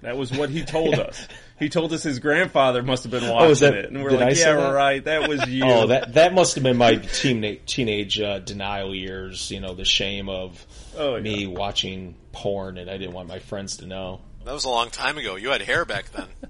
that 0.01 0.18
was 0.18 0.32
what 0.32 0.49
he 0.49 0.63
told 0.63 0.95
us 0.95 1.28
he 1.60 1.70
told 1.70 1.91
us 1.93 2.03
his 2.03 2.20
grandfather 2.20 2.84
must 2.84 3.03
have 3.03 3.12
been 3.12 3.30
watching 3.30 3.51
Oh, 3.51 3.53
that- 3.55 3.74
it 3.76 3.86
and 3.91 4.03
we're 4.03 4.12
did 4.12 4.22
I 4.22 4.26
like 4.30 4.38
yeah 4.38 4.72
right 4.72 5.03
that 5.05 5.28
was 5.30 5.45
you 5.49 5.64
oh 5.66 5.88
that 5.88 6.14
that 6.14 6.34
must 6.34 6.55
have 6.55 6.64
been 6.64 6.78
my 6.78 6.95
teenage 6.95 7.62
teenage 7.66 8.20
uh, 8.20 8.39
denial 8.39 8.93
years. 8.95 9.49
You 9.51 9.60
know, 9.60 9.74
the 9.74 9.86
shame 9.86 10.30
of 10.30 10.66
Oh, 10.97 11.16
yeah. 11.16 11.22
me 11.22 11.47
watching 11.47 12.16
porn 12.32 12.78
and 12.78 12.89
I 12.89 12.97
didn't 12.97 13.14
want 13.14 13.28
my 13.28 13.39
friends 13.39 13.78
to 13.78 13.86
know. 13.86 14.22
That 14.45 14.53
was 14.53 14.66
a 14.66 14.70
long 14.70 14.89
time 14.89 15.18
ago. 15.18 15.36
You 15.36 15.49
had 15.51 15.62
hair 15.62 15.86
back 15.86 16.12
then. 16.12 16.28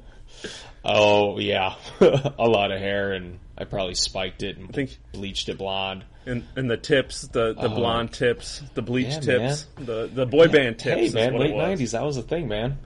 Oh 0.86 1.38
yeah, 1.40 1.76
a 2.00 2.48
lot 2.48 2.72
of 2.72 2.80
hair, 2.80 3.12
and 3.12 3.40
I 3.58 3.66
probably 3.66 3.96
spiked 3.96 4.44
it 4.44 4.58
and 4.58 4.74
think- 4.74 4.98
bleached 5.12 5.50
it 5.50 5.58
blonde. 5.58 6.06
and, 6.26 6.46
and 6.56 6.70
the 6.70 6.78
tips 6.78 7.24
the, 7.28 7.54
the 7.54 7.64
Oh. 7.70 7.76
blonde 7.76 8.14
tips 8.14 8.62
the 8.74 8.82
bleach 8.82 9.08
Yeah, 9.16 9.20
tips 9.20 9.66
the 9.78 10.08
the 10.14 10.26
boy 10.26 10.48
band 10.48 10.80
tips 10.80 10.96
Hey 11.00 11.06
is 11.08 11.14
man, 11.14 11.34
what 11.34 11.42
it 11.42 11.46
late 11.50 11.56
was. 11.56 11.68
nineties, 11.68 11.92
that 11.92 12.04
was 12.04 12.16
a 12.18 12.22
thing, 12.22 12.48
man. 12.48 12.78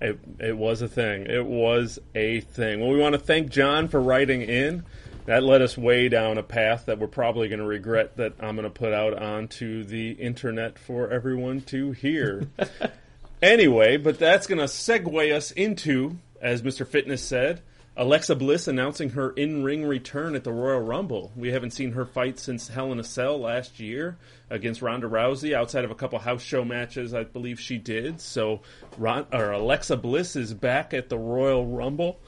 It, 0.00 0.18
it 0.38 0.56
was 0.56 0.82
a 0.82 0.88
thing. 0.88 1.26
It 1.26 1.44
was 1.44 1.98
a 2.14 2.40
thing. 2.40 2.80
Well, 2.80 2.90
we 2.90 2.98
want 2.98 3.14
to 3.14 3.18
thank 3.18 3.50
John 3.50 3.88
for 3.88 4.00
writing 4.00 4.42
in. 4.42 4.84
That 5.26 5.42
led 5.42 5.60
us 5.60 5.76
way 5.76 6.08
down 6.08 6.38
a 6.38 6.42
path 6.42 6.86
that 6.86 6.98
we're 6.98 7.06
probably 7.06 7.48
going 7.48 7.58
to 7.58 7.66
regret 7.66 8.16
that 8.16 8.32
I'm 8.40 8.56
going 8.56 8.64
to 8.64 8.70
put 8.70 8.94
out 8.94 9.12
onto 9.20 9.84
the 9.84 10.12
internet 10.12 10.78
for 10.78 11.10
everyone 11.10 11.60
to 11.62 11.92
hear. 11.92 12.48
anyway, 13.42 13.98
but 13.98 14.18
that's 14.18 14.46
going 14.46 14.58
to 14.58 14.64
segue 14.64 15.32
us 15.34 15.50
into, 15.50 16.16
as 16.40 16.62
Mr. 16.62 16.86
Fitness 16.86 17.22
said, 17.22 17.60
Alexa 17.98 18.36
Bliss 18.36 18.68
announcing 18.68 19.10
her 19.10 19.30
in-ring 19.30 19.84
return 19.84 20.36
at 20.36 20.44
the 20.44 20.52
Royal 20.52 20.80
Rumble. 20.80 21.32
We 21.34 21.50
haven't 21.50 21.72
seen 21.72 21.92
her 21.92 22.06
fight 22.06 22.38
since 22.38 22.68
Hell 22.68 22.92
in 22.92 23.00
a 23.00 23.04
Cell 23.04 23.40
last 23.40 23.80
year 23.80 24.16
against 24.50 24.80
Ronda 24.82 25.08
Rousey, 25.08 25.52
outside 25.52 25.84
of 25.84 25.90
a 25.90 25.96
couple 25.96 26.18
house 26.20 26.40
show 26.42 26.64
matches, 26.64 27.12
I 27.12 27.24
believe 27.24 27.58
she 27.58 27.76
did. 27.76 28.20
So, 28.20 28.60
Ron, 28.96 29.26
or 29.32 29.50
Alexa 29.50 29.96
Bliss 29.96 30.36
is 30.36 30.54
back 30.54 30.94
at 30.94 31.08
the 31.08 31.18
Royal 31.18 31.66
Rumble. 31.66 32.20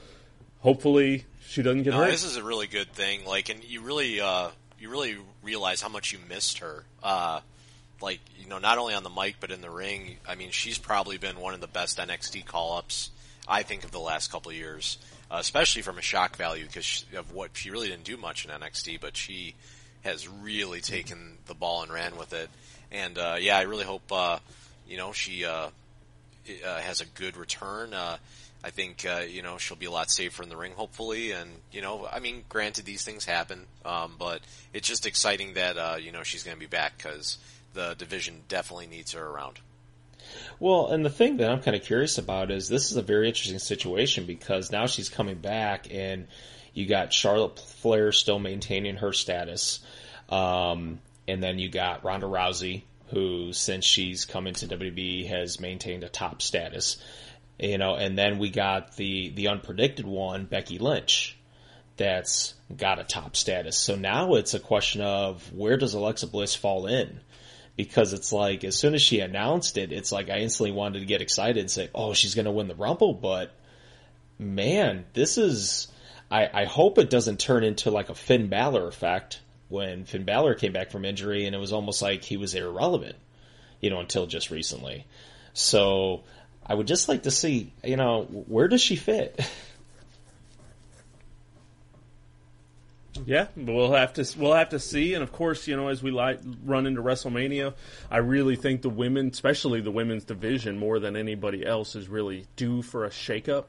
Hopefully, 0.59 1.25
she 1.47 1.61
doesn't 1.61 1.83
get 1.83 1.91
No, 1.91 1.99
hurt. 1.99 2.11
this 2.11 2.25
is 2.25 2.35
a 2.35 2.43
really 2.43 2.67
good 2.67 2.91
thing. 2.91 3.23
Like, 3.25 3.47
and 3.47 3.63
you 3.63 3.79
really, 3.81 4.19
uh, 4.19 4.49
you 4.77 4.89
really 4.89 5.15
realize 5.41 5.81
how 5.81 5.89
much 5.89 6.11
you 6.11 6.19
missed 6.27 6.57
her. 6.59 6.83
Uh, 7.01 7.39
like, 8.01 8.19
you 8.37 8.47
know, 8.49 8.57
not 8.59 8.77
only 8.77 8.93
on 8.93 9.03
the 9.03 9.09
mic 9.09 9.37
but 9.39 9.51
in 9.51 9.61
the 9.61 9.69
ring. 9.69 10.17
I 10.27 10.35
mean, 10.35 10.51
she's 10.51 10.77
probably 10.77 11.17
been 11.17 11.39
one 11.39 11.53
of 11.53 11.61
the 11.61 11.67
best 11.67 11.97
NXT 11.97 12.45
call-ups 12.45 13.11
I 13.47 13.63
think 13.63 13.83
of 13.85 13.91
the 13.91 13.99
last 13.99 14.31
couple 14.31 14.51
of 14.51 14.57
years, 14.57 14.97
uh, 15.31 15.37
especially 15.39 15.81
from 15.81 15.97
a 15.97 16.01
shock 16.01 16.35
value 16.35 16.65
because 16.65 17.05
of 17.15 17.31
what 17.33 17.51
she 17.53 17.71
really 17.71 17.87
didn't 17.87 18.03
do 18.03 18.17
much 18.17 18.45
in 18.45 18.51
NXT, 18.51 18.99
but 18.99 19.15
she 19.15 19.55
has 20.03 20.27
really 20.27 20.81
taken 20.81 21.37
the 21.45 21.53
ball 21.53 21.83
and 21.83 21.91
ran 21.91 22.17
with 22.17 22.33
it. 22.33 22.49
And 22.91 23.17
uh, 23.17 23.37
yeah, 23.39 23.57
I 23.57 23.61
really 23.61 23.85
hope 23.85 24.11
uh, 24.11 24.39
you 24.87 24.97
know 24.97 25.13
she 25.13 25.45
uh, 25.45 25.69
uh, 26.65 26.79
has 26.79 26.99
a 27.01 27.05
good 27.05 27.37
return. 27.37 27.93
Uh, 27.93 28.17
I 28.63 28.69
think 28.69 29.05
uh, 29.05 29.21
you 29.27 29.41
know 29.41 29.57
she'll 29.57 29.77
be 29.77 29.85
a 29.85 29.91
lot 29.91 30.11
safer 30.11 30.43
in 30.43 30.49
the 30.49 30.57
ring, 30.57 30.73
hopefully. 30.75 31.31
And 31.31 31.49
you 31.71 31.81
know, 31.81 32.07
I 32.11 32.19
mean, 32.19 32.43
granted, 32.49 32.85
these 32.85 33.03
things 33.03 33.23
happen, 33.23 33.65
um, 33.85 34.15
but 34.19 34.41
it's 34.73 34.87
just 34.87 35.05
exciting 35.05 35.53
that 35.53 35.77
uh, 35.77 35.95
you 35.99 36.11
know 36.11 36.23
she's 36.23 36.43
going 36.43 36.55
to 36.55 36.59
be 36.59 36.67
back 36.67 36.97
because 36.97 37.37
the 37.73 37.95
division 37.97 38.41
definitely 38.49 38.87
needs 38.87 39.13
her 39.13 39.25
around. 39.25 39.59
Well, 40.59 40.87
and 40.87 41.05
the 41.05 41.09
thing 41.09 41.37
that 41.37 41.49
I'm 41.49 41.61
kind 41.61 41.75
of 41.75 41.83
curious 41.83 42.17
about 42.17 42.51
is 42.51 42.67
this 42.67 42.91
is 42.91 42.97
a 42.97 43.01
very 43.01 43.27
interesting 43.27 43.59
situation 43.59 44.25
because 44.25 44.71
now 44.71 44.87
she's 44.87 45.09
coming 45.09 45.37
back, 45.37 45.87
and 45.91 46.27
you 46.73 46.85
got 46.85 47.13
Charlotte 47.13 47.59
Flair 47.59 48.11
still 48.11 48.39
maintaining 48.39 48.97
her 48.97 49.13
status, 49.13 49.79
um, 50.29 50.99
and 51.27 51.41
then 51.41 51.59
you 51.59 51.69
got 51.69 52.03
Ronda 52.03 52.27
Rousey, 52.27 52.83
who 53.07 53.53
since 53.53 53.85
she's 53.85 54.25
come 54.25 54.47
into 54.47 54.67
WWE 54.67 55.27
has 55.27 55.59
maintained 55.59 56.03
a 56.03 56.09
top 56.09 56.41
status, 56.41 56.97
you 57.59 57.77
know, 57.77 57.95
and 57.95 58.17
then 58.17 58.39
we 58.39 58.49
got 58.49 58.95
the 58.95 59.29
the 59.29 59.45
unpredicted 59.45 60.05
one, 60.05 60.45
Becky 60.45 60.79
Lynch, 60.79 61.37
that's 61.97 62.53
got 62.75 62.99
a 62.99 63.03
top 63.03 63.35
status. 63.35 63.77
So 63.77 63.95
now 63.95 64.35
it's 64.35 64.53
a 64.53 64.59
question 64.59 65.01
of 65.01 65.53
where 65.53 65.77
does 65.77 65.93
Alexa 65.93 66.27
Bliss 66.27 66.55
fall 66.55 66.87
in? 66.87 67.19
Because 67.83 68.13
it's 68.13 68.31
like 68.31 68.63
as 68.63 68.75
soon 68.75 68.93
as 68.93 69.01
she 69.01 69.21
announced 69.21 69.75
it, 69.75 69.91
it's 69.91 70.11
like 70.11 70.29
I 70.29 70.37
instantly 70.37 70.71
wanted 70.71 70.99
to 70.99 71.05
get 71.05 71.23
excited 71.23 71.57
and 71.57 71.71
say, 71.71 71.89
"Oh, 71.95 72.13
she's 72.13 72.35
going 72.35 72.45
to 72.45 72.51
win 72.51 72.67
the 72.67 72.75
Rumble." 72.75 73.13
But 73.13 73.51
man, 74.37 75.05
this 75.13 75.39
is. 75.39 75.87
I, 76.29 76.47
I 76.53 76.65
hope 76.65 76.99
it 76.99 77.09
doesn't 77.09 77.39
turn 77.39 77.63
into 77.63 77.89
like 77.89 78.09
a 78.09 78.15
Finn 78.15 78.49
Balor 78.49 78.87
effect 78.87 79.41
when 79.67 80.05
Finn 80.05 80.25
Balor 80.25 80.53
came 80.55 80.73
back 80.73 80.91
from 80.91 81.05
injury 81.05 81.47
and 81.47 81.55
it 81.55 81.57
was 81.57 81.73
almost 81.73 82.03
like 82.03 82.23
he 82.23 82.37
was 82.37 82.53
irrelevant, 82.53 83.15
you 83.79 83.89
know, 83.89 83.99
until 83.99 84.27
just 84.27 84.51
recently. 84.51 85.07
So 85.53 86.23
I 86.63 86.75
would 86.75 86.87
just 86.87 87.09
like 87.09 87.23
to 87.23 87.31
see, 87.31 87.73
you 87.83 87.97
know, 87.97 88.23
where 88.23 88.67
does 88.67 88.81
she 88.81 88.95
fit? 88.95 89.39
Yeah, 93.25 93.47
we'll 93.55 93.91
have 93.91 94.13
to 94.13 94.25
we'll 94.37 94.53
have 94.53 94.69
to 94.69 94.79
see, 94.79 95.13
and 95.13 95.23
of 95.23 95.31
course, 95.31 95.67
you 95.67 95.75
know, 95.75 95.89
as 95.89 96.01
we 96.01 96.11
like 96.11 96.39
run 96.63 96.87
into 96.87 97.01
WrestleMania, 97.01 97.73
I 98.09 98.17
really 98.17 98.55
think 98.55 98.81
the 98.81 98.89
women, 98.89 99.27
especially 99.27 99.81
the 99.81 99.91
women's 99.91 100.23
division, 100.23 100.77
more 100.77 100.99
than 100.99 101.15
anybody 101.15 101.65
else, 101.65 101.95
is 101.95 102.07
really 102.07 102.47
due 102.55 102.81
for 102.81 103.05
a 103.05 103.09
shakeup. 103.09 103.65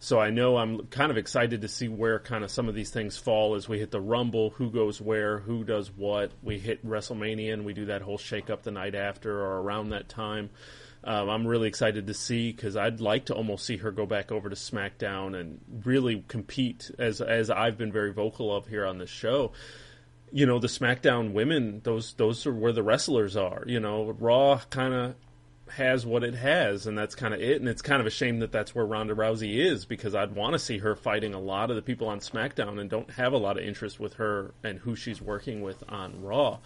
So 0.00 0.18
I 0.18 0.30
know 0.30 0.56
I'm 0.56 0.86
kind 0.88 1.12
of 1.12 1.16
excited 1.16 1.60
to 1.60 1.68
see 1.68 1.86
where 1.86 2.18
kind 2.18 2.42
of 2.42 2.50
some 2.50 2.68
of 2.68 2.74
these 2.74 2.90
things 2.90 3.16
fall 3.16 3.54
as 3.54 3.68
we 3.68 3.78
hit 3.78 3.92
the 3.92 4.00
Rumble, 4.00 4.50
who 4.50 4.68
goes 4.68 5.00
where, 5.00 5.38
who 5.38 5.62
does 5.62 5.92
what. 5.92 6.32
We 6.42 6.58
hit 6.58 6.84
WrestleMania 6.84 7.52
and 7.52 7.64
we 7.64 7.72
do 7.72 7.86
that 7.86 8.02
whole 8.02 8.18
shakeup 8.18 8.62
the 8.62 8.72
night 8.72 8.96
after 8.96 9.30
or 9.32 9.62
around 9.62 9.90
that 9.90 10.08
time. 10.08 10.50
Um, 11.04 11.28
I'm 11.28 11.46
really 11.46 11.68
excited 11.68 12.06
to 12.06 12.14
see 12.14 12.52
because 12.52 12.76
I'd 12.76 13.00
like 13.00 13.24
to 13.26 13.34
almost 13.34 13.64
see 13.64 13.78
her 13.78 13.90
go 13.90 14.06
back 14.06 14.30
over 14.30 14.48
to 14.48 14.54
SmackDown 14.54 15.38
and 15.38 15.60
really 15.84 16.24
compete 16.28 16.90
as 16.98 17.20
as 17.20 17.50
I've 17.50 17.76
been 17.76 17.92
very 17.92 18.12
vocal 18.12 18.54
of 18.54 18.68
here 18.68 18.86
on 18.86 18.98
this 18.98 19.10
show. 19.10 19.52
You 20.30 20.46
know, 20.46 20.58
the 20.58 20.68
SmackDown 20.68 21.32
women; 21.32 21.80
those 21.82 22.14
those 22.14 22.46
are 22.46 22.54
where 22.54 22.72
the 22.72 22.82
wrestlers 22.82 23.36
are. 23.36 23.64
You 23.66 23.80
know, 23.80 24.10
Raw 24.12 24.60
kind 24.70 24.94
of 24.94 25.14
has 25.76 26.04
what 26.04 26.22
it 26.22 26.34
has, 26.34 26.86
and 26.86 26.96
that's 26.96 27.14
kind 27.14 27.34
of 27.34 27.40
it. 27.40 27.60
And 27.60 27.68
it's 27.68 27.82
kind 27.82 28.00
of 28.00 28.06
a 28.06 28.10
shame 28.10 28.38
that 28.40 28.52
that's 28.52 28.74
where 28.74 28.84
Ronda 28.84 29.14
Rousey 29.14 29.58
is 29.58 29.84
because 29.84 30.14
I'd 30.14 30.34
want 30.34 30.52
to 30.52 30.58
see 30.58 30.78
her 30.78 30.94
fighting 30.94 31.34
a 31.34 31.40
lot 31.40 31.70
of 31.70 31.76
the 31.76 31.82
people 31.82 32.08
on 32.08 32.20
SmackDown 32.20 32.78
and 32.78 32.88
don't 32.88 33.10
have 33.12 33.32
a 33.32 33.38
lot 33.38 33.58
of 33.58 33.64
interest 33.64 33.98
with 33.98 34.14
her 34.14 34.54
and 34.62 34.78
who 34.78 34.94
she's 34.94 35.20
working 35.20 35.62
with 35.62 35.82
on 35.88 36.22
Raw. 36.22 36.58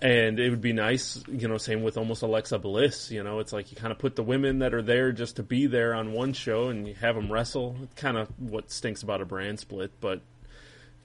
And 0.00 0.38
it 0.38 0.50
would 0.50 0.60
be 0.60 0.72
nice, 0.72 1.24
you 1.26 1.48
know, 1.48 1.58
same 1.58 1.82
with 1.82 1.96
almost 1.96 2.22
Alexa 2.22 2.58
Bliss. 2.60 3.10
You 3.10 3.24
know, 3.24 3.40
it's 3.40 3.52
like 3.52 3.72
you 3.72 3.76
kind 3.76 3.90
of 3.90 3.98
put 3.98 4.14
the 4.14 4.22
women 4.22 4.60
that 4.60 4.72
are 4.72 4.82
there 4.82 5.10
just 5.10 5.36
to 5.36 5.42
be 5.42 5.66
there 5.66 5.92
on 5.92 6.12
one 6.12 6.32
show 6.32 6.68
and 6.68 6.86
you 6.86 6.94
have 6.94 7.16
them 7.16 7.32
wrestle. 7.32 7.76
It's 7.82 7.94
kind 7.94 8.16
of 8.16 8.28
what 8.38 8.70
stinks 8.70 9.02
about 9.02 9.20
a 9.20 9.24
brand 9.24 9.58
split, 9.58 9.90
but 10.00 10.20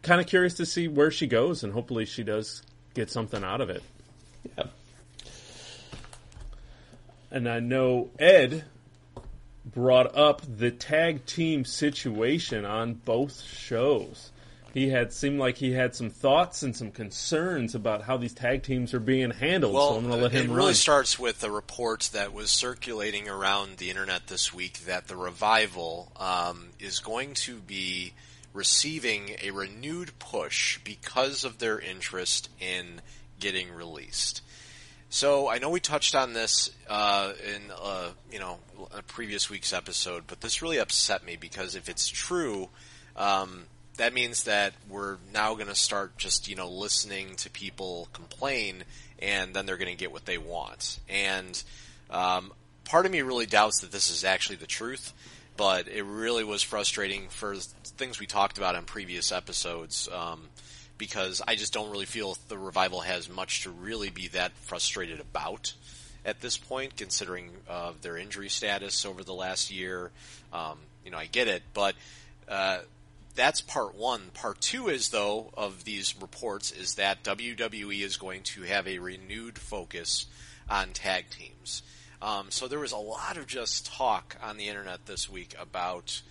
kind 0.03 0.21
of 0.21 0.27
curious 0.27 0.53
to 0.55 0.65
see 0.65 0.87
where 0.87 1.09
she 1.09 1.25
goes 1.25 1.63
and 1.63 1.73
hopefully 1.73 2.05
she 2.05 2.23
does 2.23 2.61
get 2.93 3.09
something 3.09 3.43
out 3.43 3.61
of 3.61 3.69
it. 3.71 3.81
Yeah. 4.57 4.65
and 7.31 7.49
I 7.49 7.59
know 7.61 8.11
Ed 8.19 8.65
brought 9.65 10.15
up 10.15 10.41
the 10.45 10.69
tag 10.69 11.25
team 11.25 11.65
situation 11.65 12.65
on 12.65 12.93
both 12.93 13.41
shows. 13.41 14.31
He 14.73 14.89
had 14.89 15.13
seemed 15.13 15.39
like 15.39 15.57
he 15.57 15.73
had 15.73 15.93
some 15.93 16.09
thoughts 16.09 16.63
and 16.63 16.75
some 16.75 16.89
concerns 16.89 17.75
about 17.75 18.01
how 18.01 18.17
these 18.17 18.33
tag 18.33 18.63
teams 18.63 18.93
are 18.95 18.99
being 18.99 19.29
handled. 19.29 19.75
Well, 19.75 19.91
so 19.91 19.97
I'm 19.97 20.07
going 20.07 20.17
to 20.17 20.23
let 20.23 20.31
him 20.31 20.45
it 20.45 20.47
run. 20.47 20.57
really 20.57 20.73
starts 20.73 21.19
with 21.19 21.43
a 21.43 21.51
report 21.51 22.09
that 22.13 22.33
was 22.33 22.49
circulating 22.49 23.29
around 23.29 23.77
the 23.77 23.91
internet 23.91 24.25
this 24.27 24.51
week 24.51 24.79
that 24.85 25.07
the 25.07 25.15
revival 25.15 26.11
um, 26.15 26.69
is 26.79 26.99
going 26.99 27.35
to 27.35 27.57
be 27.57 28.13
receiving 28.51 29.35
a 29.43 29.51
renewed 29.51 30.17
push 30.17 30.79
because 30.79 31.43
of 31.43 31.59
their 31.59 31.79
interest 31.79 32.49
in 32.59 32.99
getting 33.39 33.71
released. 33.71 34.41
So 35.09 35.47
I 35.47 35.59
know 35.59 35.69
we 35.69 35.79
touched 35.79 36.15
on 36.15 36.33
this 36.33 36.71
uh, 36.89 37.33
in 37.45 37.61
uh, 37.79 38.09
you 38.31 38.39
know 38.39 38.57
a 38.91 39.03
previous 39.03 39.51
week's 39.51 39.71
episode, 39.71 40.23
but 40.25 40.41
this 40.41 40.63
really 40.63 40.79
upset 40.79 41.23
me 41.23 41.35
because 41.35 41.75
if 41.75 41.87
it's 41.89 42.09
true, 42.09 42.69
um, 43.15 43.65
that 43.97 44.13
means 44.13 44.43
that 44.43 44.73
we're 44.89 45.17
now 45.33 45.53
going 45.55 45.67
to 45.67 45.75
start 45.75 46.17
just 46.17 46.47
you 46.47 46.55
know 46.55 46.69
listening 46.69 47.35
to 47.37 47.49
people 47.49 48.09
complain, 48.13 48.83
and 49.19 49.53
then 49.53 49.65
they're 49.65 49.77
going 49.77 49.91
to 49.91 49.97
get 49.97 50.11
what 50.11 50.25
they 50.25 50.37
want. 50.37 50.99
And 51.09 51.61
um, 52.09 52.51
part 52.85 53.05
of 53.05 53.11
me 53.11 53.21
really 53.21 53.45
doubts 53.45 53.79
that 53.79 53.91
this 53.91 54.09
is 54.09 54.23
actually 54.23 54.57
the 54.57 54.67
truth, 54.67 55.13
but 55.57 55.87
it 55.87 56.03
really 56.03 56.43
was 56.43 56.61
frustrating 56.61 57.29
for 57.29 57.55
things 57.55 58.19
we 58.19 58.25
talked 58.25 58.57
about 58.57 58.75
in 58.75 58.83
previous 58.83 59.31
episodes. 59.31 60.09
Um, 60.11 60.49
because 60.97 61.41
I 61.45 61.55
just 61.55 61.73
don't 61.73 61.91
really 61.91 62.05
feel 62.05 62.37
the 62.47 62.57
revival 62.57 63.01
has 63.01 63.29
much 63.29 63.63
to 63.63 63.71
really 63.71 64.09
be 64.09 64.27
that 64.29 64.51
frustrated 64.53 65.19
about 65.19 65.73
at 66.25 66.39
this 66.39 66.57
point, 66.57 66.95
considering 66.95 67.49
uh, 67.69 67.91
their 68.01 68.15
injury 68.17 68.49
status 68.49 69.05
over 69.05 69.23
the 69.23 69.33
last 69.33 69.71
year. 69.71 70.11
Um, 70.53 70.77
you 71.03 71.11
know, 71.11 71.17
I 71.17 71.25
get 71.25 71.47
it, 71.47 71.63
but 71.73 71.95
uh, 72.47 72.79
that's 73.35 73.61
part 73.61 73.95
one. 73.95 74.31
Part 74.33 74.61
two 74.61 74.89
is 74.89 75.09
though 75.09 75.51
of 75.55 75.83
these 75.83 76.15
reports 76.19 76.71
is 76.71 76.95
that 76.95 77.23
WWE 77.23 78.01
is 78.01 78.17
going 78.17 78.43
to 78.43 78.63
have 78.63 78.87
a 78.87 78.99
renewed 78.99 79.57
focus 79.57 80.27
on 80.69 80.89
tag 80.89 81.25
teams. 81.29 81.83
Um, 82.21 82.51
so 82.51 82.67
there 82.67 82.79
was 82.79 82.93
a 82.93 82.97
lot 82.97 83.37
of 83.37 83.47
just 83.47 83.85
talk 83.85 84.37
on 84.41 84.57
the 84.57 84.69
internet 84.69 85.05
this 85.05 85.29
week 85.29 85.55
about 85.59 86.21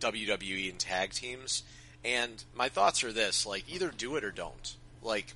WWE 0.00 0.70
and 0.70 0.78
tag 0.78 1.12
teams. 1.12 1.64
And 2.04 2.44
my 2.54 2.68
thoughts 2.68 3.02
are 3.02 3.12
this, 3.12 3.46
like, 3.46 3.64
either 3.68 3.90
do 3.90 4.16
it 4.16 4.24
or 4.24 4.30
don't. 4.30 4.76
Like, 5.02 5.34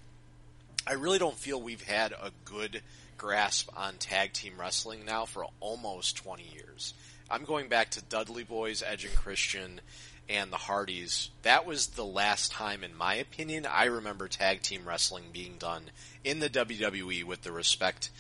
I 0.87 0.93
really 0.93 1.19
don't 1.19 1.37
feel 1.37 1.61
we've 1.61 1.83
had 1.83 2.13
a 2.13 2.31
good 2.45 2.83
grasp 3.17 3.71
on 3.77 3.95
tag 3.95 4.33
team 4.35 4.55
wrestling 4.59 5.05
now 5.05 5.25
for 5.25 5.47
almost 5.59 6.17
20 6.19 6.45
years. 6.55 6.95
I'm 7.31 7.45
going 7.45 7.69
back 7.69 7.91
to 7.91 8.03
Dudley 8.03 8.45
Boys, 8.45 8.83
Edge 8.87 9.05
and 9.05 9.15
Christian, 9.17 9.81
and 10.29 10.53
the 10.53 10.57
Hardys. 10.57 11.31
That 11.43 11.67
was 11.67 11.89
the 11.89 12.05
last 12.05 12.53
time, 12.53 12.85
in 12.85 12.97
my 12.97 13.15
opinion, 13.15 13.67
I 13.67 13.85
remember 13.85 14.29
tag 14.29 14.63
team 14.63 14.83
wrestling 14.87 15.25
being 15.33 15.57
done 15.59 15.85
in 16.23 16.41
the 16.41 16.51
WWE 16.51 17.25
with 17.25 17.43
the 17.43 17.53
respect 17.53 18.11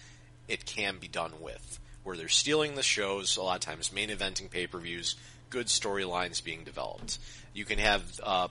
it 0.48 0.64
can 0.64 0.98
be 0.98 1.08
done 1.08 1.32
with. 1.40 1.78
Where 2.02 2.16
they're 2.16 2.28
stealing 2.28 2.74
the 2.74 2.82
shows, 2.82 3.36
a 3.36 3.42
lot 3.42 3.56
of 3.56 3.60
times 3.60 3.92
main 3.92 4.08
eventing 4.08 4.50
pay 4.50 4.66
per 4.66 4.78
views, 4.78 5.16
good 5.50 5.66
storylines 5.66 6.42
being 6.42 6.64
developed. 6.64 7.18
You 7.52 7.66
can 7.66 7.78
have 7.78 8.02
uh, 8.22 8.48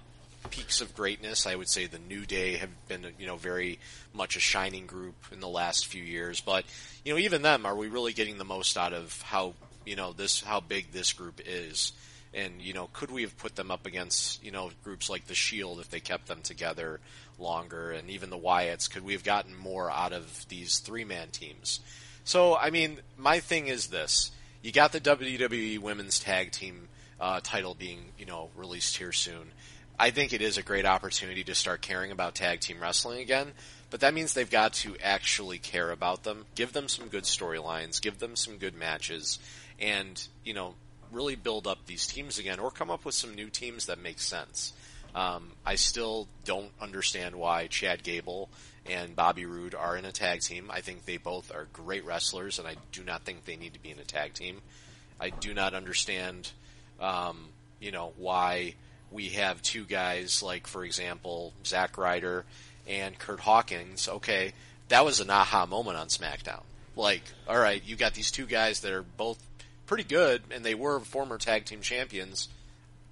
peaks 0.52 0.82
of 0.82 0.96
greatness. 0.96 1.48
I 1.48 1.56
would 1.56 1.70
say 1.70 1.88
the 1.88 2.00
New 2.00 2.26
Day 2.26 2.58
have 2.58 2.70
been, 2.88 3.08
you 3.18 3.26
know, 3.26 3.38
very 3.38 3.80
much 4.14 4.36
a 4.36 4.40
shining 4.40 4.86
group 4.86 5.16
in 5.32 5.40
the 5.40 5.48
last 5.48 5.88
few 5.88 6.04
years. 6.04 6.40
But 6.42 6.66
you 7.04 7.14
know, 7.14 7.20
even 7.20 7.42
them, 7.42 7.66
are 7.66 7.76
we 7.76 7.88
really 7.88 8.14
getting 8.14 8.38
the 8.38 8.46
most 8.46 8.78
out 8.78 8.94
of 8.94 9.22
how 9.24 9.54
you 9.86 9.96
know 9.96 10.14
this, 10.14 10.42
how 10.42 10.60
big 10.60 10.92
this 10.92 11.14
group 11.14 11.42
is? 11.46 11.94
And 12.38 12.62
you 12.62 12.74
know, 12.74 12.88
could 12.94 13.10
we 13.10 13.24
have 13.24 13.38
put 13.38 13.56
them 13.56 13.72
up 13.72 13.86
against 13.86 14.44
you 14.44 14.52
know 14.52 14.72
groups 14.84 15.10
like 15.10 15.26
the 15.26 15.36
Shield 15.36 15.80
if 15.80 15.90
they 15.90 16.00
kept 16.00 16.28
them 16.28 16.42
together 16.42 17.00
longer, 17.40 17.92
and 17.92 18.10
even 18.10 18.30
the 18.30 18.38
Wyatts? 18.38 18.90
Could 18.90 19.04
we 19.04 19.14
have 19.14 19.24
gotten 19.24 19.56
more 19.56 19.90
out 19.90 20.14
of 20.14 20.46
these 20.48 20.80
three 20.80 21.04
man 21.04 21.30
teams? 21.32 21.80
So, 22.24 22.56
I 22.56 22.70
mean, 22.70 23.00
my 23.18 23.40
thing 23.40 23.68
is 23.68 23.88
this: 23.88 24.32
you 24.62 24.72
got 24.72 24.92
the 24.92 25.02
WWE 25.02 25.80
Women's 25.80 26.20
Tag 26.20 26.52
Team 26.52 26.88
uh, 27.20 27.40
title 27.42 27.74
being, 27.74 28.12
you 28.18 28.26
know, 28.26 28.50
released 28.56 28.98
here 28.98 29.12
soon. 29.12 29.52
I 30.00 30.12
think 30.12 30.32
it 30.32 30.42
is 30.42 30.58
a 30.58 30.64
great 30.64 30.86
opportunity 30.86 31.44
to 31.46 31.56
start 31.56 31.82
caring 31.82 32.12
about 32.12 32.36
tag 32.36 32.60
team 32.60 32.80
wrestling 32.80 33.20
again, 33.20 33.54
but 33.90 34.02
that 34.02 34.14
means 34.14 34.34
they've 34.34 34.50
got 34.50 34.74
to 34.74 34.96
actually 35.02 35.58
care 35.58 35.90
about 35.90 36.24
them, 36.24 36.46
give 36.54 36.72
them 36.72 36.88
some 36.88 37.08
good 37.08 37.24
storylines, 37.24 38.00
give 38.00 38.20
them 38.20 38.36
some 38.36 38.58
good 38.58 38.76
matches, 38.76 39.40
and, 39.80 40.28
you 40.44 40.54
know, 40.54 40.76
really 41.12 41.36
build 41.36 41.68
up 41.68 41.86
these 41.86 42.08
teams 42.08 42.40
again, 42.40 42.60
or 42.60 42.72
come 42.72 42.90
up 42.90 43.06
with 43.06 43.16
some 43.16 43.36
new 43.36 43.50
teams 43.50 43.86
that 43.86 44.00
make 44.00 44.20
sense. 44.20 44.74
Um, 45.16 45.52
I 45.66 45.76
still 45.76 46.28
don't 46.46 46.72
understand 46.80 47.36
why 47.36 47.68
Chad 47.68 48.04
Gable 48.04 48.50
and 48.86 49.16
Bobby 49.16 49.46
Roode 49.46 49.76
are 49.76 49.98
in 49.98 50.06
a 50.06 50.12
tag 50.12 50.42
team. 50.42 50.70
I 50.72 50.82
think 50.82 51.06
they 51.06 51.18
both 51.18 51.52
are 51.54 51.68
great 51.74 52.06
wrestlers, 52.06 52.60
and 52.60 52.68
I 52.68 52.76
do 52.92 53.04
not 53.04 53.24
think 53.24 53.46
they 53.46 53.56
need 53.56 53.74
to 53.74 53.82
be 53.82 53.90
in 53.90 54.00
a 54.00 54.04
tag 54.04 54.34
team. 54.34 54.62
I 55.20 55.30
do 55.30 55.54
not 55.54 55.74
understand 55.74 56.52
um, 57.00 57.50
you 57.80 57.92
know, 57.92 58.14
why 58.18 58.76
we 59.12 59.30
have 59.30 59.62
two 59.62 59.86
guys 59.86 60.44
like, 60.44 60.68
for 60.68 60.84
example, 60.84 61.54
Zack 61.66 61.98
Ryder 61.98 62.46
and 62.88 63.18
Curt 63.18 63.40
Hawkins. 63.40 64.08
Okay, 64.08 64.54
that 64.90 65.06
was 65.06 65.20
an 65.20 65.30
aha 65.30 65.66
moment 65.66 65.98
on 65.98 66.08
SmackDown. 66.08 66.64
Like, 66.96 67.24
all 67.48 67.60
right, 67.60 67.82
you 67.86 67.96
got 67.96 68.14
these 68.14 68.32
two 68.32 68.46
guys 68.46 68.82
that 68.82 68.92
are 68.92 69.04
both 69.04 69.42
pretty 69.88 70.04
good, 70.04 70.44
and 70.52 70.64
they 70.64 70.76
were 70.76 71.00
former 71.00 71.38
tag 71.38 71.66
team 71.66 71.82
champions. 71.82 72.50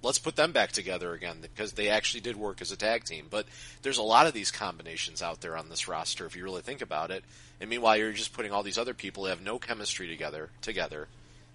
Let's 0.02 0.18
put 0.18 0.36
them 0.36 0.52
back 0.52 0.70
together 0.70 1.12
again 1.14 1.38
because 1.40 1.72
they 1.72 1.88
actually 1.88 2.20
did 2.20 2.36
work 2.36 2.60
as 2.60 2.70
a 2.70 2.76
tag 2.76 3.04
team. 3.04 3.26
But 3.28 3.46
there's 3.82 3.98
a 3.98 4.02
lot 4.02 4.26
of 4.26 4.34
these 4.34 4.52
combinations 4.52 5.22
out 5.22 5.40
there 5.40 5.56
on 5.56 5.68
this 5.68 5.88
roster 5.88 6.26
if 6.26 6.36
you 6.36 6.44
really 6.44 6.62
think 6.62 6.82
about 6.82 7.10
it. 7.10 7.24
And 7.60 7.68
meanwhile, 7.68 7.96
you're 7.96 8.12
just 8.12 8.34
putting 8.34 8.52
all 8.52 8.62
these 8.62 8.78
other 8.78 8.94
people 8.94 9.24
who 9.24 9.30
have 9.30 9.40
no 9.40 9.58
chemistry 9.58 10.06
together 10.06 10.50
together, 10.60 11.08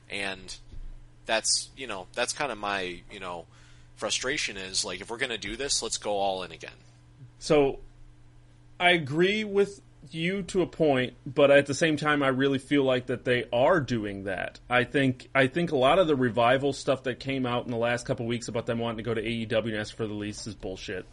and 0.09 0.53
that's 1.25 1.69
you 1.77 1.87
know 1.87 2.07
that's 2.13 2.33
kind 2.33 2.51
of 2.51 2.57
my 2.57 3.01
you 3.11 3.19
know 3.19 3.45
frustration 3.95 4.57
is 4.57 4.83
like 4.83 4.99
if 4.99 5.09
we're 5.11 5.17
going 5.17 5.29
to 5.29 5.37
do 5.37 5.55
this, 5.55 5.83
let's 5.83 5.97
go 5.97 6.13
all 6.13 6.43
in 6.43 6.51
again. 6.51 6.71
So 7.37 7.79
I 8.79 8.91
agree 8.91 9.43
with 9.43 9.79
you 10.09 10.41
to 10.43 10.61
a 10.61 10.67
point, 10.67 11.13
but 11.25 11.51
at 11.51 11.65
the 11.65 11.73
same 11.73 11.95
time, 11.95 12.23
I 12.23 12.29
really 12.29 12.57
feel 12.57 12.83
like 12.83 13.07
that 13.07 13.23
they 13.25 13.45
are 13.53 13.79
doing 13.79 14.23
that. 14.23 14.59
I 14.69 14.83
think 14.83 15.29
I 15.35 15.47
think 15.47 15.71
a 15.71 15.77
lot 15.77 15.99
of 15.99 16.07
the 16.07 16.15
revival 16.15 16.73
stuff 16.73 17.03
that 17.03 17.19
came 17.19 17.45
out 17.45 17.65
in 17.65 17.71
the 17.71 17.77
last 17.77 18.05
couple 18.05 18.25
weeks 18.25 18.47
about 18.47 18.65
them 18.65 18.79
wanting 18.79 18.97
to 18.97 19.03
go 19.03 19.13
to 19.13 19.21
AEW 19.21 19.67
and 19.67 19.75
ask 19.75 19.95
for 19.95 20.07
the 20.07 20.13
lease 20.13 20.47
is 20.47 20.55
bullshit. 20.55 21.05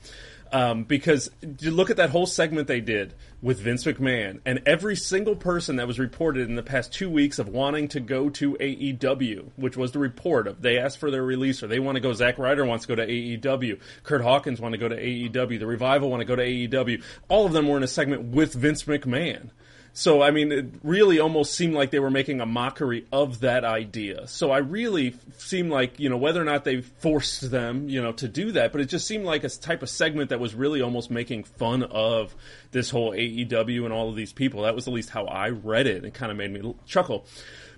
Um, 0.53 0.85
because 0.85 1.31
you 1.61 1.71
look 1.71 1.91
at 1.91 1.99
that 1.99 2.11
whole 2.11 2.27
segment 2.27 2.69
they 2.69 2.81
did 2.81 3.15
with 3.43 3.61
Vince 3.61 3.85
McMahon, 3.85 4.41
and 4.45 4.61
every 4.67 4.97
single 4.97 5.37
person 5.37 5.77
that 5.77 5.87
was 5.87 5.99
reported 5.99 6.49
in 6.49 6.57
the 6.57 6.63
past 6.63 6.93
two 6.93 7.11
weeks 7.11 7.39
of 7.39 7.49
wanting 7.49 7.89
to 7.89 8.01
go 8.01 8.31
to 8.31 8.55
AEW, 8.55 9.51
which 9.57 9.77
was 9.77 9.93
the 9.93 9.99
report 9.99 10.49
of 10.49 10.63
they 10.63 10.79
asked 10.79 10.99
for 10.99 11.11
their 11.11 11.23
release 11.23 11.63
or 11.63 11.67
they 11.67 11.79
want 11.79 11.97
to 11.97 12.01
go. 12.01 12.13
Zack 12.13 12.39
Ryder 12.39 12.65
wants 12.65 12.87
to 12.87 12.89
go 12.89 12.95
to 12.97 13.07
AEW. 13.07 13.79
Curt 14.03 14.23
Hawkins 14.23 14.61
want 14.61 14.73
to 14.73 14.79
go 14.79 14.89
to 14.89 14.97
AEW. 14.97 15.59
The 15.59 15.67
Revival 15.67 16.11
want 16.11 16.21
to 16.21 16.25
go 16.25 16.37
to 16.37 16.43
AEW. 16.43 17.03
All 17.29 17.47
of 17.47 17.53
them 17.53 17.69
were 17.69 17.77
in 17.77 17.83
a 17.83 17.89
segment 17.89 18.35
with 18.35 18.55
Vince 18.55 18.85
McMahon. 18.85 19.51
So, 19.99 20.23
I 20.23 20.31
mean, 20.31 20.53
it 20.53 20.67
really 20.85 21.19
almost 21.19 21.55
seemed 21.55 21.75
like 21.75 21.91
they 21.91 21.99
were 21.99 22.09
making 22.09 22.41
a 22.41 22.47
mockery 22.47 23.05
of 23.11 23.41
that 23.41 23.65
idea. 23.65 24.29
So 24.29 24.53
I 24.53 24.59
really 24.59 25.17
seemed 25.39 25.73
like, 25.73 25.99
you 25.99 26.09
know, 26.09 26.17
whether 26.17 26.41
or 26.41 26.45
not 26.45 26.63
they 26.63 26.83
forced 26.83 27.51
them, 27.51 27.89
you 27.89 28.01
know, 28.01 28.13
to 28.13 28.29
do 28.29 28.53
that, 28.53 28.71
but 28.71 28.81
it 28.81 28.85
just 28.85 29.09
seemed 29.09 29.25
like 29.25 29.43
a 29.43 29.49
type 29.49 29.83
of 29.83 29.91
segment 29.91 30.31
that 30.31 30.39
was 30.39 30.55
really 30.55 30.83
almost 30.83 31.11
making 31.11 31.43
fun 31.43 31.83
of 31.83 32.33
this 32.71 32.91
whole 32.91 33.11
AEW 33.11 33.87
and 33.87 33.93
all 33.93 34.09
of 34.09 34.15
these 34.15 34.33
people. 34.33 34.63
That 34.63 34.77
was 34.77 34.87
at 34.87 34.95
least 34.95 35.11
how 35.11 35.25
I 35.25 35.49
read 35.49 35.89
it. 35.89 36.05
It 36.05 36.15
kind 36.15 36.31
of 36.31 36.39
made 36.39 36.53
me 36.53 36.77
chuckle 36.87 37.27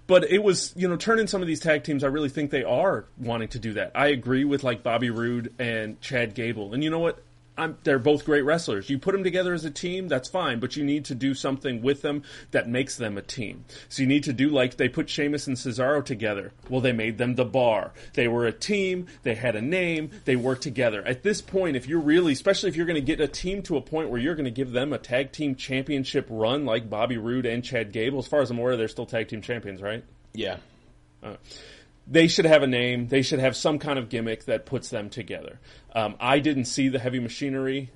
but 0.07 0.29
it 0.29 0.43
was 0.43 0.73
you 0.77 0.89
know 0.89 0.97
turning 0.97 1.29
some 1.29 1.41
of 1.41 1.47
these 1.47 1.61
tag 1.61 1.85
teams 1.85 2.03
i 2.03 2.07
really 2.09 2.29
think 2.29 2.51
they 2.51 2.65
are 2.65 3.05
wanting 3.19 3.47
to 3.47 3.61
do 3.61 3.75
that 3.75 3.93
i 3.95 4.09
agree 4.09 4.45
with 4.45 4.65
like 4.65 4.83
bobby 4.83 5.09
roode 5.09 5.55
and 5.61 6.01
chad 6.01 6.35
gable 6.35 6.75
and 6.75 6.83
you 6.83 6.91
know 6.91 6.99
what 6.99 7.23
I'm, 7.61 7.77
they're 7.85 7.99
both 7.99 8.25
great 8.25 8.43
wrestlers. 8.43 8.89
You 8.89 8.99
put 8.99 9.13
them 9.13 9.23
together 9.23 9.53
as 9.53 9.67
a 9.67 9.71
team, 9.71 10.09
that's 10.09 10.31
fine, 10.31 10.61
but 10.61 10.77
you 10.77 10.85
need 10.85 11.05
to 11.05 11.15
do 11.15 11.35
something 11.35 11.83
with 11.83 12.01
them 12.01 12.23
that 12.53 12.69
makes 12.69 12.97
them 12.97 13.19
a 13.19 13.23
team. 13.23 13.67
So 13.91 14.03
you 14.03 14.09
need 14.09 14.25
to 14.25 14.33
do 14.33 14.49
like 14.49 14.77
they 14.77 14.89
put 14.89 15.11
Sheamus 15.11 15.47
and 15.47 15.57
Cesaro 15.57 16.03
together. 16.03 16.53
Well, 16.71 16.81
they 16.81 16.93
made 16.93 17.19
them 17.19 17.35
the 17.35 17.45
bar. 17.45 17.93
They 18.15 18.29
were 18.29 18.47
a 18.47 18.53
team, 18.53 19.09
they 19.25 19.35
had 19.35 19.57
a 19.57 19.61
name, 19.61 20.11
they 20.25 20.37
worked 20.37 20.63
together. 20.63 21.07
At 21.07 21.23
this 21.23 21.43
point, 21.43 21.77
if 21.77 21.87
you're 21.87 22.01
really, 22.01 22.33
especially 22.33 22.71
if 22.71 22.77
you're 22.77 22.87
going 22.87 22.95
to 22.95 23.01
get 23.03 23.21
a 23.21 23.29
team 23.29 23.63
to 23.65 23.77
a 23.77 23.83
point 23.83 24.09
where 24.09 24.21
you're 24.21 24.35
going 24.35 24.47
to 24.47 24.51
give 24.51 24.73
them 24.73 24.95
a 24.95 24.99
tag 24.99 25.31
team 25.31 25.55
championship 25.55 26.27
run 26.31 26.65
like 26.65 26.89
Bobby 26.89 27.19
Roode 27.19 27.45
and 27.45 27.63
Chad 27.63 27.93
Gable, 27.93 28.21
as 28.21 28.27
far 28.27 28.41
as 28.41 28.51
I'm 28.51 28.59
aware, 28.59 28.79
they're 28.79 28.89
still 28.89 29.05
tag 29.05 29.29
team 29.29 29.43
champions, 29.43 29.83
right? 29.83 30.03
Yeah. 30.33 30.57
Uh, 31.23 31.37
they 32.07 32.29
should 32.29 32.45
have 32.45 32.63
a 32.63 32.67
name. 32.67 33.09
They 33.09 33.23
should 33.23 33.39
have 33.39 33.57
some 33.57 33.79
kind 33.79 33.99
of 33.99 34.09
gimmick 34.09 34.45
that 34.47 34.67
puts 34.67 34.91
them 34.91 35.11
together. 35.11 35.61
Um, 35.95 36.17
I 36.21 36.41
didn't 36.41 36.65
see 36.65 36.89
the 36.89 36.99
heavy 36.99 37.21
machinery 37.21 37.91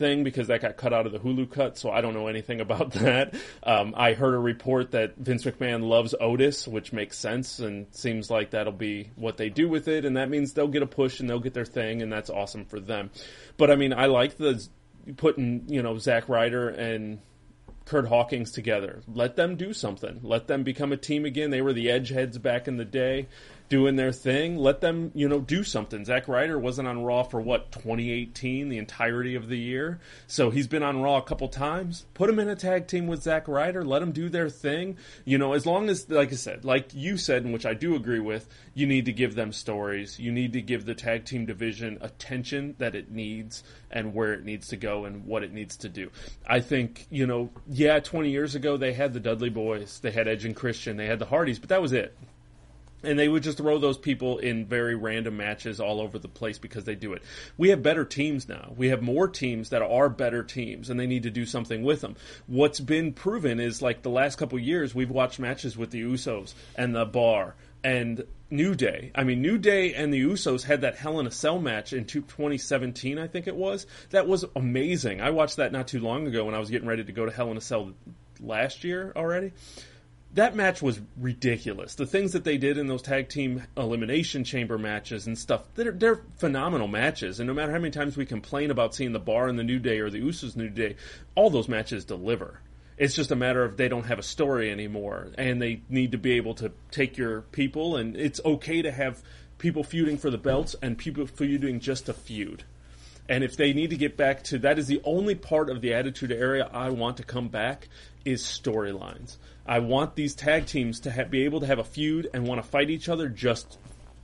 thing 0.00 0.24
because 0.24 0.48
that 0.48 0.62
got 0.62 0.76
cut 0.76 0.92
out 0.92 1.06
of 1.06 1.12
the 1.12 1.18
Hulu 1.18 1.50
cut, 1.50 1.78
so 1.78 1.90
I 1.90 2.00
don't 2.00 2.14
know 2.14 2.26
anything 2.26 2.60
about 2.66 2.92
that. 2.92 3.34
Um, 3.62 3.94
I 3.96 4.14
heard 4.14 4.34
a 4.34 4.38
report 4.38 4.92
that 4.92 5.16
Vince 5.16 5.44
McMahon 5.44 5.86
loves 5.88 6.14
Otis, 6.18 6.66
which 6.66 6.92
makes 6.92 7.16
sense 7.18 7.60
and 7.60 7.86
seems 7.92 8.30
like 8.30 8.50
that'll 8.50 8.72
be 8.72 9.10
what 9.14 9.36
they 9.36 9.50
do 9.50 9.68
with 9.68 9.86
it, 9.86 10.04
and 10.04 10.16
that 10.16 10.30
means 10.30 10.54
they'll 10.54 10.66
get 10.68 10.82
a 10.82 10.86
push 10.86 11.20
and 11.20 11.30
they'll 11.30 11.38
get 11.38 11.54
their 11.54 11.64
thing, 11.64 12.02
and 12.02 12.12
that's 12.12 12.30
awesome 12.30 12.64
for 12.64 12.80
them. 12.80 13.10
But 13.56 13.70
I 13.70 13.76
mean, 13.76 13.92
I 13.92 14.06
like 14.06 14.36
the 14.36 14.66
putting 15.16 15.64
you 15.68 15.82
know 15.82 15.98
Zack 15.98 16.28
Ryder 16.28 16.70
and 16.70 17.20
Curt 17.90 18.06
Hawkins 18.06 18.52
together. 18.52 19.00
Let 19.08 19.34
them 19.34 19.56
do 19.56 19.72
something. 19.72 20.20
Let 20.22 20.46
them 20.46 20.62
become 20.62 20.92
a 20.92 20.96
team 20.96 21.24
again. 21.24 21.50
They 21.50 21.60
were 21.60 21.72
the 21.72 21.88
Edgeheads 21.88 22.40
back 22.40 22.68
in 22.68 22.76
the 22.76 22.84
day 22.84 23.26
doing 23.70 23.94
their 23.94 24.12
thing. 24.12 24.58
Let 24.58 24.80
them, 24.80 25.12
you 25.14 25.28
know, 25.28 25.40
do 25.40 25.62
something. 25.62 26.04
Zack 26.04 26.28
Ryder 26.28 26.58
wasn't 26.58 26.88
on 26.88 27.04
Raw 27.04 27.22
for 27.22 27.40
what 27.40 27.70
2018, 27.70 28.68
the 28.68 28.76
entirety 28.76 29.36
of 29.36 29.48
the 29.48 29.56
year. 29.56 30.00
So 30.26 30.50
he's 30.50 30.66
been 30.66 30.82
on 30.82 31.00
Raw 31.00 31.18
a 31.18 31.22
couple 31.22 31.48
times. 31.48 32.04
Put 32.12 32.28
him 32.28 32.40
in 32.40 32.48
a 32.48 32.56
tag 32.56 32.88
team 32.88 33.06
with 33.06 33.22
Zack 33.22 33.46
Ryder. 33.48 33.84
Let 33.84 34.00
them 34.00 34.10
do 34.10 34.28
their 34.28 34.50
thing. 34.50 34.98
You 35.24 35.38
know, 35.38 35.54
as 35.54 35.64
long 35.64 35.88
as, 35.88 36.10
like 36.10 36.32
I 36.32 36.36
said, 36.36 36.64
like 36.64 36.92
you 36.92 37.16
said, 37.16 37.44
and 37.44 37.52
which 37.52 37.64
I 37.64 37.74
do 37.74 37.94
agree 37.94 38.18
with, 38.18 38.48
you 38.74 38.86
need 38.86 39.04
to 39.04 39.12
give 39.12 39.36
them 39.36 39.52
stories. 39.52 40.18
You 40.18 40.32
need 40.32 40.52
to 40.54 40.60
give 40.60 40.84
the 40.84 40.94
tag 40.94 41.24
team 41.24 41.46
division 41.46 41.98
attention 42.00 42.74
that 42.78 42.96
it 42.96 43.12
needs 43.12 43.62
and 43.88 44.14
where 44.14 44.32
it 44.34 44.44
needs 44.44 44.66
to 44.68 44.76
go 44.76 45.04
and 45.04 45.26
what 45.26 45.44
it 45.44 45.52
needs 45.52 45.76
to 45.78 45.88
do. 45.88 46.10
I 46.44 46.58
think, 46.58 47.06
you 47.08 47.26
know, 47.26 47.50
yeah, 47.68 48.00
20 48.00 48.30
years 48.30 48.56
ago 48.56 48.76
they 48.76 48.94
had 48.94 49.12
the 49.12 49.20
Dudley 49.20 49.50
Boys, 49.50 50.00
they 50.00 50.10
had 50.10 50.26
Edge 50.26 50.44
and 50.44 50.56
Christian, 50.56 50.96
they 50.96 51.06
had 51.06 51.20
the 51.20 51.26
Hardys, 51.26 51.60
but 51.60 51.68
that 51.68 51.80
was 51.80 51.92
it 51.92 52.16
and 53.02 53.18
they 53.18 53.28
would 53.28 53.42
just 53.42 53.58
throw 53.58 53.78
those 53.78 53.98
people 53.98 54.38
in 54.38 54.66
very 54.66 54.94
random 54.94 55.36
matches 55.36 55.80
all 55.80 56.00
over 56.00 56.18
the 56.18 56.28
place 56.28 56.58
because 56.58 56.84
they 56.84 56.94
do 56.94 57.12
it. 57.12 57.22
We 57.56 57.70
have 57.70 57.82
better 57.82 58.04
teams 58.04 58.48
now. 58.48 58.72
We 58.76 58.88
have 58.88 59.02
more 59.02 59.28
teams 59.28 59.70
that 59.70 59.82
are 59.82 60.08
better 60.08 60.42
teams, 60.42 60.90
and 60.90 60.98
they 60.98 61.06
need 61.06 61.22
to 61.24 61.30
do 61.30 61.46
something 61.46 61.82
with 61.82 62.00
them. 62.00 62.16
What's 62.46 62.80
been 62.80 63.12
proven 63.12 63.60
is 63.60 63.82
like 63.82 64.02
the 64.02 64.10
last 64.10 64.36
couple 64.36 64.58
years, 64.58 64.94
we've 64.94 65.10
watched 65.10 65.38
matches 65.38 65.76
with 65.76 65.90
the 65.90 66.02
Usos 66.02 66.54
and 66.76 66.94
the 66.94 67.04
Bar 67.04 67.54
and 67.82 68.24
New 68.50 68.74
Day. 68.74 69.12
I 69.14 69.24
mean, 69.24 69.40
New 69.40 69.58
Day 69.58 69.94
and 69.94 70.12
the 70.12 70.22
Usos 70.22 70.64
had 70.64 70.82
that 70.82 70.96
Hell 70.96 71.20
in 71.20 71.26
a 71.26 71.30
Cell 71.30 71.58
match 71.58 71.92
in 71.92 72.04
2017, 72.04 73.18
I 73.18 73.26
think 73.26 73.46
it 73.46 73.56
was. 73.56 73.86
That 74.10 74.26
was 74.26 74.44
amazing. 74.56 75.20
I 75.20 75.30
watched 75.30 75.56
that 75.56 75.72
not 75.72 75.88
too 75.88 76.00
long 76.00 76.26
ago 76.26 76.44
when 76.44 76.54
I 76.54 76.58
was 76.58 76.70
getting 76.70 76.88
ready 76.88 77.04
to 77.04 77.12
go 77.12 77.24
to 77.24 77.32
Hell 77.32 77.50
in 77.50 77.56
a 77.56 77.60
Cell 77.60 77.92
last 78.40 78.84
year 78.84 79.12
already 79.16 79.52
that 80.34 80.54
match 80.54 80.80
was 80.80 81.00
ridiculous. 81.16 81.96
The 81.96 82.06
things 82.06 82.32
that 82.32 82.44
they 82.44 82.56
did 82.56 82.78
in 82.78 82.86
those 82.86 83.02
tag 83.02 83.28
team 83.28 83.64
elimination 83.76 84.44
chamber 84.44 84.78
matches 84.78 85.26
and 85.26 85.36
stuff, 85.36 85.62
they're, 85.74 85.92
they're 85.92 86.22
phenomenal 86.38 86.86
matches. 86.86 87.40
And 87.40 87.48
no 87.48 87.54
matter 87.54 87.72
how 87.72 87.78
many 87.78 87.90
times 87.90 88.16
we 88.16 88.26
complain 88.26 88.70
about 88.70 88.94
seeing 88.94 89.12
the 89.12 89.18
Bar 89.18 89.48
in 89.48 89.56
the 89.56 89.64
New 89.64 89.80
Day 89.80 89.98
or 89.98 90.08
the 90.08 90.20
Usos 90.20 90.56
New 90.56 90.68
Day, 90.68 90.96
all 91.34 91.50
those 91.50 91.68
matches 91.68 92.04
deliver. 92.04 92.60
It's 92.96 93.14
just 93.14 93.32
a 93.32 93.36
matter 93.36 93.64
of 93.64 93.76
they 93.76 93.88
don't 93.88 94.06
have 94.06 94.18
a 94.18 94.22
story 94.22 94.70
anymore, 94.70 95.28
and 95.38 95.60
they 95.60 95.80
need 95.88 96.12
to 96.12 96.18
be 96.18 96.32
able 96.32 96.54
to 96.56 96.70
take 96.90 97.16
your 97.16 97.40
people. 97.40 97.96
And 97.96 98.14
it's 98.14 98.40
okay 98.44 98.82
to 98.82 98.92
have 98.92 99.22
people 99.58 99.82
feuding 99.82 100.18
for 100.18 100.30
the 100.30 100.38
belts 100.38 100.76
and 100.82 100.96
people 100.96 101.26
feuding 101.26 101.80
just 101.80 102.06
to 102.06 102.12
feud. 102.12 102.64
And 103.28 103.42
if 103.42 103.56
they 103.56 103.72
need 103.72 103.90
to 103.90 103.96
get 103.96 104.16
back 104.16 104.44
to 104.44 104.58
that, 104.58 104.78
is 104.78 104.86
the 104.86 105.00
only 105.04 105.34
part 105.34 105.70
of 105.70 105.80
the 105.80 105.94
Attitude 105.94 106.32
Era 106.32 106.68
I 106.72 106.90
want 106.90 107.16
to 107.18 107.22
come 107.22 107.48
back 107.48 107.88
is 108.24 108.42
storylines. 108.42 109.36
I 109.66 109.78
want 109.80 110.14
these 110.14 110.34
tag 110.34 110.66
teams 110.66 111.00
to 111.00 111.12
ha- 111.12 111.24
be 111.24 111.44
able 111.44 111.60
to 111.60 111.66
have 111.66 111.78
a 111.78 111.84
feud 111.84 112.28
and 112.32 112.46
want 112.46 112.62
to 112.62 112.68
fight 112.68 112.90
each 112.90 113.08
other 113.08 113.28
just 113.28 113.78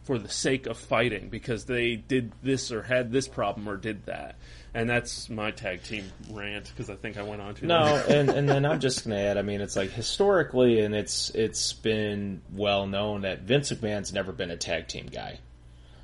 for 0.07 0.19
the 0.19 0.29
sake 0.29 0.67
of 0.67 0.79
fighting 0.79 1.29
because 1.29 1.65
they 1.65 1.97
did 1.97 2.33
this 2.43 2.71
or 2.71 2.83
had 2.83 3.11
this 3.11 3.27
problem 3.27 3.69
or 3.69 3.77
did 3.77 4.07
that. 4.07 4.37
And 4.73 4.89
that's 4.89 5.29
my 5.29 5.51
tag 5.51 5.83
team 5.83 6.05
rant 6.31 6.71
because 6.71 6.89
I 6.89 6.95
think 6.95 7.17
I 7.17 7.23
went 7.23 7.43
on 7.43 7.55
too 7.55 7.67
no, 7.67 7.85
and 8.09 8.29
and 8.29 8.49
then 8.49 8.65
I'm 8.65 8.79
just 8.87 9.05
gonna 9.05 9.17
add. 9.17 9.39
I 9.39 9.43
mean, 9.43 9.61
it's 9.61 9.75
like 9.75 9.91
historically, 9.91 10.81
and 10.81 10.95
it's 10.95 11.31
it's 11.31 11.73
been 11.73 12.43
well 12.53 12.87
known 12.87 13.23
that 13.23 13.41
Vince 13.41 13.73
McMahon's 13.73 14.13
never 14.13 14.33
been 14.33 14.51
a 14.51 14.57
tag 14.57 14.87
team 14.87 15.07
guy. 15.07 15.41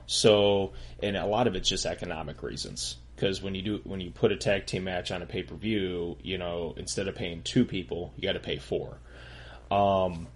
So, 0.07 0.73
and 1.03 1.17
a 1.17 1.27
lot 1.27 1.47
of 1.47 1.55
it's 1.55 1.69
just 1.69 1.87
economic 1.87 2.43
reasons. 2.43 2.97
Because 3.15 3.41
when 3.41 3.55
you 3.55 3.63
do 3.63 3.81
when 3.85 4.01
you 4.01 4.11
put 4.11 4.33
a 4.33 4.37
tag 4.37 4.67
team 4.67 4.85
match 4.85 5.13
on 5.13 5.23
a 5.23 5.27
pay 5.27 5.43
per 5.43 5.55
view, 5.55 6.17
you 6.23 6.39
know, 6.39 6.75
instead 6.77 7.09
of 7.09 7.15
paying 7.15 7.43
two 7.43 7.65
people, 7.65 8.13
you 8.17 8.23
got 8.23 8.33
to 8.33 8.41
pay 8.41 8.57
four. 8.57 8.99
Um, 9.73 10.27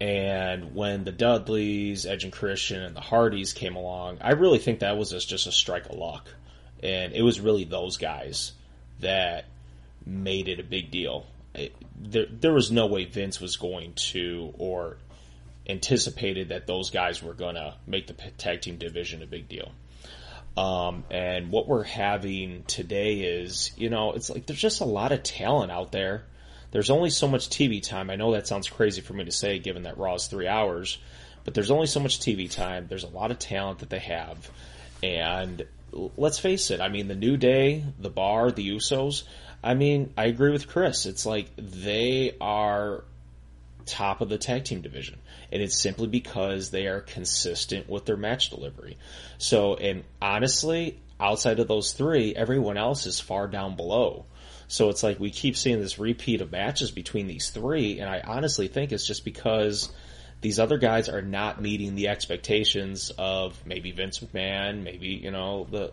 and 0.00 0.74
when 0.74 1.02
the 1.02 1.10
Dudleys, 1.10 2.06
Edge 2.06 2.22
and 2.24 2.32
Christian, 2.32 2.82
and 2.82 2.94
the 2.94 3.00
Hardys 3.00 3.52
came 3.52 3.74
along, 3.74 4.18
I 4.20 4.32
really 4.32 4.58
think 4.58 4.80
that 4.80 4.96
was 4.96 5.10
just, 5.10 5.28
just 5.28 5.46
a 5.48 5.52
strike 5.52 5.86
of 5.86 5.96
luck. 5.96 6.28
And 6.82 7.12
it 7.12 7.22
was 7.22 7.40
really 7.40 7.64
those 7.64 7.96
guys 7.96 8.52
that 9.00 9.46
made 10.06 10.46
it 10.48 10.60
a 10.60 10.62
big 10.62 10.92
deal. 10.92 11.26
It, 11.54 11.74
there, 12.00 12.26
there 12.30 12.52
was 12.52 12.70
no 12.70 12.86
way 12.86 13.04
Vince 13.04 13.40
was 13.40 13.56
going 13.56 13.94
to 13.94 14.54
or 14.58 14.98
anticipated 15.68 16.50
that 16.50 16.68
those 16.68 16.90
guys 16.90 17.20
were 17.20 17.34
going 17.34 17.56
to 17.56 17.74
make 17.86 18.06
the 18.06 18.14
tag 18.38 18.60
team 18.60 18.76
division 18.78 19.22
a 19.22 19.26
big 19.26 19.48
deal. 19.48 19.72
Um, 20.56 21.04
and 21.10 21.50
what 21.50 21.66
we're 21.66 21.84
having 21.84 22.62
today 22.64 23.20
is, 23.20 23.72
you 23.76 23.90
know, 23.90 24.12
it's 24.12 24.30
like 24.30 24.46
there's 24.46 24.60
just 24.60 24.80
a 24.80 24.84
lot 24.84 25.10
of 25.10 25.24
talent 25.24 25.72
out 25.72 25.90
there 25.90 26.24
there's 26.70 26.90
only 26.90 27.10
so 27.10 27.28
much 27.28 27.48
TV 27.48 27.82
time. 27.82 28.10
I 28.10 28.16
know 28.16 28.32
that 28.32 28.46
sounds 28.46 28.68
crazy 28.68 29.00
for 29.00 29.14
me 29.14 29.24
to 29.24 29.32
say 29.32 29.58
given 29.58 29.84
that 29.84 29.98
Raw 29.98 30.14
is 30.14 30.26
three 30.26 30.48
hours, 30.48 30.98
but 31.44 31.54
there's 31.54 31.70
only 31.70 31.86
so 31.86 32.00
much 32.00 32.20
TV 32.20 32.50
time. 32.50 32.86
There's 32.88 33.04
a 33.04 33.08
lot 33.08 33.30
of 33.30 33.38
talent 33.38 33.80
that 33.80 33.90
they 33.90 34.00
have. 34.00 34.50
And 35.02 35.64
let's 36.16 36.38
face 36.38 36.70
it, 36.70 36.80
I 36.80 36.88
mean, 36.88 37.08
the 37.08 37.14
New 37.14 37.36
Day, 37.36 37.84
the 37.98 38.10
Bar, 38.10 38.50
the 38.50 38.68
Usos, 38.70 39.24
I 39.62 39.74
mean, 39.74 40.12
I 40.16 40.26
agree 40.26 40.52
with 40.52 40.68
Chris. 40.68 41.06
It's 41.06 41.26
like 41.26 41.50
they 41.56 42.36
are 42.40 43.04
top 43.86 44.20
of 44.20 44.28
the 44.28 44.38
tag 44.38 44.64
team 44.64 44.82
division. 44.82 45.18
And 45.50 45.62
it's 45.62 45.80
simply 45.80 46.06
because 46.06 46.70
they 46.70 46.86
are 46.86 47.00
consistent 47.00 47.88
with 47.88 48.04
their 48.04 48.16
match 48.16 48.50
delivery. 48.50 48.98
So, 49.38 49.74
and 49.74 50.04
honestly, 50.20 51.00
outside 51.18 51.58
of 51.58 51.68
those 51.68 51.92
three, 51.92 52.34
everyone 52.34 52.76
else 52.76 53.06
is 53.06 53.18
far 53.18 53.48
down 53.48 53.76
below. 53.76 54.26
So 54.68 54.90
it's 54.90 55.02
like 55.02 55.18
we 55.18 55.30
keep 55.30 55.56
seeing 55.56 55.80
this 55.80 55.98
repeat 55.98 56.42
of 56.42 56.52
matches 56.52 56.90
between 56.90 57.26
these 57.26 57.50
three, 57.50 58.00
and 58.00 58.08
I 58.08 58.20
honestly 58.20 58.68
think 58.68 58.92
it's 58.92 59.06
just 59.06 59.24
because 59.24 59.90
these 60.42 60.58
other 60.58 60.76
guys 60.76 61.08
are 61.08 61.22
not 61.22 61.60
meeting 61.60 61.94
the 61.94 62.08
expectations 62.08 63.10
of 63.16 63.58
maybe 63.66 63.92
Vince 63.92 64.18
McMahon, 64.20 64.82
maybe 64.82 65.08
you 65.08 65.30
know 65.30 65.66
the 65.70 65.92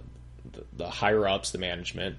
the, 0.52 0.64
the 0.74 0.90
higher 0.90 1.26
ups, 1.26 1.52
the 1.52 1.58
management, 1.58 2.18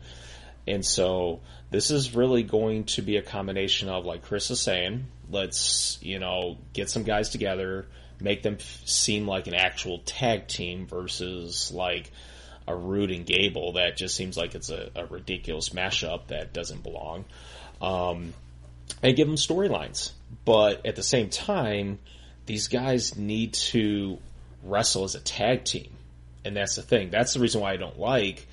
and 0.66 0.84
so 0.84 1.40
this 1.70 1.90
is 1.90 2.14
really 2.14 2.42
going 2.42 2.84
to 2.84 3.02
be 3.02 3.18
a 3.18 3.22
combination 3.22 3.90
of 3.90 4.06
like 4.06 4.22
Chris 4.22 4.50
is 4.50 4.58
saying, 4.58 5.06
let's 5.30 5.98
you 6.00 6.18
know 6.18 6.56
get 6.72 6.88
some 6.88 7.02
guys 7.02 7.28
together, 7.28 7.86
make 8.18 8.42
them 8.42 8.56
f- 8.58 8.82
seem 8.86 9.28
like 9.28 9.46
an 9.46 9.54
actual 9.54 9.98
tag 10.06 10.48
team 10.48 10.86
versus 10.86 11.70
like 11.70 12.10
a 12.68 12.74
Roode 12.74 13.10
and 13.10 13.26
Gable 13.26 13.72
that 13.72 13.96
just 13.96 14.16
seems 14.16 14.36
like 14.36 14.54
it's 14.54 14.70
a, 14.70 14.90
a 14.94 15.06
ridiculous 15.06 15.70
mashup 15.70 16.28
that 16.28 16.52
doesn't 16.52 16.82
belong. 16.82 17.24
Um, 17.80 18.32
and 19.02 19.16
give 19.16 19.26
them 19.26 19.36
storylines. 19.36 20.12
But 20.44 20.86
at 20.86 20.96
the 20.96 21.02
same 21.02 21.28
time, 21.28 21.98
these 22.46 22.68
guys 22.68 23.16
need 23.16 23.54
to 23.54 24.18
wrestle 24.62 25.04
as 25.04 25.14
a 25.14 25.20
tag 25.20 25.64
team. 25.64 25.90
And 26.44 26.56
that's 26.56 26.76
the 26.76 26.82
thing. 26.82 27.10
That's 27.10 27.34
the 27.34 27.40
reason 27.40 27.60
why 27.60 27.72
I 27.72 27.76
don't 27.76 27.98
like 27.98 28.46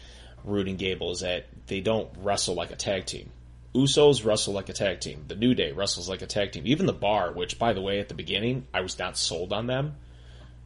Roode 0.44 0.68
and 0.68 0.78
Gable 0.78 1.12
is 1.12 1.22
that 1.22 1.46
they 1.68 1.82
don't 1.82 2.10
wrestle 2.20 2.56
like 2.56 2.72
a 2.72 2.76
tag 2.76 3.06
team. 3.06 3.30
Usos 3.74 4.24
wrestle 4.24 4.54
like 4.54 4.70
a 4.70 4.74
tag 4.74 5.00
team. 5.00 5.26
The 5.28 5.36
New 5.36 5.56
Day 5.56 5.72
wrestles 5.72 6.10
like 6.10 6.22
a 6.22 6.28
tag 6.28 6.52
team. 6.52 6.64
Even 6.66 6.86
the 6.86 6.94
Bar, 6.94 7.32
which 7.34 7.58
by 7.58 7.74
the 7.74 7.82
way, 7.82 8.00
at 8.00 8.08
the 8.08 8.14
beginning 8.14 8.68
I 8.74 8.82
was 8.82 9.00
not 9.00 9.18
sold 9.18 9.54
on 9.54 9.68
them, 9.68 9.96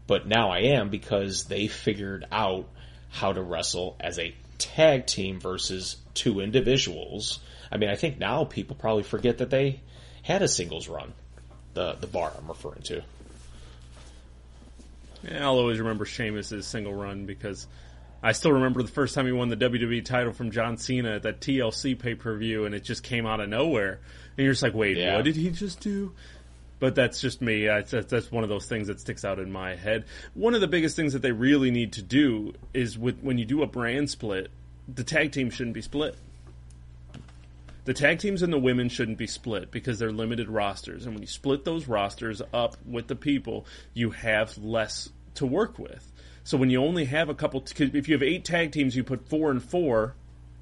but 0.08 0.28
now 0.28 0.50
I 0.50 0.60
am 0.60 0.90
because 0.90 1.46
they 1.46 1.68
figured 1.68 2.26
out 2.32 2.68
how 3.10 3.34
to 3.34 3.42
wrestle 3.42 3.96
as 4.00 4.20
a 4.20 4.36
tag 4.58 5.06
team 5.06 5.40
versus 5.40 5.98
two 6.14 6.40
individuals. 6.40 7.40
I 7.72 7.78
mean, 7.78 7.90
I 7.90 7.96
think 7.96 8.18
now 8.18 8.44
people 8.46 8.76
probably 8.76 9.04
forget 9.04 9.40
that 9.40 9.50
they 9.50 9.82
had 10.24 10.42
a 10.42 10.48
singles 10.48 10.88
run. 10.88 11.14
The 11.74 11.94
the 11.94 12.08
bar 12.08 12.32
I'm 12.38 12.48
referring 12.48 12.82
to. 12.84 13.04
Yeah, 15.24 15.44
I'll 15.46 15.58
always 15.58 15.80
remember 15.80 16.06
Sheamus' 16.06 16.66
single 16.66 16.94
run 16.94 17.26
because 17.26 17.68
I 18.22 18.32
still 18.32 18.52
remember 18.52 18.82
the 18.82 18.88
first 18.88 19.14
time 19.14 19.26
he 19.26 19.32
won 19.32 19.50
the 19.50 19.58
WWE 19.58 20.04
title 20.04 20.34
from 20.34 20.52
John 20.52 20.78
Cena 20.78 21.16
at 21.16 21.24
that 21.24 21.40
TLC 21.40 21.98
pay 21.98 22.16
per 22.16 22.36
view, 22.36 22.66
and 22.66 22.74
it 22.74 22.84
just 22.84 23.04
came 23.04 23.26
out 23.26 23.40
of 23.40 23.50
nowhere. 23.50 24.00
And 24.38 24.44
you're 24.44 24.54
just 24.54 24.64
like, 24.64 24.74
wait, 24.74 24.98
yeah. 24.98 25.16
what 25.16 25.26
did 25.26 25.36
he 25.36 25.50
just 25.52 25.80
do? 25.80 26.14
But 26.80 26.96
that's 26.96 27.20
just 27.20 27.42
me. 27.42 27.66
That's, 27.66 27.92
that's 27.92 28.32
one 28.32 28.44
of 28.44 28.50
those 28.50 28.68
things 28.68 28.88
that 28.88 29.00
sticks 29.00 29.26
out 29.26 29.40
in 29.40 29.52
my 29.52 29.76
head. 29.76 30.06
One 30.34 30.54
of 30.54 30.62
the 30.62 30.68
biggest 30.68 30.96
things 30.96 31.14
that 31.14 31.22
they 31.22 31.32
really 31.32 31.72
need 31.72 31.94
to 31.94 32.02
do 32.02 32.54
is 32.74 32.98
with 32.98 33.22
when 33.22 33.38
you 33.38 33.46
do 33.46 33.64
a 33.64 33.68
brand 33.68 34.10
split, 34.10 34.50
the 34.88 35.04
tag 35.04 35.32
team 35.32 35.50
shouldn't 35.50 35.74
be 35.74 35.82
split. 35.82 36.16
The 37.86 37.94
tag 37.94 38.20
teams 38.20 38.42
and 38.42 38.52
the 38.52 38.60
women 38.60 38.90
shouldn't 38.90 39.18
be 39.18 39.28
split 39.28 39.72
because 39.72 39.98
they're 39.98 40.12
limited 40.12 40.50
rosters, 40.50 41.06
and 41.06 41.14
when 41.14 41.22
you 41.22 41.28
split 41.28 41.64
those 41.64 41.88
rosters 41.88 42.42
up 42.54 42.76
with 42.86 43.08
the 43.08 43.16
people, 43.16 43.66
you 43.94 44.10
have 44.10 44.58
less 44.58 45.10
to 45.36 45.46
work 45.46 45.80
with. 45.80 46.12
So 46.44 46.58
when 46.58 46.70
you 46.70 46.84
only 46.84 47.06
have 47.06 47.30
a 47.30 47.34
couple, 47.34 47.64
if 47.78 48.08
you 48.10 48.14
have 48.16 48.24
eight 48.24 48.44
tag 48.44 48.74
teams, 48.74 48.96
you 48.96 49.06
put 49.06 49.30
four 49.30 49.52
and 49.52 49.64
four 49.64 50.16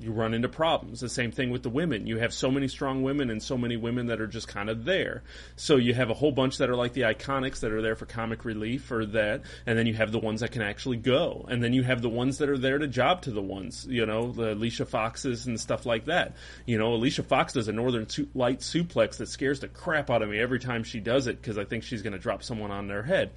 you 0.06 0.12
run 0.12 0.34
into 0.34 0.48
problems. 0.48 1.00
The 1.00 1.10
same 1.10 1.32
thing 1.32 1.50
with 1.50 1.64
the 1.64 1.70
women. 1.70 2.06
You 2.06 2.20
have 2.20 2.34
so 2.34 2.52
many 2.52 2.68
strong 2.68 3.02
women 3.04 3.30
and 3.30 3.42
so 3.42 3.58
many 3.58 3.76
women 3.76 4.08
that 4.08 4.22
are 4.22 4.28
just 4.28 4.48
kind 4.48 4.70
of 4.70 4.86
there. 4.86 5.24
So 5.56 5.78
you 5.78 5.94
have 5.96 6.10
a 6.10 6.14
whole 6.14 6.32
bunch 6.32 6.60
that 6.60 6.70
are 6.70 6.76
like 6.76 6.94
the 6.94 7.02
iconics 7.02 7.60
that 7.62 7.72
are 7.72 7.82
there 7.82 7.96
for 7.96 8.06
comic 8.06 8.46
relief 8.46 8.92
or 8.92 9.06
that, 9.08 9.42
and 9.66 9.78
then 9.78 9.88
you 9.88 9.96
have 9.96 10.12
the 10.12 10.20
ones 10.20 10.42
that 10.42 10.52
can 10.52 10.62
actually 10.62 10.98
go, 10.98 11.46
and 11.50 11.64
then 11.64 11.74
you 11.74 11.84
have 11.84 12.02
the 12.02 12.10
ones 12.10 12.38
that 12.38 12.50
are 12.50 12.58
there 12.58 12.78
to 12.78 12.88
job 12.88 13.24
to 13.24 13.32
the 13.32 13.42
ones, 13.42 13.88
you 13.90 14.06
know, 14.06 14.32
the 14.32 14.54
Alicia 14.54 14.86
Foxes 14.86 15.48
and 15.48 15.60
stuff 15.60 15.86
like 15.86 16.06
that. 16.06 16.36
You 16.66 16.78
know, 16.78 16.94
Alicia 16.94 17.24
Fox 17.24 17.54
does 17.54 17.68
a 17.68 17.74
Northern 17.74 18.08
su- 18.08 18.30
Light 18.36 18.60
suplex 18.60 19.18
that 19.18 19.30
scares 19.30 19.60
the 19.60 19.68
crap 19.68 20.10
out 20.10 20.22
of 20.22 20.30
me 20.30 20.40
every 20.40 20.60
time 20.60 20.84
she 20.84 21.00
does 21.00 21.28
it 21.28 21.42
because 21.42 21.58
I 21.58 21.66
think 21.66 21.84
she's 21.84 22.02
going 22.02 22.14
to 22.14 22.20
drop 22.20 22.44
someone 22.44 22.72
on 22.72 22.88
their 22.88 23.04
head. 23.04 23.32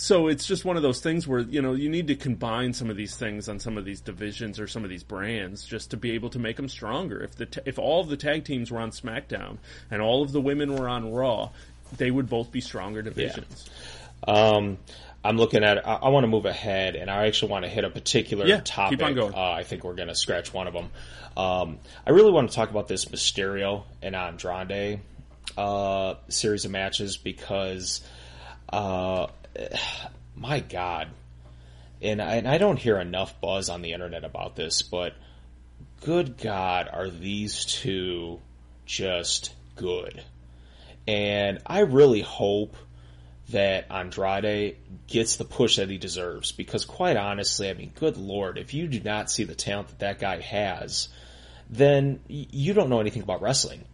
So 0.00 0.28
it's 0.28 0.46
just 0.46 0.64
one 0.64 0.76
of 0.76 0.82
those 0.84 1.00
things 1.00 1.26
where 1.26 1.40
you 1.40 1.60
know 1.60 1.72
you 1.74 1.88
need 1.88 2.06
to 2.06 2.14
combine 2.14 2.72
some 2.72 2.88
of 2.88 2.96
these 2.96 3.16
things 3.16 3.48
on 3.48 3.58
some 3.58 3.76
of 3.76 3.84
these 3.84 4.00
divisions 4.00 4.60
or 4.60 4.68
some 4.68 4.84
of 4.84 4.90
these 4.90 5.02
brands 5.02 5.64
just 5.64 5.90
to 5.90 5.96
be 5.96 6.12
able 6.12 6.30
to 6.30 6.38
make 6.38 6.54
them 6.56 6.68
stronger. 6.68 7.20
If 7.20 7.34
the 7.34 7.46
t- 7.46 7.60
if 7.66 7.80
all 7.80 8.00
of 8.00 8.08
the 8.08 8.16
tag 8.16 8.44
teams 8.44 8.70
were 8.70 8.78
on 8.78 8.90
SmackDown 8.92 9.58
and 9.90 10.00
all 10.00 10.22
of 10.22 10.30
the 10.30 10.40
women 10.40 10.76
were 10.76 10.88
on 10.88 11.12
Raw, 11.12 11.50
they 11.96 12.12
would 12.12 12.28
both 12.28 12.52
be 12.52 12.60
stronger 12.60 13.02
divisions. 13.02 13.68
Um, 14.26 14.78
I'm 15.24 15.36
looking 15.36 15.64
at. 15.64 15.84
I, 15.86 15.94
I 15.94 16.08
want 16.10 16.22
to 16.22 16.28
move 16.28 16.46
ahead, 16.46 16.94
and 16.94 17.10
I 17.10 17.26
actually 17.26 17.50
want 17.50 17.64
to 17.64 17.68
hit 17.68 17.84
a 17.84 17.90
particular 17.90 18.46
Yeah, 18.46 18.60
topic. 18.64 19.00
keep 19.00 19.06
on 19.06 19.14
going. 19.16 19.34
Uh, 19.34 19.50
I 19.50 19.64
think 19.64 19.82
we're 19.82 19.94
going 19.96 20.08
to 20.08 20.14
scratch 20.14 20.54
one 20.54 20.68
of 20.68 20.74
them. 20.74 20.90
Um, 21.36 21.78
I 22.06 22.10
really 22.10 22.30
want 22.30 22.50
to 22.50 22.54
talk 22.54 22.70
about 22.70 22.86
this 22.86 23.06
Mysterio 23.06 23.82
and 24.00 24.14
Andrade 24.14 25.00
uh, 25.56 26.14
series 26.28 26.64
of 26.64 26.70
matches 26.70 27.16
because, 27.16 28.00
uh, 28.72 29.26
my 30.36 30.60
God, 30.60 31.08
and 32.00 32.22
I, 32.22 32.36
and 32.36 32.48
I 32.48 32.58
don't 32.58 32.78
hear 32.78 32.98
enough 32.98 33.40
buzz 33.40 33.68
on 33.68 33.82
the 33.82 33.92
internet 33.92 34.24
about 34.24 34.56
this, 34.56 34.82
but 34.82 35.14
good 36.02 36.38
God, 36.38 36.88
are 36.92 37.10
these 37.10 37.64
two 37.64 38.40
just 38.86 39.54
good? 39.76 40.22
And 41.06 41.60
I 41.66 41.80
really 41.80 42.20
hope 42.20 42.76
that 43.50 43.90
Andrade 43.90 44.76
gets 45.06 45.36
the 45.36 45.44
push 45.44 45.76
that 45.76 45.88
he 45.88 45.96
deserves 45.96 46.52
because 46.52 46.84
quite 46.84 47.16
honestly, 47.16 47.70
I 47.70 47.74
mean, 47.74 47.92
good 47.94 48.18
lord, 48.18 48.58
if 48.58 48.74
you 48.74 48.88
do 48.88 49.00
not 49.00 49.30
see 49.30 49.44
the 49.44 49.54
talent 49.54 49.88
that 49.88 49.98
that 50.00 50.18
guy 50.18 50.40
has, 50.40 51.08
then 51.70 52.20
you 52.28 52.74
don't 52.74 52.90
know 52.90 53.00
anything 53.00 53.22
about 53.22 53.40
wrestling. 53.40 53.84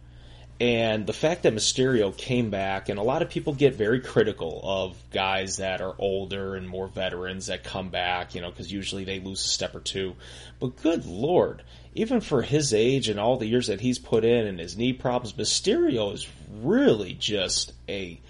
And 0.59 1.05
the 1.05 1.13
fact 1.13 1.43
that 1.43 1.53
Mysterio 1.53 2.15
came 2.15 2.49
back, 2.49 2.87
and 2.87 2.97
a 2.97 3.03
lot 3.03 3.21
of 3.21 3.29
people 3.29 3.53
get 3.53 3.75
very 3.75 3.99
critical 3.99 4.61
of 4.63 4.95
guys 5.11 5.57
that 5.57 5.81
are 5.81 5.95
older 5.99 6.55
and 6.55 6.67
more 6.67 6.87
veterans 6.87 7.47
that 7.47 7.65
come 7.65 7.89
back, 7.89 8.35
you 8.35 8.41
know, 8.41 8.51
because 8.51 8.71
usually 8.71 9.03
they 9.03 9.19
lose 9.19 9.43
a 9.43 9.47
step 9.49 9.75
or 9.75 9.81
two. 9.81 10.15
But 10.61 10.81
good 10.81 11.05
lord, 11.05 11.63
even 11.93 12.21
for 12.21 12.41
his 12.41 12.73
age 12.73 13.09
and 13.09 13.19
all 13.19 13.35
the 13.35 13.47
years 13.47 13.67
that 13.67 13.81
he's 13.81 13.99
put 13.99 14.23
in 14.23 14.47
and 14.47 14.57
his 14.57 14.77
knee 14.77 14.93
problems, 14.93 15.33
Mysterio 15.33 16.13
is 16.13 16.25
really 16.61 17.13
just 17.13 17.73
a 17.89 18.21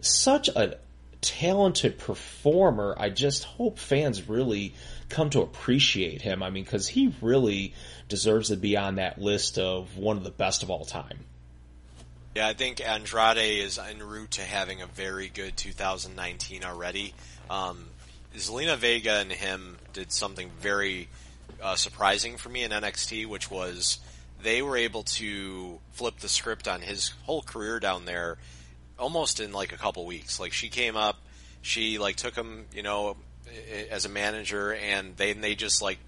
such 0.00 0.48
a 0.48 0.76
talented 1.20 1.98
performer. 1.98 2.96
I 2.98 3.10
just 3.10 3.44
hope 3.44 3.78
fans 3.78 4.28
really 4.28 4.74
come 5.08 5.30
to 5.30 5.42
appreciate 5.42 6.22
him. 6.22 6.42
I 6.42 6.50
mean, 6.50 6.64
because 6.64 6.88
he 6.88 7.14
really 7.20 7.74
deserves 8.08 8.48
to 8.48 8.56
be 8.56 8.76
on 8.76 8.96
that 8.96 9.20
list 9.20 9.56
of 9.58 9.96
one 9.96 10.16
of 10.16 10.24
the 10.24 10.30
best 10.30 10.64
of 10.64 10.70
all 10.70 10.84
time. 10.84 11.26
Yeah, 12.34 12.46
I 12.46 12.52
think 12.52 12.80
Andrade 12.80 13.38
is 13.38 13.78
en 13.78 14.00
route 14.00 14.30
to 14.32 14.42
having 14.42 14.82
a 14.82 14.86
very 14.86 15.28
good 15.28 15.56
2019 15.56 16.64
already. 16.64 17.12
Um, 17.48 17.86
Zelina 18.36 18.76
Vega 18.76 19.14
and 19.14 19.32
him 19.32 19.78
did 19.92 20.12
something 20.12 20.50
very 20.60 21.08
uh, 21.60 21.74
surprising 21.74 22.36
for 22.36 22.48
me 22.48 22.62
in 22.62 22.70
NXT, 22.70 23.26
which 23.26 23.50
was 23.50 23.98
they 24.42 24.62
were 24.62 24.76
able 24.76 25.02
to 25.02 25.80
flip 25.90 26.18
the 26.20 26.28
script 26.28 26.68
on 26.68 26.82
his 26.82 27.08
whole 27.24 27.42
career 27.42 27.80
down 27.80 28.04
there 28.04 28.38
almost 28.96 29.40
in 29.40 29.52
like 29.52 29.72
a 29.72 29.76
couple 29.76 30.06
weeks. 30.06 30.38
Like 30.38 30.52
she 30.52 30.68
came 30.68 30.96
up, 30.96 31.18
she 31.62 31.98
like 31.98 32.14
took 32.14 32.36
him, 32.36 32.66
you 32.72 32.82
know, 32.84 33.16
as 33.90 34.04
a 34.04 34.08
manager, 34.08 34.72
and 34.72 35.16
they 35.16 35.32
they 35.32 35.56
just 35.56 35.82
like 35.82 35.98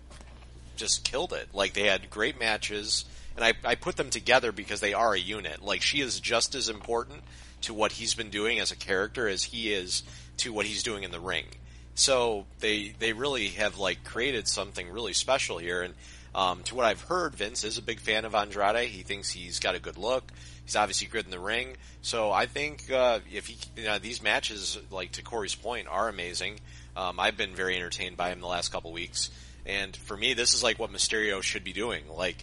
just 0.76 1.04
killed 1.04 1.32
it. 1.32 1.48
Like 1.52 1.72
they 1.72 1.86
had 1.88 2.10
great 2.10 2.38
matches, 2.38 3.06
and 3.36 3.44
I, 3.44 3.52
I 3.64 3.74
put 3.74 3.96
them 3.96 4.10
together 4.10 4.52
because 4.52 4.80
they 4.80 4.94
are 4.94 5.14
a 5.14 5.18
unit. 5.18 5.62
Like 5.62 5.82
she 5.82 6.00
is 6.00 6.20
just 6.20 6.54
as 6.54 6.68
important 6.68 7.22
to 7.62 7.74
what 7.74 7.92
he's 7.92 8.14
been 8.14 8.30
doing 8.30 8.58
as 8.58 8.72
a 8.72 8.76
character 8.76 9.28
as 9.28 9.44
he 9.44 9.72
is 9.72 10.02
to 10.38 10.52
what 10.52 10.66
he's 10.66 10.82
doing 10.82 11.02
in 11.02 11.10
the 11.10 11.20
ring. 11.20 11.46
So 11.94 12.46
they 12.60 12.94
they 12.98 13.12
really 13.12 13.48
have 13.48 13.78
like 13.78 14.04
created 14.04 14.48
something 14.48 14.90
really 14.90 15.12
special 15.12 15.58
here. 15.58 15.82
And 15.82 15.94
um, 16.34 16.62
to 16.64 16.74
what 16.74 16.86
I've 16.86 17.02
heard, 17.02 17.34
Vince 17.34 17.64
is 17.64 17.78
a 17.78 17.82
big 17.82 18.00
fan 18.00 18.24
of 18.24 18.34
Andrade. 18.34 18.88
He 18.88 19.02
thinks 19.02 19.30
he's 19.30 19.60
got 19.60 19.74
a 19.74 19.80
good 19.80 19.98
look. 19.98 20.32
He's 20.64 20.76
obviously 20.76 21.08
good 21.08 21.24
in 21.24 21.30
the 21.30 21.38
ring. 21.38 21.76
So 22.00 22.32
I 22.32 22.46
think 22.46 22.90
uh, 22.90 23.20
if 23.30 23.46
he, 23.48 23.58
you 23.76 23.84
know, 23.84 23.98
these 23.98 24.22
matches, 24.22 24.78
like 24.90 25.12
to 25.12 25.22
Corey's 25.22 25.54
point, 25.54 25.88
are 25.88 26.08
amazing. 26.08 26.60
Um, 26.96 27.20
I've 27.20 27.36
been 27.36 27.54
very 27.54 27.76
entertained 27.76 28.16
by 28.16 28.30
him 28.30 28.40
the 28.40 28.46
last 28.46 28.70
couple 28.70 28.92
weeks. 28.92 29.30
And 29.66 29.94
for 29.94 30.16
me, 30.16 30.34
this 30.34 30.54
is 30.54 30.62
like 30.62 30.78
what 30.78 30.92
Mysterio 30.92 31.42
should 31.42 31.64
be 31.64 31.72
doing. 31.72 32.04
Like 32.08 32.42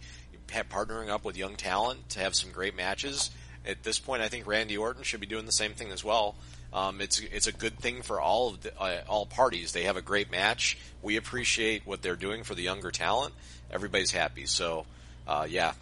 partnering 0.49 1.09
up 1.09 1.23
with 1.23 1.37
young 1.37 1.55
talent 1.55 2.09
to 2.09 2.19
have 2.19 2.35
some 2.35 2.51
great 2.51 2.75
matches. 2.75 3.31
At 3.65 3.83
this 3.83 3.99
point, 3.99 4.21
I 4.21 4.27
think 4.27 4.47
Randy 4.47 4.77
Orton 4.77 5.03
should 5.03 5.19
be 5.19 5.27
doing 5.27 5.45
the 5.45 5.51
same 5.51 5.73
thing 5.73 5.91
as 5.91 6.03
well. 6.03 6.35
Um, 6.71 7.01
it's 7.01 7.19
it's 7.19 7.47
a 7.47 7.51
good 7.51 7.79
thing 7.79 8.03
for 8.03 8.21
all 8.21 8.49
of 8.49 8.61
the, 8.61 8.79
uh, 8.79 9.01
all 9.07 9.25
parties. 9.25 9.71
They 9.71 9.83
have 9.83 9.97
a 9.97 10.01
great 10.01 10.31
match. 10.31 10.77
We 11.01 11.17
appreciate 11.17 11.85
what 11.85 12.01
they're 12.01 12.15
doing 12.15 12.43
for 12.43 12.53
the 12.55 12.61
younger 12.61 12.91
talent. 12.91 13.33
Everybody's 13.71 14.11
happy. 14.11 14.45
So, 14.45 14.85
uh, 15.27 15.47
yeah, 15.49 15.73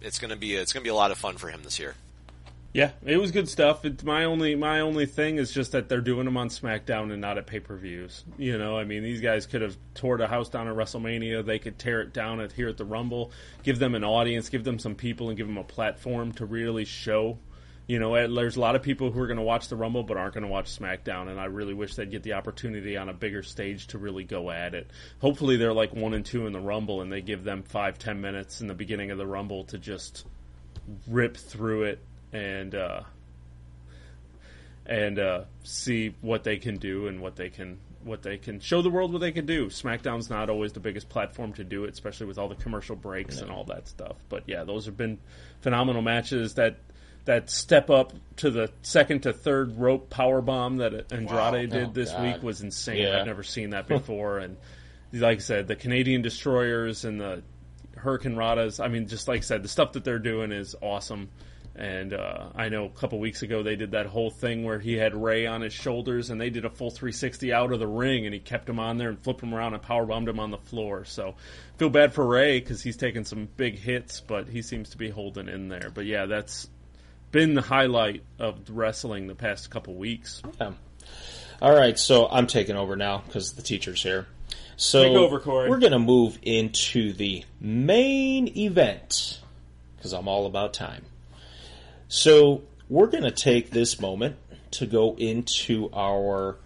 it's 0.00 0.18
gonna 0.18 0.36
be 0.36 0.54
it's 0.54 0.72
gonna 0.72 0.84
be 0.84 0.90
a 0.90 0.94
lot 0.94 1.10
of 1.10 1.18
fun 1.18 1.36
for 1.36 1.48
him 1.48 1.62
this 1.62 1.78
year. 1.78 1.94
Yeah, 2.72 2.90
it 3.06 3.16
was 3.16 3.30
good 3.30 3.48
stuff. 3.48 3.86
It's 3.86 4.04
my 4.04 4.24
only 4.24 4.54
my 4.54 4.80
only 4.80 5.06
thing 5.06 5.36
is 5.36 5.50
just 5.50 5.72
that 5.72 5.88
they're 5.88 6.02
doing 6.02 6.26
them 6.26 6.36
on 6.36 6.50
SmackDown 6.50 7.10
and 7.10 7.22
not 7.22 7.38
at 7.38 7.46
pay 7.46 7.58
per 7.58 7.74
views. 7.74 8.22
You 8.36 8.58
know, 8.58 8.78
I 8.78 8.84
mean, 8.84 9.02
these 9.02 9.22
guys 9.22 9.46
could 9.46 9.62
have 9.62 9.76
tore 9.94 10.18
the 10.18 10.28
house 10.28 10.50
down 10.50 10.68
at 10.68 10.74
WrestleMania. 10.74 11.44
They 11.44 11.58
could 11.58 11.78
tear 11.78 12.02
it 12.02 12.12
down 12.12 12.40
at 12.40 12.52
here 12.52 12.68
at 12.68 12.76
the 12.76 12.84
Rumble. 12.84 13.32
Give 13.62 13.78
them 13.78 13.94
an 13.94 14.04
audience, 14.04 14.50
give 14.50 14.62
them 14.62 14.78
some 14.78 14.94
people, 14.94 15.28
and 15.28 15.38
give 15.38 15.46
them 15.46 15.56
a 15.56 15.64
platform 15.64 16.32
to 16.32 16.44
really 16.44 16.84
show. 16.84 17.38
You 17.86 18.00
know, 18.00 18.14
there's 18.34 18.56
a 18.56 18.60
lot 18.60 18.74
of 18.74 18.82
people 18.82 19.12
who 19.12 19.20
are 19.20 19.28
going 19.28 19.38
to 19.38 19.44
watch 19.44 19.68
the 19.68 19.76
Rumble 19.76 20.02
but 20.02 20.16
aren't 20.16 20.34
going 20.34 20.44
to 20.44 20.50
watch 20.50 20.76
SmackDown, 20.76 21.28
and 21.28 21.40
I 21.40 21.44
really 21.44 21.72
wish 21.72 21.94
they'd 21.94 22.10
get 22.10 22.24
the 22.24 22.32
opportunity 22.32 22.96
on 22.96 23.08
a 23.08 23.14
bigger 23.14 23.44
stage 23.44 23.86
to 23.88 23.98
really 23.98 24.24
go 24.24 24.50
at 24.50 24.74
it. 24.74 24.90
Hopefully, 25.20 25.56
they're 25.56 25.72
like 25.72 25.94
one 25.94 26.12
and 26.12 26.26
two 26.26 26.46
in 26.46 26.52
the 26.52 26.60
Rumble, 26.60 27.00
and 27.00 27.10
they 27.10 27.22
give 27.22 27.42
them 27.42 27.62
five 27.62 27.98
ten 27.98 28.20
minutes 28.20 28.60
in 28.60 28.66
the 28.66 28.74
beginning 28.74 29.12
of 29.12 29.18
the 29.18 29.26
Rumble 29.26 29.64
to 29.66 29.78
just 29.78 30.26
rip 31.08 31.36
through 31.36 31.84
it 31.84 32.00
and 32.32 32.74
uh, 32.74 33.02
and 34.84 35.18
uh, 35.18 35.44
see 35.64 36.14
what 36.20 36.44
they 36.44 36.56
can 36.58 36.76
do 36.76 37.06
and 37.08 37.20
what 37.20 37.36
they 37.36 37.50
can 37.50 37.78
what 38.04 38.22
they 38.22 38.38
can 38.38 38.60
show 38.60 38.82
the 38.82 38.90
world 38.90 39.12
what 39.12 39.20
they 39.20 39.32
can 39.32 39.46
do. 39.46 39.66
SmackDown's 39.66 40.30
not 40.30 40.48
always 40.48 40.72
the 40.72 40.80
biggest 40.80 41.08
platform 41.08 41.52
to 41.54 41.64
do 41.64 41.84
it, 41.84 41.92
especially 41.92 42.26
with 42.26 42.38
all 42.38 42.48
the 42.48 42.54
commercial 42.54 42.94
breaks 42.94 43.40
and 43.40 43.50
all 43.50 43.64
that 43.64 43.88
stuff. 43.88 44.16
But 44.28 44.44
yeah, 44.46 44.62
those 44.62 44.86
have 44.86 44.96
been 44.96 45.18
phenomenal 45.60 46.02
matches 46.02 46.54
that 46.54 46.78
that 47.24 47.50
step 47.50 47.90
up 47.90 48.12
to 48.36 48.50
the 48.52 48.70
second 48.82 49.24
to 49.24 49.32
third 49.32 49.76
rope 49.76 50.08
power 50.08 50.40
bomb 50.40 50.76
that 50.76 51.12
Andrade 51.12 51.70
did 51.70 51.88
Oh, 51.88 51.90
this 51.92 52.12
God. 52.12 52.22
week 52.22 52.42
was 52.44 52.60
insane. 52.62 52.98
Yeah. 53.02 53.18
I've 53.18 53.26
never 53.26 53.42
seen 53.42 53.70
that 53.70 53.88
before 53.88 54.38
and 54.38 54.56
like 55.12 55.38
I 55.38 55.40
said, 55.40 55.66
the 55.66 55.74
Canadian 55.76 56.22
destroyers 56.22 57.04
and 57.04 57.20
the 57.20 57.42
hurricanranas. 57.96 58.84
I 58.84 58.88
mean, 58.88 59.08
just 59.08 59.26
like 59.28 59.38
I 59.38 59.42
said, 59.42 59.62
the 59.64 59.68
stuff 59.68 59.92
that 59.92 60.04
they're 60.04 60.18
doing 60.20 60.52
is 60.52 60.76
awesome. 60.80 61.30
And 61.78 62.14
uh, 62.14 62.46
I 62.54 62.70
know 62.70 62.86
a 62.86 62.88
couple 62.88 63.18
weeks 63.18 63.42
ago 63.42 63.62
they 63.62 63.76
did 63.76 63.90
that 63.90 64.06
whole 64.06 64.30
thing 64.30 64.64
where 64.64 64.78
he 64.78 64.94
had 64.94 65.14
Ray 65.14 65.46
on 65.46 65.60
his 65.60 65.74
shoulders, 65.74 66.30
and 66.30 66.40
they 66.40 66.48
did 66.48 66.64
a 66.64 66.70
full 66.70 66.90
360 66.90 67.52
out 67.52 67.70
of 67.70 67.80
the 67.80 67.86
ring, 67.86 68.24
and 68.24 68.32
he 68.32 68.40
kept 68.40 68.66
him 68.66 68.80
on 68.80 68.96
there 68.96 69.10
and 69.10 69.18
flipped 69.18 69.42
him 69.42 69.54
around 69.54 69.74
and 69.74 69.82
power 69.82 70.06
bombed 70.06 70.28
him 70.28 70.40
on 70.40 70.50
the 70.50 70.58
floor. 70.58 71.04
So 71.04 71.34
feel 71.76 71.90
bad 71.90 72.14
for 72.14 72.26
Ray 72.26 72.60
because 72.60 72.82
he's 72.82 72.96
taking 72.96 73.24
some 73.24 73.46
big 73.58 73.78
hits, 73.78 74.20
but 74.20 74.48
he 74.48 74.62
seems 74.62 74.90
to 74.90 74.96
be 74.96 75.10
holding 75.10 75.48
in 75.48 75.68
there. 75.68 75.90
But 75.92 76.06
yeah, 76.06 76.24
that's 76.24 76.66
been 77.30 77.52
the 77.52 77.62
highlight 77.62 78.22
of 78.38 78.58
wrestling 78.70 79.26
the 79.26 79.34
past 79.34 79.70
couple 79.70 79.94
weeks. 79.94 80.42
Yeah. 80.58 80.72
All 81.60 81.74
right, 81.74 81.98
so 81.98 82.26
I'm 82.26 82.46
taking 82.46 82.76
over 82.76 82.96
now 82.96 83.22
because 83.26 83.52
the 83.52 83.62
teacher's 83.62 84.02
here. 84.02 84.26
So 84.76 85.02
Take 85.04 85.16
over, 85.16 85.40
Corey. 85.40 85.70
we're 85.70 85.78
going 85.78 85.92
to 85.92 85.98
move 85.98 86.38
into 86.42 87.12
the 87.12 87.44
main 87.60 88.48
event 88.56 89.40
because 89.96 90.12
I'm 90.12 90.28
all 90.28 90.46
about 90.46 90.74
time. 90.74 91.04
So 92.08 92.62
we're 92.88 93.06
going 93.08 93.24
to 93.24 93.30
take 93.30 93.70
this 93.70 94.00
moment 94.00 94.36
to 94.72 94.86
go 94.86 95.14
into 95.16 95.90
our 95.92 96.56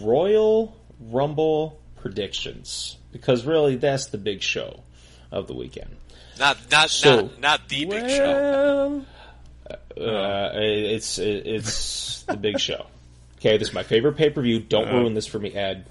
Royal 0.00 0.76
Rumble 1.00 1.80
predictions 1.96 2.96
because 3.12 3.44
really 3.44 3.76
that's 3.76 4.06
the 4.06 4.18
big 4.18 4.42
show 4.42 4.80
of 5.32 5.46
the 5.46 5.54
weekend. 5.54 5.96
Not 6.38 6.58
not 6.70 6.90
So- 6.90 7.16
not, 7.22 7.40
not 7.40 7.68
the 7.68 7.84
big 7.86 8.08
show. 8.10 9.04
Uh, 9.70 10.50
it's 10.54 11.18
it's 11.18 12.22
the 12.22 12.36
big 12.36 12.58
show. 12.58 12.86
Okay, 13.38 13.56
this 13.56 13.68
is 13.68 13.74
my 13.74 13.82
favorite 13.82 14.16
pay 14.16 14.30
per 14.30 14.42
view. 14.42 14.60
Don't 14.60 14.88
Uh. 14.88 14.92
ruin 14.98 15.14
this 15.14 15.26
for 15.26 15.38
me, 15.38 15.52
Ed. 15.52 15.86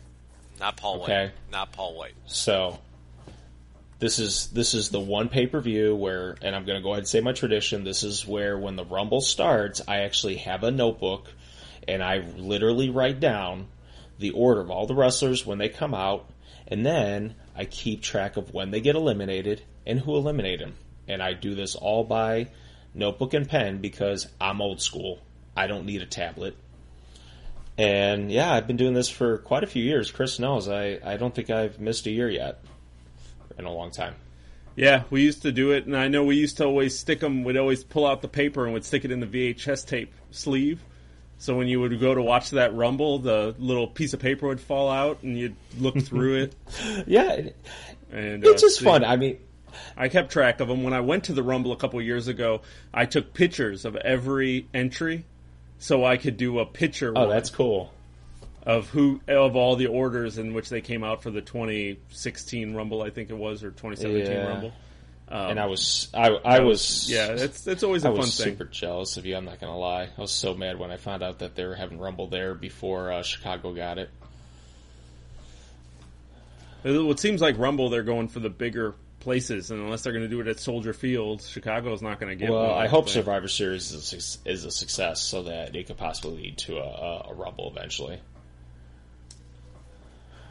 Not 0.60 0.76
Paul 0.78 1.02
Okay. 1.04 1.26
White. 1.26 1.32
Not 1.52 1.72
Paul 1.72 1.96
Wight. 1.96 2.14
So, 2.26 2.80
this 4.00 4.18
is 4.18 4.48
this 4.48 4.74
is 4.74 4.90
the 4.90 5.00
one 5.00 5.28
pay 5.28 5.46
per 5.46 5.60
view 5.60 5.96
where, 5.96 6.36
and 6.42 6.56
I'm 6.56 6.66
going 6.66 6.78
to 6.78 6.84
go 6.84 6.92
ahead 6.92 7.00
and 7.00 7.08
say 7.08 7.20
my 7.20 7.34
tradition. 7.34 7.84
This 7.84 8.04
is 8.04 8.26
where 8.26 8.58
when 8.58 8.78
the 8.78 8.86
Rumble 8.86 9.22
starts, 9.22 9.82
I 9.88 10.00
actually 10.00 10.38
have 10.38 10.64
a 10.64 10.72
notebook 10.72 11.28
and 11.88 12.02
I 12.02 12.20
literally 12.38 12.90
write 12.90 13.20
down 13.20 13.68
the 14.18 14.32
order 14.32 14.62
of 14.62 14.70
all 14.70 14.88
the 14.88 14.96
wrestlers 14.96 15.46
when 15.46 15.58
they 15.58 15.70
come 15.70 15.94
out, 15.94 16.30
and 16.68 16.86
then 16.86 17.36
I 17.56 17.66
keep 17.66 18.02
track 18.02 18.38
of 18.38 18.54
when 18.54 18.72
they 18.72 18.82
get 18.82 18.96
eliminated 18.96 19.64
and 19.86 20.00
who 20.00 20.16
eliminated 20.16 20.68
them. 20.68 20.76
And 21.08 21.24
I 21.24 21.34
do 21.34 21.56
this 21.56 21.76
all 21.76 22.04
by 22.04 22.50
notebook 22.94 23.34
and 23.34 23.48
pen 23.48 23.80
because 23.80 24.28
I'm 24.40 24.62
old 24.62 24.82
school. 24.82 25.20
I 25.56 25.68
don't 25.68 25.86
need 25.86 26.02
a 26.02 26.06
tablet. 26.06 26.56
And 27.78 28.32
yeah, 28.32 28.52
I've 28.54 28.68
been 28.68 28.78
doing 28.78 28.94
this 28.94 29.10
for 29.10 29.38
quite 29.40 29.64
a 29.64 29.68
few 29.68 29.84
years. 29.84 30.12
Chris 30.12 30.38
knows 30.38 30.68
I, 30.68 31.00
I 31.04 31.18
don't 31.18 31.34
think 31.34 31.50
I've 31.50 31.80
missed 31.80 32.06
a 32.06 32.12
year 32.12 32.30
yet 32.30 32.62
in 33.60 33.66
a 33.66 33.72
long 33.72 33.92
time. 33.92 34.16
Yeah, 34.76 35.04
we 35.10 35.22
used 35.24 35.42
to 35.42 35.52
do 35.52 35.72
it, 35.72 35.86
and 35.86 35.96
I 35.96 36.08
know 36.08 36.24
we 36.24 36.38
used 36.38 36.58
to 36.58 36.66
always 36.66 36.98
stick 36.98 37.20
them. 37.20 37.44
We'd 37.44 37.58
always 37.58 37.84
pull 37.84 38.08
out 38.08 38.22
the 38.22 38.28
paper 38.30 38.64
and 38.64 38.74
would 38.74 38.86
stick 38.86 39.04
it 39.04 39.12
in 39.12 39.20
the 39.20 39.28
VHS 39.28 39.86
tape 39.86 40.14
sleeve. 40.32 40.82
So 41.38 41.56
when 41.58 41.68
you 41.68 41.82
would 41.82 42.00
go 42.00 42.14
to 42.14 42.22
watch 42.22 42.52
that 42.52 42.74
Rumble, 42.74 43.20
the 43.20 43.56
little 43.60 43.88
piece 43.88 44.14
of 44.14 44.20
paper 44.20 44.48
would 44.48 44.62
fall 44.62 44.90
out, 44.90 45.22
and 45.22 45.38
you'd 45.38 45.56
look 45.78 46.00
through 46.02 46.44
it. 46.44 46.56
yeah, 47.06 47.50
and 48.12 48.44
it's 48.44 48.64
uh, 48.64 48.66
just 48.66 48.80
see. 48.80 48.86
fun. 48.86 49.04
I 49.04 49.18
mean, 49.18 49.38
I 49.98 50.08
kept 50.08 50.32
track 50.32 50.62
of 50.62 50.70
them. 50.70 50.84
When 50.84 50.94
I 50.94 51.02
went 51.02 51.26
to 51.26 51.34
the 51.34 51.44
Rumble 51.44 51.74
a 51.74 51.78
couple 51.78 52.02
years 52.02 52.28
ago, 52.28 52.62
I 52.94 53.06
took 53.06 53.34
pictures 53.34 53.84
of 53.84 53.96
every 53.98 54.68
entry, 54.74 55.26
so 55.78 56.06
I 56.06 56.18
could 56.18 56.38
do 56.38 56.60
a 56.60 56.66
picture. 56.66 57.12
Oh, 57.16 57.28
that's 57.28 57.50
cool. 57.50 57.94
Of 58.64 58.90
who 58.90 59.22
of 59.28 59.56
all 59.56 59.76
the 59.78 59.88
orders 59.88 60.38
in 60.38 60.54
which 60.54 60.70
they 60.70 60.82
came 60.82 61.04
out 61.04 61.24
for 61.24 61.32
the 61.32 61.42
2016 61.42 62.74
Rumble, 62.74 63.02
I 63.02 63.10
think 63.10 63.30
it 63.30 63.38
was, 63.38 63.64
or 63.64 63.72
2017 63.72 64.32
yeah. 64.32 64.48
Rumble. 64.48 64.74
Um, 65.32 65.52
and 65.52 65.60
I 65.60 65.68
was, 65.68 66.10
I, 66.14 66.30
I 66.30 66.60
was, 66.62 67.10
yeah, 67.10 67.28
it's 67.28 67.68
it's 67.68 67.84
always 67.84 68.04
a 68.04 68.08
I 68.08 68.12
fun 68.12 68.22
was 68.22 68.38
thing. 68.38 68.54
Super 68.54 68.66
jealous 68.66 69.18
of 69.18 69.26
you. 69.26 69.36
I'm 69.36 69.46
not 69.46 69.62
gonna 69.62 69.78
lie. 69.78 70.10
I 70.18 70.22
was 70.22 70.32
so 70.32 70.56
mad 70.56 70.80
when 70.80 70.92
I 70.92 70.98
found 70.98 71.22
out 71.22 71.40
that 71.40 71.56
they 71.56 71.66
were 71.66 71.76
having 71.76 72.00
Rumble 72.00 72.28
there 72.28 72.56
before 72.56 73.12
uh, 73.12 73.22
Chicago 73.22 73.74
got 73.74 74.00
it. 74.00 74.10
It 76.84 77.20
seems 77.20 77.42
like 77.42 77.58
Rumble, 77.58 77.90
they're 77.90 78.04
going 78.04 78.30
for 78.30 78.40
the 78.40 78.50
bigger 78.50 78.96
places, 79.20 79.70
and 79.70 79.82
unless 79.82 80.02
they're 80.02 80.14
going 80.14 80.24
to 80.24 80.30
do 80.30 80.40
it 80.42 80.48
at 80.48 80.60
Soldier 80.60 80.94
Field, 80.94 81.42
Chicago 81.42 81.94
is 81.94 82.02
not 82.02 82.20
going 82.20 82.30
to 82.30 82.36
get. 82.36 82.52
Well, 82.52 82.74
I, 82.74 82.88
hope. 82.88 83.10
Survivor 83.10 83.48
Series 83.48 83.92
is 83.92 84.40
a, 84.46 84.50
is 84.50 84.66
a, 84.66 84.72
success, 84.72 85.22
so 85.22 85.44
that 85.44 85.76
it 85.76 85.88
could 85.88 85.98
possibly 85.98 86.44
lead 86.44 86.58
to 86.60 86.78
a, 86.78 87.28
a 87.30 87.34
Rumble 87.34 87.72
eventually. 87.76 88.20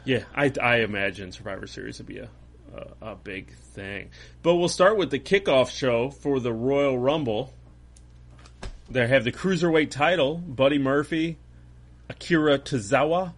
Yeah, 0.09 0.23
I, 0.33 0.51
I 0.59 0.77
imagine 0.77 1.31
Survivor 1.31 1.67
Series 1.67 1.99
would 1.99 2.07
be 2.07 2.17
a 2.17 2.29
a, 2.73 3.11
a 3.11 3.15
big 3.15 3.53
thing. 3.53 4.09
But 4.41 4.55
we'll 4.55 4.67
start 4.67 4.97
with 4.97 5.11
the 5.11 5.19
kickoff 5.19 5.69
show 5.69 6.09
for 6.09 6.39
the 6.39 6.51
Royal 6.51 6.97
Rumble. 6.97 7.53
They 8.89 9.05
have 9.07 9.23
the 9.23 9.31
cruiserweight 9.31 9.91
title: 9.91 10.37
Buddy 10.37 10.79
Murphy, 10.79 11.37
Akira 12.09 12.57
Tozawa, 12.57 13.33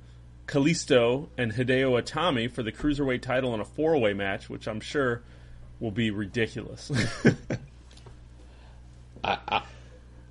Kalisto, 0.48 1.28
and 1.38 1.52
Hideo 1.52 2.02
Itami 2.02 2.50
for 2.50 2.64
the 2.64 2.72
cruiserweight 2.72 3.22
title 3.22 3.54
in 3.54 3.60
a 3.60 3.66
four-way 3.66 4.14
match, 4.14 4.50
which 4.50 4.66
I'm 4.66 4.80
sure 4.80 5.24
will 5.82 5.92
be 5.92 6.10
ridiculous. 6.10 6.90
I, 9.26 9.38
I, 9.46 9.64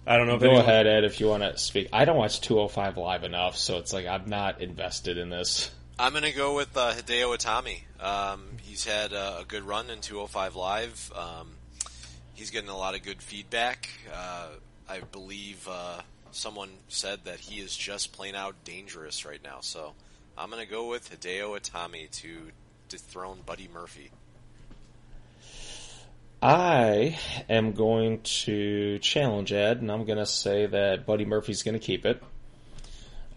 I, 0.07 0.17
don't 0.17 0.27
know. 0.27 0.39
Go 0.39 0.47
anyone... 0.47 0.65
ahead, 0.65 0.87
Ed, 0.87 1.05
if 1.05 1.21
you 1.21 1.29
want 1.29 1.43
to 1.43 1.59
speak. 1.59 1.91
I 1.93 2.07
don't 2.07 2.17
watch 2.17 2.41
205 2.41 2.97
live 2.97 3.25
enough, 3.25 3.59
so 3.59 3.77
it's 3.77 3.93
like 3.93 4.07
I'm 4.07 4.27
not 4.27 4.63
invested 4.63 5.19
in 5.19 5.29
this. 5.29 5.71
I'm 6.01 6.13
going 6.13 6.25
to 6.25 6.33
go 6.33 6.55
with 6.57 6.75
uh, 6.79 6.95
Hideo 6.95 7.37
Itami. 7.37 7.83
Um, 8.03 8.57
he's 8.63 8.87
had 8.87 9.13
a, 9.13 9.45
good 9.47 9.65
run 9.65 9.91
in 9.91 10.01
205 10.01 10.57
Live. 10.57 11.13
Um, 11.15 11.51
he's 12.33 12.51
getting 12.51 12.71
a 12.71 12.77
lot 12.77 12.95
of 12.95 13.03
good 13.03 13.21
feedback. 13.21 13.91
Uh, 14.11 14.47
I 14.89 15.01
believe 15.01 15.69
uh, 15.71 16.01
someone 16.31 16.71
said 16.89 17.25
that 17.25 17.39
he 17.39 17.61
is 17.61 17.77
just 17.77 18.15
plain 18.15 18.35
out 18.35 18.55
dangerous 18.65 19.27
right 19.27 19.45
now. 19.45 19.59
So 19.61 19.93
I'm 20.39 20.49
going 20.49 20.65
to 20.65 20.71
go 20.71 20.89
with 20.89 21.11
Hideo 21.11 21.61
Itami 21.61 22.11
to 22.13 22.51
dethrone 22.89 23.41
Buddy 23.45 23.69
Murphy. 23.71 24.11
I 26.41 27.19
am 27.47 27.73
going 27.73 28.23
to 28.23 28.99
challenge 29.01 29.53
Ed, 29.53 29.83
and 29.83 29.93
I'm 29.93 30.07
going 30.07 30.17
to 30.17 30.25
say 30.25 30.65
that 30.65 31.05
Buddy 31.05 31.27
Murphy's 31.27 31.63
going 31.63 31.79
to 31.79 31.87
keep 31.87 32.07
it. 32.07 32.23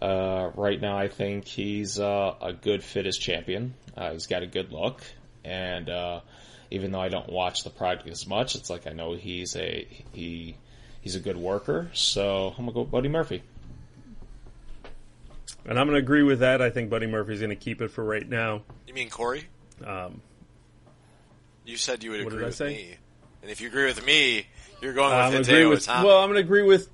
Uh, 0.04 0.50
right 0.54 0.78
now, 0.78 0.98
I 0.98 1.08
think 1.08 1.46
he's 1.46 1.98
uh, 1.98 2.34
a 2.42 2.52
good 2.52 2.84
fit 2.84 3.06
as 3.06 3.16
champion. 3.16 3.72
Uh, 3.96 4.12
he's 4.12 4.26
got 4.26 4.42
a 4.42 4.46
good 4.46 4.70
look, 4.70 5.02
and 5.46 5.88
uh, 5.88 6.20
even 6.70 6.92
though 6.92 7.00
I 7.00 7.08
don't 7.08 7.30
watch 7.30 7.64
the 7.64 7.70
product 7.70 8.06
as 8.08 8.26
much, 8.26 8.54
it's 8.54 8.68
like 8.68 8.86
I 8.86 8.90
know 8.90 9.14
he's 9.14 9.56
a 9.56 9.88
he 10.12 10.58
he's 11.00 11.16
a 11.16 11.20
good 11.20 11.38
worker. 11.38 11.88
So 11.94 12.48
I'm 12.48 12.66
gonna 12.66 12.72
go 12.72 12.84
Buddy 12.84 13.08
Murphy. 13.08 13.42
And 15.64 15.78
I'm 15.78 15.86
gonna 15.86 16.00
agree 16.00 16.22
with 16.22 16.40
that. 16.40 16.60
I 16.60 16.68
think 16.68 16.90
Buddy 16.90 17.06
Murphy's 17.06 17.40
gonna 17.40 17.56
keep 17.56 17.80
it 17.80 17.88
for 17.88 18.04
right 18.04 18.28
now. 18.28 18.60
You 18.86 18.92
mean 18.92 19.08
Corey? 19.08 19.46
Um, 19.82 20.20
you 21.64 21.78
said 21.78 22.04
you 22.04 22.10
would 22.10 22.20
agree 22.20 22.44
with 22.44 22.56
say? 22.56 22.66
me, 22.66 22.96
and 23.40 23.50
if 23.50 23.62
you 23.62 23.68
agree 23.68 23.86
with 23.86 24.04
me, 24.04 24.48
you're 24.82 24.92
going 24.92 25.32
with 25.32 25.48
Hideo 25.48 25.70
with, 25.70 25.88
Well, 25.88 26.18
I'm 26.18 26.28
gonna 26.28 26.40
agree 26.40 26.62
with 26.62 26.90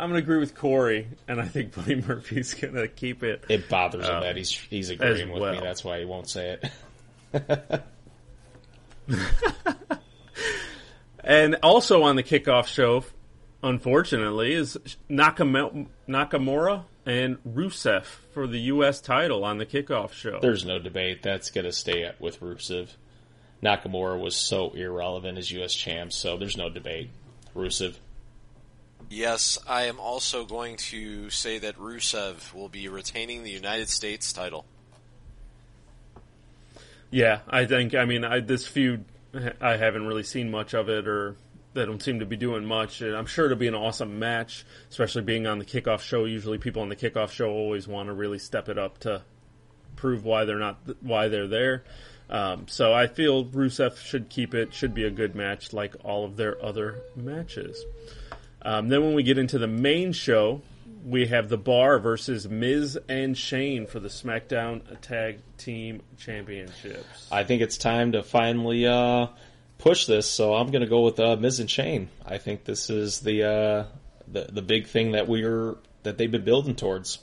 I'm 0.00 0.08
going 0.08 0.20
to 0.20 0.24
agree 0.24 0.38
with 0.38 0.54
Corey, 0.54 1.08
and 1.28 1.38
I 1.40 1.46
think 1.46 1.74
Buddy 1.74 1.96
Murphy's 1.96 2.54
going 2.54 2.74
to 2.74 2.88
keep 2.88 3.22
it. 3.22 3.44
It 3.50 3.68
bothers 3.68 4.06
him 4.06 4.16
um, 4.16 4.22
that 4.22 4.36
he's 4.36 4.50
he's 4.50 4.88
agreeing 4.88 5.30
with 5.30 5.42
well. 5.42 5.52
me. 5.52 5.60
That's 5.60 5.84
why 5.84 5.98
he 5.98 6.06
won't 6.06 6.28
say 6.28 6.58
it. 7.32 7.82
and 11.22 11.56
also 11.62 12.02
on 12.02 12.16
the 12.16 12.22
kickoff 12.22 12.66
show, 12.66 13.04
unfortunately, 13.62 14.54
is 14.54 14.78
Nakamura 15.10 16.84
and 17.04 17.44
Rusev 17.44 18.04
for 18.32 18.46
the 18.46 18.60
U.S. 18.60 19.02
title 19.02 19.44
on 19.44 19.58
the 19.58 19.66
kickoff 19.66 20.12
show. 20.12 20.38
There's 20.40 20.64
no 20.64 20.78
debate. 20.78 21.22
That's 21.22 21.50
going 21.50 21.66
to 21.66 21.72
stay 21.72 22.10
with 22.18 22.40
Rusev. 22.40 22.88
Nakamura 23.62 24.18
was 24.18 24.34
so 24.34 24.70
irrelevant 24.70 25.36
as 25.36 25.50
U.S. 25.50 25.74
champ, 25.74 26.12
so 26.12 26.38
there's 26.38 26.56
no 26.56 26.70
debate. 26.70 27.10
Rusev. 27.54 27.96
Yes, 29.12 29.58
I 29.68 29.86
am 29.86 29.98
also 29.98 30.44
going 30.44 30.76
to 30.76 31.30
say 31.30 31.58
that 31.58 31.76
Rusev 31.76 32.54
will 32.54 32.68
be 32.68 32.86
retaining 32.86 33.42
the 33.42 33.50
United 33.50 33.88
States 33.88 34.32
title. 34.32 34.64
Yeah, 37.10 37.40
I 37.48 37.66
think. 37.66 37.96
I 37.96 38.04
mean, 38.04 38.24
I, 38.24 38.38
this 38.38 38.68
feud, 38.68 39.04
I 39.60 39.76
haven't 39.76 40.06
really 40.06 40.22
seen 40.22 40.48
much 40.48 40.74
of 40.74 40.88
it, 40.88 41.08
or 41.08 41.34
they 41.74 41.84
don't 41.84 42.00
seem 42.00 42.20
to 42.20 42.26
be 42.26 42.36
doing 42.36 42.64
much. 42.64 43.00
And 43.00 43.16
I'm 43.16 43.26
sure 43.26 43.46
it'll 43.46 43.58
be 43.58 43.66
an 43.66 43.74
awesome 43.74 44.20
match, 44.20 44.64
especially 44.90 45.22
being 45.22 45.44
on 45.44 45.58
the 45.58 45.64
kickoff 45.64 46.02
show. 46.02 46.24
Usually, 46.24 46.58
people 46.58 46.82
on 46.82 46.88
the 46.88 46.94
kickoff 46.94 47.32
show 47.32 47.50
always 47.50 47.88
want 47.88 48.08
to 48.08 48.12
really 48.12 48.38
step 48.38 48.68
it 48.68 48.78
up 48.78 48.98
to 48.98 49.22
prove 49.96 50.24
why 50.24 50.44
they're 50.44 50.60
not 50.60 50.78
why 51.00 51.26
they're 51.26 51.48
there. 51.48 51.82
Um, 52.30 52.68
so 52.68 52.94
I 52.94 53.08
feel 53.08 53.44
Rusev 53.44 53.96
should 53.96 54.28
keep 54.28 54.54
it. 54.54 54.72
Should 54.72 54.94
be 54.94 55.02
a 55.02 55.10
good 55.10 55.34
match, 55.34 55.72
like 55.72 55.96
all 56.04 56.24
of 56.24 56.36
their 56.36 56.64
other 56.64 57.00
matches. 57.16 57.84
Um, 58.62 58.88
then 58.88 59.02
when 59.02 59.14
we 59.14 59.22
get 59.22 59.38
into 59.38 59.58
the 59.58 59.66
main 59.66 60.12
show, 60.12 60.62
we 61.04 61.26
have 61.26 61.48
the 61.48 61.56
Bar 61.56 61.98
versus 61.98 62.48
Miz 62.48 62.98
and 63.08 63.36
Shane 63.36 63.86
for 63.86 64.00
the 64.00 64.08
SmackDown 64.08 64.82
Tag 65.00 65.40
Team 65.56 66.02
Championships. 66.18 67.28
I 67.32 67.44
think 67.44 67.62
it's 67.62 67.78
time 67.78 68.12
to 68.12 68.22
finally 68.22 68.86
uh, 68.86 69.28
push 69.78 70.06
this, 70.06 70.28
so 70.30 70.54
I'm 70.54 70.70
going 70.70 70.82
to 70.82 70.88
go 70.88 71.02
with 71.02 71.18
uh, 71.18 71.36
Miz 71.36 71.60
and 71.60 71.70
Shane. 71.70 72.10
I 72.24 72.38
think 72.38 72.64
this 72.64 72.90
is 72.90 73.20
the, 73.20 73.44
uh, 73.44 73.84
the 74.28 74.48
the 74.52 74.62
big 74.62 74.86
thing 74.86 75.12
that 75.12 75.26
we're 75.26 75.76
that 76.02 76.18
they've 76.18 76.30
been 76.30 76.44
building 76.44 76.76
towards. 76.76 77.18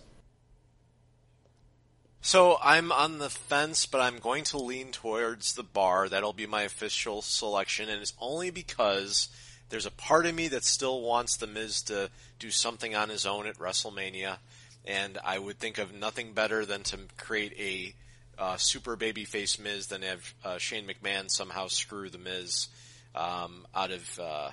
So 2.21 2.57
I'm 2.61 2.91
on 2.91 3.19
the 3.19 3.29
fence, 3.29 3.85
but 3.85 4.01
I'm 4.01 4.17
going 4.17 4.43
to 4.45 4.57
lean 4.57 4.91
towards 4.91 5.53
the 5.53 5.63
Bar. 5.63 6.09
That'll 6.09 6.33
be 6.33 6.47
my 6.47 6.63
official 6.63 7.21
selection, 7.21 7.89
and 7.89 8.01
it's 8.01 8.13
only 8.19 8.49
because 8.49 9.29
there's 9.69 9.85
a 9.85 9.91
part 9.91 10.25
of 10.25 10.35
me 10.35 10.47
that 10.49 10.63
still 10.63 11.01
wants 11.01 11.37
The 11.37 11.47
Miz 11.47 11.81
to 11.83 12.09
do 12.39 12.51
something 12.51 12.95
on 12.95 13.09
his 13.09 13.25
own 13.25 13.47
at 13.47 13.57
WrestleMania, 13.57 14.37
and 14.85 15.17
I 15.23 15.37
would 15.37 15.59
think 15.59 15.77
of 15.77 15.93
nothing 15.93 16.33
better 16.33 16.65
than 16.65 16.83
to 16.83 16.99
create 17.17 17.53
a 17.59 18.41
uh, 18.41 18.57
super 18.57 18.95
babyface 18.95 19.59
Miz 19.59 19.87
than 19.87 20.03
have 20.03 20.33
uh, 20.43 20.57
Shane 20.57 20.87
McMahon 20.87 21.29
somehow 21.29 21.67
screw 21.67 22.09
The 22.09 22.17
Miz 22.17 22.67
um, 23.15 23.65
out 23.75 23.91
of 23.91 24.19
uh, 24.19 24.51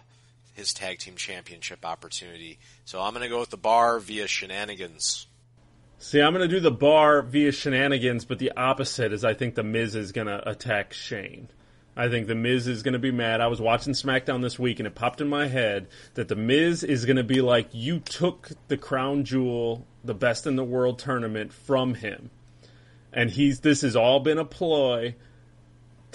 his 0.54 0.72
tag 0.72 0.98
team 0.98 1.16
championship 1.16 1.84
opportunity. 1.84 2.58
So 2.84 3.00
I'm 3.00 3.12
going 3.12 3.22
to 3.22 3.28
go 3.28 3.40
with 3.40 3.50
the 3.50 3.56
bar 3.56 3.98
via 4.00 4.26
shenanigans. 4.26 5.26
See, 5.98 6.20
I'm 6.20 6.34
going 6.34 6.48
to 6.48 6.54
do 6.54 6.60
the 6.60 6.70
bar 6.70 7.22
via 7.22 7.52
shenanigans, 7.52 8.24
but 8.24 8.38
the 8.38 8.52
opposite 8.56 9.12
is 9.12 9.24
I 9.24 9.34
think 9.34 9.54
The 9.54 9.62
Miz 9.62 9.94
is 9.94 10.12
going 10.12 10.26
to 10.26 10.48
attack 10.48 10.92
Shane. 10.92 11.48
I 11.96 12.08
think 12.08 12.26
The 12.26 12.34
Miz 12.34 12.66
is 12.66 12.82
going 12.82 12.94
to 12.94 12.98
be 12.98 13.12
mad. 13.12 13.40
I 13.40 13.46
was 13.46 13.60
watching 13.60 13.92
SmackDown 13.92 14.42
this 14.42 14.58
week 14.58 14.80
and 14.80 14.86
it 14.86 14.94
popped 14.94 15.20
in 15.20 15.28
my 15.28 15.46
head 15.46 15.86
that 16.14 16.28
The 16.28 16.36
Miz 16.36 16.82
is 16.82 17.04
going 17.04 17.16
to 17.16 17.24
be 17.24 17.40
like, 17.40 17.68
you 17.72 18.00
took 18.00 18.50
the 18.68 18.76
crown 18.76 19.24
jewel, 19.24 19.86
the 20.02 20.14
best 20.14 20.46
in 20.46 20.56
the 20.56 20.64
world 20.64 20.98
tournament 20.98 21.52
from 21.52 21.94
him. 21.94 22.30
And 23.12 23.30
he's, 23.30 23.60
this 23.60 23.82
has 23.82 23.94
all 23.94 24.18
been 24.20 24.38
a 24.38 24.44
ploy 24.44 25.14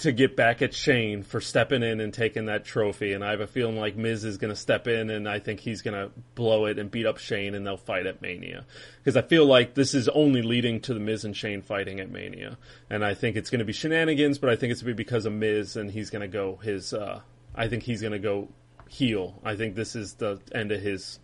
to 0.00 0.12
get 0.12 0.34
back 0.34 0.62
at 0.62 0.72
Shane 0.72 1.22
for 1.22 1.42
stepping 1.42 1.82
in 1.82 2.00
and 2.00 2.12
taking 2.12 2.46
that 2.46 2.64
trophy. 2.64 3.12
And 3.12 3.22
I 3.22 3.32
have 3.32 3.40
a 3.40 3.46
feeling 3.46 3.76
like 3.76 3.96
Miz 3.96 4.24
is 4.24 4.38
going 4.38 4.52
to 4.52 4.56
step 4.56 4.88
in 4.88 5.10
and 5.10 5.28
I 5.28 5.38
think 5.38 5.60
he's 5.60 5.82
going 5.82 5.94
to 5.94 6.10
blow 6.34 6.64
it 6.64 6.78
and 6.78 6.90
beat 6.90 7.04
up 7.04 7.18
Shane 7.18 7.54
and 7.54 7.66
they'll 7.66 7.76
fight 7.76 8.06
at 8.06 8.22
Mania. 8.22 8.64
Because 8.98 9.16
I 9.16 9.22
feel 9.22 9.44
like 9.44 9.74
this 9.74 9.92
is 9.94 10.08
only 10.08 10.40
leading 10.40 10.80
to 10.82 10.94
the 10.94 11.00
Miz 11.00 11.24
and 11.24 11.36
Shane 11.36 11.60
fighting 11.60 12.00
at 12.00 12.10
Mania. 12.10 12.56
And 12.88 13.04
I 13.04 13.12
think 13.12 13.36
it's 13.36 13.50
going 13.50 13.58
to 13.58 13.64
be 13.66 13.74
shenanigans, 13.74 14.38
but 14.38 14.48
I 14.48 14.56
think 14.56 14.72
it's 14.72 14.80
going 14.80 14.92
to 14.92 14.96
be 14.96 15.04
because 15.04 15.26
of 15.26 15.34
Miz 15.34 15.76
and 15.76 15.90
he's 15.90 16.08
going 16.08 16.22
to 16.22 16.28
go 16.28 16.56
his, 16.56 16.94
uh, 16.94 17.20
I 17.54 17.68
think 17.68 17.82
he's 17.82 18.00
going 18.00 18.12
to 18.12 18.18
go 18.18 18.48
heel. 18.88 19.38
I 19.44 19.54
think 19.54 19.74
this 19.74 19.94
is 19.94 20.14
the 20.14 20.40
end 20.52 20.72
of 20.72 20.80
his 20.80 21.18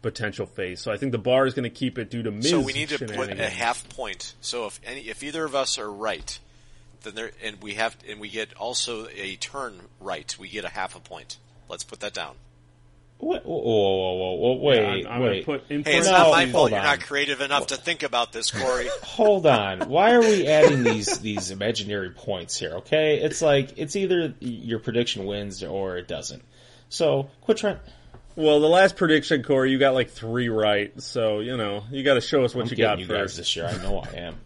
potential 0.00 0.46
phase. 0.46 0.80
So 0.80 0.92
I 0.92 0.96
think 0.96 1.10
the 1.10 1.18
bar 1.18 1.44
is 1.46 1.54
going 1.54 1.64
to 1.64 1.70
keep 1.70 1.98
it 1.98 2.08
due 2.08 2.22
to 2.22 2.30
Miz. 2.30 2.50
So 2.50 2.60
we 2.60 2.72
need 2.72 2.90
to 2.90 2.98
put 2.98 3.32
a 3.32 3.48
half 3.48 3.88
point. 3.88 4.34
So 4.40 4.66
if 4.66 4.80
any, 4.84 5.08
if 5.08 5.24
either 5.24 5.44
of 5.44 5.56
us 5.56 5.76
are 5.78 5.90
right, 5.90 6.38
then 7.02 7.14
there, 7.14 7.30
and 7.42 7.60
we 7.62 7.74
have, 7.74 7.96
and 8.08 8.20
we 8.20 8.28
get 8.28 8.54
also 8.54 9.06
a 9.14 9.36
turn 9.36 9.80
right, 10.00 10.34
we 10.38 10.48
get 10.48 10.64
a 10.64 10.68
half 10.68 10.96
a 10.96 11.00
point. 11.00 11.38
Let's 11.68 11.84
put 11.84 12.00
that 12.00 12.14
down. 12.14 12.34
Wait, 13.20 13.44
whoa, 13.44 13.56
whoa, 13.56 14.14
whoa, 14.14 14.14
whoa, 14.14 14.34
whoa, 14.34 14.54
wait, 14.64 15.06
I'm, 15.06 15.12
I'm 15.12 15.22
wait. 15.22 15.44
put 15.44 15.70
in 15.70 15.84
Hey, 15.84 15.98
it's 15.98 16.08
No, 16.08 16.12
not 16.12 16.30
my 16.32 16.46
fault. 16.46 16.70
You're 16.70 16.80
on. 16.80 16.84
not 16.84 17.00
creative 17.02 17.40
enough 17.40 17.68
to 17.68 17.76
think 17.76 18.02
about 18.02 18.32
this, 18.32 18.50
Corey. 18.50 18.88
Hold 19.04 19.46
on. 19.46 19.88
Why 19.88 20.14
are 20.14 20.20
we 20.20 20.48
adding 20.48 20.82
these 20.82 21.20
these 21.20 21.52
imaginary 21.52 22.10
points 22.10 22.58
here? 22.58 22.72
Okay, 22.78 23.18
it's 23.20 23.40
like 23.40 23.74
it's 23.78 23.94
either 23.94 24.34
your 24.40 24.80
prediction 24.80 25.24
wins 25.24 25.62
or 25.62 25.98
it 25.98 26.08
doesn't. 26.08 26.42
So 26.88 27.30
quit 27.42 27.58
trying. 27.58 27.78
Well, 28.34 28.58
the 28.60 28.68
last 28.68 28.96
prediction, 28.96 29.42
Corey, 29.44 29.70
you 29.70 29.78
got 29.78 29.94
like 29.94 30.10
three 30.10 30.48
right. 30.48 31.00
So, 31.00 31.40
you 31.40 31.56
know, 31.56 31.84
you 31.90 32.02
got 32.02 32.14
to 32.14 32.20
show 32.22 32.44
us 32.44 32.54
what 32.54 32.64
I'm 32.64 32.70
you 32.70 32.76
got 32.76 32.98
you 32.98 33.06
guys 33.06 33.16
first. 33.16 33.36
this 33.36 33.54
year. 33.56 33.66
I 33.66 33.76
know 33.82 33.98
I 34.00 34.16
am. 34.16 34.36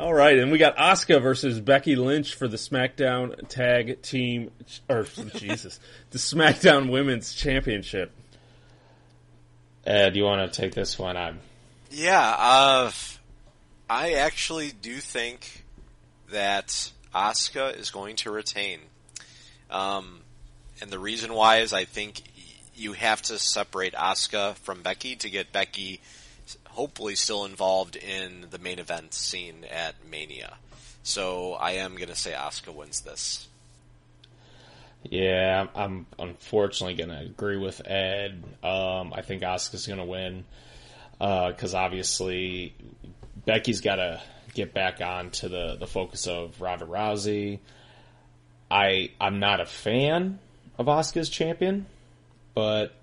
All 0.00 0.14
right, 0.14 0.38
and 0.38 0.50
we 0.50 0.56
got 0.56 0.78
Asuka 0.78 1.20
versus 1.20 1.60
Becky 1.60 1.94
Lynch 1.94 2.34
for 2.34 2.48
the 2.48 2.56
SmackDown 2.56 3.46
Tag 3.48 4.00
Team, 4.00 4.50
or 4.88 5.02
Jesus, 5.34 5.78
the 6.10 6.16
SmackDown 6.16 6.90
Women's 6.90 7.34
Championship. 7.34 8.10
Ed, 9.84 10.16
you 10.16 10.24
want 10.24 10.50
to 10.50 10.58
take 10.58 10.74
this 10.74 10.98
one? 10.98 11.18
I'm. 11.18 11.40
Yeah, 11.90 12.34
uh, 12.38 12.90
I 13.90 14.14
actually 14.14 14.72
do 14.72 14.96
think 15.00 15.66
that 16.30 16.92
Asuka 17.14 17.78
is 17.78 17.90
going 17.90 18.16
to 18.16 18.30
retain. 18.30 18.78
Um, 19.70 20.20
and 20.80 20.90
the 20.90 20.98
reason 20.98 21.34
why 21.34 21.58
is 21.58 21.74
I 21.74 21.84
think 21.84 22.22
you 22.74 22.94
have 22.94 23.20
to 23.22 23.38
separate 23.38 23.92
Asuka 23.92 24.54
from 24.56 24.80
Becky 24.80 25.16
to 25.16 25.28
get 25.28 25.52
Becky 25.52 26.00
hopefully 26.70 27.14
still 27.14 27.44
involved 27.44 27.96
in 27.96 28.46
the 28.50 28.58
main 28.58 28.78
event 28.78 29.14
scene 29.14 29.64
at 29.70 29.94
Mania. 30.10 30.56
So 31.02 31.54
I 31.54 31.72
am 31.72 31.96
going 31.96 32.08
to 32.08 32.16
say 32.16 32.32
Asuka 32.32 32.74
wins 32.74 33.00
this. 33.00 33.48
Yeah, 35.02 35.66
I'm 35.74 36.06
unfortunately 36.18 36.94
going 36.94 37.08
to 37.08 37.24
agree 37.24 37.56
with 37.56 37.80
Ed. 37.86 38.44
Um, 38.62 39.12
I 39.14 39.22
think 39.22 39.42
Asuka's 39.42 39.86
going 39.86 39.98
to 39.98 40.04
win 40.04 40.44
because 41.18 41.74
obviously 41.74 42.74
Becky's 43.46 43.80
got 43.80 43.96
to 43.96 44.20
get 44.54 44.74
back 44.74 45.00
on 45.00 45.30
to 45.30 45.48
the, 45.48 45.76
the 45.76 45.86
focus 45.86 46.26
of 46.26 46.60
Ronda 46.60 46.84
Rousey. 46.84 47.60
I 48.70 49.10
I'm 49.20 49.40
not 49.40 49.60
a 49.60 49.66
fan 49.66 50.38
of 50.78 50.86
Asuka's 50.86 51.28
champion, 51.28 51.86
but 52.54 52.94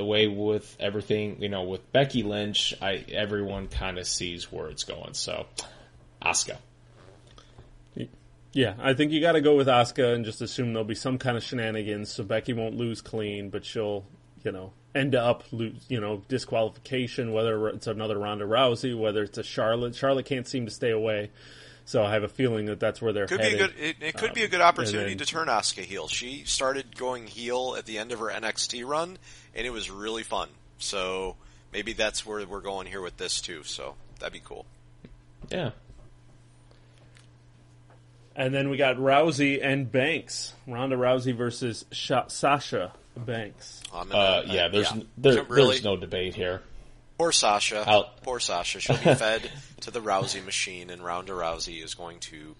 the 0.00 0.04
way 0.06 0.26
with 0.26 0.74
everything, 0.80 1.42
you 1.42 1.50
know, 1.50 1.64
with 1.64 1.92
Becky 1.92 2.22
Lynch, 2.22 2.72
I 2.80 3.04
everyone 3.12 3.68
kind 3.68 3.98
of 3.98 4.06
sees 4.06 4.50
where 4.50 4.68
it's 4.68 4.84
going. 4.84 5.12
So, 5.12 5.44
Asuka. 6.22 6.56
Yeah, 8.52 8.74
I 8.80 8.94
think 8.94 9.12
you 9.12 9.20
got 9.20 9.32
to 9.32 9.40
go 9.40 9.54
with 9.54 9.68
Asuka 9.68 10.12
and 10.14 10.24
just 10.24 10.40
assume 10.40 10.72
there'll 10.72 10.84
be 10.88 10.96
some 10.96 11.18
kind 11.18 11.36
of 11.36 11.44
shenanigans, 11.44 12.10
so 12.10 12.24
Becky 12.24 12.52
won't 12.52 12.76
lose 12.76 13.00
clean, 13.00 13.48
but 13.48 13.64
she'll, 13.64 14.04
you 14.42 14.50
know, 14.50 14.72
end 14.92 15.14
up 15.14 15.44
lose, 15.52 15.84
you 15.88 16.00
know, 16.00 16.22
disqualification. 16.28 17.32
Whether 17.32 17.68
it's 17.68 17.86
another 17.86 18.18
Ronda 18.18 18.46
Rousey, 18.46 18.98
whether 18.98 19.22
it's 19.22 19.38
a 19.38 19.44
Charlotte. 19.44 19.94
Charlotte 19.94 20.26
can't 20.26 20.48
seem 20.48 20.64
to 20.64 20.72
stay 20.72 20.90
away, 20.90 21.30
so 21.90 22.04
I 22.04 22.12
have 22.12 22.22
a 22.22 22.28
feeling 22.28 22.66
that 22.66 22.78
that's 22.78 23.02
where 23.02 23.12
they're 23.12 23.26
Could 23.26 23.40
be 23.40 23.46
a 23.54 23.58
good. 23.58 23.74
It, 23.76 23.96
it 24.00 24.14
could 24.14 24.32
be 24.32 24.42
a 24.42 24.44
Um, 24.44 24.50
good 24.50 24.60
opportunity 24.60 25.10
then- 25.10 25.18
to 25.18 25.26
turn 25.26 25.48
Asuka 25.48 25.82
heel. 25.82 26.06
She 26.06 26.44
started 26.44 26.96
going 26.96 27.26
heel 27.26 27.74
at 27.76 27.84
the 27.84 27.98
end 27.98 28.12
of 28.12 28.20
her 28.20 28.30
NXT 28.30 28.84
run, 28.86 29.18
and 29.56 29.66
it 29.66 29.70
was 29.70 29.90
really 29.90 30.22
fun. 30.22 30.48
So 30.78 31.34
maybe 31.72 31.92
that's 31.92 32.24
where 32.24 32.46
we're 32.46 32.60
going 32.60 32.86
here 32.86 33.00
with 33.00 33.16
this 33.16 33.40
too. 33.40 33.64
So 33.64 33.96
that'd 34.20 34.32
be 34.32 34.38
cool. 34.44 34.66
Yeah. 35.50 35.70
And 38.36 38.54
then 38.54 38.70
we 38.70 38.76
got 38.76 38.96
Rousey 38.96 39.58
and 39.60 39.90
Banks. 39.90 40.54
Ronda 40.68 40.94
Rousey 40.96 41.34
versus 41.36 41.84
Sha- 41.90 42.28
Sasha 42.28 42.92
Banks. 43.16 43.82
I'm 43.92 44.08
gonna- 44.08 44.18
Uh, 44.18 44.42
yeah, 44.46 44.68
there's 44.68 44.90
yeah. 44.94 45.02
There, 45.18 45.42
Really? 45.42 45.70
there's 45.74 45.84
no 45.84 45.96
debate 45.96 46.36
here. 46.36 46.62
Poor 47.20 47.32
Sasha. 47.32 47.84
I'll- 47.86 48.10
Poor 48.22 48.40
Sasha. 48.40 48.80
She'll 48.80 48.96
be 48.96 49.14
fed 49.14 49.50
to 49.80 49.90
the 49.90 50.00
Rousey 50.00 50.42
machine, 50.42 50.88
and 50.88 51.04
Ronda 51.04 51.32
Rousey 51.32 51.84
is 51.84 51.92
going 51.92 52.18
to. 52.20 52.56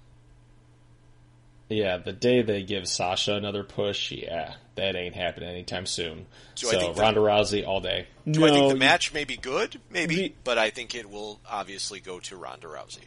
Yeah, 1.70 1.96
the 1.96 2.12
day 2.12 2.42
they 2.42 2.62
give 2.62 2.86
Sasha 2.86 3.34
another 3.36 3.62
push, 3.64 4.12
yeah, 4.12 4.54
that 4.74 4.96
ain't 4.96 5.14
happening 5.14 5.48
anytime 5.48 5.86
soon. 5.86 6.26
Do 6.56 6.68
I 6.68 6.72
so 6.72 6.78
think 6.78 6.96
that- 6.96 7.00
Ronda 7.02 7.20
Rousey 7.20 7.66
all 7.66 7.80
day. 7.80 8.06
Do 8.30 8.44
I 8.44 8.50
think 8.50 8.68
the 8.68 8.74
you- 8.74 8.78
match 8.80 9.14
may 9.14 9.24
be 9.24 9.38
good? 9.38 9.80
Maybe, 9.88 10.14
The- 10.16 10.34
but 10.44 10.58
I 10.58 10.68
think 10.68 10.94
it 10.94 11.08
will 11.08 11.40
obviously 11.48 12.00
go 12.00 12.20
to 12.20 12.36
Ronda 12.36 12.66
Rousey. 12.66 13.04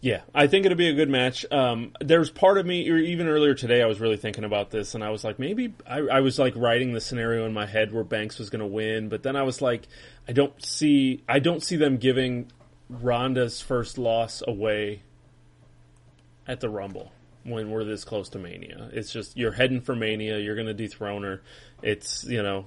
Yeah, 0.00 0.20
I 0.34 0.46
think 0.46 0.66
it'll 0.66 0.76
be 0.76 0.88
a 0.88 0.94
good 0.94 1.08
match. 1.08 1.44
Um, 1.50 1.92
there's 2.00 2.30
part 2.30 2.58
of 2.58 2.66
me, 2.66 2.82
even 2.82 3.26
earlier 3.28 3.54
today, 3.54 3.82
I 3.82 3.86
was 3.86 3.98
really 3.98 4.18
thinking 4.18 4.44
about 4.44 4.70
this, 4.70 4.94
and 4.94 5.02
I 5.02 5.10
was 5.10 5.24
like, 5.24 5.38
maybe 5.38 5.74
I, 5.86 5.98
I 5.98 6.20
was 6.20 6.38
like 6.38 6.54
writing 6.54 6.92
the 6.92 7.00
scenario 7.00 7.46
in 7.46 7.52
my 7.52 7.66
head 7.66 7.92
where 7.92 8.04
Banks 8.04 8.38
was 8.38 8.50
going 8.50 8.60
to 8.60 8.66
win, 8.66 9.08
but 9.08 9.22
then 9.22 9.36
I 9.36 9.42
was 9.42 9.62
like, 9.62 9.88
I 10.28 10.32
don't 10.32 10.64
see, 10.64 11.24
I 11.28 11.38
don't 11.38 11.62
see 11.62 11.76
them 11.76 11.96
giving 11.96 12.52
Ronda's 12.88 13.60
first 13.60 13.98
loss 13.98 14.42
away 14.46 15.02
at 16.46 16.60
the 16.60 16.68
Rumble 16.68 17.12
when 17.44 17.70
we're 17.70 17.84
this 17.84 18.04
close 18.04 18.28
to 18.30 18.38
Mania. 18.38 18.90
It's 18.92 19.12
just 19.12 19.36
you're 19.36 19.52
heading 19.52 19.80
for 19.80 19.96
Mania, 19.96 20.38
you're 20.38 20.54
going 20.54 20.66
to 20.66 20.74
dethrone 20.74 21.22
her. 21.22 21.42
It's 21.82 22.24
you 22.24 22.42
know, 22.42 22.66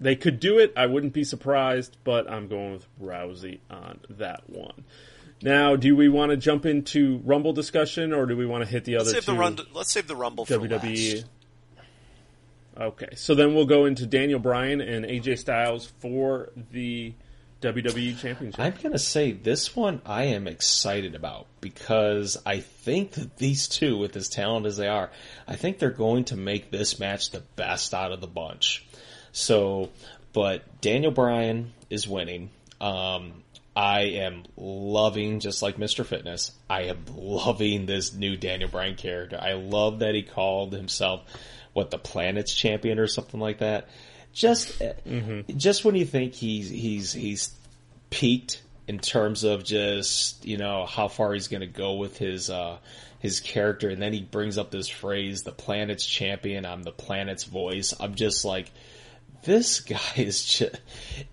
they 0.00 0.16
could 0.16 0.40
do 0.40 0.58
it. 0.58 0.72
I 0.76 0.86
wouldn't 0.86 1.12
be 1.12 1.24
surprised, 1.24 1.96
but 2.04 2.30
I'm 2.30 2.48
going 2.48 2.72
with 2.72 2.86
Rousey 3.00 3.60
on 3.70 4.00
that 4.10 4.48
one. 4.48 4.84
Now, 5.42 5.76
do 5.76 5.94
we 5.94 6.08
want 6.08 6.30
to 6.30 6.36
jump 6.36 6.64
into 6.66 7.20
Rumble 7.24 7.52
discussion, 7.52 8.12
or 8.12 8.26
do 8.26 8.36
we 8.36 8.46
want 8.46 8.64
to 8.64 8.70
hit 8.70 8.84
the 8.84 8.94
Let's 8.96 9.08
other 9.10 9.14
save 9.14 9.26
the 9.26 9.32
two? 9.32 9.38
run. 9.38 9.58
Let's 9.74 9.92
save 9.92 10.06
the 10.06 10.16
Rumble 10.16 10.44
for 10.46 10.54
WWE. 10.54 11.14
last. 11.14 11.26
Okay, 12.78 13.08
so 13.16 13.34
then 13.34 13.54
we'll 13.54 13.66
go 13.66 13.86
into 13.86 14.06
Daniel 14.06 14.38
Bryan 14.38 14.80
and 14.82 15.04
AJ 15.06 15.38
Styles 15.38 15.86
for 16.00 16.50
the 16.72 17.14
WWE 17.62 18.18
Championship. 18.18 18.60
I'm 18.60 18.74
gonna 18.82 18.98
say 18.98 19.32
this 19.32 19.74
one 19.74 20.02
I 20.04 20.24
am 20.24 20.46
excited 20.46 21.14
about 21.14 21.46
because 21.62 22.36
I 22.44 22.60
think 22.60 23.12
that 23.12 23.38
these 23.38 23.66
two, 23.66 23.96
with 23.96 24.14
as 24.14 24.28
talented 24.28 24.68
as 24.68 24.76
they 24.76 24.88
are, 24.88 25.10
I 25.48 25.56
think 25.56 25.78
they're 25.78 25.90
going 25.90 26.24
to 26.26 26.36
make 26.36 26.70
this 26.70 26.98
match 26.98 27.30
the 27.30 27.40
best 27.56 27.94
out 27.94 28.12
of 28.12 28.20
the 28.20 28.26
bunch. 28.26 28.86
So, 29.32 29.88
but 30.34 30.80
Daniel 30.82 31.12
Bryan 31.12 31.72
is 31.88 32.06
winning. 32.06 32.50
Um, 32.78 33.42
I 33.76 34.00
am 34.00 34.44
loving, 34.56 35.40
just 35.40 35.60
like 35.60 35.76
Mr. 35.76 36.04
Fitness, 36.04 36.50
I 36.68 36.84
am 36.84 37.04
loving 37.14 37.84
this 37.84 38.14
new 38.14 38.34
Daniel 38.34 38.70
Bryan 38.70 38.94
character. 38.96 39.38
I 39.40 39.52
love 39.52 39.98
that 39.98 40.14
he 40.14 40.22
called 40.22 40.72
himself, 40.72 41.22
what, 41.74 41.90
the 41.90 41.98
Planet's 41.98 42.54
Champion 42.54 42.98
or 42.98 43.06
something 43.06 43.38
like 43.38 43.58
that. 43.58 43.90
Just, 44.32 44.82
just 45.54 45.84
when 45.84 45.94
you 45.94 46.06
think 46.06 46.32
he's, 46.32 46.70
he's, 46.70 47.12
he's 47.12 47.54
peaked 48.08 48.62
in 48.88 48.98
terms 48.98 49.44
of 49.44 49.62
just, 49.62 50.46
you 50.46 50.56
know, 50.56 50.86
how 50.86 51.08
far 51.08 51.34
he's 51.34 51.48
going 51.48 51.60
to 51.60 51.66
go 51.66 51.96
with 51.96 52.16
his, 52.16 52.48
uh, 52.48 52.78
his 53.18 53.40
character. 53.40 53.90
And 53.90 54.00
then 54.00 54.14
he 54.14 54.22
brings 54.22 54.56
up 54.56 54.70
this 54.70 54.88
phrase, 54.88 55.42
the 55.42 55.52
planet's 55.52 56.06
champion. 56.06 56.64
I'm 56.64 56.82
the 56.82 56.92
planet's 56.92 57.44
voice. 57.44 57.92
I'm 58.00 58.14
just 58.14 58.44
like, 58.46 58.70
this 59.46 59.80
guy 59.80 60.12
is 60.16 60.44
just, 60.44 60.80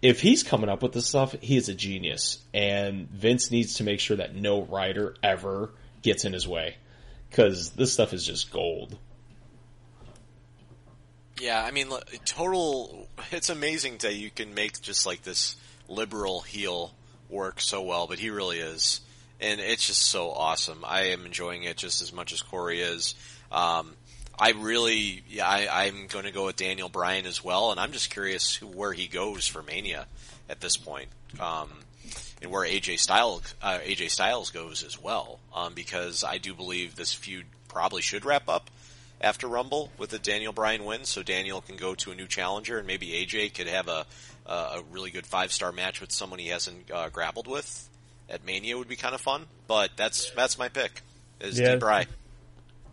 if 0.01 0.21
he's 0.21 0.43
coming 0.43 0.69
up 0.69 0.81
with 0.81 0.93
this 0.93 1.07
stuff, 1.07 1.35
he 1.41 1.57
is 1.57 1.67
a 1.67 1.73
genius. 1.73 2.39
And 2.53 3.09
Vince 3.09 3.51
needs 3.51 3.75
to 3.75 3.83
make 3.83 3.99
sure 3.99 4.17
that 4.17 4.33
no 4.35 4.61
writer 4.61 5.15
ever 5.21 5.71
gets 6.01 6.23
in 6.23 6.31
his 6.31 6.47
way. 6.47 6.77
Cause 7.31 7.71
this 7.71 7.91
stuff 7.91 8.13
is 8.13 8.25
just 8.25 8.51
gold. 8.51 8.97
Yeah, 11.41 11.63
I 11.63 11.71
mean, 11.71 11.89
total. 12.25 13.07
It's 13.31 13.49
amazing 13.49 13.97
that 14.01 14.15
you 14.15 14.29
can 14.29 14.53
make 14.53 14.79
just 14.81 15.05
like 15.05 15.23
this 15.23 15.55
liberal 15.87 16.41
heel 16.41 16.93
work 17.27 17.59
so 17.59 17.81
well, 17.81 18.07
but 18.07 18.19
he 18.19 18.29
really 18.29 18.59
is, 18.59 19.01
and 19.41 19.59
it's 19.59 19.87
just 19.87 20.03
so 20.03 20.31
awesome. 20.31 20.85
I 20.85 21.05
am 21.05 21.25
enjoying 21.25 21.63
it 21.63 21.75
just 21.75 22.01
as 22.01 22.13
much 22.13 22.33
as 22.33 22.41
Corey 22.41 22.81
is. 22.81 23.15
Um, 23.51 23.95
I 24.37 24.51
really, 24.51 25.23
yeah, 25.29 25.47
I, 25.47 25.85
I'm 25.85 26.07
going 26.07 26.25
to 26.25 26.31
go 26.31 26.45
with 26.45 26.55
Daniel 26.55 26.89
Bryan 26.89 27.25
as 27.25 27.43
well, 27.43 27.71
and 27.71 27.79
I'm 27.79 27.91
just 27.91 28.09
curious 28.09 28.55
who, 28.55 28.67
where 28.67 28.93
he 28.93 29.07
goes 29.07 29.47
for 29.47 29.61
Mania 29.61 30.07
at 30.49 30.59
this 30.59 30.77
point. 30.77 31.09
Um, 31.39 31.69
and 32.41 32.51
where 32.51 32.67
AJ 32.67 32.99
Styles 32.99 33.55
uh, 33.61 33.79
AJ 33.79 34.09
Styles 34.09 34.51
goes 34.51 34.83
as 34.83 35.01
well, 35.01 35.39
um, 35.55 35.73
because 35.73 36.23
I 36.23 36.37
do 36.37 36.53
believe 36.53 36.95
this 36.95 37.13
feud 37.13 37.45
probably 37.69 38.01
should 38.01 38.25
wrap 38.25 38.49
up 38.49 38.69
after 39.21 39.47
Rumble 39.47 39.89
with 39.97 40.11
a 40.11 40.19
Daniel 40.19 40.51
Bryan 40.51 40.83
win, 40.83 41.05
so 41.05 41.23
Daniel 41.23 41.61
can 41.61 41.77
go 41.77 41.95
to 41.95 42.11
a 42.11 42.15
new 42.15 42.27
challenger, 42.27 42.77
and 42.77 42.85
maybe 42.85 43.07
AJ 43.07 43.53
could 43.53 43.67
have 43.67 43.87
a 43.87 44.05
a 44.45 44.81
really 44.91 45.09
good 45.09 45.25
five 45.25 45.53
star 45.53 45.71
match 45.71 46.01
with 46.01 46.11
someone 46.11 46.37
he 46.37 46.49
hasn't 46.49 46.91
uh, 46.91 47.07
grappled 47.09 47.47
with 47.47 47.89
at 48.29 48.45
Mania 48.45 48.77
would 48.77 48.89
be 48.89 48.95
kind 48.95 49.15
of 49.15 49.21
fun. 49.21 49.45
But 49.67 49.91
that's 49.95 50.31
that's 50.31 50.57
my 50.57 50.69
pick 50.69 51.01
is 51.39 51.59
Yeah. 51.59 51.75
D. 51.75 51.79
Bry. 51.79 52.07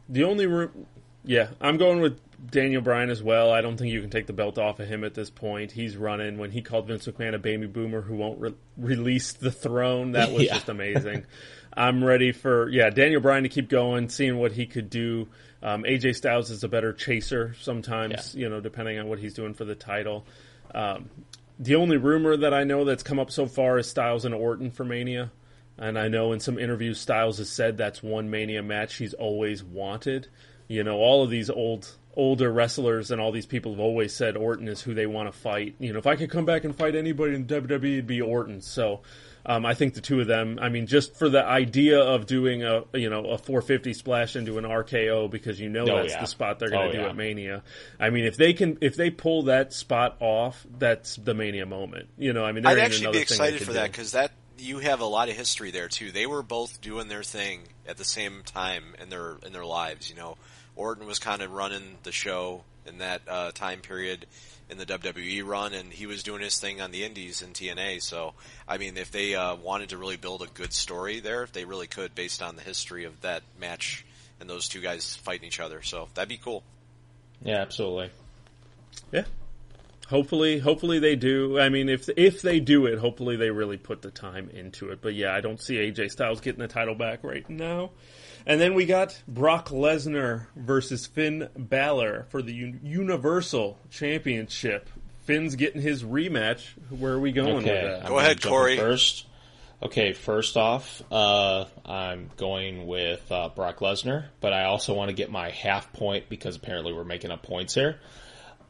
The 0.09 0.25
only 0.25 0.47
room, 0.47 0.87
yeah, 1.25 1.49
I'm 1.61 1.77
going 1.77 2.01
with 2.01 2.19
Daniel 2.51 2.81
Bryan 2.83 3.11
as 3.11 3.23
well. 3.23 3.51
I 3.53 3.61
don't 3.61 3.77
think 3.77 3.93
you 3.93 4.01
can 4.01 4.11
take 4.11 4.27
the 4.27 4.33
belt 4.33 4.59
off 4.59 4.81
of 4.81 4.89
him 4.89 5.05
at 5.05 5.15
this 5.15 5.31
point. 5.31 5.73
He's 5.73 5.97
running. 5.97 6.39
When 6.39 6.51
he 6.51 6.63
called 6.63 6.87
Vince 6.87 7.07
McMahon 7.07 7.35
a 7.35 7.39
baby 7.39 7.67
boomer 7.67 8.01
who 8.01 8.15
won't 8.17 8.41
re- 8.41 8.55
release 8.77 9.33
the 9.33 9.51
throne, 9.51 10.13
that 10.13 10.33
was 10.33 10.43
Yeah. 10.47 10.55
just 10.55 10.69
amazing. 10.69 11.25
I'm 11.73 12.03
ready 12.03 12.33
for 12.33 12.69
yeah 12.69 12.91
Daniel 12.91 13.21
Bryan 13.21 13.43
to 13.45 13.49
keep 13.49 13.69
going, 13.69 14.09
seeing 14.09 14.39
what 14.39 14.53
he 14.53 14.67
could 14.67 14.91
do. 14.91 15.29
Um, 15.63 15.83
AJ 15.85 16.17
Styles 16.17 16.51
is 16.51 16.65
a 16.65 16.69
better 16.69 16.93
chaser 16.95 17.55
sometimes, 17.61 18.35
you 18.35 18.49
know, 18.49 18.61
depending 18.61 18.99
on 18.99 19.09
what 19.09 19.19
he's 19.19 19.35
doing 19.35 19.53
for 19.55 19.67
the 19.67 19.75
title. 19.75 20.25
Um, 20.75 21.11
the 21.59 21.75
only 21.75 21.99
rumor 21.99 22.37
that 22.39 22.55
I 22.55 22.65
know 22.65 22.87
that's 22.87 23.03
come 23.03 23.19
up 23.19 23.31
so 23.31 23.45
far 23.47 23.77
is 23.79 23.87
Styles 23.87 24.25
and 24.25 24.35
Orton 24.35 24.71
for 24.71 24.85
Mania. 24.85 25.31
And 25.77 25.99
I 25.99 26.09
know 26.09 26.33
in 26.33 26.41
some 26.41 26.59
interviews, 26.59 26.99
Styles 26.99 27.37
has 27.39 27.51
said 27.51 27.77
that's 27.77 28.03
one 28.03 28.31
Mania 28.31 28.63
match 28.63 28.97
he's 28.97 29.13
always 29.15 29.63
wanted. 29.63 30.29
You 30.71 30.85
know, 30.85 30.99
all 30.99 31.25
of 31.25 31.31
these 31.31 31.51
old, 31.51 31.89
older 32.15 32.49
wrestlers 32.53 33.11
and 33.11 33.21
all 33.21 33.33
these 33.33 33.45
people 33.47 33.73
have 33.73 33.81
always 33.81 34.15
said 34.15 34.37
Orton 34.37 34.69
is 34.69 34.81
who 34.81 34.95
they 34.95 35.07
want 35.07 35.33
to 35.33 35.37
fight. 35.37 35.75
You 35.81 35.93
know, 35.93 35.99
if 35.99 36.07
I 36.07 36.15
could 36.15 36.31
come 36.31 36.45
back 36.45 36.63
and 36.63 36.77
fight 36.77 36.95
anybody 36.95 37.35
in 37.35 37.47
WWE, 37.47 37.73
it'd 37.95 38.07
be 38.07 38.21
Orton. 38.21 38.61
So, 38.61 39.01
um, 39.45 39.67
I 39.67 39.75
think 39.75 39.95
the 39.95 40.01
two 40.01 40.21
of 40.21 40.29
them. 40.29 40.61
I 40.63 40.69
mean, 40.69 40.87
just 40.87 41.17
for 41.17 41.29
the 41.29 41.45
idea 41.45 41.99
of 41.99 42.27
doing 42.27 42.63
a 42.63 42.85
you 42.93 43.11
know 43.11 43.25
a 43.25 43.37
450 43.39 43.95
splash 43.95 44.37
into 44.37 44.59
an 44.59 44.65
RKO 44.65 45.29
because 45.29 45.59
you 45.59 45.69
know 45.71 45.83
Oh, 45.83 45.97
that's 46.03 46.13
yeah. 46.13 46.21
the 46.21 46.27
spot 46.27 46.61
they're 46.61 46.71
going 46.71 46.93
to 46.93 46.97
Oh, 46.99 47.01
do 47.01 47.03
yeah. 47.05 47.09
at 47.09 47.17
Mania. 47.17 47.63
I 47.99 48.11
mean, 48.11 48.25
if 48.27 48.37
they 48.37 48.53
can, 48.53 48.79
if 48.81 48.95
they 48.95 49.11
pull 49.11 49.43
that 49.45 49.73
spot 49.73 50.17
off, 50.21 50.65
that's 50.79 51.17
the 51.17 51.35
Mania 51.35 51.67
moment. 51.67 52.11
You 52.17 52.33
know, 52.33 52.45
I 52.45 52.53
mean, 52.53 52.65
I'd 52.65 52.79
actually 52.79 53.07
another 53.07 53.19
be 53.19 53.23
excited 53.23 53.61
for 53.63 53.73
that 53.73 53.91
because 53.91 54.13
that 54.13 54.31
you 54.59 54.79
have 54.79 55.01
a 55.01 55.07
lot 55.07 55.29
of 55.31 55.37
history 55.37 55.71
there 55.73 55.89
too. 55.89 56.13
They 56.13 56.27
were 56.27 56.43
both 56.43 56.81
doing 56.81 57.09
their 57.09 57.23
thing 57.25 57.63
at 57.89 57.97
the 57.97 58.05
same 58.05 58.43
time 58.45 58.95
in 59.03 59.09
their 59.09 59.37
in 59.45 59.53
their 59.55 59.65
lives. 59.65 60.11
You 60.11 60.17
know, 60.17 60.37
Orton 60.81 61.07
was 61.07 61.19
kind 61.19 61.43
of 61.43 61.53
running 61.53 61.99
the 62.05 62.13
show 62.13 62.65
in 62.87 62.99
that 62.99 63.21
uh, 63.29 63.53
time 63.53 63.81
period 63.81 64.25
in 64.71 64.79
the 64.79 64.87
WWE 64.87 65.45
run, 65.45 65.75
and 65.75 65.93
he 65.93 66.07
was 66.07 66.23
doing 66.23 66.41
his 66.41 66.59
thing 66.59 66.81
on 66.81 66.91
the 66.91 67.05
Indies 67.05 67.43
in 67.43 67.51
TNA. 67.51 68.01
So, 68.01 68.33
I 68.67 68.79
mean, 68.79 68.97
if 68.97 69.11
they 69.11 69.35
uh, 69.35 69.57
wanted 69.57 69.91
to 69.91 69.99
really 69.99 70.17
build 70.17 70.41
a 70.41 70.47
good 70.47 70.73
story 70.73 71.21
there, 71.21 71.47
they 71.53 71.67
really 71.67 71.87
could 71.87 72.15
based 72.15 72.41
on 72.41 72.57
the 72.57 72.63
history 72.63 73.05
of 73.05 73.21
that 73.21 73.43
match 73.61 74.07
and 74.41 74.49
those 74.49 74.69
two 74.69 74.81
guys 74.81 75.17
fighting 75.17 75.47
each 75.47 75.61
other. 75.61 75.83
So 75.83 76.09
that'd 76.15 76.31
be 76.31 76.39
cool. 76.39 76.63
Yeah, 77.43 77.61
absolutely. 77.61 78.11
Yeah. 79.13 79.25
Hopefully, 80.09 80.59
hopefully 80.61 80.99
they 80.99 81.15
do. 81.15 81.61
I 81.61 81.69
mean, 81.69 81.91
if 81.91 82.09
if 82.17 82.41
they 82.41 82.59
do 82.59 82.87
it, 82.87 82.99
hopefully 82.99 83.37
they 83.37 83.51
really 83.51 83.77
put 83.77 84.03
the 84.03 84.11
time 84.11 84.49
into 84.49 84.91
it. 84.91 85.01
But 85.03 85.15
yeah, 85.15 85.35
I 85.35 85.41
don't 85.41 85.61
see 85.61 85.75
AJ 85.75 86.11
Styles 86.11 86.41
getting 86.41 86.61
the 86.61 86.69
title 86.69 86.97
back 86.97 87.23
right 87.23 87.49
now. 87.49 87.91
And 88.47 88.61
then 88.61 88.75
we 88.75 88.87
got 88.87 89.21
Brock 89.29 89.69
Lesnar 89.69 90.47
versus 90.57 91.07
Finn 91.07 91.49
Balor 91.57 92.27
for 92.31 92.43
the 92.43 92.53
Un- 92.53 92.81
Universal 92.83 93.79
Championship. 93.91 94.89
Finn's 95.25 95.55
getting 95.57 95.81
his 95.83 96.03
rematch. 96.03 96.67
Where 96.89 97.13
are 97.13 97.21
we 97.21 97.33
going 97.33 97.55
with 97.57 97.67
Okay, 97.67 97.83
that? 97.85 98.03
I'm 98.03 98.09
Go 98.09 98.19
ahead, 98.19 98.43
Corey. 98.43 98.77
First, 98.77 99.27
okay. 99.83 100.13
First 100.13 100.57
off, 100.57 101.03
uh, 101.13 101.67
I'm 101.85 102.31
going 102.37 102.87
with 102.87 103.31
uh, 103.31 103.51
Brock 103.51 103.79
Lesnar, 103.79 104.25
but 104.41 104.53
I 104.53 104.65
also 104.65 104.95
want 104.95 105.11
to 105.11 105.15
get 105.15 105.31
my 105.31 105.51
half 105.51 105.93
point 105.93 106.29
because 106.29 106.57
apparently 106.57 106.93
we're 106.93 107.05
making 107.05 107.31
up 107.31 107.43
points 107.43 107.75
here. 107.75 108.01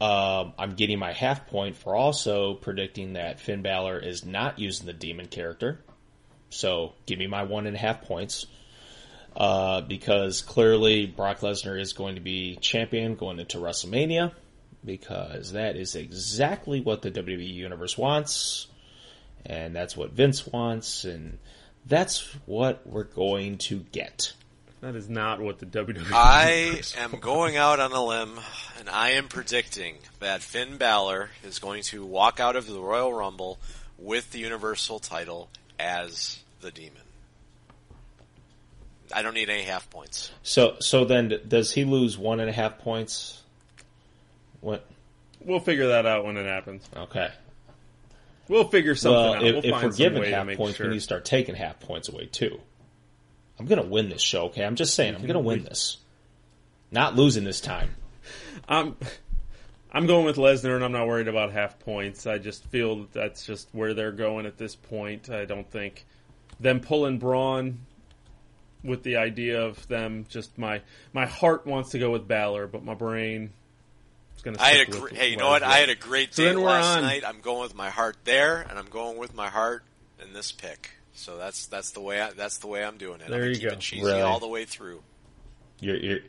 Um, 0.01 0.53
I'm 0.57 0.73
getting 0.73 0.97
my 0.99 1.13
half 1.13 1.47
point 1.47 1.75
for 1.77 1.95
also 1.95 2.55
predicting 2.55 3.13
that 3.13 3.39
Finn 3.39 3.61
Balor 3.61 3.99
is 3.99 4.25
not 4.25 4.57
using 4.59 4.87
the 4.87 4.93
demon 4.93 5.27
character. 5.27 5.79
So 6.49 6.93
give 7.05 7.17
me 7.19 7.27
my 7.27 7.43
one 7.43 7.65
and 7.67 7.75
a 7.75 7.79
half 7.79 8.01
points. 8.01 8.45
Uh, 9.35 9.81
because 9.81 10.41
clearly 10.41 11.05
Brock 11.05 11.39
Lesnar 11.39 11.79
is 11.79 11.93
going 11.93 12.15
to 12.15 12.21
be 12.21 12.57
champion 12.57 13.15
going 13.15 13.39
into 13.39 13.59
WrestleMania 13.59 14.33
because 14.83 15.53
that 15.53 15.77
is 15.77 15.95
exactly 15.95 16.81
what 16.81 17.01
the 17.01 17.11
WWE 17.11 17.47
universe 17.47 17.97
wants 17.97 18.67
and 19.45 19.75
that's 19.75 19.95
what 19.95 20.11
Vince 20.11 20.45
wants 20.47 21.05
and 21.05 21.37
that's 21.85 22.27
what 22.45 22.85
we're 22.85 23.03
going 23.03 23.57
to 23.57 23.79
get. 23.91 24.33
That 24.81 24.95
is 24.95 25.09
not 25.09 25.39
what 25.39 25.59
the 25.59 25.67
WWE. 25.67 26.11
I 26.11 26.81
am 26.97 27.19
going 27.19 27.55
out 27.55 27.79
on 27.79 27.91
a 27.91 28.03
limb, 28.03 28.39
and 28.79 28.89
I 28.89 29.11
am 29.11 29.27
predicting 29.27 29.97
that 30.19 30.41
Finn 30.41 30.77
Balor 30.77 31.29
is 31.43 31.59
going 31.59 31.83
to 31.83 32.03
walk 32.03 32.39
out 32.39 32.55
of 32.55 32.65
the 32.65 32.79
Royal 32.79 33.13
Rumble 33.13 33.59
with 33.99 34.31
the 34.31 34.39
Universal 34.39 34.99
title 34.99 35.49
as 35.79 36.39
the 36.61 36.71
Demon. 36.71 37.01
I 39.13 39.21
don't 39.21 39.33
need 39.33 39.49
any 39.49 39.63
half 39.63 39.89
points. 39.89 40.31
So 40.43 40.75
so 40.79 41.05
then 41.05 41.39
does 41.47 41.71
he 41.71 41.83
lose 41.85 42.17
one 42.17 42.39
and 42.39 42.49
a 42.49 42.53
half 42.53 42.79
points? 42.79 43.41
What? 44.61 44.85
We'll 45.43 45.59
figure 45.59 45.89
that 45.89 46.05
out 46.05 46.23
when 46.25 46.37
it 46.37 46.45
happens. 46.45 46.87
Okay. 46.95 47.29
We'll 48.47 48.67
figure 48.67 48.95
something 48.95 49.17
Well, 49.17 49.33
out. 49.35 49.43
if, 49.43 49.55
we'll 49.55 49.65
if 49.65 49.71
find 49.71 49.83
we're 49.85 49.91
some 49.91 49.97
giving 49.97 50.21
way 50.21 50.31
half 50.31 50.47
points, 50.57 50.77
sure. 50.77 50.87
we 50.87 50.93
need 50.93 50.99
to 50.99 51.03
start 51.03 51.25
taking 51.25 51.55
half 51.55 51.79
points 51.79 52.09
away 52.09 52.25
too. 52.25 52.59
I'm 53.59 53.65
gonna 53.65 53.83
win 53.83 54.09
this 54.09 54.21
show, 54.21 54.45
okay? 54.45 54.63
I'm 54.63 54.75
just 54.75 54.93
saying, 54.93 55.15
I'm 55.15 55.25
gonna 55.25 55.39
win 55.39 55.63
this. 55.63 55.97
Not 56.91 57.15
losing 57.15 57.43
this 57.43 57.61
time. 57.61 57.95
I'm 58.67 58.97
I'm 59.93 60.05
going 60.05 60.25
with 60.25 60.37
Lesnar, 60.37 60.75
and 60.75 60.83
I'm 60.83 60.91
not 60.91 61.07
worried 61.07 61.27
about 61.27 61.51
half 61.51 61.79
points. 61.79 62.25
I 62.25 62.37
just 62.37 62.63
feel 62.65 62.97
that 63.01 63.13
that's 63.13 63.45
just 63.45 63.67
where 63.73 63.93
they're 63.93 64.11
going 64.13 64.45
at 64.45 64.57
this 64.57 64.75
point. 64.75 65.29
I 65.29 65.45
don't 65.45 65.69
think 65.69 66.05
them 66.59 66.79
pulling 66.79 67.17
Braun 67.17 67.79
with 68.83 69.03
the 69.03 69.17
idea 69.17 69.61
of 69.63 69.87
them 69.87 70.25
just 70.29 70.57
my 70.57 70.81
my 71.13 71.25
heart 71.25 71.65
wants 71.67 71.91
to 71.91 71.99
go 71.99 72.11
with 72.11 72.27
Balor, 72.27 72.67
but 72.67 72.83
my 72.83 72.93
brain 72.95 73.51
is 74.35 74.41
going 74.41 74.55
to. 74.57 74.61
I 74.63 74.69
had 74.69 74.87
a 74.87 74.91
gr- 74.91 75.09
hey, 75.09 75.29
you 75.29 75.37
know 75.37 75.49
what? 75.49 75.63
I 75.63 75.77
had 75.77 75.89
a 75.89 75.95
great 75.95 76.33
So 76.33 76.43
day 76.43 76.49
then 76.49 76.61
last 76.61 76.97
on- 76.97 77.03
night. 77.03 77.23
I'm 77.25 77.41
going 77.41 77.61
with 77.61 77.75
my 77.75 77.89
heart 77.89 78.17
there, 78.23 78.65
and 78.69 78.77
I'm 78.79 78.87
going 78.89 79.17
with 79.17 79.33
my 79.35 79.49
heart 79.49 79.83
in 80.23 80.33
this 80.33 80.51
pick. 80.51 80.91
So 81.13 81.37
that's 81.37 81.67
that's 81.67 81.91
the 81.91 81.99
way 82.01 82.21
I, 82.21 82.31
that's 82.31 82.57
the 82.59 82.67
way 82.67 82.83
I'm 82.83 82.97
doing 82.97 83.21
it. 83.21 83.29
There 83.29 83.43
I'm 83.43 83.49
you 83.49 83.55
keep 83.55 83.63
go. 83.69 83.73
it 83.73 83.79
cheesy 83.79 84.05
Really? 84.05 84.21
all 84.21 84.39
the 84.39 84.47
way 84.47 84.65
through. 84.65 85.03
You're, 85.79 85.97
you're 85.97 86.19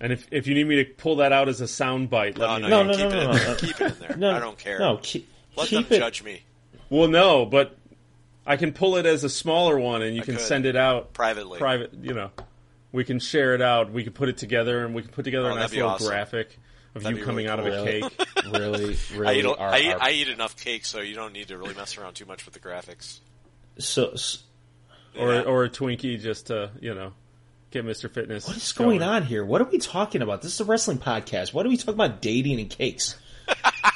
And 0.00 0.12
if 0.12 0.26
if 0.32 0.46
you 0.46 0.54
need 0.54 0.66
me 0.66 0.76
to 0.76 0.84
pull 0.84 1.16
that 1.16 1.32
out 1.32 1.48
as 1.48 1.60
a 1.60 1.68
sound 1.68 2.10
bite, 2.10 2.36
let 2.38 2.46
No, 2.48 2.56
me 2.56 2.62
no, 2.62 2.68
know. 2.68 2.82
No, 2.84 2.92
you 2.92 2.98
no, 2.98 3.04
keep 3.04 3.10
no, 3.12 3.20
it 3.20 3.24
no, 3.24 3.30
in 3.30 3.36
there. 3.36 3.46
no. 3.48 3.54
Keep 3.56 3.80
it 3.80 3.92
in 3.92 3.98
there. 4.00 4.16
no, 4.16 4.30
I 4.32 4.38
don't 4.40 4.58
care. 4.58 4.78
No, 4.80 4.98
keep, 5.02 5.28
Let 5.56 5.68
keep 5.68 5.88
them 5.88 5.96
it. 5.96 6.00
judge 6.00 6.22
me 6.24 6.42
Well, 6.90 7.08
no, 7.08 7.44
but 7.46 7.76
I 8.48 8.56
can 8.56 8.72
pull 8.72 8.96
it 8.96 9.06
as 9.06 9.22
a 9.24 9.28
smaller 9.28 9.78
one, 9.78 10.02
and 10.02 10.16
you 10.16 10.22
I 10.22 10.24
can 10.24 10.34
could. 10.36 10.44
send 10.44 10.66
it 10.66 10.74
out 10.74 11.12
privately. 11.12 11.58
private. 11.58 11.92
You 12.02 12.14
know, 12.14 12.30
we 12.92 13.04
can 13.04 13.20
share 13.20 13.54
it 13.54 13.62
out. 13.62 13.92
We 13.92 14.02
can 14.04 14.12
put 14.12 14.28
it 14.28 14.38
together, 14.38 14.84
and 14.84 14.94
we 14.94 15.02
can 15.02 15.10
put 15.12 15.24
together 15.24 15.50
Oh, 15.50 15.52
a 15.52 15.58
nice 15.60 15.72
little 15.72 15.90
awesome. 15.90 16.08
graphic 16.08 16.58
of 16.94 17.02
That'd 17.02 17.18
you 17.18 17.24
coming 17.24 17.46
really 17.46 17.48
out 17.50 17.60
of 17.60 17.66
a 17.66 17.84
cake. 17.84 18.26
Really, 18.52 18.96
I 19.14 19.16
really 19.16 19.38
eat, 19.40 19.44
are, 19.46 19.58
I, 19.60 19.78
eat, 19.80 19.92
are- 19.92 20.02
I 20.02 20.10
eat 20.12 20.28
enough 20.28 20.56
cake, 20.56 20.84
so 20.86 21.00
you 21.00 21.14
don't 21.14 21.32
need 21.34 21.48
to 21.48 21.58
really 21.58 21.74
mess 21.74 21.98
around 21.98 22.14
too 22.14 22.24
much 22.24 22.44
with 22.46 22.54
the 22.54 22.60
graphics. 22.60 23.20
so, 23.78 24.14
so 24.16 24.38
or 25.18 25.34
Yeah. 25.34 25.40
or 25.42 25.64
a 25.64 25.68
Twinkie 25.70 26.18
just 26.20 26.46
to 26.46 26.70
you 26.80 26.94
know 26.94 27.12
get 27.70 27.84
Mr. 27.84 28.10
Fitness. 28.10 28.48
what 28.48 28.56
is 28.56 28.72
going 28.72 29.02
on 29.02 29.24
here? 29.24 29.44
What 29.44 29.60
are 29.60 29.64
we 29.70 29.76
talking 29.78 30.22
about? 30.22 30.40
This 30.40 30.54
is 30.54 30.60
a 30.60 30.64
wrestling 30.64 30.96
podcast. 30.98 31.52
What 31.52 31.66
are 31.66 31.68
we 31.68 31.76
talking 31.76 31.94
about? 31.94 32.22
Dating 32.22 32.58
and 32.60 32.70
cakes. 32.70 33.14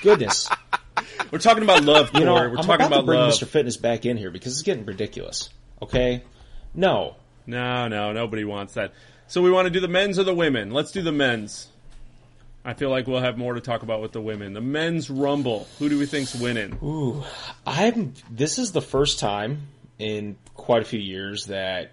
Goodness, 0.02 0.48
We're 1.30 1.38
talking 1.38 1.62
about 1.62 1.82
love, 1.84 2.10
you 2.14 2.24
know, 2.24 2.34
We're 2.34 2.56
I'm 2.56 2.64
talking 2.64 2.86
about, 2.86 3.00
to 3.00 3.02
bring 3.02 3.20
love. 3.20 3.32
Mr. 3.32 3.46
Fitness 3.46 3.76
back 3.76 4.04
in 4.06 4.16
here 4.16 4.30
because 4.30 4.52
it's 4.52 4.62
getting 4.62 4.84
ridiculous. 4.84 5.48
Okay, 5.80 6.22
no, 6.74 7.16
No, 7.46 7.88
no, 7.88 8.12
nobody 8.12 8.44
wants 8.44 8.74
that. 8.74 8.92
So 9.28 9.42
we 9.42 9.50
want 9.50 9.66
to 9.66 9.70
do 9.70 9.80
the 9.80 9.88
men's 9.88 10.18
or 10.18 10.24
the 10.24 10.34
women. 10.34 10.70
Let's 10.70 10.92
do 10.92 11.02
the 11.02 11.12
men's. 11.12 11.68
I 12.64 12.74
feel 12.74 12.90
like 12.90 13.06
we'll 13.08 13.20
have 13.20 13.36
more 13.36 13.54
to 13.54 13.60
talk 13.60 13.82
about 13.82 14.00
with 14.00 14.12
the 14.12 14.20
women. 14.20 14.52
The 14.52 14.60
men's 14.60 15.10
rumble. 15.10 15.66
Who 15.78 15.88
do 15.88 15.98
we 15.98 16.06
think's 16.06 16.34
winning? 16.34 16.78
Ooh, 16.82 17.24
I'm. 17.66 18.14
This 18.30 18.58
is 18.58 18.70
the 18.72 18.82
first 18.82 19.18
time 19.18 19.66
in 19.98 20.36
quite 20.54 20.82
a 20.82 20.84
few 20.84 21.00
years 21.00 21.46
that, 21.46 21.92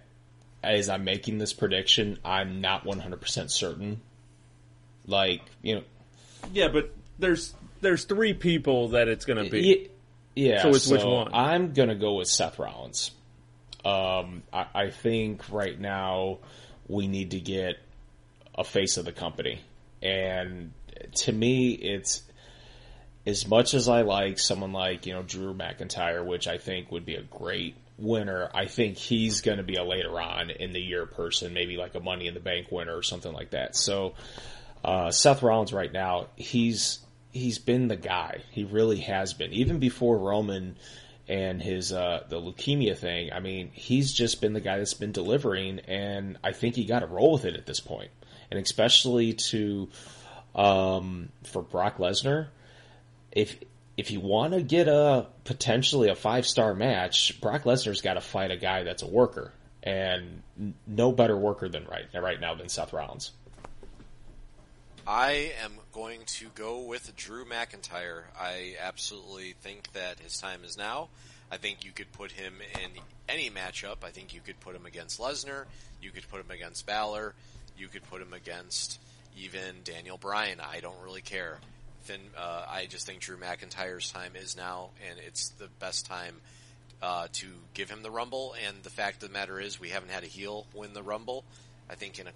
as 0.63 0.87
I'm 0.89 1.03
making 1.03 1.39
this 1.39 1.53
prediction, 1.53 2.19
I'm 2.23 2.61
not 2.61 2.85
100 2.85 3.19
percent 3.19 3.51
certain. 3.51 4.01
Like 5.07 5.41
you 5.63 5.75
know, 5.75 5.83
Yeah, 6.53 6.67
but 6.67 6.93
there's 7.17 7.55
there's 7.81 8.05
three 8.05 8.33
people 8.33 8.89
that 8.89 9.07
it's 9.07 9.25
going 9.25 9.43
to 9.43 9.49
be. 9.49 9.89
Yeah. 10.35 10.61
So 10.61 10.69
it's 10.69 10.87
which 10.87 11.03
one? 11.03 11.33
I'm 11.33 11.73
gonna 11.73 11.95
go 11.95 12.15
with 12.15 12.27
Seth 12.27 12.59
Rollins. 12.59 13.11
Um, 13.83 14.43
I, 14.53 14.65
I 14.73 14.89
think 14.89 15.49
right 15.49 15.79
now 15.79 16.39
we 16.87 17.07
need 17.07 17.31
to 17.31 17.39
get 17.39 17.77
a 18.55 18.63
face 18.63 18.97
of 18.97 19.05
the 19.05 19.11
company, 19.11 19.61
and 20.01 20.71
to 21.15 21.31
me, 21.31 21.71
it's 21.71 22.23
as 23.25 23.47
much 23.47 23.73
as 23.73 23.89
I 23.89 24.03
like 24.03 24.39
someone 24.39 24.71
like 24.71 25.05
you 25.05 25.13
know 25.13 25.23
Drew 25.23 25.53
McIntyre, 25.53 26.25
which 26.25 26.47
I 26.47 26.57
think 26.57 26.91
would 26.91 27.05
be 27.05 27.15
a 27.15 27.23
great 27.23 27.75
winner, 27.97 28.49
I 28.53 28.65
think 28.65 28.97
he's 28.97 29.41
going 29.41 29.57
to 29.57 29.63
be 29.63 29.75
a 29.75 29.83
later 29.83 30.19
on 30.19 30.49
in 30.49 30.73
the 30.73 30.79
year 30.79 31.05
person, 31.05 31.53
maybe 31.53 31.77
like 31.77 31.95
a 31.95 31.99
Money 31.99 32.27
in 32.27 32.33
the 32.33 32.39
Bank 32.39 32.71
winner 32.71 32.95
or 32.95 33.03
something 33.03 33.33
like 33.33 33.51
that. 33.51 33.75
So 33.75 34.15
uh, 34.83 35.11
Seth 35.11 35.43
Rollins 35.43 35.73
right 35.73 35.91
now, 35.91 36.27
he's 36.35 36.99
he's 37.31 37.59
been 37.59 37.87
the 37.87 37.95
guy. 37.95 38.41
He 38.51 38.63
really 38.63 38.99
has 39.01 39.33
been. 39.33 39.53
Even 39.53 39.79
before 39.79 40.17
Roman 40.17 40.75
and 41.27 41.61
his 41.61 41.93
uh, 41.93 42.23
the 42.29 42.41
leukemia 42.41 42.97
thing, 42.97 43.31
I 43.31 43.39
mean, 43.39 43.71
he's 43.73 44.13
just 44.13 44.41
been 44.41 44.53
the 44.53 44.61
guy 44.61 44.77
that's 44.77 44.93
been 44.93 45.11
delivering, 45.11 45.79
and 45.79 46.37
I 46.43 46.53
think 46.53 46.75
he 46.75 46.85
got 46.85 46.99
to 46.99 47.07
roll 47.07 47.33
with 47.33 47.45
it 47.45 47.55
at 47.55 47.65
this 47.65 47.79
point. 47.79 48.11
And 48.51 48.59
especially 48.59 49.33
to 49.33 49.89
um, 50.55 51.29
for 51.43 51.61
Brock 51.61 51.97
Lesnar, 51.97 52.47
if 53.31 53.59
if 53.95 54.11
you 54.11 54.19
want 54.19 54.53
to 54.53 54.63
get 54.63 54.87
a 54.87 55.27
potentially 55.43 56.09
a 56.09 56.15
five 56.15 56.47
star 56.47 56.73
match, 56.73 57.39
Brock 57.41 57.63
Lesnar's 57.63 58.01
got 58.01 58.15
to 58.15 58.21
fight 58.21 58.49
a 58.49 58.57
guy 58.57 58.83
that's 58.83 59.03
a 59.03 59.07
worker, 59.07 59.53
and 59.83 60.41
no 60.87 61.11
better 61.11 61.37
worker 61.37 61.69
than 61.69 61.85
right 61.85 62.05
right 62.15 62.39
now 62.39 62.55
than 62.55 62.69
Seth 62.69 62.91
Rollins. 62.93 63.31
I 65.09 65.53
am 65.63 65.71
going 65.91 66.19
to 66.37 66.49
go 66.53 66.81
with 66.81 67.15
Drew 67.15 67.43
McIntyre. 67.43 68.25
I 68.39 68.75
absolutely 68.79 69.55
think 69.59 69.91
that 69.93 70.19
his 70.19 70.37
time 70.37 70.63
is 70.63 70.77
now. 70.77 71.09
I 71.51 71.57
think 71.57 71.83
you 71.83 71.91
could 71.91 72.11
put 72.11 72.31
him 72.31 72.53
in 72.75 72.91
any 73.27 73.49
matchup. 73.49 74.03
I 74.03 74.11
think 74.11 74.35
you 74.35 74.41
could 74.41 74.59
put 74.59 74.75
him 74.75 74.85
against 74.85 75.19
Lesnar. 75.19 75.65
You 75.99 76.11
could 76.11 76.29
put 76.29 76.41
him 76.41 76.51
against 76.51 76.85
Balor. 76.85 77.33
You 77.75 77.87
could 77.87 78.03
put 78.03 78.21
him 78.21 78.33
against 78.33 78.99
even 79.35 79.77
Daniel 79.83 80.19
Bryan. 80.19 80.59
I 80.59 80.79
don't 80.79 81.01
really 81.03 81.21
care. 81.21 81.57
Finn, 82.01 82.21
uh, 82.37 82.65
I 82.69 82.85
just 82.85 83.07
think 83.07 83.21
Drew 83.21 83.37
McIntyre's 83.37 84.11
time 84.11 84.33
is 84.35 84.55
now, 84.55 84.89
and 85.09 85.17
it's 85.25 85.49
the 85.57 85.69
best 85.79 86.05
time 86.05 86.35
uh, 87.01 87.29
to 87.33 87.47
give 87.73 87.89
him 87.89 88.03
the 88.03 88.11
Rumble. 88.11 88.53
And 88.63 88.83
the 88.83 88.91
fact 88.91 89.23
of 89.23 89.29
the 89.29 89.33
matter 89.33 89.59
is, 89.59 89.79
we 89.79 89.89
haven't 89.89 90.11
had 90.11 90.21
a 90.21 90.27
heel 90.27 90.67
win 90.75 90.93
the 90.93 91.01
Rumble. 91.01 91.45
I 91.89 91.95
think 91.95 92.19
in 92.19 92.27
a 92.27 92.31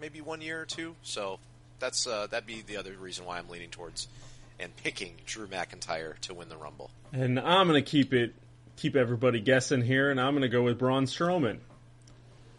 maybe 0.00 0.22
one 0.22 0.40
year 0.40 0.62
or 0.62 0.64
two. 0.64 0.94
So 1.02 1.40
that's 1.78 2.06
uh, 2.06 2.26
that'd 2.28 2.46
be 2.46 2.62
the 2.62 2.76
other 2.76 2.92
reason 2.98 3.24
why 3.24 3.38
I'm 3.38 3.48
leaning 3.48 3.70
towards 3.70 4.08
and 4.58 4.74
picking 4.76 5.14
Drew 5.26 5.46
McIntyre 5.46 6.18
to 6.20 6.34
win 6.34 6.48
the 6.48 6.56
Rumble. 6.56 6.90
And 7.12 7.38
I'm 7.38 7.68
going 7.68 7.82
to 7.82 7.88
keep 7.88 8.12
it 8.12 8.34
keep 8.76 8.96
everybody 8.96 9.40
guessing 9.40 9.82
here, 9.82 10.10
and 10.10 10.20
I'm 10.20 10.32
going 10.32 10.42
to 10.42 10.48
go 10.48 10.62
with 10.62 10.78
Braun 10.78 11.04
Strowman. 11.06 11.58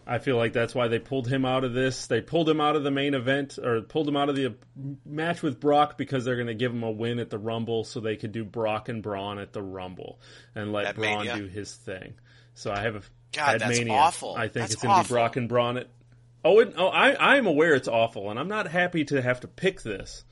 I 0.09 0.19
feel 0.19 0.37
like 0.37 0.53
that's 0.53 0.73
why 0.73 0.87
they 0.87 0.99
pulled 0.99 1.27
him 1.27 1.43
out 1.43 1.65
of 1.65 1.73
this. 1.73 2.07
They 2.07 2.21
pulled 2.21 2.47
him 2.47 2.61
out 2.61 2.77
of 2.77 2.83
the 2.83 2.91
main 2.91 3.13
event, 3.13 3.59
or 3.61 3.81
pulled 3.81 4.07
him 4.07 4.15
out 4.15 4.29
of 4.29 4.35
the 4.37 4.55
match 5.05 5.41
with 5.41 5.59
Brock 5.59 5.97
because 5.97 6.23
they're 6.23 6.35
going 6.37 6.47
to 6.47 6.53
give 6.53 6.71
him 6.71 6.83
a 6.83 6.91
win 6.91 7.19
at 7.19 7.29
the 7.29 7.37
Rumble, 7.37 7.83
so 7.83 7.99
they 7.99 8.15
could 8.15 8.31
do 8.31 8.45
Brock 8.45 8.87
and 8.87 9.03
Braun 9.03 9.37
at 9.37 9.51
the 9.51 9.61
Rumble 9.61 10.19
and 10.55 10.71
let 10.71 10.85
At 10.85 10.95
Braun 10.95 11.25
Mania? 11.25 11.35
do 11.35 11.47
his 11.47 11.73
thing. 11.73 12.13
So 12.53 12.71
I 12.71 12.81
have 12.81 12.95
a 12.95 13.01
God, 13.33 13.59
that's 13.59 13.77
Mania, 13.77 13.93
awful. 13.93 14.33
I 14.35 14.43
think 14.43 14.53
That's 14.53 14.73
it's 14.73 14.81
going 14.81 15.03
to 15.03 15.07
be. 15.07 15.13
Brock 15.13 15.35
and 15.35 15.49
Braun 15.49 15.77
at. 15.77 15.87
Oh, 16.45 16.59
it, 16.59 16.73
oh, 16.77 16.87
I 16.87 17.35
I'm 17.35 17.47
aware 17.47 17.73
it's 17.75 17.87
awful, 17.87 18.29
and 18.29 18.39
I'm 18.39 18.47
not 18.47 18.67
happy 18.67 19.05
to 19.05 19.21
have 19.21 19.41
to 19.41 19.47
pick 19.47 19.81
this. 19.81 20.23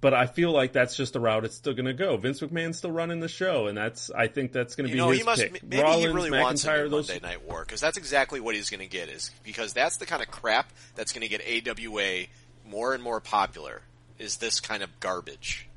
But 0.00 0.14
I 0.14 0.26
feel 0.26 0.50
like 0.50 0.72
that's 0.72 0.96
just 0.96 1.12
the 1.12 1.20
route 1.20 1.44
it's 1.44 1.54
still 1.54 1.74
going 1.74 1.86
to 1.86 1.92
go. 1.92 2.16
Vince 2.16 2.40
McMahon's 2.40 2.76
still 2.78 2.90
running 2.90 3.20
the 3.20 3.28
show, 3.28 3.68
and 3.68 3.78
that's 3.78 4.10
I 4.10 4.26
think 4.26 4.50
that's 4.50 4.74
going 4.74 4.86
to 4.86 4.90
You 4.90 4.94
be 4.96 4.98
know, 5.00 5.10
his 5.10 5.18
he 5.20 5.24
must 5.24 5.42
pick. 5.42 5.62
maybe 5.62 5.80
Rollins, 5.80 6.02
he 6.02 6.08
really 6.08 6.30
wants 6.32 6.64
a 6.64 6.68
McIntyre, 6.68 6.90
those 6.90 7.08
Monday 7.08 7.24
Night 7.24 7.48
War 7.48 7.64
because 7.64 7.80
that's 7.80 7.96
exactly 7.96 8.40
what 8.40 8.56
he's 8.56 8.68
going 8.68 8.80
to 8.80 8.88
get 8.88 9.08
is 9.08 9.30
because 9.44 9.72
that's 9.72 9.98
the 9.98 10.06
kind 10.06 10.20
of 10.20 10.28
crap 10.28 10.72
that's 10.96 11.12
going 11.12 11.22
to 11.22 11.28
get 11.28 11.68
AWA 11.68 12.24
more 12.68 12.94
and 12.94 13.02
more 13.02 13.20
popular. 13.20 13.82
Is 14.18 14.38
this 14.38 14.58
kind 14.58 14.82
of 14.82 14.90
garbage? 14.98 15.68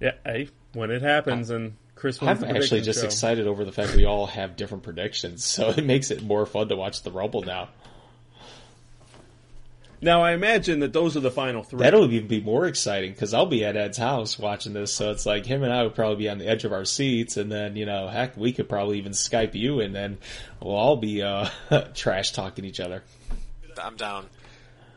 Yeah, 0.00 0.12
hey, 0.24 0.50
when 0.74 0.92
it 0.92 1.02
happens, 1.02 1.50
and 1.50 1.74
Chris 1.98 2.22
I'm 2.22 2.44
actually 2.44 2.82
just 2.82 3.00
show. 3.00 3.06
excited 3.06 3.46
over 3.46 3.64
the 3.64 3.72
fact 3.72 3.94
we 3.94 4.04
all 4.04 4.26
have 4.26 4.56
different 4.56 4.84
predictions, 4.84 5.44
so 5.44 5.70
it 5.70 5.84
makes 5.84 6.10
it 6.10 6.22
more 6.22 6.46
fun 6.46 6.68
to 6.68 6.76
watch 6.76 7.02
the 7.02 7.10
Rumble 7.10 7.42
now. 7.42 7.68
Now 10.00 10.22
I 10.22 10.32
imagine 10.32 10.80
that 10.80 10.92
those 10.92 11.16
are 11.16 11.20
the 11.20 11.30
final 11.30 11.64
three. 11.64 11.80
That'll 11.80 12.10
even 12.12 12.28
be 12.28 12.40
more 12.40 12.66
exciting 12.66 13.12
because 13.12 13.34
I'll 13.34 13.46
be 13.46 13.64
at 13.64 13.76
Ed's 13.76 13.98
house 13.98 14.38
watching 14.38 14.72
this, 14.72 14.94
so 14.94 15.10
it's 15.10 15.26
like 15.26 15.44
him 15.44 15.64
and 15.64 15.72
I 15.72 15.82
would 15.82 15.94
probably 15.94 16.16
be 16.16 16.28
on 16.28 16.38
the 16.38 16.46
edge 16.46 16.64
of 16.64 16.72
our 16.72 16.84
seats, 16.84 17.36
and 17.36 17.50
then 17.50 17.74
you 17.74 17.84
know, 17.84 18.06
heck, 18.08 18.36
we 18.36 18.52
could 18.52 18.68
probably 18.68 18.98
even 18.98 19.12
Skype 19.12 19.54
you, 19.54 19.80
and 19.80 19.94
then 19.94 20.18
we'll 20.62 20.76
all 20.76 20.96
be 20.96 21.22
uh, 21.22 21.48
trash 21.94 22.32
talking 22.32 22.64
each 22.64 22.80
other. 22.80 23.02
I'm 23.82 23.96
down. 23.96 24.26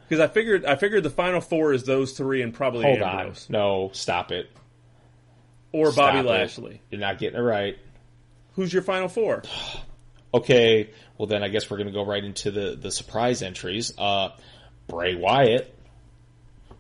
Because 0.08 0.20
I 0.20 0.28
figured, 0.28 0.66
I 0.66 0.76
figured 0.76 1.04
the 1.04 1.10
final 1.10 1.40
four 1.40 1.74
is 1.74 1.84
those 1.84 2.12
three 2.12 2.42
and 2.42 2.54
probably 2.54 2.84
Hold 2.84 3.02
Ambrose 3.02 3.48
on, 3.50 3.54
no, 3.54 3.90
stop 3.94 4.32
it, 4.32 4.50
or 5.72 5.92
Stop 5.92 6.14
Bobby 6.14 6.20
it. 6.20 6.26
Lashley. 6.32 6.82
You're 6.90 7.02
not 7.02 7.20
getting 7.20 7.40
it 7.40 7.44
right. 7.44 7.78
Who's 8.56 8.74
your 8.74 8.84
final 8.84 9.08
four? 9.08 9.44
Okay, 10.34 10.92
well 11.18 11.28
then 11.28 11.44
I 11.44 11.50
guess 11.50 11.70
we're 11.70 11.78
gonna 11.78 11.92
go 11.92 12.06
right 12.06 12.24
into 12.24 12.52
the 12.52 12.78
the 12.82 12.90
surprise 12.90 13.42
entries. 13.42 13.92
Uh, 13.98 14.30
Bray 14.88 15.14
Wyatt, 15.14 15.76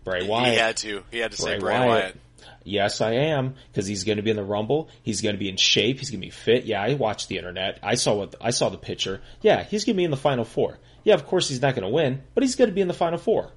Bray 0.05 0.26
Wyatt. 0.26 0.53
He 0.53 0.57
had 0.57 0.77
to. 0.77 1.03
He 1.11 1.18
had 1.18 1.31
to 1.31 1.38
say 1.38 1.59
Bray 1.59 1.59
Bray 1.59 1.80
Wyatt. 1.80 1.89
Wyatt. 1.89 2.18
Yes, 2.63 3.01
I 3.01 3.11
am 3.13 3.55
because 3.69 3.88
he's 3.88 4.03
going 4.03 4.18
to 4.18 4.22
be 4.22 4.30
in 4.30 4.35
the 4.35 4.43
Rumble. 4.43 4.89
He's 5.03 5.22
going 5.22 5.35
to 5.35 5.39
be 5.39 5.49
in 5.49 5.57
shape. 5.57 5.99
He's 5.99 6.11
going 6.11 6.22
to 6.22 6.27
be 6.27 6.31
fit. 6.31 6.65
Yeah, 6.65 6.81
I 6.81 6.93
watched 6.93 7.27
the 7.27 7.38
internet. 7.38 7.80
I 7.84 7.95
saw 7.95 8.13
what 8.15 8.35
I 8.39 8.51
saw 8.51 8.69
the 8.69 8.77
picture. 8.77 9.19
Yeah, 9.41 9.63
he's 9.63 9.84
going 9.84 9.95
to 9.95 9.97
be 9.97 10.03
in 10.05 10.11
the 10.11 10.18
Final 10.18 10.45
Four. 10.45 10.77
Yeah, 11.03 11.15
of 11.15 11.26
course 11.26 11.49
he's 11.49 11.61
not 11.61 11.76
going 11.76 11.84
to 11.84 11.93
win, 11.93 12.22
but 12.35 12.43
he's 12.43 12.55
going 12.55 12.69
to 12.69 12.73
be 12.73 12.81
in 12.81 12.88
the 12.88 12.93
Final 12.93 13.19
Four. 13.19 13.51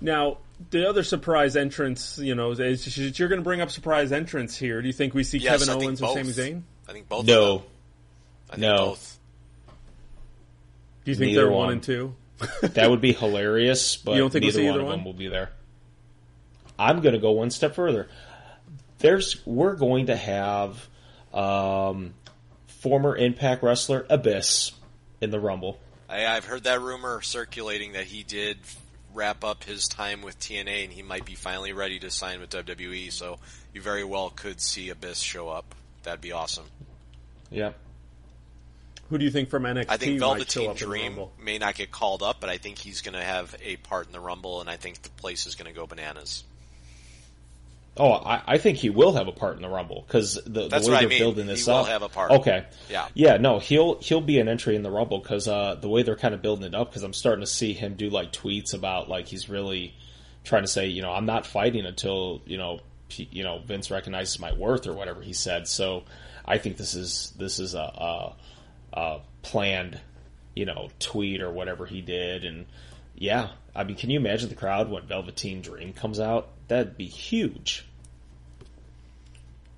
Now 0.00 0.38
the 0.70 0.88
other 0.88 1.02
surprise 1.02 1.56
entrance, 1.56 2.18
you 2.18 2.34
know, 2.34 2.50
is, 2.52 2.60
is 2.98 3.18
you're 3.18 3.28
going 3.28 3.40
to 3.40 3.44
bring 3.44 3.60
up 3.60 3.70
surprise 3.70 4.12
entrance 4.12 4.56
here. 4.56 4.80
Do 4.82 4.86
you 4.86 4.92
think 4.92 5.14
we 5.14 5.24
see 5.24 5.38
Yes, 5.38 5.64
Kevin 5.64 5.80
I 5.82 5.84
Owens 5.86 6.02
or 6.02 6.06
both. 6.06 6.16
Sami 6.34 6.50
Zayn? 6.50 6.62
I 6.88 6.92
think 6.92 7.08
both. 7.08 7.26
No, 7.26 7.54
of 7.54 7.60
them. 7.62 7.68
I 8.50 8.52
think 8.54 8.60
No. 8.62 8.76
both. 8.86 9.18
Do 11.04 11.10
you 11.12 11.16
think 11.16 11.28
Neither 11.30 11.42
they're 11.42 11.50
one 11.50 11.64
one. 11.66 11.72
and 11.74 11.82
two? 11.82 12.14
that 12.62 12.90
would 12.90 13.00
be 13.00 13.12
hilarious, 13.12 13.96
but 14.04 14.12
You 14.12 14.18
don't 14.18 14.30
think 14.30 14.44
we'll 14.44 14.52
neither 14.52 14.58
see 14.62 14.66
one 14.66 14.74
either 14.74 14.80
of 14.82 14.86
one? 14.86 14.98
them 14.98 15.04
will 15.04 15.12
be 15.12 15.28
there. 15.28 15.50
I'm 16.78 17.00
going 17.00 17.14
to 17.14 17.20
go 17.20 17.32
one 17.32 17.50
step 17.50 17.74
further. 17.74 18.08
There's 18.98 19.44
we're 19.46 19.74
going 19.76 20.06
to 20.06 20.16
have 20.16 20.86
um, 21.32 22.14
former 22.66 23.16
Impact 23.16 23.62
wrestler 23.62 24.06
Abyss 24.10 24.72
in 25.20 25.30
the 25.30 25.40
Rumble. 25.40 25.78
I, 26.08 26.26
I've 26.26 26.44
heard 26.44 26.64
that 26.64 26.80
rumor 26.80 27.20
circulating 27.22 27.92
that 27.92 28.04
he 28.04 28.22
did 28.22 28.58
wrap 29.18 29.42
up 29.42 29.64
his 29.64 29.88
time 29.88 30.22
with 30.22 30.38
TNA 30.38 30.84
and 30.84 30.92
he 30.92 31.02
might 31.02 31.24
be 31.24 31.34
finally 31.34 31.72
ready 31.72 31.98
to 31.98 32.10
sign 32.10 32.40
with 32.40 32.50
WWE. 32.50 33.10
So 33.10 33.38
you 33.74 33.80
very 33.80 34.04
well 34.04 34.30
could 34.30 34.60
see 34.60 34.90
Abyss 34.90 35.18
show 35.18 35.48
up. 35.48 35.74
That'd 36.04 36.20
be 36.20 36.32
awesome. 36.32 36.66
Yep. 37.50 37.76
Who 39.10 39.18
do 39.18 39.24
you 39.24 39.30
think 39.30 39.48
from 39.48 39.64
NXT 39.64 39.86
I 39.88 39.96
think 39.96 40.20
might 40.20 40.50
show 40.50 40.60
Velveteen 40.60 40.70
up 40.70 40.70
in 40.70 40.78
the 40.78 40.84
Dream 40.84 41.18
may 41.42 41.58
not 41.58 41.74
get 41.74 41.90
called 41.90 42.22
up, 42.22 42.36
but 42.40 42.48
I 42.48 42.58
think 42.58 42.78
he's 42.78 43.00
going 43.00 43.14
to 43.14 43.24
have 43.24 43.56
a 43.62 43.76
part 43.76 44.06
in 44.06 44.12
the 44.12 44.20
Rumble, 44.20 44.60
and 44.60 44.70
I 44.70 44.76
think 44.76 45.02
the 45.02 45.10
place 45.10 45.46
is 45.46 45.54
going 45.54 45.70
to 45.70 45.74
go 45.74 45.86
bananas. 45.86 46.44
Oh, 47.98 48.12
I, 48.12 48.42
I 48.46 48.58
think 48.58 48.78
he 48.78 48.90
will 48.90 49.12
have 49.14 49.28
a 49.28 49.32
part 49.32 49.56
in 49.56 49.62
the 49.62 49.68
Rumble 49.68 50.04
because 50.06 50.34
the, 50.46 50.68
the 50.68 50.68
way 50.68 50.68
what 50.68 50.88
I 50.94 51.00
they're 51.00 51.08
mean. 51.08 51.18
building 51.18 51.46
this 51.46 51.64
He 51.64 51.70
will 51.70 51.78
up. 51.78 51.88
have 51.88 52.02
a 52.02 52.08
part. 52.08 52.30
Okay. 52.30 52.64
Yeah. 52.88 53.08
Yeah. 53.14 53.36
No, 53.38 53.58
he'll 53.58 53.98
he'll 54.00 54.20
be 54.20 54.38
an 54.38 54.48
entry 54.48 54.76
in 54.76 54.82
the 54.82 54.90
Rumble 54.90 55.18
because 55.18 55.48
uh, 55.48 55.74
the 55.80 55.88
way 55.88 56.02
they're 56.02 56.16
kind 56.16 56.34
of 56.34 56.40
building 56.42 56.64
it 56.64 56.74
up. 56.74 56.90
Because 56.90 57.02
I'm 57.02 57.12
starting 57.12 57.40
to 57.42 57.46
see 57.50 57.72
him 57.72 57.94
do 57.94 58.08
like 58.10 58.32
tweets 58.32 58.72
about 58.74 59.08
like 59.08 59.26
he's 59.26 59.48
really 59.48 59.94
trying 60.44 60.62
to 60.62 60.68
say, 60.68 60.86
you 60.86 61.02
know, 61.02 61.10
I'm 61.12 61.26
not 61.26 61.44
fighting 61.46 61.84
until 61.86 62.40
you 62.46 62.56
know, 62.58 62.80
P- 63.08 63.28
you 63.32 63.42
know, 63.42 63.58
Vince 63.58 63.90
recognizes 63.90 64.38
my 64.38 64.52
worth 64.52 64.86
or 64.86 64.92
whatever 64.92 65.20
he 65.22 65.32
said. 65.32 65.66
So 65.66 66.04
I 66.44 66.58
think 66.58 66.76
this 66.76 66.94
is 66.94 67.32
this 67.38 67.58
is 67.58 67.74
a, 67.74 67.78
a, 67.78 68.34
a 68.92 69.20
planned, 69.42 70.00
you 70.54 70.66
know, 70.66 70.88
tweet 71.00 71.42
or 71.42 71.50
whatever 71.50 71.84
he 71.86 72.00
did, 72.00 72.44
and 72.44 72.66
yeah, 73.16 73.48
I 73.74 73.84
mean, 73.84 73.96
can 73.96 74.10
you 74.10 74.18
imagine 74.20 74.48
the 74.48 74.54
crowd 74.54 74.88
when 74.90 75.04
Velveteen 75.06 75.60
Dream 75.62 75.92
comes 75.92 76.20
out? 76.20 76.50
That'd 76.68 76.96
be 76.96 77.06
huge. 77.06 77.84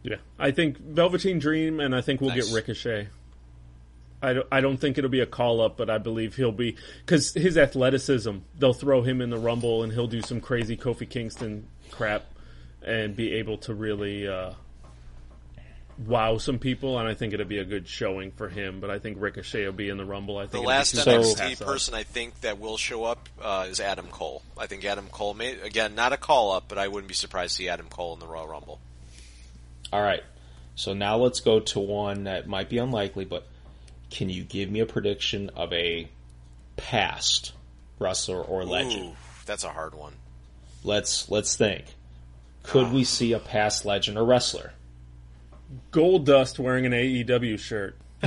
Yeah, 0.03 0.17
I 0.39 0.51
think 0.51 0.79
Velveteen 0.79 1.39
Dream, 1.39 1.79
and 1.81 1.95
I 1.95 2.01
think 2.01 2.21
we'll 2.21 2.31
Nice. 2.31 2.47
get 2.49 2.55
Ricochet. 2.55 3.09
I 4.23 4.33
don't, 4.35 4.47
I 4.53 4.61
don't 4.61 4.77
think 4.77 4.99
it'll 4.99 5.09
be 5.11 5.21
a 5.21 5.27
call 5.27 5.61
up, 5.63 5.77
but 5.79 5.89
I 5.91 5.99
believe 5.99 6.37
he'll 6.37 6.53
be 6.53 6.77
because 7.05 7.33
his 7.35 7.57
athleticism. 7.59 8.37
They'll 8.59 8.73
throw 8.75 9.03
him 9.03 9.21
in 9.21 9.31
the 9.31 9.39
Rumble, 9.39 9.83
and 9.83 9.93
he'll 9.93 10.07
do 10.07 10.21
some 10.23 10.41
crazy 10.41 10.77
Kofi 10.77 11.09
Kingston 11.09 11.67
crap, 11.91 12.25
and 12.83 13.15
be 13.17 13.35
able 13.35 13.59
to 13.59 13.75
really 13.75 14.27
uh, 14.29 14.53
wow 16.07 16.39
some 16.39 16.59
people. 16.59 16.99
And 16.99 17.09
I 17.09 17.15
think 17.15 17.33
it'll 17.33 17.47
be 17.47 17.59
a 17.59 17.65
good 17.65 17.89
showing 17.89 18.31
for 18.33 18.49
him. 18.49 18.81
But 18.81 18.91
I 18.91 18.99
think 18.99 19.19
Ricochet 19.21 19.65
will 19.65 19.73
be 19.73 19.89
in 19.89 19.97
the 19.97 20.05
Rumble. 20.05 20.37
I 20.39 20.43
think 20.43 20.53
The 20.65 20.69
last 20.69 20.95
it'll 20.95 21.05
be 21.05 21.19
too 21.23 21.25
So- 21.25 21.37
hard 21.37 21.51
NXT 21.51 21.61
up. 21.63 21.67
person 21.67 21.95
I 21.95 22.03
think 22.03 22.41
that 22.43 22.59
will 22.59 22.77
show 22.77 23.05
up 23.05 23.29
uh, 23.41 23.67
is 23.71 23.81
Adam 23.81 24.07
Cole. 24.09 24.43
I 24.59 24.67
think 24.67 24.85
Adam 24.85 25.09
Cole 25.11 25.35
may 25.35 25.59
again 25.61 25.95
not 25.95 26.13
a 26.13 26.17
call 26.17 26.53
up, 26.53 26.65
but 26.69 26.79
I 26.79 26.89
wouldn't 26.89 27.09
be 27.09 27.15
surprised 27.15 27.53
to 27.53 27.63
see 27.63 27.69
Adam 27.69 27.87
Cole 27.89 28.15
in 28.15 28.21
the 28.21 28.27
Royal 28.27 28.47
Rumble. 28.49 28.81
All 29.93 30.03
right. 30.03 30.23
So 30.75 30.95
now 30.95 31.17
let's 31.17 31.41
go 31.41 31.61
to 31.61 31.81
one 31.81 32.25
that 32.25 32.47
might 32.47 32.69
be 32.69 32.79
unlikely, 32.79 33.25
but 33.25 33.47
can 34.11 34.31
you 34.31 34.45
give 34.45 34.71
me 34.71 34.81
a 34.81 34.87
prediction 34.87 35.51
of 35.51 35.73
a 35.73 36.09
past 36.77 37.53
wrestler 37.99 38.41
or 38.41 38.65
legend? 38.65 39.11
Ooh, 39.11 39.17
that's 39.47 39.65
a 39.65 39.71
hard 39.71 39.95
one. 39.95 40.15
let's 40.85 41.31
let's 41.31 41.57
think. 41.57 41.85
Could 42.63 42.93
we 42.93 43.05
see 43.05 43.33
a 43.33 43.39
past 43.39 43.85
legend 43.85 44.19
or 44.19 44.25
wrestler? 44.25 44.73
Gold 45.91 46.27
Dust 46.27 46.59
wearing 46.59 46.87
an 46.87 46.93
AEW 46.93 47.59
shirt. 47.59 47.97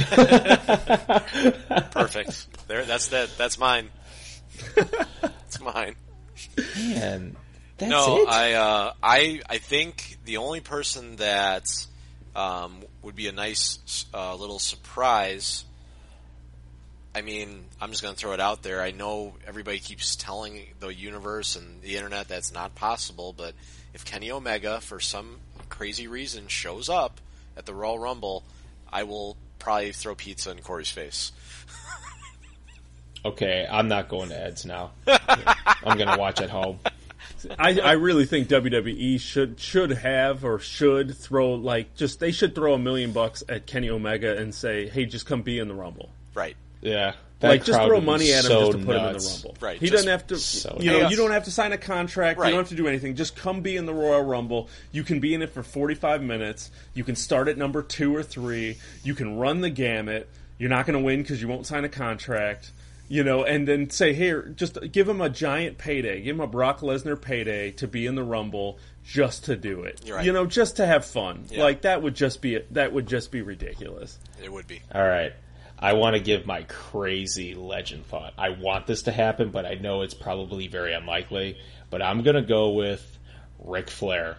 Perfect. 1.92 2.68
There, 2.68 2.84
that's 2.84 3.10
that. 3.10 3.30
That's 3.38 3.60
mine. 3.60 3.90
That's 4.76 5.60
mine. 5.60 5.96
Man, 6.78 7.36
that's 7.78 7.90
no, 7.90 8.22
it. 8.22 8.30
I, 8.30 8.54
uh, 8.54 8.94
I, 9.02 9.42
I 9.50 9.58
think 9.58 10.13
the 10.26 10.38
only 10.38 10.62
person 10.62 11.18
that 11.18 11.66
um, 12.36 12.84
would 13.02 13.16
be 13.16 13.28
a 13.28 13.32
nice 13.32 14.06
uh, 14.14 14.36
little 14.36 14.60
surprise. 14.60 15.66
I 17.16 17.22
mean, 17.22 17.66
I'm 17.80 17.92
just 17.92 18.02
going 18.02 18.14
to 18.16 18.20
throw 18.20 18.34
it 18.34 18.40
out 18.40 18.64
there. 18.64 18.82
I 18.82 18.92
know 18.92 19.36
everybody 19.48 19.80
keeps 19.80 20.16
telling 20.16 20.62
the 20.80 20.88
universe 20.88 21.56
and 21.56 21.82
the 21.82 21.96
internet 21.96 22.28
that's 22.28 22.52
not 22.54 22.74
possible, 22.74 23.34
but 23.34 23.54
if 23.94 24.04
Kenny 24.06 24.32
Omega, 24.32 24.82
for 24.82 25.00
some 25.00 25.38
crazy 25.70 26.08
reason, 26.08 26.48
shows 26.48 26.90
up 26.90 27.22
at 27.56 27.66
the 27.66 27.74
Royal 27.74 28.00
Rumble, 28.00 28.44
I 28.92 29.04
will 29.04 29.38
probably 29.60 29.92
throw 29.92 30.16
pizza 30.16 30.50
in 30.52 30.60
Corey's 30.60 30.90
face. 30.90 31.32
okay, 33.26 33.68
I'm 33.70 33.88
not 33.88 34.10
going 34.10 34.30
to 34.30 34.40
Ed's 34.40 34.66
now. 34.66 34.92
I'm 35.08 35.98
going 35.98 36.10
to 36.10 36.18
watch 36.18 36.42
at 36.42 36.50
home. 36.50 36.80
I, 37.60 37.80
I 37.80 37.92
really 37.94 38.26
think 38.26 38.48
WWE 38.48 39.20
should 39.20 39.60
should 39.60 39.92
have 39.92 40.44
or 40.44 40.60
should 40.60 41.16
throw 41.18 41.54
like 41.54 41.96
just 41.96 42.20
they 42.20 42.32
should 42.32 42.56
throw 42.56 42.74
a 42.74 42.80
million 42.80 43.12
bucks 43.12 43.44
at 43.50 43.66
Kenny 43.66 43.90
Omega 43.90 44.38
and 44.38 44.54
say, 44.54 44.88
"Hey, 44.88 45.06
just 45.06 45.26
come 45.26 45.42
be 45.42 45.60
in 45.60 45.68
the 45.68 45.74
Rumble." 45.74 46.10
Right. 46.34 46.56
Yeah. 46.82 47.14
that 47.40 47.50
like 47.50 47.64
just 47.66 47.82
throw 47.82 48.02
money 48.02 48.32
at 48.34 48.46
him 48.46 48.52
so 48.52 48.60
just 48.60 48.80
to 48.80 48.86
put 48.86 48.96
him 48.96 49.06
in 49.06 49.14
the. 49.14 49.20
Rumble. 49.20 49.58
Right, 49.62 49.80
He 49.80 49.88
just 49.88 50.06
doesn't 50.06 50.10
have 50.10 50.28
to. 50.28 50.38
so 50.38 50.78
you 50.80 50.92
know, 50.92 51.00
nuts. 51.02 51.12
you 51.12 51.18
don't 51.18 51.32
have 51.32 51.44
to 51.46 51.52
sign 51.52 51.72
a 51.72 51.78
contract. 51.78 52.40
Right. 52.40 52.48
You 52.48 52.52
don't 52.52 52.62
have 52.62 52.70
to 52.70 52.76
do 52.76 52.88
anything. 52.88 53.16
Just 53.16 53.36
come 53.36 53.62
be 53.62 53.78
in 53.78 53.86
the 53.86 53.94
Royal 53.94 54.22
Rumble. 54.24 54.70
You 54.92 55.04
can 55.04 55.20
be 55.20 55.34
in 55.34 55.42
it 55.42 55.52
for 55.52 55.64
forty 55.64 55.96
five 55.96 56.22
minutes. 56.22 56.72
You 56.94 57.04
can 57.04 57.16
start 57.16 57.48
at 57.48 57.58
number 57.58 57.82
two 57.82 58.16
or 58.16 58.24
three. 58.24 58.78
You 59.04 59.16
can 59.16 59.38
run 59.38 59.62
the 59.62 59.70
gamut. 59.70 60.30
You're 60.58 60.70
not 60.70 60.86
going 60.86 60.98
to 60.98 61.04
win 61.04 61.22
because 61.22 61.42
you 61.42 61.48
won't 61.48 61.66
sign 61.66 61.84
a 61.84 61.90
contract. 61.90 62.72
You 63.10 63.24
know, 63.24 63.44
and 63.44 63.68
then 63.68 63.90
say, 63.90 64.14
here, 64.14 64.54
just 64.56 64.78
give 64.92 65.08
him 65.08 65.22
a 65.22 65.30
giant 65.30 65.78
payday. 65.78 66.22
Give 66.22 66.36
him 66.36 66.42
a 66.42 66.48
Brock 66.48 66.80
Lesnar 66.80 67.22
payday 67.22 67.72
to 67.72 67.88
be 67.88 68.06
in 68.06 68.16
the 68.16 68.24
Rumble 68.24 68.80
just 69.04 69.46
to 69.46 69.56
do 69.56 69.84
it. 69.84 70.02
You're 70.06 70.18
right. 70.18 70.26
You 70.26 70.32
know, 70.32 70.46
just 70.46 70.78
to 70.78 70.86
have 70.86 71.06
fun. 71.06 71.46
Yeah. 71.50 71.64
Like 71.64 71.82
that 71.82 72.02
would 72.02 72.16
just 72.16 72.42
be 72.42 72.60
that 72.72 72.94
would 72.94 73.08
just 73.08 73.32
be 73.32 73.42
ridiculous. 73.42 74.18
It 74.42 74.52
would 74.52 74.68
be. 74.68 74.82
All 74.94 75.06
right. 75.06 75.34
I 75.78 75.94
want 75.94 76.16
to 76.16 76.22
give 76.22 76.46
my 76.46 76.64
crazy 76.64 77.56
legend 77.56 78.06
thought. 78.06 78.34
I 78.38 78.50
want 78.50 78.88
this 78.88 79.04
to 79.04 79.12
happen, 79.12 79.50
but 79.50 79.66
I 79.66 79.74
know 79.74 80.02
it's 80.02 80.14
probably 80.14 80.68
very 80.68 80.94
unlikely. 80.94 81.58
But 81.90 82.02
I'm 82.02 82.24
going 82.24 82.38
to 82.38 82.42
go 82.42 82.70
with 82.70 83.06
Ric 83.60 83.90
Flair. 83.90 84.38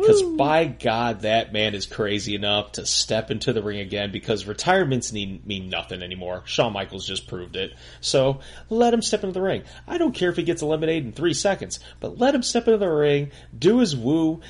Because 0.00 0.22
by 0.22 0.66
God, 0.66 1.22
that 1.22 1.52
man 1.52 1.74
is 1.74 1.86
crazy 1.86 2.34
enough 2.34 2.72
to 2.72 2.86
step 2.86 3.30
into 3.30 3.52
the 3.52 3.62
ring 3.62 3.80
again 3.80 4.12
because 4.12 4.46
retirements 4.46 5.12
need, 5.12 5.46
mean 5.46 5.68
nothing 5.68 6.02
anymore. 6.02 6.42
Shawn 6.46 6.72
Michaels 6.72 7.06
just 7.06 7.26
proved 7.26 7.56
it. 7.56 7.74
So 8.00 8.40
let 8.70 8.94
him 8.94 9.02
step 9.02 9.24
into 9.24 9.32
the 9.32 9.42
ring. 9.42 9.64
I 9.86 9.98
don't 9.98 10.14
care 10.14 10.30
if 10.30 10.36
he 10.36 10.42
gets 10.44 10.62
eliminated 10.62 11.06
in 11.06 11.12
three 11.12 11.34
seconds, 11.34 11.80
but 12.00 12.18
let 12.18 12.34
him 12.34 12.42
step 12.42 12.68
into 12.68 12.78
the 12.78 12.88
ring, 12.88 13.32
do 13.58 13.78
his 13.78 13.96
woo, 13.96 14.40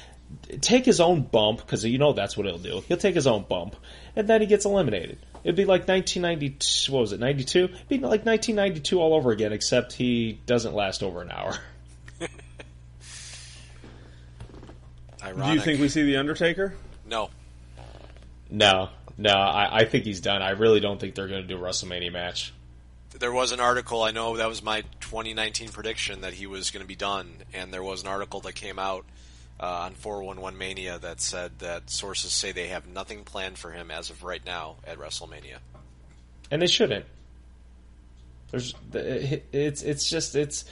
take 0.60 0.84
his 0.84 1.00
own 1.00 1.22
bump 1.22 1.58
because 1.58 1.84
you 1.84 1.98
know 1.98 2.12
that's 2.12 2.36
what 2.36 2.46
he'll 2.46 2.58
do. 2.58 2.82
He'll 2.86 2.96
take 2.96 3.14
his 3.14 3.26
own 3.26 3.44
bump, 3.48 3.76
and 4.16 4.28
then 4.28 4.40
he 4.40 4.46
gets 4.46 4.64
eliminated. 4.64 5.18
It'd 5.44 5.56
be 5.56 5.64
like 5.64 5.88
1992. 5.88 6.92
What 6.92 7.00
was 7.00 7.12
it? 7.12 7.20
92? 7.20 7.64
It'd 7.64 7.88
be 7.88 7.96
like 7.98 8.26
1992 8.26 9.00
all 9.00 9.14
over 9.14 9.30
again, 9.30 9.52
except 9.52 9.92
he 9.92 10.40
doesn't 10.46 10.74
last 10.74 11.02
over 11.02 11.22
an 11.22 11.30
hour. 11.30 11.56
Ironic. 15.22 15.46
Do 15.46 15.52
you 15.54 15.60
think 15.60 15.80
we 15.80 15.88
see 15.88 16.02
the 16.02 16.16
Undertaker? 16.16 16.74
No. 17.06 17.30
No, 18.50 18.88
no, 19.18 19.30
I, 19.32 19.80
I 19.80 19.84
think 19.84 20.04
he's 20.04 20.20
done. 20.20 20.42
I 20.42 20.50
really 20.50 20.80
don't 20.80 21.00
think 21.00 21.14
they're 21.14 21.28
going 21.28 21.42
to 21.42 21.48
do 21.48 21.56
a 21.56 21.60
WrestleMania 21.60 22.12
match. 22.12 22.52
There 23.18 23.32
was 23.32 23.52
an 23.52 23.60
article, 23.60 24.02
I 24.02 24.10
know 24.10 24.36
that 24.36 24.48
was 24.48 24.62
my 24.62 24.82
2019 25.00 25.70
prediction 25.70 26.20
that 26.20 26.34
he 26.34 26.46
was 26.46 26.70
going 26.70 26.82
to 26.82 26.86
be 26.86 26.94
done, 26.94 27.28
and 27.52 27.72
there 27.72 27.82
was 27.82 28.02
an 28.02 28.08
article 28.08 28.40
that 28.40 28.54
came 28.54 28.78
out 28.78 29.04
uh, 29.60 29.66
on 29.66 29.94
411 29.94 30.56
Mania 30.56 30.98
that 31.00 31.20
said 31.20 31.58
that 31.58 31.90
sources 31.90 32.32
say 32.32 32.52
they 32.52 32.68
have 32.68 32.86
nothing 32.86 33.24
planned 33.24 33.58
for 33.58 33.70
him 33.70 33.90
as 33.90 34.10
of 34.10 34.22
right 34.22 34.44
now 34.46 34.76
at 34.86 34.98
WrestleMania. 34.98 35.58
and 36.50 36.62
they 36.62 36.66
shouldn't. 36.68 37.04
There's, 38.50 38.74
it's 38.94 39.82
it's 39.82 40.08
just 40.08 40.34
it's 40.34 40.64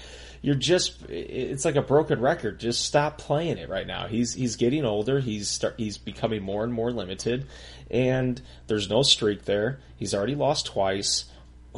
you're 0.46 0.54
just 0.54 1.02
it's 1.08 1.64
like 1.64 1.74
a 1.74 1.82
broken 1.82 2.20
record. 2.20 2.60
Just 2.60 2.84
stop 2.84 3.18
playing 3.18 3.58
it 3.58 3.68
right 3.68 3.84
now. 3.84 4.06
He's 4.06 4.32
he's 4.32 4.54
getting 4.54 4.84
older. 4.84 5.18
He's 5.18 5.48
start, 5.48 5.74
he's 5.76 5.98
becoming 5.98 6.40
more 6.40 6.62
and 6.62 6.72
more 6.72 6.92
limited, 6.92 7.48
and 7.90 8.40
there's 8.68 8.88
no 8.88 9.02
streak 9.02 9.44
there. 9.44 9.80
He's 9.96 10.14
already 10.14 10.36
lost 10.36 10.66
twice. 10.66 11.24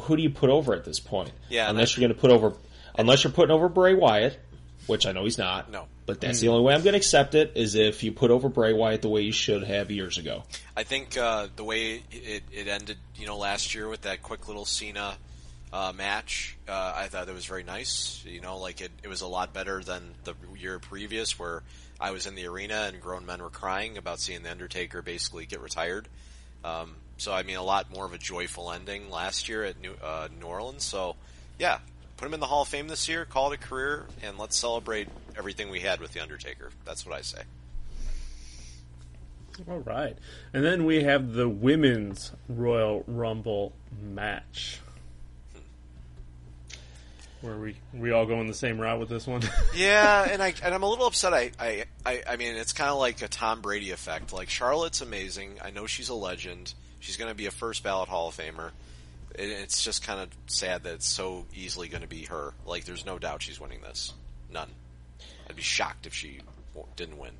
Who 0.01 0.15
do 0.15 0.21
you 0.21 0.29
put 0.29 0.51
over 0.51 0.75
at 0.75 0.85
this 0.85 0.99
point? 0.99 1.31
Yeah, 1.49 1.67
unless 1.67 1.97
you're 1.97 2.07
going 2.07 2.15
to 2.15 2.21
put 2.21 2.29
over 2.29 2.53
unless 2.95 3.23
you're 3.23 3.33
putting 3.33 3.55
over 3.55 3.69
Bray 3.69 3.95
Wyatt, 3.95 4.39
which 4.85 5.07
I 5.07 5.13
know 5.13 5.23
he's 5.23 5.39
not. 5.39 5.71
No. 5.71 5.87
but 6.05 6.21
that's 6.21 6.39
the 6.39 6.49
only 6.49 6.63
way 6.63 6.75
I'm 6.75 6.83
going 6.83 6.93
to 6.93 6.97
accept 6.99 7.33
it 7.33 7.53
is 7.55 7.73
if 7.73 8.03
you 8.03 8.11
put 8.11 8.29
over 8.29 8.49
Bray 8.49 8.73
Wyatt 8.73 9.01
the 9.01 9.09
way 9.09 9.21
you 9.21 9.31
should 9.31 9.63
have 9.63 9.89
years 9.89 10.19
ago. 10.19 10.43
I 10.77 10.83
think 10.83 11.17
uh, 11.17 11.47
the 11.55 11.63
way 11.63 12.03
it, 12.11 12.43
it 12.51 12.67
ended, 12.67 12.97
you 13.15 13.25
know, 13.25 13.37
last 13.39 13.73
year 13.73 13.89
with 13.89 14.01
that 14.01 14.21
quick 14.21 14.47
little 14.47 14.65
Cena 14.65 15.17
uh, 15.71 15.93
match, 15.95 16.57
uh, 16.67 16.93
I 16.95 17.07
thought 17.07 17.29
it 17.29 17.33
was 17.33 17.45
very 17.45 17.63
nice. 17.63 18.23
You 18.25 18.41
know, 18.41 18.57
like 18.57 18.81
it, 18.81 18.91
it 19.03 19.07
was 19.07 19.21
a 19.21 19.27
lot 19.27 19.53
better 19.53 19.83
than 19.83 20.15
the 20.23 20.33
year 20.57 20.79
previous 20.79 21.37
where 21.37 21.63
I 21.99 22.11
was 22.11 22.25
in 22.25 22.35
the 22.35 22.47
arena 22.47 22.89
and 22.91 23.01
grown 23.01 23.25
men 23.25 23.41
were 23.41 23.49
crying 23.49 23.97
about 23.97 24.19
seeing 24.19 24.43
the 24.43 24.51
Undertaker 24.51 25.01
basically 25.01 25.45
get 25.45 25.61
retired. 25.61 26.07
Um, 26.63 26.95
so 27.17 27.33
I 27.33 27.43
mean, 27.43 27.57
a 27.57 27.63
lot 27.63 27.93
more 27.93 28.05
of 28.05 28.13
a 28.13 28.17
joyful 28.17 28.71
ending 28.71 29.09
last 29.09 29.49
year 29.49 29.63
at 29.63 29.79
New, 29.79 29.93
uh, 30.01 30.27
New 30.39 30.47
Orleans. 30.47 30.83
So 30.83 31.15
yeah, 31.59 31.79
put 32.17 32.25
him 32.25 32.33
in 32.33 32.39
the 32.39 32.47
Hall 32.47 32.63
of 32.63 32.67
Fame 32.67 32.87
this 32.87 33.07
year, 33.07 33.25
call 33.25 33.51
it 33.51 33.55
a 33.55 33.67
career, 33.67 34.05
and 34.23 34.37
let's 34.37 34.57
celebrate 34.57 35.07
everything 35.37 35.69
we 35.69 35.81
had 35.81 36.01
with 36.01 36.13
the 36.13 36.19
Undertaker. 36.19 36.71
That's 36.85 37.05
what 37.05 37.15
I 37.15 37.21
say. 37.21 37.41
All 39.67 39.79
right. 39.79 40.17
And 40.53 40.63
then 40.63 40.85
we 40.85 41.03
have 41.03 41.33
the 41.33 41.49
women's 41.49 42.31
Royal 42.47 43.03
Rumble 43.07 43.73
match. 44.01 44.79
Where 47.41 47.57
we 47.57 47.75
we 47.93 48.11
all 48.11 48.25
go 48.25 48.41
in 48.41 48.47
the 48.47 48.53
same 48.53 48.79
route 48.79 48.99
with 48.99 49.09
this 49.09 49.25
one. 49.25 49.41
Yeah, 49.75 50.27
and 50.29 50.41
I 50.41 50.53
and 50.63 50.73
I'm 50.73 50.83
a 50.83 50.89
little 50.89 51.05
upset. 51.05 51.33
I 51.33 51.51
I 51.59 51.85
I, 52.27 52.35
mean, 52.35 52.55
it's 52.55 52.73
kind 52.73 52.89
of 52.89 52.97
like 52.97 53.21
a 53.21 53.27
Tom 53.27 53.61
Brady 53.61 53.91
effect. 53.91 54.33
Like 54.33 54.49
Charlotte's 54.49 55.01
amazing. 55.01 55.59
I 55.63 55.69
know 55.69 55.85
she's 55.85 56.09
a 56.09 56.15
legend. 56.15 56.73
She's 56.99 57.15
going 57.15 57.29
to 57.29 57.35
be 57.35 57.45
a 57.45 57.51
first 57.51 57.81
ballot 57.81 58.09
Hall 58.09 58.27
of 58.27 58.35
Famer. 58.35 58.71
It, 59.35 59.49
it's 59.49 59.81
just 59.83 60.05
kind 60.05 60.19
of 60.19 60.29
sad 60.47 60.83
that 60.83 60.95
it's 60.95 61.07
so 61.07 61.45
easily 61.55 61.87
going 61.87 62.01
to 62.01 62.09
be 62.09 62.25
her. 62.25 62.53
Like, 62.65 62.83
there's 62.83 63.05
no 63.05 63.17
doubt 63.17 63.41
she's 63.41 63.59
winning 63.59 63.81
this. 63.81 64.13
None. 64.51 64.69
I'd 65.49 65.55
be 65.55 65.61
shocked 65.61 66.07
if 66.07 66.13
she 66.13 66.39
didn't 66.97 67.17
win. 67.17 67.31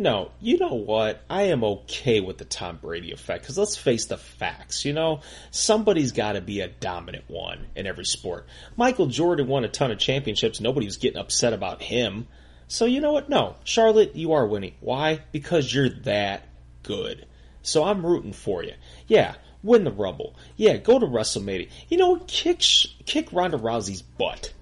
No, 0.00 0.30
you 0.40 0.56
know 0.56 0.72
what? 0.72 1.20
I 1.28 1.42
am 1.42 1.62
okay 1.62 2.20
with 2.20 2.38
the 2.38 2.46
Tom 2.46 2.78
Brady 2.80 3.12
effect 3.12 3.42
because 3.42 3.58
let's 3.58 3.76
face 3.76 4.06
the 4.06 4.16
facts. 4.16 4.86
You 4.86 4.94
know, 4.94 5.20
somebody's 5.50 6.12
got 6.12 6.32
to 6.32 6.40
be 6.40 6.60
a 6.60 6.68
dominant 6.68 7.24
one 7.28 7.66
in 7.76 7.86
every 7.86 8.06
sport. 8.06 8.46
Michael 8.78 9.08
Jordan 9.08 9.46
won 9.46 9.64
a 9.64 9.68
ton 9.68 9.90
of 9.90 9.98
championships. 9.98 10.58
Nobody 10.58 10.86
was 10.86 10.96
getting 10.96 11.20
upset 11.20 11.52
about 11.52 11.82
him. 11.82 12.28
So 12.66 12.86
you 12.86 13.02
know 13.02 13.12
what? 13.12 13.28
No, 13.28 13.56
Charlotte, 13.62 14.16
you 14.16 14.32
are 14.32 14.46
winning. 14.46 14.72
Why? 14.80 15.20
Because 15.32 15.72
you're 15.74 15.90
that 15.90 16.48
good. 16.82 17.26
So 17.60 17.84
I'm 17.84 18.06
rooting 18.06 18.32
for 18.32 18.64
you. 18.64 18.72
Yeah, 19.06 19.34
win 19.62 19.84
the 19.84 19.92
Rumble. 19.92 20.34
Yeah, 20.56 20.78
go 20.78 20.98
to 20.98 21.04
WrestleMania. 21.04 21.68
You 21.90 21.98
know? 21.98 22.16
Kick 22.26 22.62
kick 23.04 23.34
Ronda 23.34 23.58
Rousey's 23.58 24.00
butt. 24.00 24.54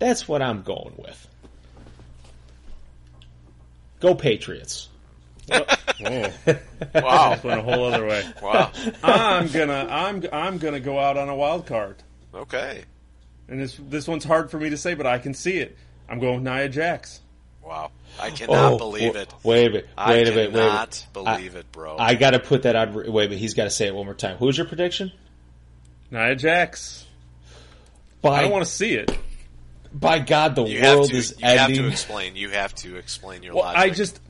That's 0.00 0.26
what 0.26 0.42
I'm 0.42 0.62
going 0.62 0.94
with. 0.98 1.28
Go 4.02 4.14
Patriots. 4.16 4.88
Whoa, 5.48 5.64
Wow. 6.94 7.38
went 7.42 7.60
a 7.60 7.62
whole 7.62 7.84
other 7.86 8.04
way. 8.04 8.24
wow. 8.42 8.72
I'm 9.02 9.48
gonna 9.48 9.86
I'm 9.88 10.24
I'm 10.32 10.58
gonna 10.58 10.80
go 10.80 10.98
out 10.98 11.16
on 11.16 11.28
a 11.28 11.36
wild 11.36 11.66
card, 11.66 12.02
Okay. 12.34 12.82
and 13.48 13.60
this 13.60 13.78
this 13.88 14.08
one's 14.08 14.24
hard 14.24 14.50
for 14.50 14.58
me 14.58 14.70
to 14.70 14.76
say, 14.76 14.94
but 14.94 15.06
I 15.06 15.18
can 15.18 15.34
see 15.34 15.58
it. 15.58 15.76
I'm 16.08 16.18
going 16.18 16.42
with 16.42 16.52
Nia 16.52 16.68
Jax. 16.68 17.20
Wow. 17.64 17.92
I 18.20 18.28
oh, 18.28 18.32
cannot 18.32 18.72
Oh, 18.72 18.78
believe 18.78 19.14
it. 19.14 19.32
Wait 19.44 19.66
a 19.66 19.70
minute. 19.70 19.88
Wait 19.96 20.28
a 20.28 20.30
minute. 20.32 20.52
Wait 20.52 20.60
a 20.60 20.66
minute. 20.66 21.06
believe 21.12 21.54
it, 21.54 21.70
bro. 21.70 21.96
I 21.96 22.14
got 22.16 22.32
to 22.32 22.40
put 22.40 22.64
that 22.64 22.74
on. 22.74 22.92
Wait 22.92 23.06
a 23.06 23.28
minute. 23.28 23.38
He's 23.38 23.54
got 23.54 23.64
to 23.64 23.70
say 23.70 23.86
it 23.86 23.94
one 23.94 24.04
more 24.04 24.14
time. 24.14 24.36
Who's 24.36 24.58
your 24.58 24.66
prediction? 24.66 25.12
Nia 26.10 26.34
Jax. 26.34 27.06
By 28.20 28.38
I 28.38 28.42
don't 28.42 28.50
want 28.50 28.64
to 28.64 28.70
see 28.70 28.94
it. 28.94 29.16
By 29.94 30.18
God, 30.18 30.54
the 30.56 30.64
you 30.64 30.82
world 30.82 31.10
to. 31.10 31.16
is 31.16 31.34
You 31.38 31.46
have 31.46 31.70
ending. 31.70 31.84
to 31.84 31.88
explain. 31.90 32.36
You 32.36 32.50
have 32.50 32.74
to 32.76 32.96
explain 32.96 33.42
your 33.42 33.54
Well, 33.54 33.64
logic. 33.64 33.80
I 33.80 33.90
just 33.90 34.20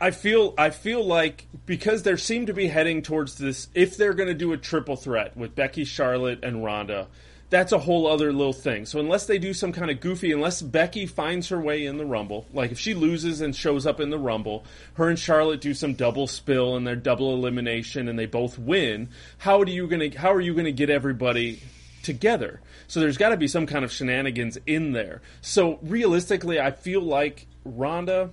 I 0.00 0.10
feel 0.10 0.54
I 0.58 0.70
feel 0.70 1.04
like 1.04 1.46
because 1.66 2.02
they 2.02 2.16
seem 2.16 2.46
to 2.46 2.54
be 2.54 2.66
heading 2.68 3.02
towards 3.02 3.36
this 3.38 3.68
if 3.74 3.96
they're 3.96 4.14
going 4.14 4.28
to 4.28 4.34
do 4.34 4.52
a 4.52 4.56
triple 4.56 4.96
threat 4.96 5.36
with 5.36 5.54
Becky, 5.54 5.84
Charlotte 5.84 6.40
and 6.42 6.64
Ronda, 6.64 7.06
that's 7.50 7.70
a 7.70 7.78
whole 7.78 8.06
other 8.06 8.32
little 8.32 8.52
thing. 8.54 8.84
So 8.86 8.98
unless 8.98 9.26
they 9.26 9.38
do 9.38 9.52
some 9.52 9.72
kind 9.72 9.90
of 9.90 10.00
goofy, 10.00 10.32
unless 10.32 10.60
Becky 10.62 11.06
finds 11.06 11.50
her 11.50 11.60
way 11.60 11.84
in 11.86 11.98
the 11.98 12.04
Rumble, 12.06 12.46
like 12.52 12.72
if 12.72 12.78
she 12.80 12.94
loses 12.94 13.42
and 13.42 13.54
shows 13.54 13.86
up 13.86 14.00
in 14.00 14.10
the 14.10 14.18
Rumble, 14.18 14.64
her 14.94 15.08
and 15.08 15.18
Charlotte 15.18 15.60
do 15.60 15.74
some 15.74 15.92
double 15.92 16.26
spill 16.26 16.74
and 16.76 16.86
their 16.86 16.96
double 16.96 17.34
elimination, 17.34 18.08
and 18.08 18.18
they 18.18 18.26
both 18.26 18.58
win. 18.58 19.08
How 19.38 19.60
are 19.60 19.66
you 19.68 19.86
gonna? 19.86 20.16
How 20.18 20.32
are 20.32 20.40
you 20.40 20.54
gonna 20.54 20.72
get 20.72 20.90
everybody 20.90 21.62
together? 22.02 22.60
So 22.92 23.00
there's 23.00 23.16
got 23.16 23.30
to 23.30 23.38
be 23.38 23.48
some 23.48 23.64
kind 23.64 23.86
of 23.86 23.90
shenanigans 23.90 24.58
in 24.66 24.92
there. 24.92 25.22
So 25.40 25.78
realistically, 25.80 26.60
I 26.60 26.72
feel 26.72 27.00
like 27.00 27.46
Ronda 27.64 28.28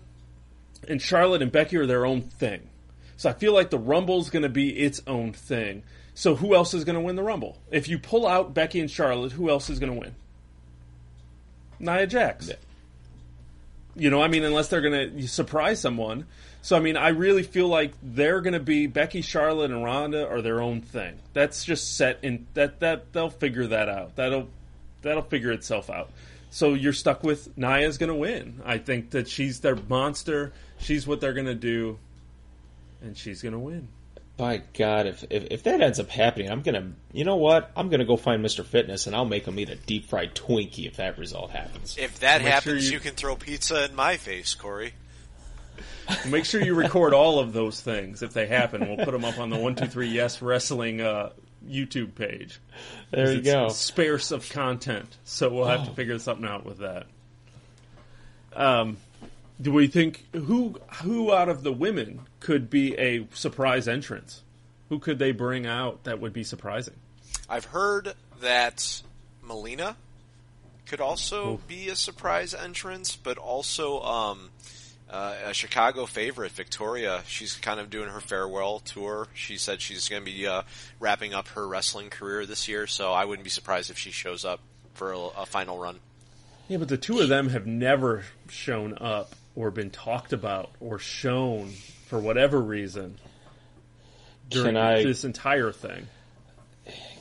and 0.85 1.01
Charlotte 1.01 1.41
and 1.41 1.49
Becky 1.49 1.77
are 1.77 1.85
their 1.85 2.05
own 2.05 2.23
thing. 2.23 2.67
So 3.15 3.29
I 3.29 3.33
feel 3.33 3.53
like 3.53 3.69
the 3.69 3.79
Rumble's 3.79 4.29
going 4.29 4.43
to 4.43 4.49
be 4.49 4.77
its 4.77 5.01
own 5.07 5.31
thing. 5.31 5.83
So 6.13 6.35
who 6.35 6.55
else 6.55 6.73
is 6.73 6.83
going 6.83 6.95
to 6.95 6.99
win 6.99 7.15
the 7.15 7.23
Rumble? 7.23 7.57
If 7.71 7.87
you 7.87 7.99
pull 7.99 8.27
out 8.27 8.53
Becky 8.53 8.81
and 8.81 8.91
Charlotte, 8.91 9.31
who 9.31 9.49
else 9.49 9.69
is 9.69 9.79
going 9.79 9.93
to 9.93 9.97
win? 9.97 10.13
Nia 11.79 12.05
Jax. 12.05 12.49
Yeah. 12.49 12.55
You 13.95 14.09
know, 14.09 14.21
I 14.21 14.27
mean, 14.27 14.43
unless 14.43 14.67
they're 14.67 14.81
going 14.81 15.21
to 15.21 15.27
surprise 15.29 15.79
someone. 15.79 16.25
So 16.61 16.75
I 16.75 16.79
mean, 16.79 16.97
I 16.97 17.09
really 17.09 17.43
feel 17.43 17.67
like 17.67 17.93
they're 18.03 18.41
going 18.41 18.53
to 18.53 18.59
be 18.59 18.87
Becky, 18.87 19.21
Charlotte, 19.21 19.71
and 19.71 19.83
Ronda 19.83 20.27
are 20.27 20.41
their 20.41 20.61
own 20.61 20.81
thing. 20.81 21.17
That's 21.33 21.63
just 21.63 21.95
set 21.95 22.19
in 22.21 22.47
that 22.53 22.81
that 22.81 23.13
they'll 23.13 23.29
figure 23.29 23.67
that 23.67 23.89
out. 23.89 24.15
That'll 24.15 24.47
that'll 25.01 25.23
figure 25.23 25.51
itself 25.51 25.89
out. 25.89 26.09
So 26.51 26.73
you're 26.73 26.93
stuck 26.93 27.23
with 27.23 27.57
Nia's 27.57 27.97
going 27.97 28.09
to 28.09 28.15
win. 28.15 28.61
I 28.65 28.79
think 28.79 29.11
that 29.11 29.27
she's 29.27 29.59
their 29.59 29.75
monster. 29.75 30.51
She's 30.79 31.05
what 31.05 31.21
they're 31.21 31.33
going 31.33 31.45
to 31.45 31.53
do, 31.55 31.99
and 33.01 33.15
she's 33.15 33.41
going 33.41 33.53
to 33.53 33.59
win. 33.59 33.87
By 34.35 34.61
God, 34.73 35.05
if, 35.05 35.25
if 35.29 35.47
if 35.51 35.63
that 35.63 35.81
ends 35.81 35.99
up 35.99 36.09
happening, 36.09 36.49
I'm 36.49 36.61
gonna. 36.61 36.93
You 37.11 37.25
know 37.25 37.35
what? 37.35 37.71
I'm 37.75 37.89
gonna 37.89 38.05
go 38.05 38.15
find 38.15 38.43
Mr. 38.43 38.63
Fitness 38.63 39.05
and 39.05 39.13
I'll 39.13 39.25
make 39.25 39.45
him 39.45 39.59
eat 39.59 39.67
a 39.67 39.75
deep 39.75 40.05
fried 40.05 40.33
Twinkie 40.33 40.87
if 40.87 40.95
that 40.95 41.17
result 41.17 41.51
happens. 41.51 41.97
If 41.99 42.19
that 42.19 42.37
Make 42.37 42.45
sure 42.45 42.51
happens, 42.53 42.87
you- 42.87 42.93
you... 42.93 42.99
can 43.01 43.15
throw 43.15 43.35
pizza 43.35 43.83
in 43.83 43.95
my 43.95 44.15
face, 44.15 44.53
Corey. 44.53 44.93
Make 46.27 46.45
sure 46.45 46.61
you 46.61 46.75
record 46.75 47.13
all 47.13 47.39
of 47.39 47.53
those 47.53 47.79
things 47.81 48.21
if 48.23 48.33
they 48.33 48.47
happen. 48.47 48.87
We'll 48.87 49.03
put 49.05 49.11
them 49.11 49.25
up 49.25 49.37
on 49.39 49.49
the 49.49 49.57
One 49.57 49.75
Two 49.75 49.87
Three 49.87 50.07
Yes 50.09 50.41
Wrestling 50.41 51.01
uh, 51.01 51.31
YouTube 51.67 52.15
page. 52.15 52.59
there 53.11 53.31
you 53.31 53.39
It's 53.39 53.45
go. 53.47 53.69
Sparse 53.69 54.31
of 54.31 54.49
content, 54.49 55.17
so 55.23 55.49
we'll 55.49 55.65
have 55.65 55.85
to 55.85 55.91
Oh. 55.91 55.93
figure 55.93 56.17
something 56.19 56.47
out 56.47 56.65
with 56.65 56.79
that. 56.79 57.05
Um, 58.55 58.97
do 59.61 59.71
we 59.71 59.87
think 59.87 60.25
who 60.33 60.79
who 61.03 61.33
out 61.33 61.49
of 61.49 61.63
the 61.63 61.71
women 61.71 62.21
could 62.39 62.69
be 62.69 62.97
a 62.97 63.27
surprise 63.33 63.87
entrance? 63.87 64.41
Who 64.89 64.99
could 64.99 65.19
they 65.19 65.31
bring 65.31 65.65
out 65.67 66.03
that 66.05 66.19
would 66.19 66.33
be 66.33 66.43
surprising? 66.43 66.95
I've 67.47 67.65
heard 67.65 68.13
that 68.41 69.03
Melina 69.43 69.95
could 70.87 71.01
also 71.01 71.55
Oof. 71.55 71.67
be 71.67 71.89
a 71.89 71.95
surprise 71.95 72.53
entrance, 72.55 73.15
but 73.15 73.37
also 73.37 74.01
um, 74.01 74.49
uh, 75.09 75.35
a 75.47 75.53
Chicago 75.53 76.05
favorite, 76.05 76.51
Victoria. 76.51 77.23
She's 77.27 77.55
kind 77.55 77.79
of 77.79 77.89
doing 77.89 78.09
her 78.09 78.19
farewell 78.19 78.79
tour. 78.79 79.27
She 79.33 79.57
said 79.57 79.81
she's 79.81 80.07
going 80.09 80.23
to 80.23 80.31
be 80.31 80.45
uh, 80.47 80.61
wrapping 80.99 81.33
up 81.33 81.47
her 81.49 81.67
wrestling 81.67 82.09
career 82.09 82.45
this 82.45 82.67
year, 82.67 82.85
so 82.87 83.11
I 83.11 83.25
wouldn't 83.25 83.43
be 83.43 83.49
surprised 83.49 83.89
if 83.89 83.97
she 83.97 84.11
shows 84.11 84.45
up 84.45 84.59
for 84.93 85.11
a, 85.13 85.17
a 85.19 85.45
final 85.45 85.77
run. 85.79 85.99
Yeah, 86.67 86.77
but 86.77 86.87
the 86.89 86.97
two 86.97 87.19
of 87.19 87.29
them 87.29 87.49
have 87.49 87.65
never 87.65 88.23
shown 88.49 88.97
up 88.99 89.35
or 89.55 89.71
been 89.71 89.89
talked 89.89 90.33
about 90.33 90.69
or 90.79 90.99
shown 90.99 91.71
for 92.07 92.19
whatever 92.19 92.59
reason 92.61 93.17
during 94.49 94.75
Can 94.75 94.77
I- 94.77 95.03
this 95.03 95.23
entire 95.23 95.71
thing. 95.71 96.07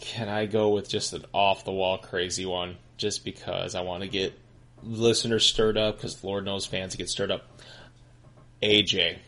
Can 0.01 0.29
I 0.29 0.47
go 0.47 0.71
with 0.71 0.89
just 0.89 1.13
an 1.13 1.25
off 1.35 1.65
the 1.65 1.73
wall 1.73 1.99
crazy 1.99 2.47
one? 2.47 2.77
Just 2.97 3.25
because 3.25 3.75
I 3.75 3.83
want 3.83 4.03
to 4.03 4.09
get 4.09 4.39
listeners 4.83 5.45
stirred 5.45 5.77
up, 5.77 5.97
because 5.97 6.23
Lord 6.25 6.45
knows 6.45 6.65
fans 6.67 6.97
get 6.97 7.09
stirred 7.11 7.31
up. 7.31 7.47
AJ. 8.63 9.19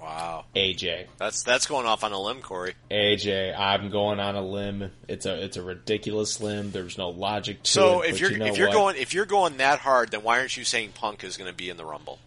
Wow, 0.00 0.44
AJ. 0.54 1.06
that's 1.18 1.42
that's 1.42 1.66
going 1.66 1.84
off 1.84 2.04
on 2.04 2.12
a 2.12 2.20
limb, 2.20 2.40
Corey. 2.40 2.74
AJ, 2.90 3.58
I'm 3.58 3.90
going 3.90 4.20
on 4.20 4.36
a 4.36 4.42
limb. 4.42 4.90
It's 5.08 5.26
a 5.26 5.42
it's 5.44 5.56
a 5.56 5.62
ridiculous 5.62 6.40
limb. 6.40 6.70
There's 6.70 6.96
no 6.96 7.10
logic 7.10 7.62
to 7.64 7.70
So 7.70 8.02
it. 8.02 8.04
So 8.06 8.14
if 8.14 8.20
you're 8.20 8.32
you 8.32 8.38
know 8.38 8.46
if 8.46 8.56
you're 8.56 8.68
what? 8.68 8.74
going 8.74 8.96
if 8.96 9.12
you're 9.12 9.26
going 9.26 9.56
that 9.58 9.80
hard, 9.80 10.10
then 10.12 10.22
why 10.22 10.38
aren't 10.38 10.56
you 10.56 10.64
saying 10.64 10.92
Punk 10.94 11.24
is 11.24 11.36
going 11.36 11.50
to 11.50 11.56
be 11.56 11.68
in 11.68 11.76
the 11.76 11.84
Rumble? 11.84 12.18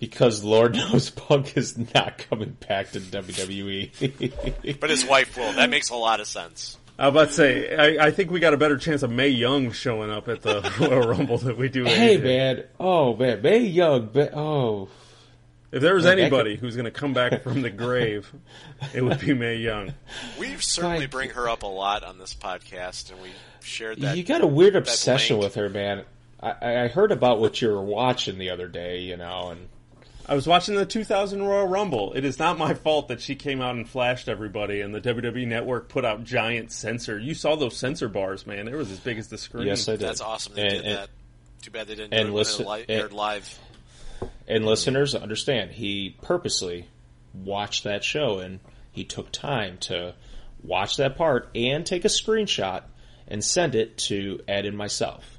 because 0.00 0.42
Lord 0.42 0.74
knows 0.76 1.10
Punk 1.10 1.56
is 1.56 1.76
not 1.94 2.18
coming 2.18 2.56
back 2.66 2.90
to. 2.92 3.00
WWE. 3.00 4.80
But 4.80 4.90
his 4.90 5.04
wife 5.04 5.36
will. 5.36 5.52
That 5.52 5.70
makes 5.70 5.90
a 5.90 5.96
lot 5.96 6.20
of 6.20 6.26
sense. 6.26 6.76
I 7.00 7.08
was 7.08 7.12
about 7.14 7.28
to 7.28 7.32
say, 7.34 7.74
I, 7.98 8.06
I 8.06 8.10
think 8.10 8.30
we 8.30 8.40
got 8.40 8.52
a 8.52 8.58
better 8.58 8.76
chance 8.76 9.02
of 9.02 9.10
Mae 9.10 9.28
Young 9.28 9.72
showing 9.72 10.10
up 10.10 10.28
at 10.28 10.42
the 10.42 10.70
Royal 10.80 11.08
Rumble 11.08 11.38
than 11.38 11.56
we 11.56 11.68
do. 11.70 11.84
hey 11.84 12.18
AJ. 12.18 12.22
man, 12.22 12.64
oh 12.78 13.16
man, 13.16 13.40
Mae 13.42 13.60
Young, 13.60 14.10
but 14.12 14.34
oh 14.34 14.88
If 15.72 15.80
there 15.80 15.94
was 15.94 16.04
Man, 16.04 16.18
anybody 16.18 16.56
could- 16.56 16.60
who's 16.60 16.76
going 16.76 16.84
to 16.84 16.90
come 16.90 17.14
back 17.14 17.42
from 17.42 17.62
the 17.62 17.70
grave, 17.70 18.30
it 18.92 19.02
would 19.02 19.18
be 19.20 19.32
Mae 19.32 19.56
Young. 19.56 19.94
We 20.38 20.56
certainly 20.58 21.00
Like- 21.00 21.10
bring 21.10 21.30
her 21.30 21.48
up 21.48 21.62
a 21.62 21.66
lot 21.68 22.04
on 22.04 22.18
this 22.18 22.34
podcast, 22.34 23.10
and 23.10 23.20
we 23.22 23.30
shared 23.62 24.00
that. 24.02 24.16
you 24.18 24.22
got 24.22 24.42
a 24.42 24.46
weird 24.46 24.76
obsession 24.76 25.36
link. 25.38 25.44
with 25.44 25.54
her, 25.54 25.68
man. 25.70 26.04
I, 26.42 26.82
I 26.84 26.88
heard 26.88 27.12
about 27.12 27.40
what 27.40 27.60
you 27.62 27.68
were 27.68 27.82
watching 27.82 28.36
the 28.38 28.50
other 28.50 28.66
day, 28.68 29.00
you 29.00 29.16
know, 29.16 29.50
and 29.50 29.68
I 30.26 30.34
was 30.34 30.46
watching 30.46 30.76
the 30.76 30.86
2000 30.86 31.42
Royal 31.42 31.66
Rumble. 31.66 32.12
It 32.12 32.24
is 32.24 32.38
not 32.38 32.56
my 32.58 32.74
fault 32.74 33.08
that 33.08 33.20
she 33.20 33.34
came 33.34 33.60
out 33.60 33.74
and 33.74 33.88
flashed 33.88 34.28
everybody, 34.28 34.80
and 34.80 34.94
the 34.94 35.00
WWE 35.00 35.46
Network 35.46 35.88
put 35.88 36.04
out 36.04 36.22
giant 36.24 36.70
censor. 36.72 37.18
You 37.18 37.34
saw 37.34 37.56
those 37.56 37.76
censor 37.76 38.08
bars, 38.08 38.46
man. 38.46 38.66
They 38.66 38.72
were 38.72 38.80
as 38.80 39.00
big 39.00 39.18
as 39.18 39.28
the 39.28 39.38
screen. 39.38 39.66
yes, 39.66 39.88
I 39.88 39.92
did. 39.92 40.00
That's 40.02 40.20
awesome. 40.20 40.54
They 40.54 40.62
And- 40.62 40.70
did 40.70 40.84
and- 40.86 40.96
that. 40.98 41.08
Too 41.62 41.70
bad 41.72 41.88
they 41.88 41.94
didn't 41.94 42.14
and 42.14 42.28
do 42.28 42.32
it 42.32 42.36
listen- 42.36 42.64
when 42.64 42.80
it 42.80 42.88
li- 42.88 42.94
and- 42.94 43.02
aired 43.02 43.12
live. 43.12 43.58
And 44.48 44.64
listeners 44.64 45.14
understand, 45.14 45.72
he 45.72 46.16
purposely 46.22 46.86
watched 47.34 47.84
that 47.84 48.02
show 48.02 48.38
and 48.38 48.60
he 48.92 49.04
took 49.04 49.30
time 49.30 49.76
to 49.78 50.14
watch 50.62 50.96
that 50.96 51.16
part 51.16 51.48
and 51.54 51.84
take 51.84 52.04
a 52.04 52.08
screenshot 52.08 52.82
and 53.28 53.44
send 53.44 53.74
it 53.74 53.96
to 53.98 54.40
Ed 54.48 54.64
and 54.64 54.76
myself. 54.76 55.38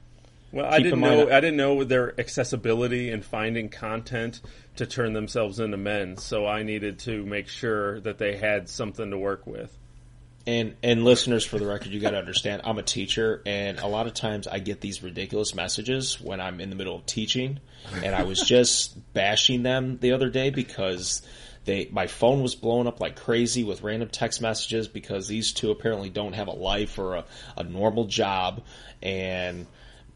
Well, 0.51 0.65
I 0.65 0.77
didn't 0.77 0.93
in 0.93 0.99
mind- 0.99 1.17
know. 1.29 1.35
I 1.35 1.39
didn't 1.39 1.57
know 1.57 1.83
their 1.83 2.19
accessibility 2.19 3.09
and 3.09 3.23
finding 3.25 3.69
content 3.69 4.41
to 4.77 4.85
turn 4.85 5.14
themselves 5.14 5.60
into 5.60 5.77
men. 5.77 6.18
So 6.18 6.45
I 6.45 6.64
needed 6.64 6.99
to 6.99 7.26
make 7.26 7.48
sure 7.48 7.99
that 8.02 8.18
they 8.18 8.38
had 8.38 8.69
something 8.69 9.11
to 9.11 9.18
work 9.18 9.45
with. 9.45 9.77
And 10.48 10.76
and 10.81 11.06
listeners, 11.06 11.45
for 11.45 11.60
the 11.60 11.68
record, 11.68 11.91
you 11.91 11.99
got 11.99 12.11
to 12.11 12.18
understand, 12.18 12.64
I'm 12.65 12.80
a 12.80 12.84
teacher, 12.84 13.43
and 13.45 13.77
a 13.80 13.85
lot 13.85 14.07
of 14.07 14.15
times 14.15 14.48
I 14.48 14.57
get 14.57 14.81
these 14.81 15.03
ridiculous 15.03 15.53
messages 15.53 16.19
when 16.19 16.41
I'm 16.41 16.60
in 16.60 16.72
the 16.72 16.76
middle 16.76 16.95
of 16.95 17.06
teaching, 17.06 17.60
and 18.03 18.15
I 18.15 18.23
was 18.23 18.41
just 18.48 19.14
bashing 19.14 19.61
them 19.61 19.99
the 19.99 20.14
other 20.14 20.30
day 20.30 20.49
because 20.49 21.22
they 21.65 21.89
my 21.91 22.07
phone 22.07 22.41
was 22.41 22.56
blowing 22.56 22.88
up 22.88 22.99
like 22.99 23.15
crazy 23.18 23.64
with 23.64 23.84
random 23.84 24.10
text 24.10 24.41
messages 24.41 24.88
because 24.88 25.27
these 25.27 25.53
two 25.53 25.69
apparently 25.69 26.10
don't 26.10 26.34
have 26.34 26.48
a 26.48 26.53
life 26.53 26.98
or 26.98 27.18
a, 27.18 27.26
a 27.56 27.64
normal 27.64 28.06
job, 28.06 28.64
and 29.03 29.68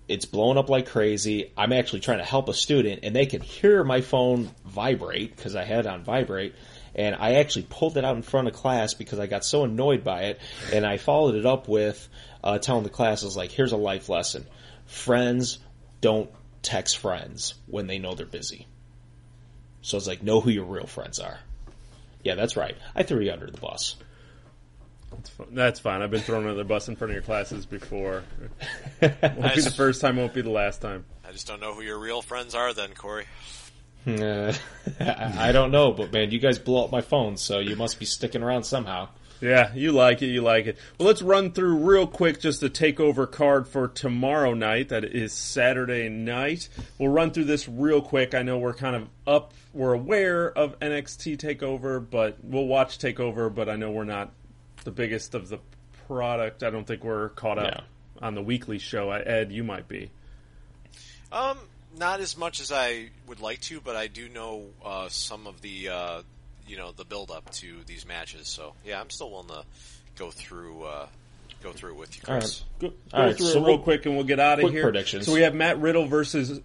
it's 0.07 0.25
blowing 0.25 0.57
up 0.57 0.69
like 0.69 0.87
crazy. 0.87 1.51
I'm 1.57 1.73
actually 1.73 2.01
trying 2.01 2.19
to 2.19 2.25
help 2.25 2.49
a 2.49 2.53
student, 2.53 3.01
and 3.03 3.15
they 3.15 3.25
can 3.25 3.41
hear 3.41 3.83
my 3.83 4.01
phone 4.01 4.51
vibrate 4.65 5.35
because 5.35 5.55
I 5.55 5.63
had 5.63 5.79
it 5.81 5.87
on 5.87 6.03
vibrate. 6.03 6.55
And 6.93 7.15
I 7.15 7.35
actually 7.35 7.67
pulled 7.69 7.97
it 7.97 8.05
out 8.05 8.15
in 8.15 8.21
front 8.21 8.47
of 8.47 8.53
class 8.53 8.93
because 8.93 9.19
I 9.19 9.27
got 9.27 9.43
so 9.43 9.63
annoyed 9.63 10.03
by 10.03 10.23
it, 10.25 10.39
and 10.71 10.85
I 10.85 10.97
followed 10.97 11.35
it 11.35 11.45
up 11.45 11.67
with 11.67 12.07
uh, 12.43 12.59
telling 12.59 12.83
the 12.83 12.89
class, 12.89 13.23
I 13.23 13.25
was 13.25 13.35
like, 13.35 13.51
"Here's 13.51 13.73
a 13.73 13.77
life 13.77 14.07
lesson: 14.07 14.45
friends 14.85 15.59
don't 15.99 16.29
text 16.61 16.97
friends 16.97 17.55
when 17.67 17.87
they 17.87 17.99
know 17.99 18.15
they're 18.15 18.25
busy." 18.25 18.67
So 19.81 19.97
it's 19.97 20.07
like, 20.07 20.23
know 20.23 20.41
who 20.41 20.49
your 20.49 20.65
real 20.65 20.87
friends 20.87 21.19
are. 21.19 21.37
Yeah, 22.23 22.33
that's 22.33 22.57
right. 22.57 22.75
I 22.95 23.03
threw 23.03 23.21
you 23.21 23.31
under 23.31 23.51
the 23.51 23.59
bus. 23.59 23.95
That's 25.15 25.29
fine. 25.29 25.47
That's 25.51 25.79
fine. 25.79 26.01
I've 26.01 26.11
been 26.11 26.21
thrown 26.21 26.43
under 26.43 26.55
the 26.55 26.63
bus 26.63 26.87
in 26.87 26.95
front 26.95 27.11
of 27.11 27.15
your 27.15 27.23
classes 27.23 27.65
before. 27.65 28.23
won't 29.01 29.21
be 29.21 29.61
the 29.61 29.73
first 29.75 30.01
time. 30.01 30.17
Won't 30.17 30.33
be 30.33 30.41
the 30.41 30.49
last 30.49 30.81
time. 30.81 31.05
I 31.27 31.31
just 31.31 31.47
don't 31.47 31.59
know 31.59 31.73
who 31.73 31.81
your 31.81 31.99
real 31.99 32.21
friends 32.21 32.55
are, 32.55 32.73
then 32.73 32.93
Corey. 32.93 33.25
Uh, 34.07 34.53
I 34.99 35.49
I 35.49 35.51
don't 35.51 35.71
know, 35.71 35.91
but 35.91 36.11
man, 36.13 36.31
you 36.31 36.39
guys 36.39 36.59
blow 36.59 36.85
up 36.85 36.91
my 36.91 37.01
phone, 37.01 37.37
so 37.37 37.59
you 37.59 37.75
must 37.75 37.99
be 37.99 38.05
sticking 38.05 38.43
around 38.43 38.63
somehow. 38.63 39.09
Yeah, 39.41 39.73
you 39.73 39.91
like 39.91 40.21
it, 40.21 40.27
you 40.27 40.41
like 40.41 40.65
it. 40.65 40.77
Well, 40.97 41.07
let's 41.07 41.21
run 41.21 41.51
through 41.51 41.77
real 41.77 42.07
quick 42.07 42.39
just 42.39 42.61
the 42.61 42.69
takeover 42.69 43.29
card 43.29 43.67
for 43.67 43.87
tomorrow 43.87 44.53
night. 44.53 44.89
That 44.89 45.03
is 45.03 45.33
Saturday 45.33 46.07
night. 46.09 46.69
We'll 46.97 47.09
run 47.09 47.31
through 47.31 47.45
this 47.45 47.67
real 47.67 48.01
quick. 48.01 48.33
I 48.33 48.43
know 48.43 48.57
we're 48.57 48.73
kind 48.73 48.95
of 48.95 49.09
up, 49.27 49.53
we're 49.73 49.93
aware 49.93 50.49
of 50.51 50.79
NXT 50.79 51.37
takeover, 51.37 52.05
but 52.07 52.37
we'll 52.43 52.67
watch 52.67 52.97
takeover. 52.97 53.53
But 53.53 53.67
I 53.67 53.75
know 53.75 53.91
we're 53.91 54.05
not 54.05 54.31
the 54.85 54.91
biggest 54.91 55.35
of 55.35 55.49
the 55.49 55.59
product. 56.07 56.63
I 56.63 56.69
don't 56.69 56.87
think 56.87 57.03
we're 57.03 57.29
caught 57.29 57.59
up 57.59 57.83
on 58.21 58.33
the 58.35 58.41
weekly 58.41 58.79
show. 58.79 59.11
Ed, 59.11 59.51
you 59.51 59.63
might 59.65 59.87
be. 59.89 60.09
Um, 61.31 61.57
not 61.97 62.21
as 62.21 62.37
much 62.37 62.61
as 62.61 62.71
I 62.71 63.09
would 63.27 63.41
like 63.41 63.59
to, 63.61 63.81
but 63.81 63.95
I 63.97 64.07
do 64.07 64.29
know 64.29 64.65
uh, 64.83 65.09
some 65.09 65.47
of 65.47 65.61
the 65.61 65.89
uh, 65.89 66.21
you 66.67 66.77
know 66.77 66.91
the 66.91 67.03
build 67.05 67.31
up 67.31 67.49
to 67.55 67.75
these 67.85 68.05
matches. 68.07 68.47
So 68.47 68.73
yeah, 68.85 69.01
I'm 69.01 69.09
still 69.09 69.29
willing 69.31 69.49
to 69.49 69.63
go 70.17 70.31
through 70.31 70.83
uh, 70.83 71.07
go 71.63 71.71
through 71.73 71.91
it 71.91 71.97
with 71.97 72.15
you, 72.15 72.21
Chris. 72.23 72.63
right. 72.81 72.81
Go, 72.81 72.87
go 72.89 73.17
All 73.17 73.25
right, 73.25 73.35
through 73.37 73.45
so 73.47 73.51
it 73.51 73.61
real 73.61 73.63
we'll- 73.75 73.79
quick 73.79 74.05
and 74.05 74.15
we'll 74.15 74.23
get 74.25 74.39
out 74.39 74.63
of 74.63 74.71
here. 74.71 74.83
predictions. 74.83 75.25
So 75.25 75.33
we 75.33 75.41
have 75.41 75.55
Matt 75.55 75.79
Riddle 75.79 76.05
versus 76.05 76.61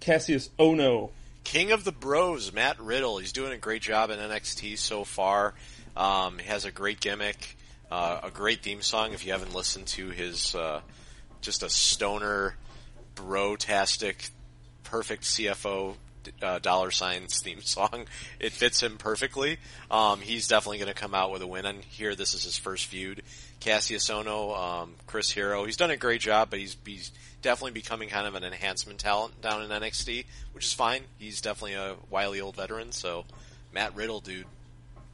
Kassius 0.00 0.48
Ohno. 0.58 1.10
King 1.44 1.70
of 1.70 1.84
the 1.84 1.92
Bros, 1.92 2.52
Matt 2.52 2.80
Riddle. 2.80 3.18
He's 3.18 3.30
doing 3.32 3.52
a 3.52 3.56
great 3.56 3.80
job 3.80 4.10
in 4.10 4.18
NXT 4.18 4.76
so 4.78 5.04
far. 5.04 5.54
Um, 5.96 6.38
he 6.38 6.46
has 6.48 6.64
a 6.64 6.70
great 6.70 7.00
gimmick, 7.00 7.56
uh, 7.90 8.20
a 8.24 8.30
great 8.30 8.62
theme 8.62 8.82
song. 8.82 9.12
If 9.12 9.24
you 9.24 9.32
haven't 9.32 9.54
listened 9.54 9.86
to 9.88 10.10
his, 10.10 10.54
uh, 10.54 10.80
just 11.40 11.62
a 11.62 11.70
stoner, 11.70 12.56
bro-tastic, 13.14 14.30
perfect 14.84 15.24
CFO 15.24 15.96
uh, 16.42 16.58
dollar 16.58 16.90
signs 16.90 17.40
theme 17.42 17.60
song. 17.60 18.06
It 18.40 18.52
fits 18.52 18.82
him 18.82 18.98
perfectly. 18.98 19.58
Um, 19.90 20.20
he's 20.20 20.48
definitely 20.48 20.78
going 20.78 20.92
to 20.92 20.94
come 20.94 21.14
out 21.14 21.30
with 21.30 21.42
a 21.42 21.46
win 21.46 21.66
on 21.66 21.80
here. 21.88 22.14
This 22.14 22.34
is 22.34 22.44
his 22.44 22.58
first 22.58 22.86
feud. 22.86 23.22
Kassius 23.60 24.10
Ohno, 24.10 24.56
um, 24.56 24.94
Chris 25.06 25.30
Hero. 25.30 25.64
He's 25.64 25.76
done 25.76 25.90
a 25.90 25.96
great 25.96 26.20
job, 26.20 26.50
but 26.50 26.58
he's, 26.58 26.76
he's 26.84 27.10
definitely 27.42 27.72
becoming 27.72 28.08
kind 28.08 28.26
of 28.26 28.34
an 28.34 28.44
enhancement 28.44 28.98
talent 28.98 29.40
down 29.40 29.62
in 29.62 29.70
NXT, 29.70 30.26
which 30.52 30.64
is 30.64 30.72
fine. 30.72 31.02
He's 31.18 31.40
definitely 31.40 31.74
a 31.74 31.96
wily 32.10 32.40
old 32.40 32.56
veteran. 32.56 32.92
So 32.92 33.24
Matt 33.72 33.94
Riddle, 33.94 34.20
dude, 34.20 34.46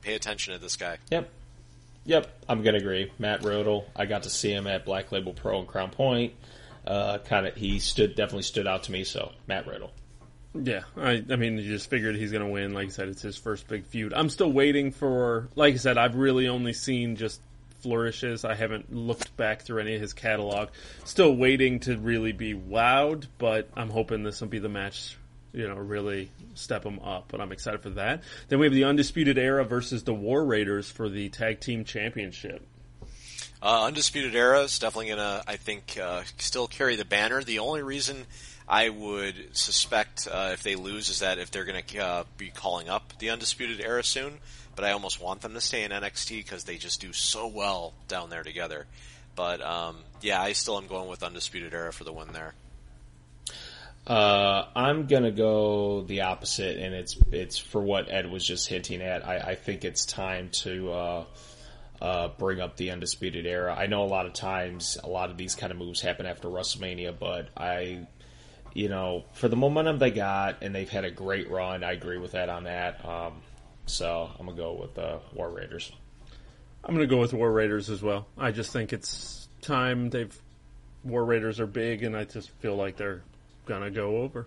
pay 0.02 0.14
attention 0.14 0.52
to 0.52 0.60
this 0.60 0.76
guy. 0.76 0.98
Yep. 1.10 1.30
Yep, 2.04 2.30
I'm 2.48 2.62
gonna 2.62 2.78
agree. 2.78 3.12
Matt 3.18 3.44
Riddle, 3.44 3.86
I 3.94 4.06
got 4.06 4.24
to 4.24 4.30
see 4.30 4.52
him 4.52 4.66
at 4.66 4.84
Black 4.84 5.12
Label 5.12 5.32
Pro 5.32 5.60
and 5.60 5.68
Crown 5.68 5.90
Point. 5.90 6.34
Uh, 6.86 7.18
kind 7.18 7.46
of, 7.46 7.54
he 7.54 7.78
stood 7.78 8.16
definitely 8.16 8.42
stood 8.42 8.66
out 8.66 8.82
to 8.84 8.92
me. 8.92 9.04
So 9.04 9.32
Matt 9.46 9.66
Riddle. 9.66 9.92
Yeah, 10.54 10.82
I, 10.98 11.24
I 11.30 11.36
mean, 11.36 11.56
you 11.56 11.64
just 11.64 11.88
figured 11.88 12.14
he's 12.16 12.30
going 12.30 12.44
to 12.44 12.50
win. 12.50 12.74
Like 12.74 12.88
I 12.88 12.90
said, 12.90 13.08
it's 13.08 13.22
his 13.22 13.38
first 13.38 13.66
big 13.68 13.86
feud. 13.86 14.12
I'm 14.12 14.28
still 14.28 14.52
waiting 14.52 14.90
for, 14.90 15.48
like 15.56 15.72
I 15.72 15.76
said, 15.78 15.96
I've 15.96 16.14
really 16.14 16.46
only 16.46 16.74
seen 16.74 17.16
just 17.16 17.40
flourishes. 17.80 18.44
I 18.44 18.54
haven't 18.54 18.94
looked 18.94 19.34
back 19.38 19.62
through 19.62 19.80
any 19.80 19.94
of 19.94 20.02
his 20.02 20.12
catalog. 20.12 20.68
Still 21.04 21.34
waiting 21.34 21.80
to 21.80 21.96
really 21.96 22.32
be 22.32 22.52
wowed, 22.52 23.28
but 23.38 23.70
I'm 23.74 23.88
hoping 23.88 24.24
this 24.24 24.42
will 24.42 24.48
be 24.48 24.58
the 24.58 24.68
match, 24.68 25.16
you 25.52 25.68
know, 25.68 25.76
really 25.76 26.30
step 26.54 26.82
them 26.82 26.98
up. 27.00 27.26
But 27.28 27.40
I'm 27.40 27.52
excited 27.52 27.82
for 27.82 27.90
that. 27.90 28.22
Then 28.48 28.58
we 28.58 28.66
have 28.66 28.74
the 28.74 28.84
Undisputed 28.84 29.38
Era 29.38 29.64
versus 29.64 30.04
the 30.04 30.14
War 30.14 30.44
Raiders 30.44 30.90
for 30.90 31.08
the 31.08 31.28
Tag 31.28 31.60
Team 31.60 31.84
Championship. 31.84 32.66
Uh, 33.62 33.84
Undisputed 33.84 34.34
Era 34.34 34.62
is 34.62 34.78
definitely 34.78 35.10
gonna, 35.10 35.42
I 35.46 35.56
think, 35.56 35.96
uh, 35.96 36.22
still 36.38 36.66
carry 36.66 36.96
the 36.96 37.04
banner. 37.04 37.44
The 37.44 37.60
only 37.60 37.82
reason 37.82 38.26
I 38.68 38.88
would 38.88 39.56
suspect 39.56 40.26
uh, 40.30 40.50
if 40.52 40.64
they 40.64 40.74
lose 40.74 41.08
is 41.08 41.20
that 41.20 41.38
if 41.38 41.52
they're 41.52 41.64
gonna 41.64 41.82
uh, 42.00 42.24
be 42.36 42.50
calling 42.50 42.88
up 42.88 43.12
the 43.18 43.30
Undisputed 43.30 43.80
Era 43.80 44.02
soon. 44.02 44.38
But 44.74 44.84
I 44.86 44.92
almost 44.92 45.20
want 45.20 45.42
them 45.42 45.54
to 45.54 45.60
stay 45.60 45.84
in 45.84 45.90
NXT 45.90 46.38
because 46.38 46.64
they 46.64 46.76
just 46.76 47.00
do 47.00 47.12
so 47.12 47.46
well 47.46 47.92
down 48.08 48.30
there 48.30 48.42
together. 48.42 48.86
But 49.36 49.60
um, 49.60 49.98
yeah, 50.22 50.40
I 50.40 50.52
still 50.52 50.78
am 50.78 50.86
going 50.86 51.08
with 51.08 51.22
Undisputed 51.22 51.72
Era 51.72 51.92
for 51.92 52.04
the 52.04 52.12
win 52.12 52.32
there. 52.32 52.54
Uh, 54.06 54.66
I'm 54.74 55.06
gonna 55.06 55.30
go 55.30 56.02
the 56.02 56.22
opposite, 56.22 56.78
and 56.78 56.94
it's 56.94 57.16
it's 57.30 57.58
for 57.58 57.80
what 57.80 58.10
Ed 58.10 58.30
was 58.30 58.44
just 58.44 58.68
hinting 58.68 59.00
at. 59.00 59.26
I, 59.26 59.36
I 59.38 59.54
think 59.54 59.84
it's 59.84 60.04
time 60.04 60.50
to 60.62 60.92
uh, 60.92 61.24
uh, 62.00 62.28
bring 62.36 62.60
up 62.60 62.76
the 62.76 62.90
undisputed 62.90 63.46
era. 63.46 63.74
I 63.78 63.86
know 63.86 64.02
a 64.02 64.06
lot 64.06 64.26
of 64.26 64.32
times 64.32 64.98
a 65.02 65.08
lot 65.08 65.30
of 65.30 65.36
these 65.36 65.54
kind 65.54 65.70
of 65.70 65.78
moves 65.78 66.00
happen 66.00 66.26
after 66.26 66.48
WrestleMania, 66.48 67.16
but 67.16 67.50
I, 67.56 68.08
you 68.74 68.88
know, 68.88 69.24
for 69.34 69.46
the 69.46 69.56
momentum 69.56 69.98
they 69.98 70.10
got 70.10 70.62
and 70.62 70.74
they've 70.74 70.90
had 70.90 71.04
a 71.04 71.10
great 71.10 71.48
run, 71.48 71.84
I 71.84 71.92
agree 71.92 72.18
with 72.18 72.32
that 72.32 72.48
on 72.48 72.64
that. 72.64 73.04
Um, 73.04 73.34
so 73.86 74.30
I'm 74.36 74.46
gonna 74.46 74.56
go 74.56 74.72
with 74.72 74.94
the 74.94 75.20
War 75.32 75.48
Raiders. 75.48 75.92
I'm 76.84 76.96
to 76.96 77.06
go 77.06 77.20
with 77.20 77.32
War 77.32 77.52
Raiders 77.52 77.88
as 77.90 78.02
well. 78.02 78.26
I 78.36 78.50
just 78.50 78.72
think 78.72 78.92
it's 78.92 79.48
time. 79.60 80.10
They've 80.10 80.36
War 81.04 81.24
Raiders 81.24 81.60
are 81.60 81.66
big, 81.66 82.02
and 82.02 82.16
I 82.16 82.24
just 82.24 82.50
feel 82.58 82.74
like 82.74 82.96
they're 82.96 83.22
going 83.66 83.82
to 83.82 83.90
go 83.90 84.18
over. 84.18 84.46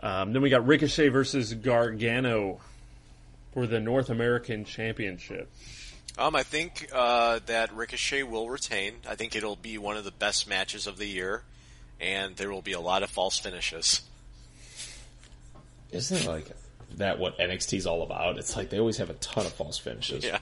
Um, 0.00 0.32
then 0.32 0.42
we 0.42 0.50
got 0.50 0.66
Ricochet 0.66 1.08
versus 1.08 1.52
Gargano 1.54 2.60
for 3.52 3.66
the 3.66 3.80
North 3.80 4.10
American 4.10 4.64
Championship. 4.64 5.50
Um, 6.16 6.34
I 6.34 6.42
think 6.42 6.88
uh, 6.92 7.40
that 7.46 7.72
Ricochet 7.74 8.24
will 8.24 8.48
retain. 8.48 8.94
I 9.08 9.14
think 9.14 9.36
it'll 9.36 9.56
be 9.56 9.78
one 9.78 9.96
of 9.96 10.04
the 10.04 10.10
best 10.10 10.48
matches 10.48 10.86
of 10.86 10.98
the 10.98 11.06
year, 11.06 11.42
and 12.00 12.36
there 12.36 12.50
will 12.50 12.62
be 12.62 12.72
a 12.72 12.80
lot 12.80 13.02
of 13.02 13.10
false 13.10 13.38
finishes. 13.38 14.02
Isn't 15.90 16.26
like 16.26 16.50
that 16.96 17.18
what 17.18 17.38
NXT's 17.38 17.86
all 17.86 18.02
about? 18.02 18.36
It's 18.36 18.56
like 18.56 18.70
they 18.70 18.78
always 18.78 18.98
have 18.98 19.10
a 19.10 19.14
ton 19.14 19.46
of 19.46 19.52
false 19.52 19.78
finishes. 19.78 20.24
Yeah. 20.24 20.38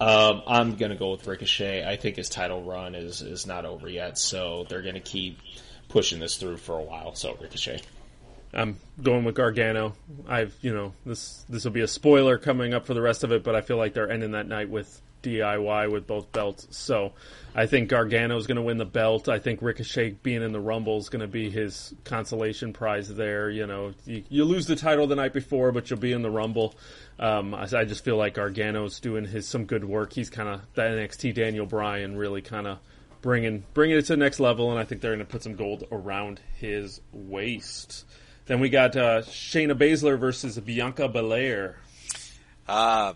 Um, 0.00 0.42
I'm 0.46 0.76
gonna 0.76 0.96
go 0.96 1.12
with 1.12 1.26
Ricochet. 1.26 1.86
I 1.86 1.96
think 1.96 2.16
his 2.16 2.28
title 2.28 2.62
run 2.62 2.94
is 2.94 3.22
is 3.22 3.46
not 3.46 3.64
over 3.64 3.88
yet, 3.88 4.18
so 4.18 4.66
they're 4.68 4.82
gonna 4.82 5.00
keep 5.00 5.38
pushing 5.88 6.20
this 6.20 6.36
through 6.36 6.58
for 6.58 6.78
a 6.78 6.82
while. 6.82 7.14
So 7.14 7.36
Ricochet. 7.40 7.82
I'm 8.54 8.78
going 9.02 9.24
with 9.24 9.34
Gargano. 9.34 9.94
I've 10.26 10.56
you 10.62 10.72
know 10.72 10.94
this 11.04 11.44
this 11.48 11.64
will 11.64 11.72
be 11.72 11.82
a 11.82 11.88
spoiler 11.88 12.38
coming 12.38 12.72
up 12.74 12.86
for 12.86 12.94
the 12.94 13.02
rest 13.02 13.24
of 13.24 13.32
it, 13.32 13.42
but 13.42 13.54
I 13.54 13.60
feel 13.60 13.76
like 13.76 13.92
they're 13.92 14.10
ending 14.10 14.32
that 14.32 14.48
night 14.48 14.70
with 14.70 15.00
DIY 15.22 15.90
with 15.90 16.06
both 16.06 16.30
belts. 16.32 16.68
So 16.70 17.12
I 17.54 17.66
think 17.66 17.88
Gargano 17.88 18.36
is 18.36 18.46
going 18.46 18.56
to 18.56 18.62
win 18.62 18.78
the 18.78 18.84
belt. 18.84 19.28
I 19.28 19.38
think 19.38 19.60
Ricochet 19.60 20.10
being 20.22 20.42
in 20.42 20.52
the 20.52 20.60
Rumble 20.60 20.98
is 20.98 21.08
going 21.08 21.20
to 21.20 21.26
be 21.26 21.50
his 21.50 21.94
consolation 22.04 22.72
prize 22.72 23.12
there. 23.12 23.50
You 23.50 23.66
know, 23.66 23.92
you, 24.04 24.22
you 24.28 24.44
lose 24.44 24.66
the 24.66 24.76
title 24.76 25.06
the 25.06 25.16
night 25.16 25.32
before, 25.32 25.72
but 25.72 25.90
you'll 25.90 25.98
be 25.98 26.12
in 26.12 26.22
the 26.22 26.30
Rumble. 26.30 26.74
Um, 27.18 27.54
I, 27.54 27.62
I 27.62 27.84
just 27.84 28.04
feel 28.04 28.16
like 28.16 28.34
Gargano's 28.34 29.00
doing 29.00 29.24
his 29.24 29.48
some 29.48 29.64
good 29.64 29.84
work. 29.84 30.12
He's 30.12 30.30
kind 30.30 30.48
of 30.48 30.60
that 30.74 30.92
NXT 30.92 31.34
Daniel 31.34 31.66
Bryan 31.66 32.16
really 32.16 32.42
kind 32.42 32.66
of 32.66 32.78
bringing 33.22 33.64
bringing 33.74 33.96
it 33.96 34.02
to 34.06 34.12
the 34.12 34.16
next 34.16 34.40
level, 34.40 34.70
and 34.70 34.78
I 34.78 34.84
think 34.84 35.00
they're 35.00 35.14
going 35.14 35.26
to 35.26 35.30
put 35.30 35.42
some 35.42 35.54
gold 35.54 35.84
around 35.90 36.40
his 36.56 37.00
waist. 37.12 38.04
Then 38.46 38.60
we 38.60 38.68
got 38.68 38.96
uh, 38.96 39.22
Shayna 39.22 39.74
Baszler 39.74 40.18
versus 40.18 40.58
Bianca 40.58 41.08
Belair. 41.08 41.76
Uh, 42.68 43.14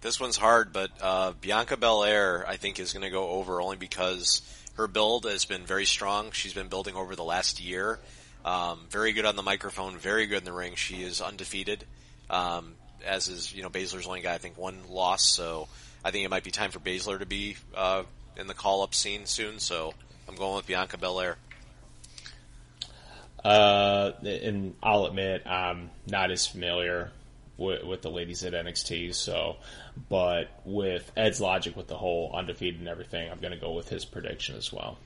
this 0.00 0.18
one's 0.18 0.36
hard, 0.36 0.72
but 0.72 0.90
uh, 1.00 1.32
Bianca 1.40 1.76
Belair, 1.76 2.44
I 2.48 2.56
think, 2.56 2.80
is 2.80 2.92
going 2.92 3.04
to 3.04 3.10
go 3.10 3.30
over 3.30 3.60
only 3.60 3.76
because 3.76 4.42
her 4.74 4.88
build 4.88 5.24
has 5.24 5.44
been 5.44 5.62
very 5.62 5.84
strong. 5.84 6.32
She's 6.32 6.54
been 6.54 6.68
building 6.68 6.96
over 6.96 7.14
the 7.14 7.24
last 7.24 7.60
year. 7.60 8.00
Um, 8.44 8.80
very 8.90 9.12
good 9.12 9.24
on 9.24 9.36
the 9.36 9.42
microphone, 9.42 9.96
very 9.98 10.26
good 10.26 10.38
in 10.38 10.44
the 10.44 10.52
ring. 10.52 10.74
She 10.74 11.02
is 11.02 11.20
undefeated. 11.20 11.84
Um, 12.28 12.74
as 13.06 13.28
is, 13.28 13.54
you 13.54 13.62
know, 13.62 13.70
Baszler's 13.70 14.06
only 14.06 14.20
got, 14.20 14.34
I 14.34 14.38
think, 14.38 14.58
one 14.58 14.78
loss, 14.88 15.22
so 15.22 15.68
I 16.04 16.10
think 16.10 16.24
it 16.24 16.30
might 16.30 16.44
be 16.44 16.50
time 16.50 16.70
for 16.72 16.80
Baszler 16.80 17.20
to 17.20 17.26
be 17.26 17.56
uh, 17.74 18.02
in 18.36 18.46
the 18.46 18.54
call-up 18.54 18.94
scene 18.94 19.26
soon, 19.26 19.58
so 19.58 19.94
I'm 20.28 20.34
going 20.34 20.56
with 20.56 20.66
Bianca 20.66 20.98
Belair. 20.98 21.36
Uh, 23.44 24.12
and 24.24 24.74
I'll 24.82 25.06
admit 25.06 25.46
I'm 25.46 25.90
not 26.06 26.30
as 26.30 26.46
familiar 26.46 27.10
with, 27.56 27.84
with 27.84 28.02
the 28.02 28.10
ladies 28.10 28.44
at 28.44 28.52
NXT. 28.52 29.14
So, 29.14 29.56
but 30.08 30.60
with 30.64 31.10
Ed's 31.16 31.40
logic 31.40 31.76
with 31.76 31.88
the 31.88 31.96
whole 31.96 32.32
undefeated 32.34 32.80
and 32.80 32.88
everything, 32.88 33.30
I'm 33.30 33.40
gonna 33.40 33.56
go 33.56 33.72
with 33.72 33.88
his 33.88 34.04
prediction 34.04 34.56
as 34.56 34.72
well. 34.72 34.96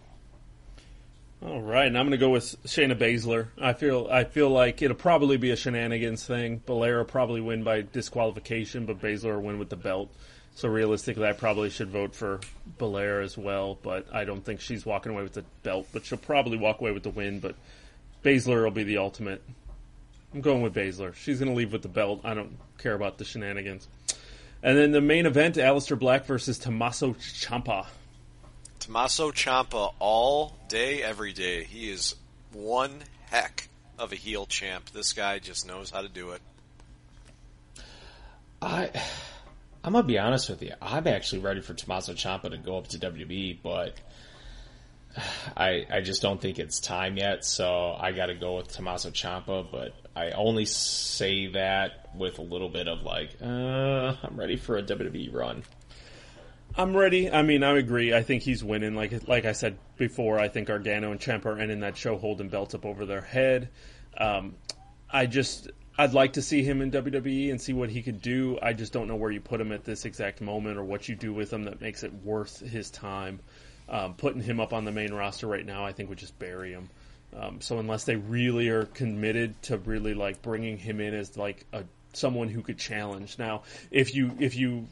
All 1.43 1.61
right, 1.61 1.87
and 1.87 1.99
I'm 1.99 2.07
going 2.07 2.13
to 2.13 2.17
go 2.17 2.31
with 2.31 2.57
Shayna 2.65 2.99
Baszler. 2.99 3.49
I 3.61 3.75
feel 3.75 4.09
I 4.11 4.25
feel 4.25 4.49
like 4.49 4.81
it'll 4.81 4.97
probably 4.97 5.37
be 5.37 5.51
a 5.51 5.57
shenanigans 5.57 6.25
thing. 6.25 6.63
Belair 6.65 6.97
will 6.97 7.05
probably 7.05 7.43
win 7.43 7.63
by 7.63 7.83
disqualification, 7.83 8.87
but 8.87 9.01
Baszler 9.03 9.35
will 9.35 9.43
win 9.43 9.59
with 9.59 9.69
the 9.69 9.77
belt. 9.77 10.11
So 10.57 10.71
realistically, 10.71 11.27
I 11.27 11.35
probably 11.35 11.69
should 11.69 11.91
vote 11.91 12.15
for 12.15 12.41
Belair 12.79 13.21
as 13.21 13.37
well, 13.37 13.79
but 13.83 14.07
I 14.11 14.25
don't 14.25 14.43
think 14.43 14.61
she's 14.61 14.87
walking 14.87 15.13
away 15.13 15.23
with 15.23 15.35
the 15.35 15.45
belt. 15.63 15.87
But 15.93 16.07
she'll 16.07 16.17
probably 16.17 16.57
walk 16.57 16.81
away 16.81 16.93
with 16.93 17.03
the 17.03 17.11
win. 17.11 17.41
But 17.41 17.57
Baszler 18.25 18.65
will 18.65 18.71
be 18.71 18.83
the 18.83 18.97
ultimate. 18.97 19.43
I'm 20.33 20.41
going 20.41 20.63
with 20.63 20.75
Baszler. 20.75 21.15
She's 21.15 21.41
going 21.41 21.51
to 21.51 21.55
leave 21.55 21.73
with 21.73 21.83
the 21.83 21.89
belt. 21.89 22.23
I 22.25 22.33
don't 22.33 22.57
care 22.79 22.95
about 22.95 23.19
the 23.19 23.25
shenanigans. 23.27 23.87
And 24.63 24.79
then 24.79 24.93
the 24.93 25.03
main 25.03 25.27
event: 25.27 25.57
Aleister 25.57 25.99
Black 25.99 26.25
versus 26.25 26.59
Tommaso 26.59 27.13
Ciampa. 27.13 27.87
Tommaso 28.81 29.33
Ciampa 29.33 29.93
all 29.99 30.57
day, 30.69 31.03
every 31.03 31.35
day. 31.35 31.65
He 31.65 31.91
is 31.91 32.15
one 32.55 33.03
heck 33.31 33.69
of 33.99 34.11
a 34.11 34.17
heel 34.17 34.47
champ. 34.47 34.89
This 34.89 35.13
guy 35.13 35.39
just 35.39 35.67
knows 35.67 35.91
how 35.91 36.01
to 36.01 36.09
do 36.09 36.31
it. 36.31 36.41
I 38.63 38.91
I'm 39.87 39.93
gonna 39.93 40.05
be 40.05 40.19
honest 40.19 40.51
with 40.51 40.63
you. 40.63 40.73
I'm 40.83 41.07
actually 41.07 41.43
ready 41.43 41.61
for 41.61 41.73
Tommaso 41.73 42.13
Ciampa 42.13 42.51
to 42.51 42.59
go 42.59 42.77
up 42.77 42.89
to 42.89 42.99
WWE, 42.99 43.59
but 43.63 43.95
I 45.57 45.87
I 45.89 46.01
just 46.01 46.23
don't 46.23 46.41
think 46.41 46.59
it's 46.59 46.81
time 46.81 47.17
yet. 47.17 47.45
So 47.45 47.97
I 47.97 48.11
got 48.11 48.27
to 48.27 48.35
go 48.35 48.57
with 48.57 48.67
Tommaso 48.67 49.11
Ciampa. 49.11 49.71
But 49.71 49.95
I 50.17 50.33
only 50.33 50.65
say 50.65 51.47
that 51.53 52.11
with 52.17 52.41
a 52.41 52.43
little 52.43 52.69
bit 52.69 52.89
of 52.89 53.03
like, 53.03 53.37
uh, 53.41 54.17
I'm 54.25 54.35
ready 54.35 54.57
for 54.57 54.77
a 54.77 54.83
WWE 54.83 55.33
run. 55.33 55.63
I'm 56.77 56.97
ready. 56.97 57.31
I 57.31 57.43
mean, 57.43 57.63
I 57.63 57.79
agree. 57.79 58.13
I 58.13 58.25
think 58.25 58.43
he's 58.43 58.65
winning. 58.65 58.97
Like 58.97 59.29
like 59.29 59.45
I 59.45 59.53
said 59.53 59.79
before, 59.97 60.41
I 60.41 60.49
think 60.49 60.67
Gargano 60.67 61.13
and 61.13 61.21
Ciampa 61.21 61.47
are 61.47 61.59
ending 61.61 61.79
that 61.81 61.97
show 61.97 62.19
holding 62.19 62.49
belts 62.49 62.75
up 62.75 62.85
over 62.85 63.07
their 63.07 63.21
head. 63.21 63.69
Um, 64.19 64.57
I 65.09 65.27
just 65.27 65.71
I'd 65.99 66.13
like 66.13 66.35
to 66.35 66.43
see 66.43 66.63
him 66.63 66.83
in 66.83 66.91
WWE 66.91 67.51
and 67.51 67.61
see 67.61 67.73
what 67.73 67.89
he 67.89 68.03
could 68.03 68.21
do. 68.21 68.59
I 68.61 68.75
just 68.75 68.93
don't 68.93 69.09
know 69.09 69.17
where 69.17 69.31
you 69.31 69.41
put 69.41 69.61
him 69.61 69.73
at 69.73 69.85
this 69.85 70.05
exact 70.05 70.41
moment 70.41 70.79
or 70.79 70.85
what 70.85 71.09
you 71.09 71.15
do 71.15 71.33
with 71.33 71.53
him 71.53 71.65
that 71.65 71.81
makes 71.81 72.03
it 72.03 72.13
worth 72.13 72.61
his 72.61 72.91
time. 72.91 73.41
Um, 73.89 74.15
putting 74.15 74.43
him 74.43 74.61
up 74.61 74.73
on 74.73 74.85
the 74.85 74.93
main 74.93 75.15
roster 75.15 75.47
right 75.47 75.65
now, 75.65 75.87
I 75.87 75.93
think 75.93 76.09
would 76.09 76.19
just 76.19 76.39
bury 76.39 76.73
him. 76.73 76.91
Um, 77.35 77.61
so 77.61 77.79
unless 77.79 78.05
they 78.05 78.17
really 78.17 78.69
are 78.69 78.85
committed 78.85 79.61
to 79.63 79.79
really 79.79 80.15
like 80.15 80.43
bringing 80.43 80.77
him 80.79 81.01
in 81.01 81.15
as 81.15 81.37
like 81.37 81.65
a 81.73 81.85
someone 82.13 82.49
who 82.49 82.63
could 82.63 82.79
challenge. 82.79 83.39
Now, 83.39 83.63
if 83.91 84.15
you 84.15 84.33
if 84.39 84.57
you 84.57 84.87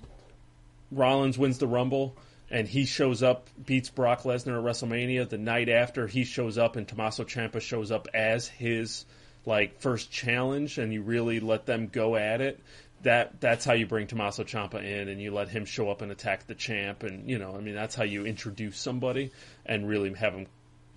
Rollins 0.91 1.39
wins 1.39 1.59
the 1.59 1.67
Rumble 1.67 2.17
and 2.51 2.69
he 2.69 2.85
shows 2.85 3.23
up, 3.23 3.49
beats 3.65 3.91
Brock 3.91 4.23
Lesnar 4.23 4.59
at 4.59 4.65
WrestleMania, 4.65 5.29
the 5.29 5.39
night 5.39 5.69
after 5.69 6.07
he 6.07 6.25
shows 6.25 6.59
up 6.59 6.77
and 6.77 6.87
Tommaso 6.87 7.25
Ciampa 7.25 7.61
shows 7.61 7.91
up 7.91 8.09
as 8.15 8.47
his 8.47 9.07
like 9.47 9.81
first 9.81 10.11
challenge, 10.11 10.79
and 10.79 10.93
you 10.93 11.03
really 11.03 11.41
let 11.41 11.67
them 11.67 11.89
go 11.89 12.17
at 12.17 12.41
it. 12.41 12.61
That 13.03 13.41
that's 13.41 13.65
how 13.65 13.75
you 13.75 13.87
bring 13.87 14.07
Tommaso 14.07 14.45
Ciampa 14.45 14.83
in, 14.83 15.09
and 15.09 15.21
you 15.21 15.33
let 15.33 15.49
him 15.49 15.65
show 15.65 15.91
up 15.91 16.03
and 16.03 16.11
attack 16.11 16.47
the 16.47 16.55
champ, 16.55 17.03
and 17.03 17.29
you 17.29 17.39
know, 17.39 17.55
I 17.55 17.61
mean, 17.61 17.75
that's 17.75 17.95
how 17.95 18.05
you 18.05 18.25
introduce 18.25 18.79
somebody 18.79 19.31
and 19.67 19.89
really 19.89 20.13
have 20.15 20.35
him 20.35 20.47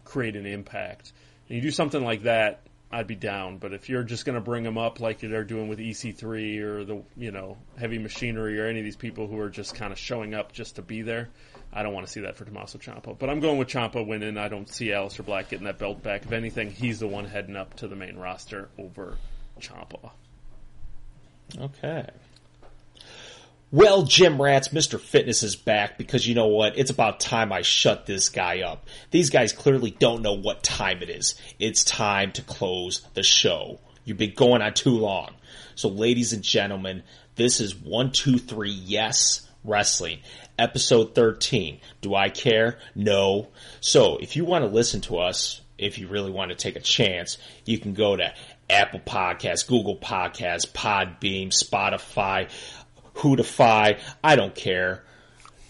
create 0.06 0.36
an 0.36 0.46
impact. 0.46 1.12
And 1.50 1.58
you 1.58 1.62
do 1.62 1.72
something 1.72 2.04
like 2.04 2.24
that, 2.24 2.62
I'd 2.92 3.08
be 3.08 3.16
down. 3.16 3.58
But 3.58 3.74
if 3.74 3.90
you're 3.90 4.04
just 4.04 4.26
going 4.26 4.36
to 4.36 4.42
bring 4.42 4.64
them 4.64 4.78
up 4.78 5.00
like 5.00 5.20
they're 5.20 5.44
doing 5.44 5.68
with 5.68 5.80
EC3 5.80 6.62
or 6.62 6.86
the 6.86 7.04
you 7.18 7.32
know 7.32 7.58
heavy 7.78 7.98
machinery 7.98 8.60
or 8.60 8.68
any 8.68 8.80
of 8.80 8.86
these 8.86 8.96
people 8.96 9.28
who 9.28 9.40
are 9.40 9.50
just 9.50 9.76
kind 9.76 9.92
of 9.92 10.00
showing 10.00 10.34
up 10.34 10.54
just 10.54 10.78
to 10.78 10.82
be 10.82 11.02
there, 11.02 11.30
I 11.78 11.84
don't 11.84 11.94
want 11.94 12.08
to 12.08 12.12
see 12.12 12.22
that 12.22 12.36
for 12.36 12.44
Tommaso 12.44 12.80
Ciampa. 12.80 13.20
But 13.20 13.30
I'm 13.30 13.40
going 13.40 13.60
with 13.60 13.68
Ciampa 13.68 14.06
winning. 14.06 14.36
I 14.36 14.48
don't 14.48 14.68
see 14.68 14.88
Aleister 14.88 15.24
Black 15.24 15.50
getting 15.50 15.66
that 15.66 15.78
belt 15.78 16.02
back. 16.02 16.24
If 16.24 16.32
anything, 16.32 16.72
he's 16.72 17.00
the 17.00 17.08
one 17.08 17.26
heading 17.26 17.56
up 17.56 17.76
to 17.76 17.88
the 17.88 17.96
main 17.96 18.18
roster 18.18 18.70
over 18.80 19.16
Ciampa. 19.60 20.10
Okay. 21.56 22.10
Well, 23.72 24.04
gym 24.04 24.42
rats, 24.42 24.70
Mr. 24.70 25.00
Fitness 25.00 25.44
is 25.44 25.56
back 25.56 26.00
because 26.00 26.28
you 26.28 26.34
know 26.34 26.48
what? 26.48 26.80
It's 26.80 26.90
about 26.90 27.20
time 27.20 27.54
I 27.54 27.62
shut 27.62 28.08
this 28.08 28.30
guy 28.30 28.62
up. 28.62 28.88
These 29.12 29.30
guys 29.30 29.54
clearly 29.54 29.92
don't 29.92 30.24
know 30.24 30.34
what 30.34 30.64
time 30.64 31.04
it 31.04 31.12
is. 31.12 31.40
It's 31.60 31.84
time 31.84 32.32
to 32.32 32.42
close 32.42 33.06
the 33.14 33.22
show. 33.22 33.80
You've 34.04 34.18
been 34.18 34.34
going 34.34 34.64
on 34.64 34.74
too 34.74 34.98
long. 34.98 35.36
So, 35.76 35.90
ladies 35.90 36.34
and 36.34 36.42
gentlemen, 36.42 37.04
this 37.36 37.60
is 37.62 37.76
123 37.76 38.72
Yes 38.72 39.47
Wrestling, 39.68 40.20
episode 40.58 41.14
13. 41.14 41.80
Do 42.02 42.16
I 42.16 42.30
care? 42.30 42.80
No. 42.96 43.50
So, 43.82 44.18
if 44.18 44.36
you 44.36 44.46
want 44.46 44.64
to 44.64 44.72
listen 44.72 45.02
to 45.02 45.18
us, 45.18 45.62
if 45.78 46.00
you 46.00 46.08
really 46.08 46.32
want 46.32 46.50
to 46.50 46.56
take 46.56 46.76
a 46.76 46.82
chance, 46.82 47.38
you 47.66 47.78
can 47.78 47.94
go 47.94 48.16
to 48.16 48.34
Apple 48.70 49.00
Podcasts, 49.00 49.68
Google 49.68 49.98
Podcasts, 49.98 50.66
Podbean, 50.66 51.50
Spotify, 51.50 52.50
Hootify. 53.16 54.00
I 54.24 54.36
don't 54.36 54.56
care. 54.56 55.04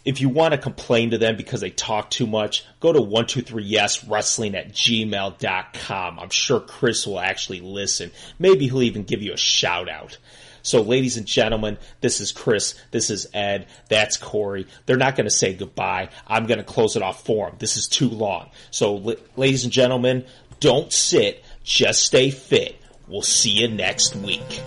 If 0.06 0.22
you 0.22 0.30
want 0.30 0.53
to 0.53 0.57
complain 0.57 1.11
to 1.11 1.18
them 1.18 1.36
because 1.36 1.60
they 1.60 1.69
talk 1.69 2.10
too 2.10 2.28
much, 2.28 2.65
go 2.80 2.94
to 2.94 2.99
123yes 2.99 4.10
wrestling 4.10 4.56
at 4.56 4.72
gmail.com. 4.72 6.19
I'm 6.19 6.30
sure 6.30 6.61
Chris 6.61 7.06
will 7.06 7.19
actually 7.19 7.60
listen. 7.60 8.11
Maybe 8.40 8.68
he'll 8.68 8.84
even 8.84 9.03
give 9.03 9.22
you 9.22 9.34
a 9.34 9.38
shout 9.38 9.90
out. 9.90 10.18
So, 10.68 10.81
ladies 10.81 11.15
and 11.15 11.26
gentlemen, 11.26 11.77
this 12.02 12.19
is 12.19 12.34
Chris. 12.34 12.76
This 12.91 13.10
is 13.10 13.26
Ed. 13.34 13.68
That's 13.88 14.18
Corey. 14.18 14.68
They're 14.85 14.98
not 14.98 15.15
going 15.15 15.23
to 15.23 15.31
say 15.31 15.53
goodbye. 15.53 16.10
I'm 16.27 16.45
going 16.45 16.57
to 16.57 16.65
close 16.65 16.98
it 16.98 17.02
off 17.02 17.23
for 17.23 17.48
them. 17.48 17.56
This 17.57 17.77
is 17.77 17.88
too 17.88 18.10
long. 18.10 18.49
So, 18.69 19.15
ladies 19.38 19.64
and 19.64 19.72
gentlemen, 19.72 20.26
don't 20.60 20.91
sit. 20.91 21.41
Just 21.64 22.03
stay 22.03 22.31
fit. 22.31 22.81
We'll 23.07 23.22
see 23.22 23.52
you 23.52 23.69
next 23.69 24.14
week. 24.18 24.61